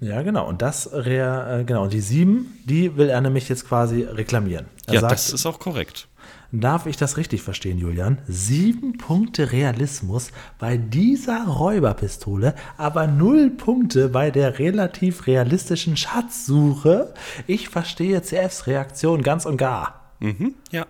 Ja, 0.00 0.22
genau. 0.22 0.48
Und 0.48 0.62
das, 0.62 0.86
äh, 0.86 1.64
genau. 1.66 1.82
Und 1.82 1.92
die 1.92 2.00
sieben, 2.00 2.60
die 2.64 2.96
will 2.96 3.08
er 3.08 3.20
nämlich 3.20 3.48
jetzt 3.48 3.66
quasi 3.66 4.02
reklamieren. 4.02 4.66
Er 4.86 4.94
ja, 4.94 5.00
sagt, 5.00 5.12
das 5.14 5.32
ist 5.32 5.44
auch 5.44 5.58
korrekt. 5.58 6.06
Darf 6.50 6.86
ich 6.86 6.96
das 6.96 7.18
richtig 7.18 7.42
verstehen, 7.42 7.76
Julian? 7.76 8.22
Sieben 8.26 8.96
Punkte 8.96 9.52
Realismus 9.52 10.30
bei 10.58 10.78
dieser 10.78 11.46
Räuberpistole, 11.46 12.54
aber 12.78 13.06
null 13.06 13.50
Punkte 13.50 14.08
bei 14.08 14.30
der 14.30 14.58
relativ 14.58 15.26
realistischen 15.26 15.98
Schatzsuche. 15.98 17.12
Ich 17.46 17.68
verstehe 17.68 18.22
CFs 18.22 18.66
Reaktion 18.66 19.20
ganz 19.20 19.44
und 19.44 19.58
gar. 19.58 20.14
Mhm, 20.20 20.54
ja, 20.70 20.86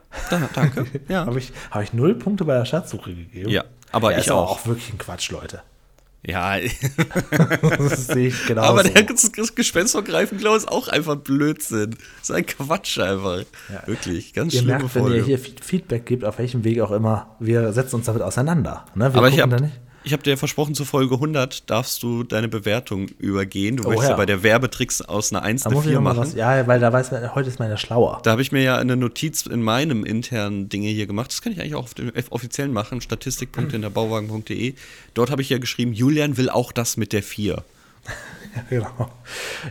danke. 0.55 0.87
Ja. 1.09 1.27
Habe 1.27 1.39
ich, 1.39 1.53
hab 1.73 1.83
ich 1.83 1.93
null 1.93 2.15
Punkte 2.15 2.45
bei 2.45 2.57
der 2.57 2.65
Schatzsuche 2.65 3.13
gegeben? 3.13 3.51
Ja, 3.51 3.65
aber 3.91 4.13
ja, 4.13 4.19
ich 4.19 4.31
auch. 4.31 4.61
auch 4.61 4.67
wirklich 4.67 4.93
ein 4.93 4.99
Quatsch, 4.99 5.33
Leute. 5.33 5.63
Ja, 6.29 6.57
das 7.79 8.09
sehe 8.09 8.29
ich 8.29 8.47
genau. 8.47 8.61
Aber 8.61 8.83
der 8.83 9.03
Gespenstergreifen, 9.03 10.37
glaube 10.37 10.59
ich, 10.59 10.65
ist 10.65 10.69
auch 10.69 10.89
einfach 10.89 11.17
Blödsinn. 11.17 11.93
Das 12.19 12.29
ist 12.29 12.37
ein 12.37 12.45
Quatsch 12.45 12.99
einfach. 12.99 13.45
Ja. 13.73 13.87
Wirklich, 13.87 14.35
ganz 14.35 14.53
ihr 14.53 14.61
schlimme 14.61 14.79
merkt, 14.81 14.91
Folge. 14.91 15.09
Wenn 15.09 15.17
ihr 15.17 15.25
hier 15.25 15.39
Feedback 15.39 16.05
gebt, 16.05 16.27
auf 16.27 16.39
welchem 16.39 16.65
Weg 16.65 16.83
auch 16.83 16.91
immer, 16.91 17.35
wir 17.41 17.73
setzen 17.73 17.97
uns 17.97 18.07
damit 18.07 18.21
auseinander. 18.21 18.85
Ne? 18.95 19.07
Aber 19.07 19.29
ich 19.29 19.41
habe 19.41 19.71
ich 20.05 20.13
habe 20.13 20.23
dir 20.23 20.39
versprochen, 20.39 20.75
zu 20.75 20.85
Folge 20.85 21.17
100 21.17 21.69
darfst 21.69 22.03
du 22.03 22.23
deine 22.23 22.49
Bewertung 22.49 23.09
übergehen. 23.19 23.77
Du 23.77 23.85
oh, 23.85 23.89
möchtest 23.89 24.11
ja. 24.11 24.17
bei 24.17 24.27
der 24.27 24.43
Werbetricks 24.43 25.03
aus 25.03 25.33
einer 25.33 25.43
1 25.43 25.67
eine 25.67 25.83
4 25.83 26.01
machen. 26.01 26.19
Was, 26.19 26.35
ja, 26.35 26.67
weil 26.67 26.81
da 26.81 26.93
weiß 26.93 27.11
man, 27.11 27.35
heute 27.35 27.49
ist 27.49 27.59
meine 27.59 27.77
schlauer. 27.77 28.21
Da 28.23 28.31
habe 28.31 28.43
ich 28.43 28.53
mir 28.53 28.63
ja 28.63 28.77
eine 28.77 28.97
Notiz 28.97 29.47
in 29.47 29.63
meinem 29.63 30.05
internen 30.05 30.69
Dinge 30.69 30.89
hier 30.89 31.07
gemacht. 31.07 31.31
Das 31.31 31.43
kann 31.43 31.53
ich 31.53 31.61
eigentlich 31.61 31.75
auch 31.75 31.85
auf 31.85 31.95
dem 31.95 32.13
offiziellen 32.31 32.73
machen, 32.73 33.01
statistik.hinterbauwagen.de. 33.01 34.75
Dort 35.15 35.31
habe 35.31 35.43
ich 35.43 35.51
ja 35.51 35.59
geschrieben, 35.59 35.93
Julian 35.93 36.37
will 36.37 36.49
auch 36.49 36.73
das 36.73 36.97
mit 36.97 37.13
der 37.13 37.23
4. 37.23 37.63
Ja, 38.55 38.63
genau. 38.71 39.11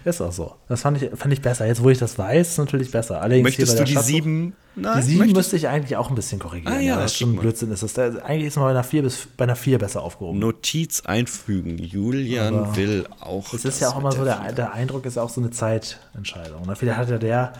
Ist 0.05 0.21
auch 0.21 0.31
so. 0.31 0.55
Das 0.67 0.81
fand 0.81 1.01
ich, 1.01 1.09
fand 1.17 1.33
ich 1.33 1.41
besser. 1.41 1.65
Jetzt, 1.65 1.83
wo 1.83 1.89
ich 1.89 1.97
das 1.97 2.17
weiß, 2.17 2.49
ist 2.49 2.57
natürlich 2.57 2.91
besser. 2.91 3.21
Allerdings 3.21 3.43
Möchtest 3.43 3.79
du 3.79 3.83
die 3.83 3.97
sieben? 3.97 4.53
Nein, 4.75 4.97
die 4.97 5.03
sieben 5.03 5.31
müsste 5.31 5.55
ich 5.55 5.67
eigentlich 5.67 5.97
auch 5.97 6.09
ein 6.09 6.15
bisschen 6.15 6.39
korrigieren. 6.39 6.73
Ah, 6.73 6.79
ja, 6.79 6.95
ja, 6.95 6.95
das 6.97 7.13
ist 7.13 7.17
schon 7.17 7.35
Blödsinn 7.35 7.71
ist 7.71 7.83
das. 7.83 8.17
Eigentlich 8.17 8.47
ist 8.47 8.55
man 8.57 8.65
bei 8.65 8.71
einer 8.71 8.83
vier 8.83 9.01
bis 9.01 9.27
bei 9.37 9.45
einer 9.45 9.55
vier 9.55 9.79
besser 9.79 10.03
aufgehoben. 10.03 10.39
Notiz 10.39 11.01
einfügen. 11.05 11.77
Julian 11.77 12.55
Aber 12.55 12.75
will 12.75 13.07
auch. 13.19 13.53
Es 13.53 13.65
ist 13.65 13.81
ja 13.81 13.89
auch 13.89 13.99
immer 13.99 14.11
so, 14.11 14.23
der, 14.23 14.51
der 14.51 14.73
Eindruck 14.73 15.05
ist 15.05 15.17
auch 15.17 15.29
so 15.29 15.41
eine 15.41 15.51
Zeitentscheidung. 15.51 16.65
Ne? 16.65 16.75
Vielleicht 16.75 16.99
hat 16.99 17.09
ja 17.09 17.17
der 17.17 17.53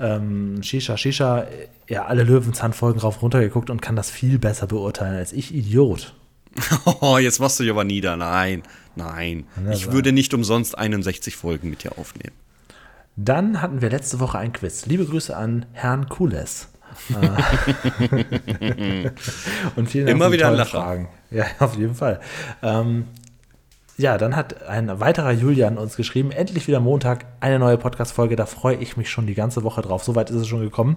ähm, 0.00 0.62
Shisha 0.62 0.96
Shisha 0.96 1.46
ja 1.88 2.06
alle 2.06 2.24
Löwenzahnfolgen 2.24 3.00
rauf 3.00 3.22
runtergeguckt 3.22 3.70
und 3.70 3.80
kann 3.82 3.96
das 3.96 4.10
viel 4.10 4.38
besser 4.38 4.66
beurteilen 4.66 5.16
als 5.16 5.32
ich, 5.32 5.54
Idiot. 5.54 6.14
Oh, 7.00 7.18
jetzt 7.18 7.40
machst 7.40 7.58
du 7.58 7.64
dich 7.64 7.72
aber 7.72 7.84
nieder. 7.84 8.16
Nein, 8.16 8.62
nein. 8.96 9.46
Ich 9.72 9.92
würde 9.92 10.12
nicht 10.12 10.34
umsonst 10.34 10.76
61 10.76 11.36
Folgen 11.36 11.70
mit 11.70 11.84
dir 11.84 11.98
aufnehmen. 11.98 12.34
Dann 13.16 13.60
hatten 13.60 13.82
wir 13.82 13.90
letzte 13.90 14.20
Woche 14.20 14.38
ein 14.38 14.52
Quiz. 14.52 14.86
Liebe 14.86 15.04
Grüße 15.04 15.36
an 15.36 15.66
Herrn 15.72 16.08
Kules. 16.08 16.68
und 19.76 19.88
vielen 19.88 20.06
Dank 20.06 20.16
Immer 20.16 20.32
wieder 20.32 20.48
ein 20.48 20.54
Lacher. 20.54 20.80
Fragen. 20.80 21.08
Ja, 21.30 21.46
auf 21.58 21.76
jeden 21.76 21.94
Fall. 21.94 22.20
Ähm, 22.62 23.06
ja, 23.98 24.18
dann 24.18 24.34
hat 24.36 24.66
ein 24.66 25.00
weiterer 25.00 25.32
Julian 25.32 25.78
uns 25.78 25.96
geschrieben, 25.96 26.30
endlich 26.32 26.66
wieder 26.66 26.80
Montag, 26.80 27.26
eine 27.40 27.58
neue 27.58 27.76
Podcast-Folge, 27.78 28.36
da 28.36 28.46
freue 28.46 28.76
ich 28.76 28.96
mich 28.96 29.10
schon 29.10 29.26
die 29.26 29.34
ganze 29.34 29.64
Woche 29.64 29.82
drauf. 29.82 30.02
Soweit 30.02 30.30
ist 30.30 30.36
es 30.36 30.48
schon 30.48 30.60
gekommen. 30.60 30.96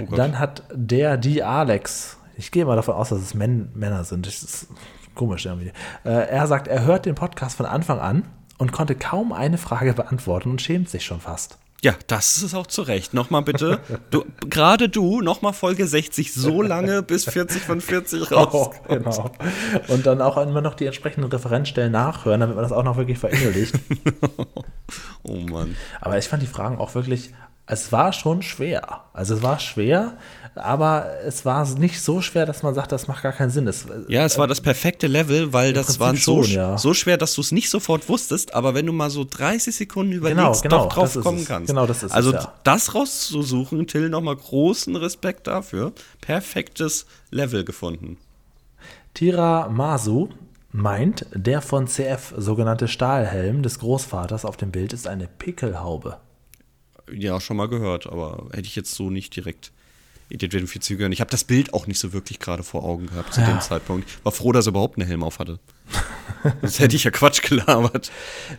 Oh 0.00 0.14
dann 0.16 0.38
hat 0.38 0.62
der, 0.72 1.16
die 1.16 1.42
Alex 1.42 2.16
ich 2.40 2.50
gehe 2.50 2.64
mal 2.64 2.76
davon 2.76 2.94
aus, 2.94 3.10
dass 3.10 3.20
es 3.20 3.34
Män 3.34 3.70
Männer 3.74 4.04
sind. 4.04 4.26
Das 4.26 4.42
ist 4.42 4.68
komisch 5.14 5.44
irgendwie. 5.44 5.72
Äh, 6.04 6.28
er 6.28 6.46
sagt, 6.46 6.68
er 6.68 6.84
hört 6.84 7.04
den 7.04 7.14
Podcast 7.14 7.58
von 7.58 7.66
Anfang 7.66 8.00
an 8.00 8.24
und 8.56 8.72
konnte 8.72 8.94
kaum 8.94 9.32
eine 9.32 9.58
Frage 9.58 9.92
beantworten 9.92 10.50
und 10.50 10.62
schämt 10.62 10.88
sich 10.88 11.04
schon 11.04 11.20
fast. 11.20 11.58
Ja, 11.82 11.94
das 12.08 12.42
ist 12.42 12.54
auch 12.54 12.66
zu 12.66 12.82
Recht. 12.82 13.14
Nochmal 13.14 13.42
bitte, 13.42 13.80
du, 14.10 14.24
gerade 14.48 14.88
du, 14.90 15.20
nochmal 15.22 15.54
Folge 15.54 15.86
60, 15.86 16.32
so 16.32 16.60
lange 16.60 17.02
bis 17.02 17.24
40 17.24 17.62
von 17.62 17.80
40 17.80 18.32
raus. 18.32 18.50
Oh, 18.52 18.72
genau. 18.88 19.30
Und 19.88 20.06
dann 20.06 20.20
auch 20.20 20.36
immer 20.36 20.60
noch 20.60 20.74
die 20.74 20.84
entsprechenden 20.86 21.30
Referenzstellen 21.30 21.92
nachhören, 21.92 22.40
damit 22.40 22.56
man 22.56 22.62
das 22.62 22.72
auch 22.72 22.82
noch 22.84 22.96
wirklich 22.96 23.18
verinnerlicht. 23.18 23.74
oh 25.22 25.36
Mann. 25.36 25.76
Aber 26.00 26.18
ich 26.18 26.28
fand 26.28 26.42
die 26.42 26.46
Fragen 26.46 26.78
auch 26.78 26.94
wirklich, 26.94 27.32
es 27.70 27.92
war 27.92 28.12
schon 28.12 28.42
schwer. 28.42 29.04
Also 29.12 29.36
es 29.36 29.42
war 29.42 29.60
schwer, 29.60 30.16
aber 30.56 31.06
es 31.24 31.44
war 31.44 31.68
nicht 31.78 32.00
so 32.00 32.20
schwer, 32.20 32.44
dass 32.44 32.62
man 32.64 32.74
sagt, 32.74 32.90
das 32.90 33.06
macht 33.06 33.22
gar 33.22 33.32
keinen 33.32 33.50
Sinn. 33.50 33.68
Es, 33.68 33.86
ja, 34.08 34.24
es 34.24 34.38
war 34.38 34.48
das 34.48 34.60
perfekte 34.60 35.06
Level, 35.06 35.52
weil 35.52 35.72
das 35.72 36.00
war 36.00 36.16
so, 36.16 36.42
ja. 36.42 36.76
so 36.76 36.94
schwer, 36.94 37.16
dass 37.16 37.34
du 37.34 37.40
es 37.40 37.52
nicht 37.52 37.70
sofort 37.70 38.08
wusstest, 38.08 38.54
aber 38.54 38.74
wenn 38.74 38.86
du 38.86 38.92
mal 38.92 39.10
so 39.10 39.24
30 39.24 39.74
Sekunden 39.74 40.12
überlegst, 40.12 40.62
genau, 40.62 40.78
genau, 40.78 40.84
doch 40.84 40.92
drauf 40.92 41.22
kommen 41.22 41.44
kannst. 41.44 41.68
Genau, 41.68 41.86
das 41.86 42.02
ist 42.02 42.12
Also 42.12 42.30
es, 42.30 42.44
ja. 42.44 42.54
das 42.64 42.94
rauszusuchen, 42.94 43.86
Till, 43.86 44.08
nochmal 44.08 44.36
großen 44.36 44.96
Respekt 44.96 45.46
dafür. 45.46 45.92
Perfektes 46.20 47.06
Level 47.30 47.64
gefunden. 47.64 48.18
Tira 49.14 49.68
Masu 49.68 50.28
meint, 50.72 51.26
der 51.34 51.62
von 51.62 51.86
CF 51.86 52.34
sogenannte 52.36 52.88
Stahlhelm 52.88 53.62
des 53.62 53.78
Großvaters 53.78 54.44
auf 54.44 54.56
dem 54.56 54.72
Bild 54.72 54.92
ist 54.92 55.06
eine 55.06 55.28
Pickelhaube. 55.28 56.18
Ja, 57.14 57.40
schon 57.40 57.56
mal 57.56 57.68
gehört, 57.68 58.06
aber 58.06 58.48
hätte 58.52 58.66
ich 58.66 58.76
jetzt 58.76 58.94
so 58.94 59.10
nicht 59.10 59.34
direkt 59.36 59.72
identifizieren 60.30 61.00
können. 61.00 61.12
Ich 61.12 61.20
habe 61.20 61.30
das 61.30 61.44
Bild 61.44 61.74
auch 61.74 61.86
nicht 61.86 61.98
so 61.98 62.12
wirklich 62.12 62.38
gerade 62.38 62.62
vor 62.62 62.84
Augen 62.84 63.06
gehabt 63.06 63.34
zu 63.34 63.40
ja. 63.40 63.48
dem 63.48 63.60
Zeitpunkt. 63.60 64.24
War 64.24 64.32
froh, 64.32 64.52
dass 64.52 64.66
er 64.66 64.70
überhaupt 64.70 64.98
einen 64.98 65.08
Helm 65.08 65.22
auf 65.22 65.38
hatte. 65.38 65.58
Sonst 66.60 66.78
hätte 66.78 66.96
ich 66.96 67.04
ja 67.04 67.10
Quatsch 67.10 67.42
gelabert. 67.42 68.10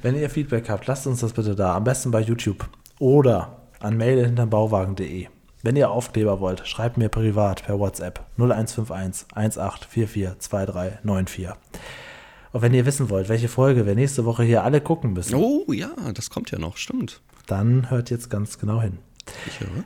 Wenn 0.01 0.15
ihr 0.15 0.29
Feedback 0.29 0.69
habt, 0.69 0.87
lasst 0.87 1.07
uns 1.07 1.21
das 1.21 1.33
bitte 1.33 1.55
da. 1.55 1.75
Am 1.75 1.83
besten 1.83 2.11
bei 2.11 2.19
YouTube 2.19 2.67
oder 2.99 3.61
an 3.79 3.97
mail 3.97 4.23
hinterbauwagen.de. 4.25 5.27
Wenn 5.63 5.75
ihr 5.75 5.91
Aufkleber 5.91 6.39
wollt, 6.39 6.67
schreibt 6.67 6.97
mir 6.97 7.09
privat 7.09 7.63
per 7.63 7.79
WhatsApp 7.79 8.25
0151 8.37 9.27
1844 9.33 10.39
2394. 10.39 11.49
Und 12.51 12.61
wenn 12.61 12.73
ihr 12.73 12.85
wissen 12.85 13.09
wollt, 13.09 13.29
welche 13.29 13.47
Folge 13.47 13.85
wir 13.85 13.95
nächste 13.95 14.25
Woche 14.25 14.43
hier 14.43 14.63
alle 14.63 14.81
gucken 14.81 15.13
müssen. 15.13 15.35
Oh 15.35 15.71
ja, 15.71 15.91
das 16.13 16.29
kommt 16.29 16.51
ja 16.51 16.59
noch, 16.59 16.77
stimmt. 16.77 17.21
Dann 17.47 17.89
hört 17.89 18.09
jetzt 18.09 18.29
ganz 18.29 18.59
genau 18.59 18.81
hin. 18.81 18.97
Ich 19.47 19.59
höre. 19.59 19.83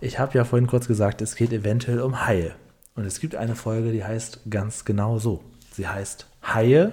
Ich 0.00 0.18
habe 0.18 0.36
ja 0.36 0.44
vorhin 0.44 0.66
kurz 0.66 0.88
gesagt, 0.88 1.22
es 1.22 1.36
geht 1.36 1.52
eventuell 1.52 2.00
um 2.00 2.26
Haie. 2.26 2.56
Und 2.96 3.04
es 3.04 3.20
gibt 3.20 3.36
eine 3.36 3.54
Folge, 3.54 3.92
die 3.92 4.04
heißt 4.04 4.40
ganz 4.50 4.84
genau 4.84 5.18
so. 5.18 5.44
Sie 5.72 5.86
heißt 5.86 6.26
Haie, 6.42 6.92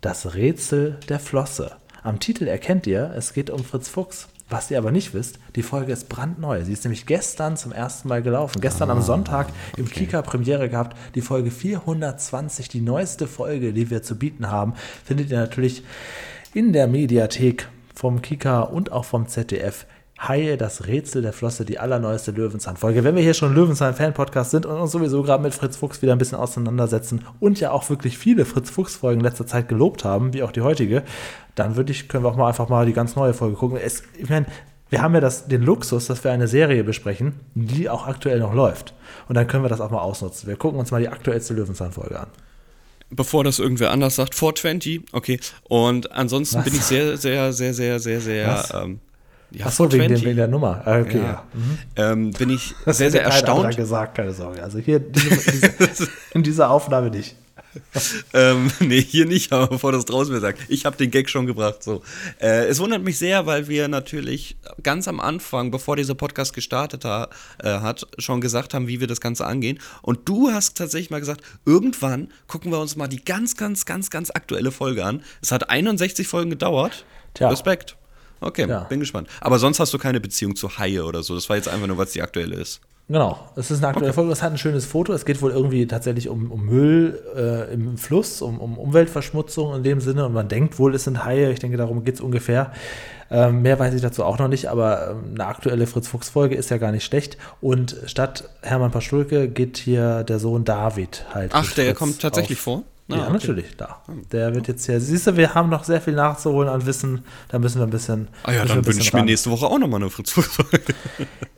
das 0.00 0.34
Rätsel 0.34 0.98
der 1.08 1.20
Flosse. 1.20 1.76
Am 2.02 2.18
Titel 2.18 2.48
erkennt 2.48 2.86
ihr, 2.86 3.12
es 3.16 3.32
geht 3.32 3.50
um 3.50 3.64
Fritz 3.64 3.88
Fuchs. 3.88 4.28
Was 4.50 4.70
ihr 4.70 4.78
aber 4.78 4.92
nicht 4.92 5.12
wisst, 5.12 5.38
die 5.56 5.62
Folge 5.62 5.92
ist 5.92 6.08
brandneu. 6.08 6.64
Sie 6.64 6.72
ist 6.72 6.84
nämlich 6.84 7.04
gestern 7.04 7.58
zum 7.58 7.70
ersten 7.72 8.08
Mal 8.08 8.22
gelaufen. 8.22 8.60
Gestern 8.62 8.88
ah, 8.88 8.94
am 8.94 9.02
Sonntag 9.02 9.48
im 9.76 9.84
okay. 9.84 10.06
Kika 10.06 10.22
Premiere 10.22 10.70
gehabt. 10.70 10.96
Die 11.14 11.20
Folge 11.20 11.50
420, 11.50 12.68
die 12.68 12.80
neueste 12.80 13.26
Folge, 13.26 13.74
die 13.74 13.90
wir 13.90 14.02
zu 14.02 14.16
bieten 14.16 14.50
haben, 14.50 14.72
findet 15.04 15.30
ihr 15.30 15.38
natürlich 15.38 15.82
in 16.54 16.72
der 16.72 16.86
Mediathek 16.86 17.68
vom 17.94 18.22
Kika 18.22 18.62
und 18.62 18.90
auch 18.90 19.04
vom 19.04 19.28
ZDF. 19.28 19.84
Haie, 20.18 20.56
das 20.56 20.88
Rätsel 20.88 21.22
der 21.22 21.32
Flosse, 21.32 21.64
die 21.64 21.78
allerneueste 21.78 22.32
Löwenzahn-Folge. 22.32 23.04
Wenn 23.04 23.14
wir 23.14 23.22
hier 23.22 23.34
schon 23.34 23.54
Löwenzahn-Fan-Podcast 23.54 24.50
sind 24.50 24.66
und 24.66 24.76
uns 24.76 24.90
sowieso 24.90 25.22
gerade 25.22 25.42
mit 25.42 25.54
Fritz 25.54 25.76
Fuchs 25.76 26.02
wieder 26.02 26.12
ein 26.12 26.18
bisschen 26.18 26.38
auseinandersetzen 26.38 27.24
und 27.38 27.60
ja 27.60 27.70
auch 27.70 27.88
wirklich 27.88 28.18
viele 28.18 28.44
Fritz 28.44 28.68
Fuchs-Folgen 28.68 29.20
in 29.20 29.24
letzter 29.24 29.46
Zeit 29.46 29.68
gelobt 29.68 30.04
haben, 30.04 30.34
wie 30.34 30.42
auch 30.42 30.50
die 30.50 30.62
heutige, 30.62 31.04
dann 31.54 31.76
würde 31.76 31.92
ich, 31.92 32.08
können 32.08 32.24
wir 32.24 32.30
auch 32.30 32.36
mal 32.36 32.48
einfach 32.48 32.68
mal 32.68 32.84
die 32.84 32.92
ganz 32.92 33.14
neue 33.14 33.32
Folge 33.32 33.56
gucken. 33.56 33.78
Es, 33.80 34.02
ich 34.18 34.28
meine, 34.28 34.46
wir 34.90 35.02
haben 35.02 35.14
ja 35.14 35.20
das, 35.20 35.46
den 35.46 35.62
Luxus, 35.62 36.06
dass 36.06 36.24
wir 36.24 36.32
eine 36.32 36.48
Serie 36.48 36.82
besprechen, 36.82 37.34
die 37.54 37.88
auch 37.88 38.08
aktuell 38.08 38.40
noch 38.40 38.54
läuft. 38.54 38.94
Und 39.28 39.36
dann 39.36 39.46
können 39.46 39.62
wir 39.62 39.68
das 39.68 39.80
auch 39.80 39.90
mal 39.90 40.00
ausnutzen. 40.00 40.48
Wir 40.48 40.56
gucken 40.56 40.80
uns 40.80 40.90
mal 40.90 41.00
die 41.00 41.08
aktuellste 41.08 41.54
Löwenzahn-Folge 41.54 42.18
an 42.18 42.28
bevor 43.10 43.42
das 43.42 43.58
irgendwer 43.58 43.90
anders 43.90 44.16
sagt, 44.16 44.34
420, 44.34 45.00
okay. 45.12 45.40
Und 45.62 46.12
ansonsten 46.12 46.58
Was? 46.58 46.64
bin 46.64 46.74
ich 46.74 46.82
sehr, 46.82 47.16
sehr, 47.16 47.54
sehr, 47.54 47.72
sehr, 47.72 48.00
sehr, 48.00 48.20
sehr 48.20 48.64
ähm, 48.74 49.00
ja, 49.50 49.66
Achso, 49.66 49.90
wegen, 49.90 50.22
wegen 50.22 50.36
der 50.36 50.48
Nummer. 50.48 50.82
Ah, 50.84 51.00
okay, 51.00 51.18
ja. 51.18 51.42
Mhm. 51.54 51.78
Ähm, 51.96 52.30
bin 52.32 52.50
ich 52.50 52.74
das 52.84 52.98
sehr, 52.98 53.10
sehr 53.10 53.22
erstaunt. 53.22 53.76
gesagt, 53.76 54.16
keine 54.16 54.32
Sorge. 54.32 54.62
Also 54.62 54.78
hier 54.78 54.98
diese, 55.00 55.70
diese, 55.70 56.08
in 56.34 56.42
dieser 56.42 56.70
Aufnahme 56.70 57.10
nicht. 57.10 57.34
ähm, 58.34 58.70
nee, 58.80 59.00
hier 59.00 59.26
nicht, 59.26 59.52
aber 59.52 59.68
bevor 59.68 59.92
das 59.92 60.04
draußen 60.04 60.32
mir 60.32 60.40
sagt. 60.40 60.60
Ich 60.68 60.84
habe 60.84 60.96
den 60.96 61.10
Gag 61.10 61.28
schon 61.30 61.46
gebracht. 61.46 61.82
So. 61.82 62.02
Äh, 62.40 62.66
es 62.66 62.80
wundert 62.80 63.02
mich 63.02 63.18
sehr, 63.18 63.46
weil 63.46 63.68
wir 63.68 63.88
natürlich 63.88 64.56
ganz 64.82 65.08
am 65.08 65.20
Anfang, 65.20 65.70
bevor 65.70 65.96
dieser 65.96 66.14
Podcast 66.14 66.54
gestartet 66.54 67.04
ha 67.04 67.28
äh, 67.62 67.68
hat, 67.68 68.06
schon 68.18 68.40
gesagt 68.40 68.74
haben, 68.74 68.88
wie 68.88 69.00
wir 69.00 69.06
das 69.06 69.20
Ganze 69.20 69.46
angehen. 69.46 69.78
Und 70.02 70.28
du 70.28 70.50
hast 70.50 70.76
tatsächlich 70.76 71.10
mal 71.10 71.20
gesagt, 71.20 71.42
irgendwann 71.64 72.28
gucken 72.46 72.72
wir 72.72 72.80
uns 72.80 72.96
mal 72.96 73.08
die 73.08 73.24
ganz, 73.24 73.56
ganz, 73.56 73.86
ganz, 73.86 74.10
ganz 74.10 74.30
aktuelle 74.30 74.72
Folge 74.72 75.04
an. 75.04 75.22
Es 75.42 75.52
hat 75.52 75.70
61 75.70 76.26
Folgen 76.26 76.50
gedauert. 76.50 77.04
Tja. 77.34 77.50
Respekt. 77.50 77.97
Okay, 78.40 78.68
ja. 78.68 78.84
bin 78.84 79.00
gespannt. 79.00 79.28
Aber 79.40 79.58
sonst 79.58 79.80
hast 79.80 79.92
du 79.92 79.98
keine 79.98 80.20
Beziehung 80.20 80.56
zu 80.56 80.78
Haie 80.78 81.04
oder 81.04 81.22
so. 81.22 81.34
Das 81.34 81.48
war 81.48 81.56
jetzt 81.56 81.68
einfach 81.68 81.86
nur, 81.86 81.98
was 81.98 82.12
die 82.12 82.22
aktuelle 82.22 82.56
ist. 82.56 82.80
Genau, 83.08 83.38
es 83.56 83.70
ist 83.70 83.78
eine 83.78 83.88
aktuelle 83.88 84.10
okay. 84.10 84.16
Folge. 84.16 84.32
Es 84.32 84.42
hat 84.42 84.52
ein 84.52 84.58
schönes 84.58 84.84
Foto. 84.84 85.14
Es 85.14 85.24
geht 85.24 85.40
wohl 85.40 85.50
irgendwie 85.50 85.86
tatsächlich 85.86 86.28
um, 86.28 86.52
um 86.52 86.66
Müll 86.66 87.18
äh, 87.34 87.72
im 87.72 87.96
Fluss, 87.96 88.42
um, 88.42 88.60
um, 88.60 88.76
Umweltverschmutzung 88.76 89.76
in 89.76 89.82
dem 89.82 90.00
Sinne. 90.00 90.26
Und 90.26 90.34
man 90.34 90.48
denkt 90.48 90.78
wohl, 90.78 90.94
es 90.94 91.04
sind 91.04 91.24
Haie. 91.24 91.50
Ich 91.50 91.58
denke, 91.58 91.78
darum 91.78 92.04
geht 92.04 92.16
es 92.16 92.20
ungefähr. 92.20 92.72
Ähm, 93.30 93.62
mehr 93.62 93.78
weiß 93.78 93.94
ich 93.94 94.02
dazu 94.02 94.24
auch 94.24 94.38
noch 94.38 94.48
nicht, 94.48 94.66
aber 94.66 95.10
ähm, 95.10 95.34
eine 95.34 95.46
aktuelle 95.46 95.86
Fritz-Fuchs-Folge 95.86 96.54
ist 96.54 96.70
ja 96.70 96.76
gar 96.76 96.92
nicht 96.92 97.04
schlecht. 97.04 97.38
Und 97.62 97.96
statt 98.04 98.50
Hermann 98.62 98.90
Paschulke 98.90 99.48
geht 99.48 99.78
hier 99.78 100.22
der 100.24 100.38
Sohn 100.38 100.64
David 100.64 101.24
halt. 101.32 101.52
Ach, 101.54 101.72
der 101.72 101.94
kommt 101.94 102.20
tatsächlich 102.20 102.58
auf. 102.58 102.64
vor? 102.64 102.82
Ah, 103.10 103.16
ja, 103.16 103.22
okay. 103.24 103.32
natürlich, 103.32 103.76
da. 103.76 104.02
Der 104.32 104.54
wird 104.54 104.68
jetzt 104.68 104.84
hier, 104.84 105.00
siehst 105.00 105.26
du, 105.26 105.36
wir 105.36 105.54
haben 105.54 105.70
noch 105.70 105.84
sehr 105.84 106.00
viel 106.00 106.14
nachzuholen 106.14 106.68
an 106.68 106.84
Wissen, 106.84 107.24
da 107.48 107.58
müssen 107.58 107.78
wir 107.78 107.86
ein 107.86 107.90
bisschen. 107.90 108.28
Ah 108.42 108.52
ja, 108.52 108.64
dann 108.66 108.84
wünsche 108.84 109.00
ich 109.00 109.12
mir 109.12 109.24
nächste 109.24 109.50
Woche 109.50 109.66
auch 109.66 109.78
nochmal 109.78 110.00
eine 110.00 110.10
Fritz-Fuchs-Folge. 110.10 110.82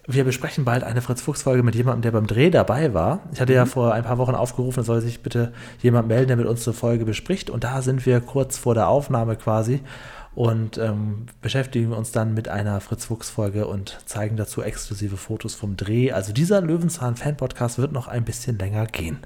Wir 0.07 0.25
besprechen 0.25 0.65
bald 0.65 0.83
eine 0.83 1.03
Fritz-Fuchs-Folge 1.03 1.63
mit 1.63 1.77
jemandem, 1.77 2.03
der 2.03 2.11
beim 2.11 2.27
Dreh 2.27 2.51
dabei 2.51 2.95
war. 2.95 3.21
Ich 3.33 3.41
hatte 3.41 3.53
mhm. 3.53 3.57
ja 3.59 3.67
vor 3.67 3.95
ein 3.95 4.03
paar 4.03 4.19
Wochen 4.19 4.35
aufgerufen, 4.35 4.83
soll 4.83 5.01
sich 5.01 5.23
bitte 5.23 5.53
jemand 5.83 6.09
melden, 6.09 6.29
der 6.29 6.37
mit 6.37 6.47
uns 6.47 6.67
eine 6.67 6.75
Folge 6.75 7.05
bespricht. 7.05 7.49
Und 7.49 7.63
da 7.63 7.81
sind 7.81 8.07
wir 8.07 8.21
kurz 8.21 8.59
vor 8.59 8.75
der 8.75 8.89
Aufnahme 8.89 9.37
quasi 9.37 9.83
und 10.35 10.79
ähm, 10.79 11.27
beschäftigen 11.43 11.93
uns 11.93 12.13
dann 12.13 12.35
mit 12.35 12.49
einer 12.49 12.81
Fritz-Fuchs-Folge 12.81 13.67
und 13.67 14.01
zeigen 14.05 14.37
dazu 14.37 14.63
exklusive 14.63 15.17
Fotos 15.17 15.55
vom 15.55 15.77
Dreh. 15.77 16.13
Also 16.13 16.33
dieser 16.33 16.61
Löwenzahn-Fan-Podcast 16.61 17.79
wird 17.79 17.93
noch 17.93 18.09
ein 18.09 18.25
bisschen 18.25 18.59
länger 18.59 18.87
gehen. 18.87 19.19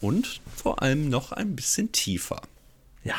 Und 0.00 0.40
vor 0.56 0.82
allem 0.82 1.08
noch 1.08 1.32
ein 1.32 1.56
bisschen 1.56 1.92
tiefer. 1.92 2.40
Ja. 3.04 3.16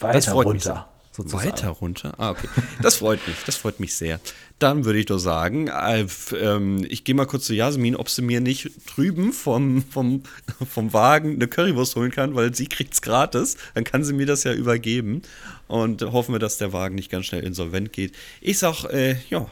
Weiter 0.00 0.32
runter. 0.32 0.88
Sozusagen. 1.12 1.44
Weiter 1.44 1.68
runter? 1.68 2.14
Ah, 2.18 2.30
okay. 2.30 2.48
Das 2.82 2.96
freut 2.96 3.26
mich. 3.26 3.36
Das 3.44 3.56
freut 3.56 3.80
mich 3.80 3.94
sehr. 3.94 4.20
Dann 4.60 4.84
würde 4.84 5.00
ich 5.00 5.06
doch 5.06 5.18
sagen, 5.18 5.66
äh, 5.66 6.02
äh, 6.02 6.86
ich 6.86 7.04
gehe 7.04 7.14
mal 7.14 7.26
kurz 7.26 7.46
zu 7.46 7.54
Jasmin, 7.54 7.96
ob 7.96 8.08
sie 8.08 8.22
mir 8.22 8.40
nicht 8.40 8.70
drüben 8.86 9.32
vom, 9.32 9.82
vom, 9.82 10.22
vom 10.68 10.92
Wagen 10.92 11.34
eine 11.34 11.48
Currywurst 11.48 11.96
holen 11.96 12.12
kann, 12.12 12.34
weil 12.36 12.54
sie 12.54 12.68
kriegt 12.68 12.94
es 12.94 13.02
gratis. 13.02 13.56
Dann 13.74 13.84
kann 13.84 14.04
sie 14.04 14.12
mir 14.12 14.26
das 14.26 14.44
ja 14.44 14.52
übergeben. 14.52 15.22
Und 15.66 16.02
hoffen 16.02 16.34
wir, 16.34 16.38
dass 16.38 16.58
der 16.58 16.72
Wagen 16.72 16.94
nicht 16.94 17.10
ganz 17.10 17.26
schnell 17.26 17.44
insolvent 17.44 17.92
geht. 17.92 18.14
Ich 18.40 18.58
sag, 18.58 18.84
äh, 18.84 19.16
ja, 19.28 19.46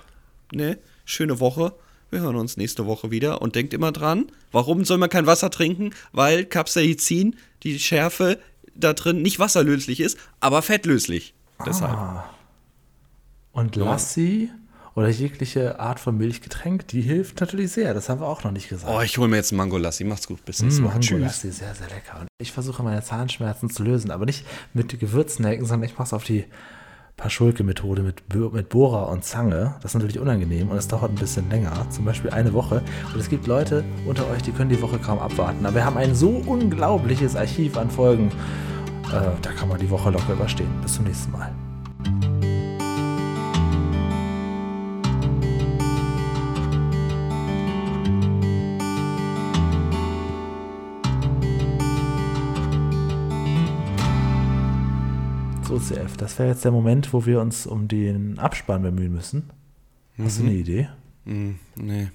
ne, 0.53 0.79
schöne 1.05 1.41
Woche. 1.41 1.75
Wir 2.11 2.21
hören 2.21 2.37
uns 2.37 2.57
nächste 2.57 2.87
Woche 2.87 3.11
wieder 3.11 3.43
und 3.43 3.55
denkt 3.55 3.75
immer 3.75 3.93
dran, 3.93 4.33
warum 4.51 4.85
soll 4.85 4.99
man 4.99 5.11
kein 5.11 5.27
Wasser 5.27 5.51
trinken? 5.51 5.91
Weil 6.13 6.47
Capsaicin, 6.47 7.37
die 7.63 7.79
Schärfe 7.79 8.39
da 8.75 8.95
drin, 8.95 9.21
nicht 9.21 9.39
wasserlöslich 9.39 10.01
ist, 10.01 10.19
aber 10.41 10.63
fettlöslich. 10.63 11.35
Deshalb. 11.67 11.93
Ah. 11.93 12.31
Und 13.53 13.77
Lassi 13.77 14.51
oder 14.95 15.09
jegliche 15.09 15.81
Art 15.81 16.01
von 16.01 16.17
Milchgetränk, 16.17 16.89
die 16.89 17.03
hilft 17.03 17.41
natürlich 17.41 17.73
sehr. 17.73 17.93
Das 17.93 18.09
haben 18.09 18.21
wir 18.21 18.27
auch 18.27 18.43
noch 18.45 18.53
nicht 18.53 18.69
gesagt. 18.69 18.93
Oh, 18.93 19.03
ich 19.03 19.19
hole 19.19 19.29
mir 19.29 19.37
jetzt 19.37 19.53
einen 19.53 19.59
Mango 19.59 19.77
Lassi. 19.77 20.05
Macht's 20.05 20.27
gut. 20.27 20.45
Bis 20.45 20.63
nächstes 20.63 20.83
Mal. 20.83 20.95
Mango 20.95 21.17
Lassi, 21.17 21.51
sehr, 21.51 21.75
sehr 21.75 21.89
lecker. 21.89 22.21
Und 22.21 22.29
ich 22.41 22.53
versuche 22.53 22.83
meine 22.83 23.03
Zahnschmerzen 23.03 23.69
zu 23.69 23.83
lösen, 23.83 24.11
aber 24.11 24.25
nicht 24.25 24.47
mit 24.73 24.99
Gewürznelken, 24.99 25.67
sondern 25.67 25.91
ich 25.91 25.99
mache 25.99 26.07
es 26.07 26.13
auf 26.13 26.25
die 26.25 26.45
Paschulke-Methode 27.19 28.03
mit, 28.03 28.23
mit 28.55 28.69
Bohrer 28.71 29.09
und 29.11 29.25
Zange. 29.25 29.75
Das 29.83 29.91
ist 29.91 29.95
natürlich 29.95 30.19
unangenehm 30.19 30.71
und 30.71 30.79
es 30.79 30.89
dauert 30.89 31.11
ein 31.11 31.17
bisschen 31.17 31.51
länger, 31.51 31.73
zum 31.91 32.07
Beispiel 32.07 32.31
eine 32.31 32.55
Woche. 32.55 32.81
Und 33.13 33.21
es 33.21 33.29
gibt 33.29 33.47
Leute 33.47 33.85
unter 34.07 34.27
euch, 34.31 34.41
die 34.43 34.53
können 34.53 34.71
die 34.71 34.81
Woche 34.81 34.99
kaum 34.99 35.19
abwarten. 35.19 35.67
Aber 35.67 35.75
wir 35.75 35.85
haben 35.85 35.99
ein 35.99 36.15
so 36.15 36.31
unglaubliches 36.31 37.37
Archiv 37.37 37.77
an 37.77 37.91
Folgen. 37.91 38.29
Äh, 39.09 39.31
da 39.43 39.53
kann 39.53 39.69
man 39.69 39.79
die 39.79 39.91
Woche 39.91 40.11
locker 40.11 40.33
überstehen. 40.33 40.71
Bis 40.81 40.95
zum 40.95 41.05
nächsten 41.05 41.33
Mal. 41.33 41.53
OCF. 55.71 56.17
Das 56.17 56.39
wäre 56.39 56.49
jetzt 56.49 56.65
der 56.65 56.73
Moment, 56.73 57.13
wo 57.13 57.27
wir 57.27 57.41
uns 57.41 57.67
um 57.67 57.89
den 57.89 58.39
Abspann 58.39 58.83
bemühen 58.83 59.13
müssen. 59.13 59.51
Hast 60.19 60.39
mhm. 60.39 60.43
du 60.43 60.51
eine 60.51 60.59
Idee? 60.59 60.89
Mhm, 61.25 61.59
nee. 61.77 62.09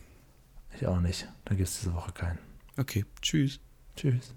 Ich 0.75 0.87
auch 0.87 0.99
nicht. 0.99 1.27
Da 1.45 1.55
gibt 1.55 1.67
es 1.67 1.79
diese 1.79 1.93
Woche 1.93 2.11
keinen. 2.11 2.39
Okay, 2.77 3.05
tschüss. 3.21 3.59
Tschüss. 3.95 4.33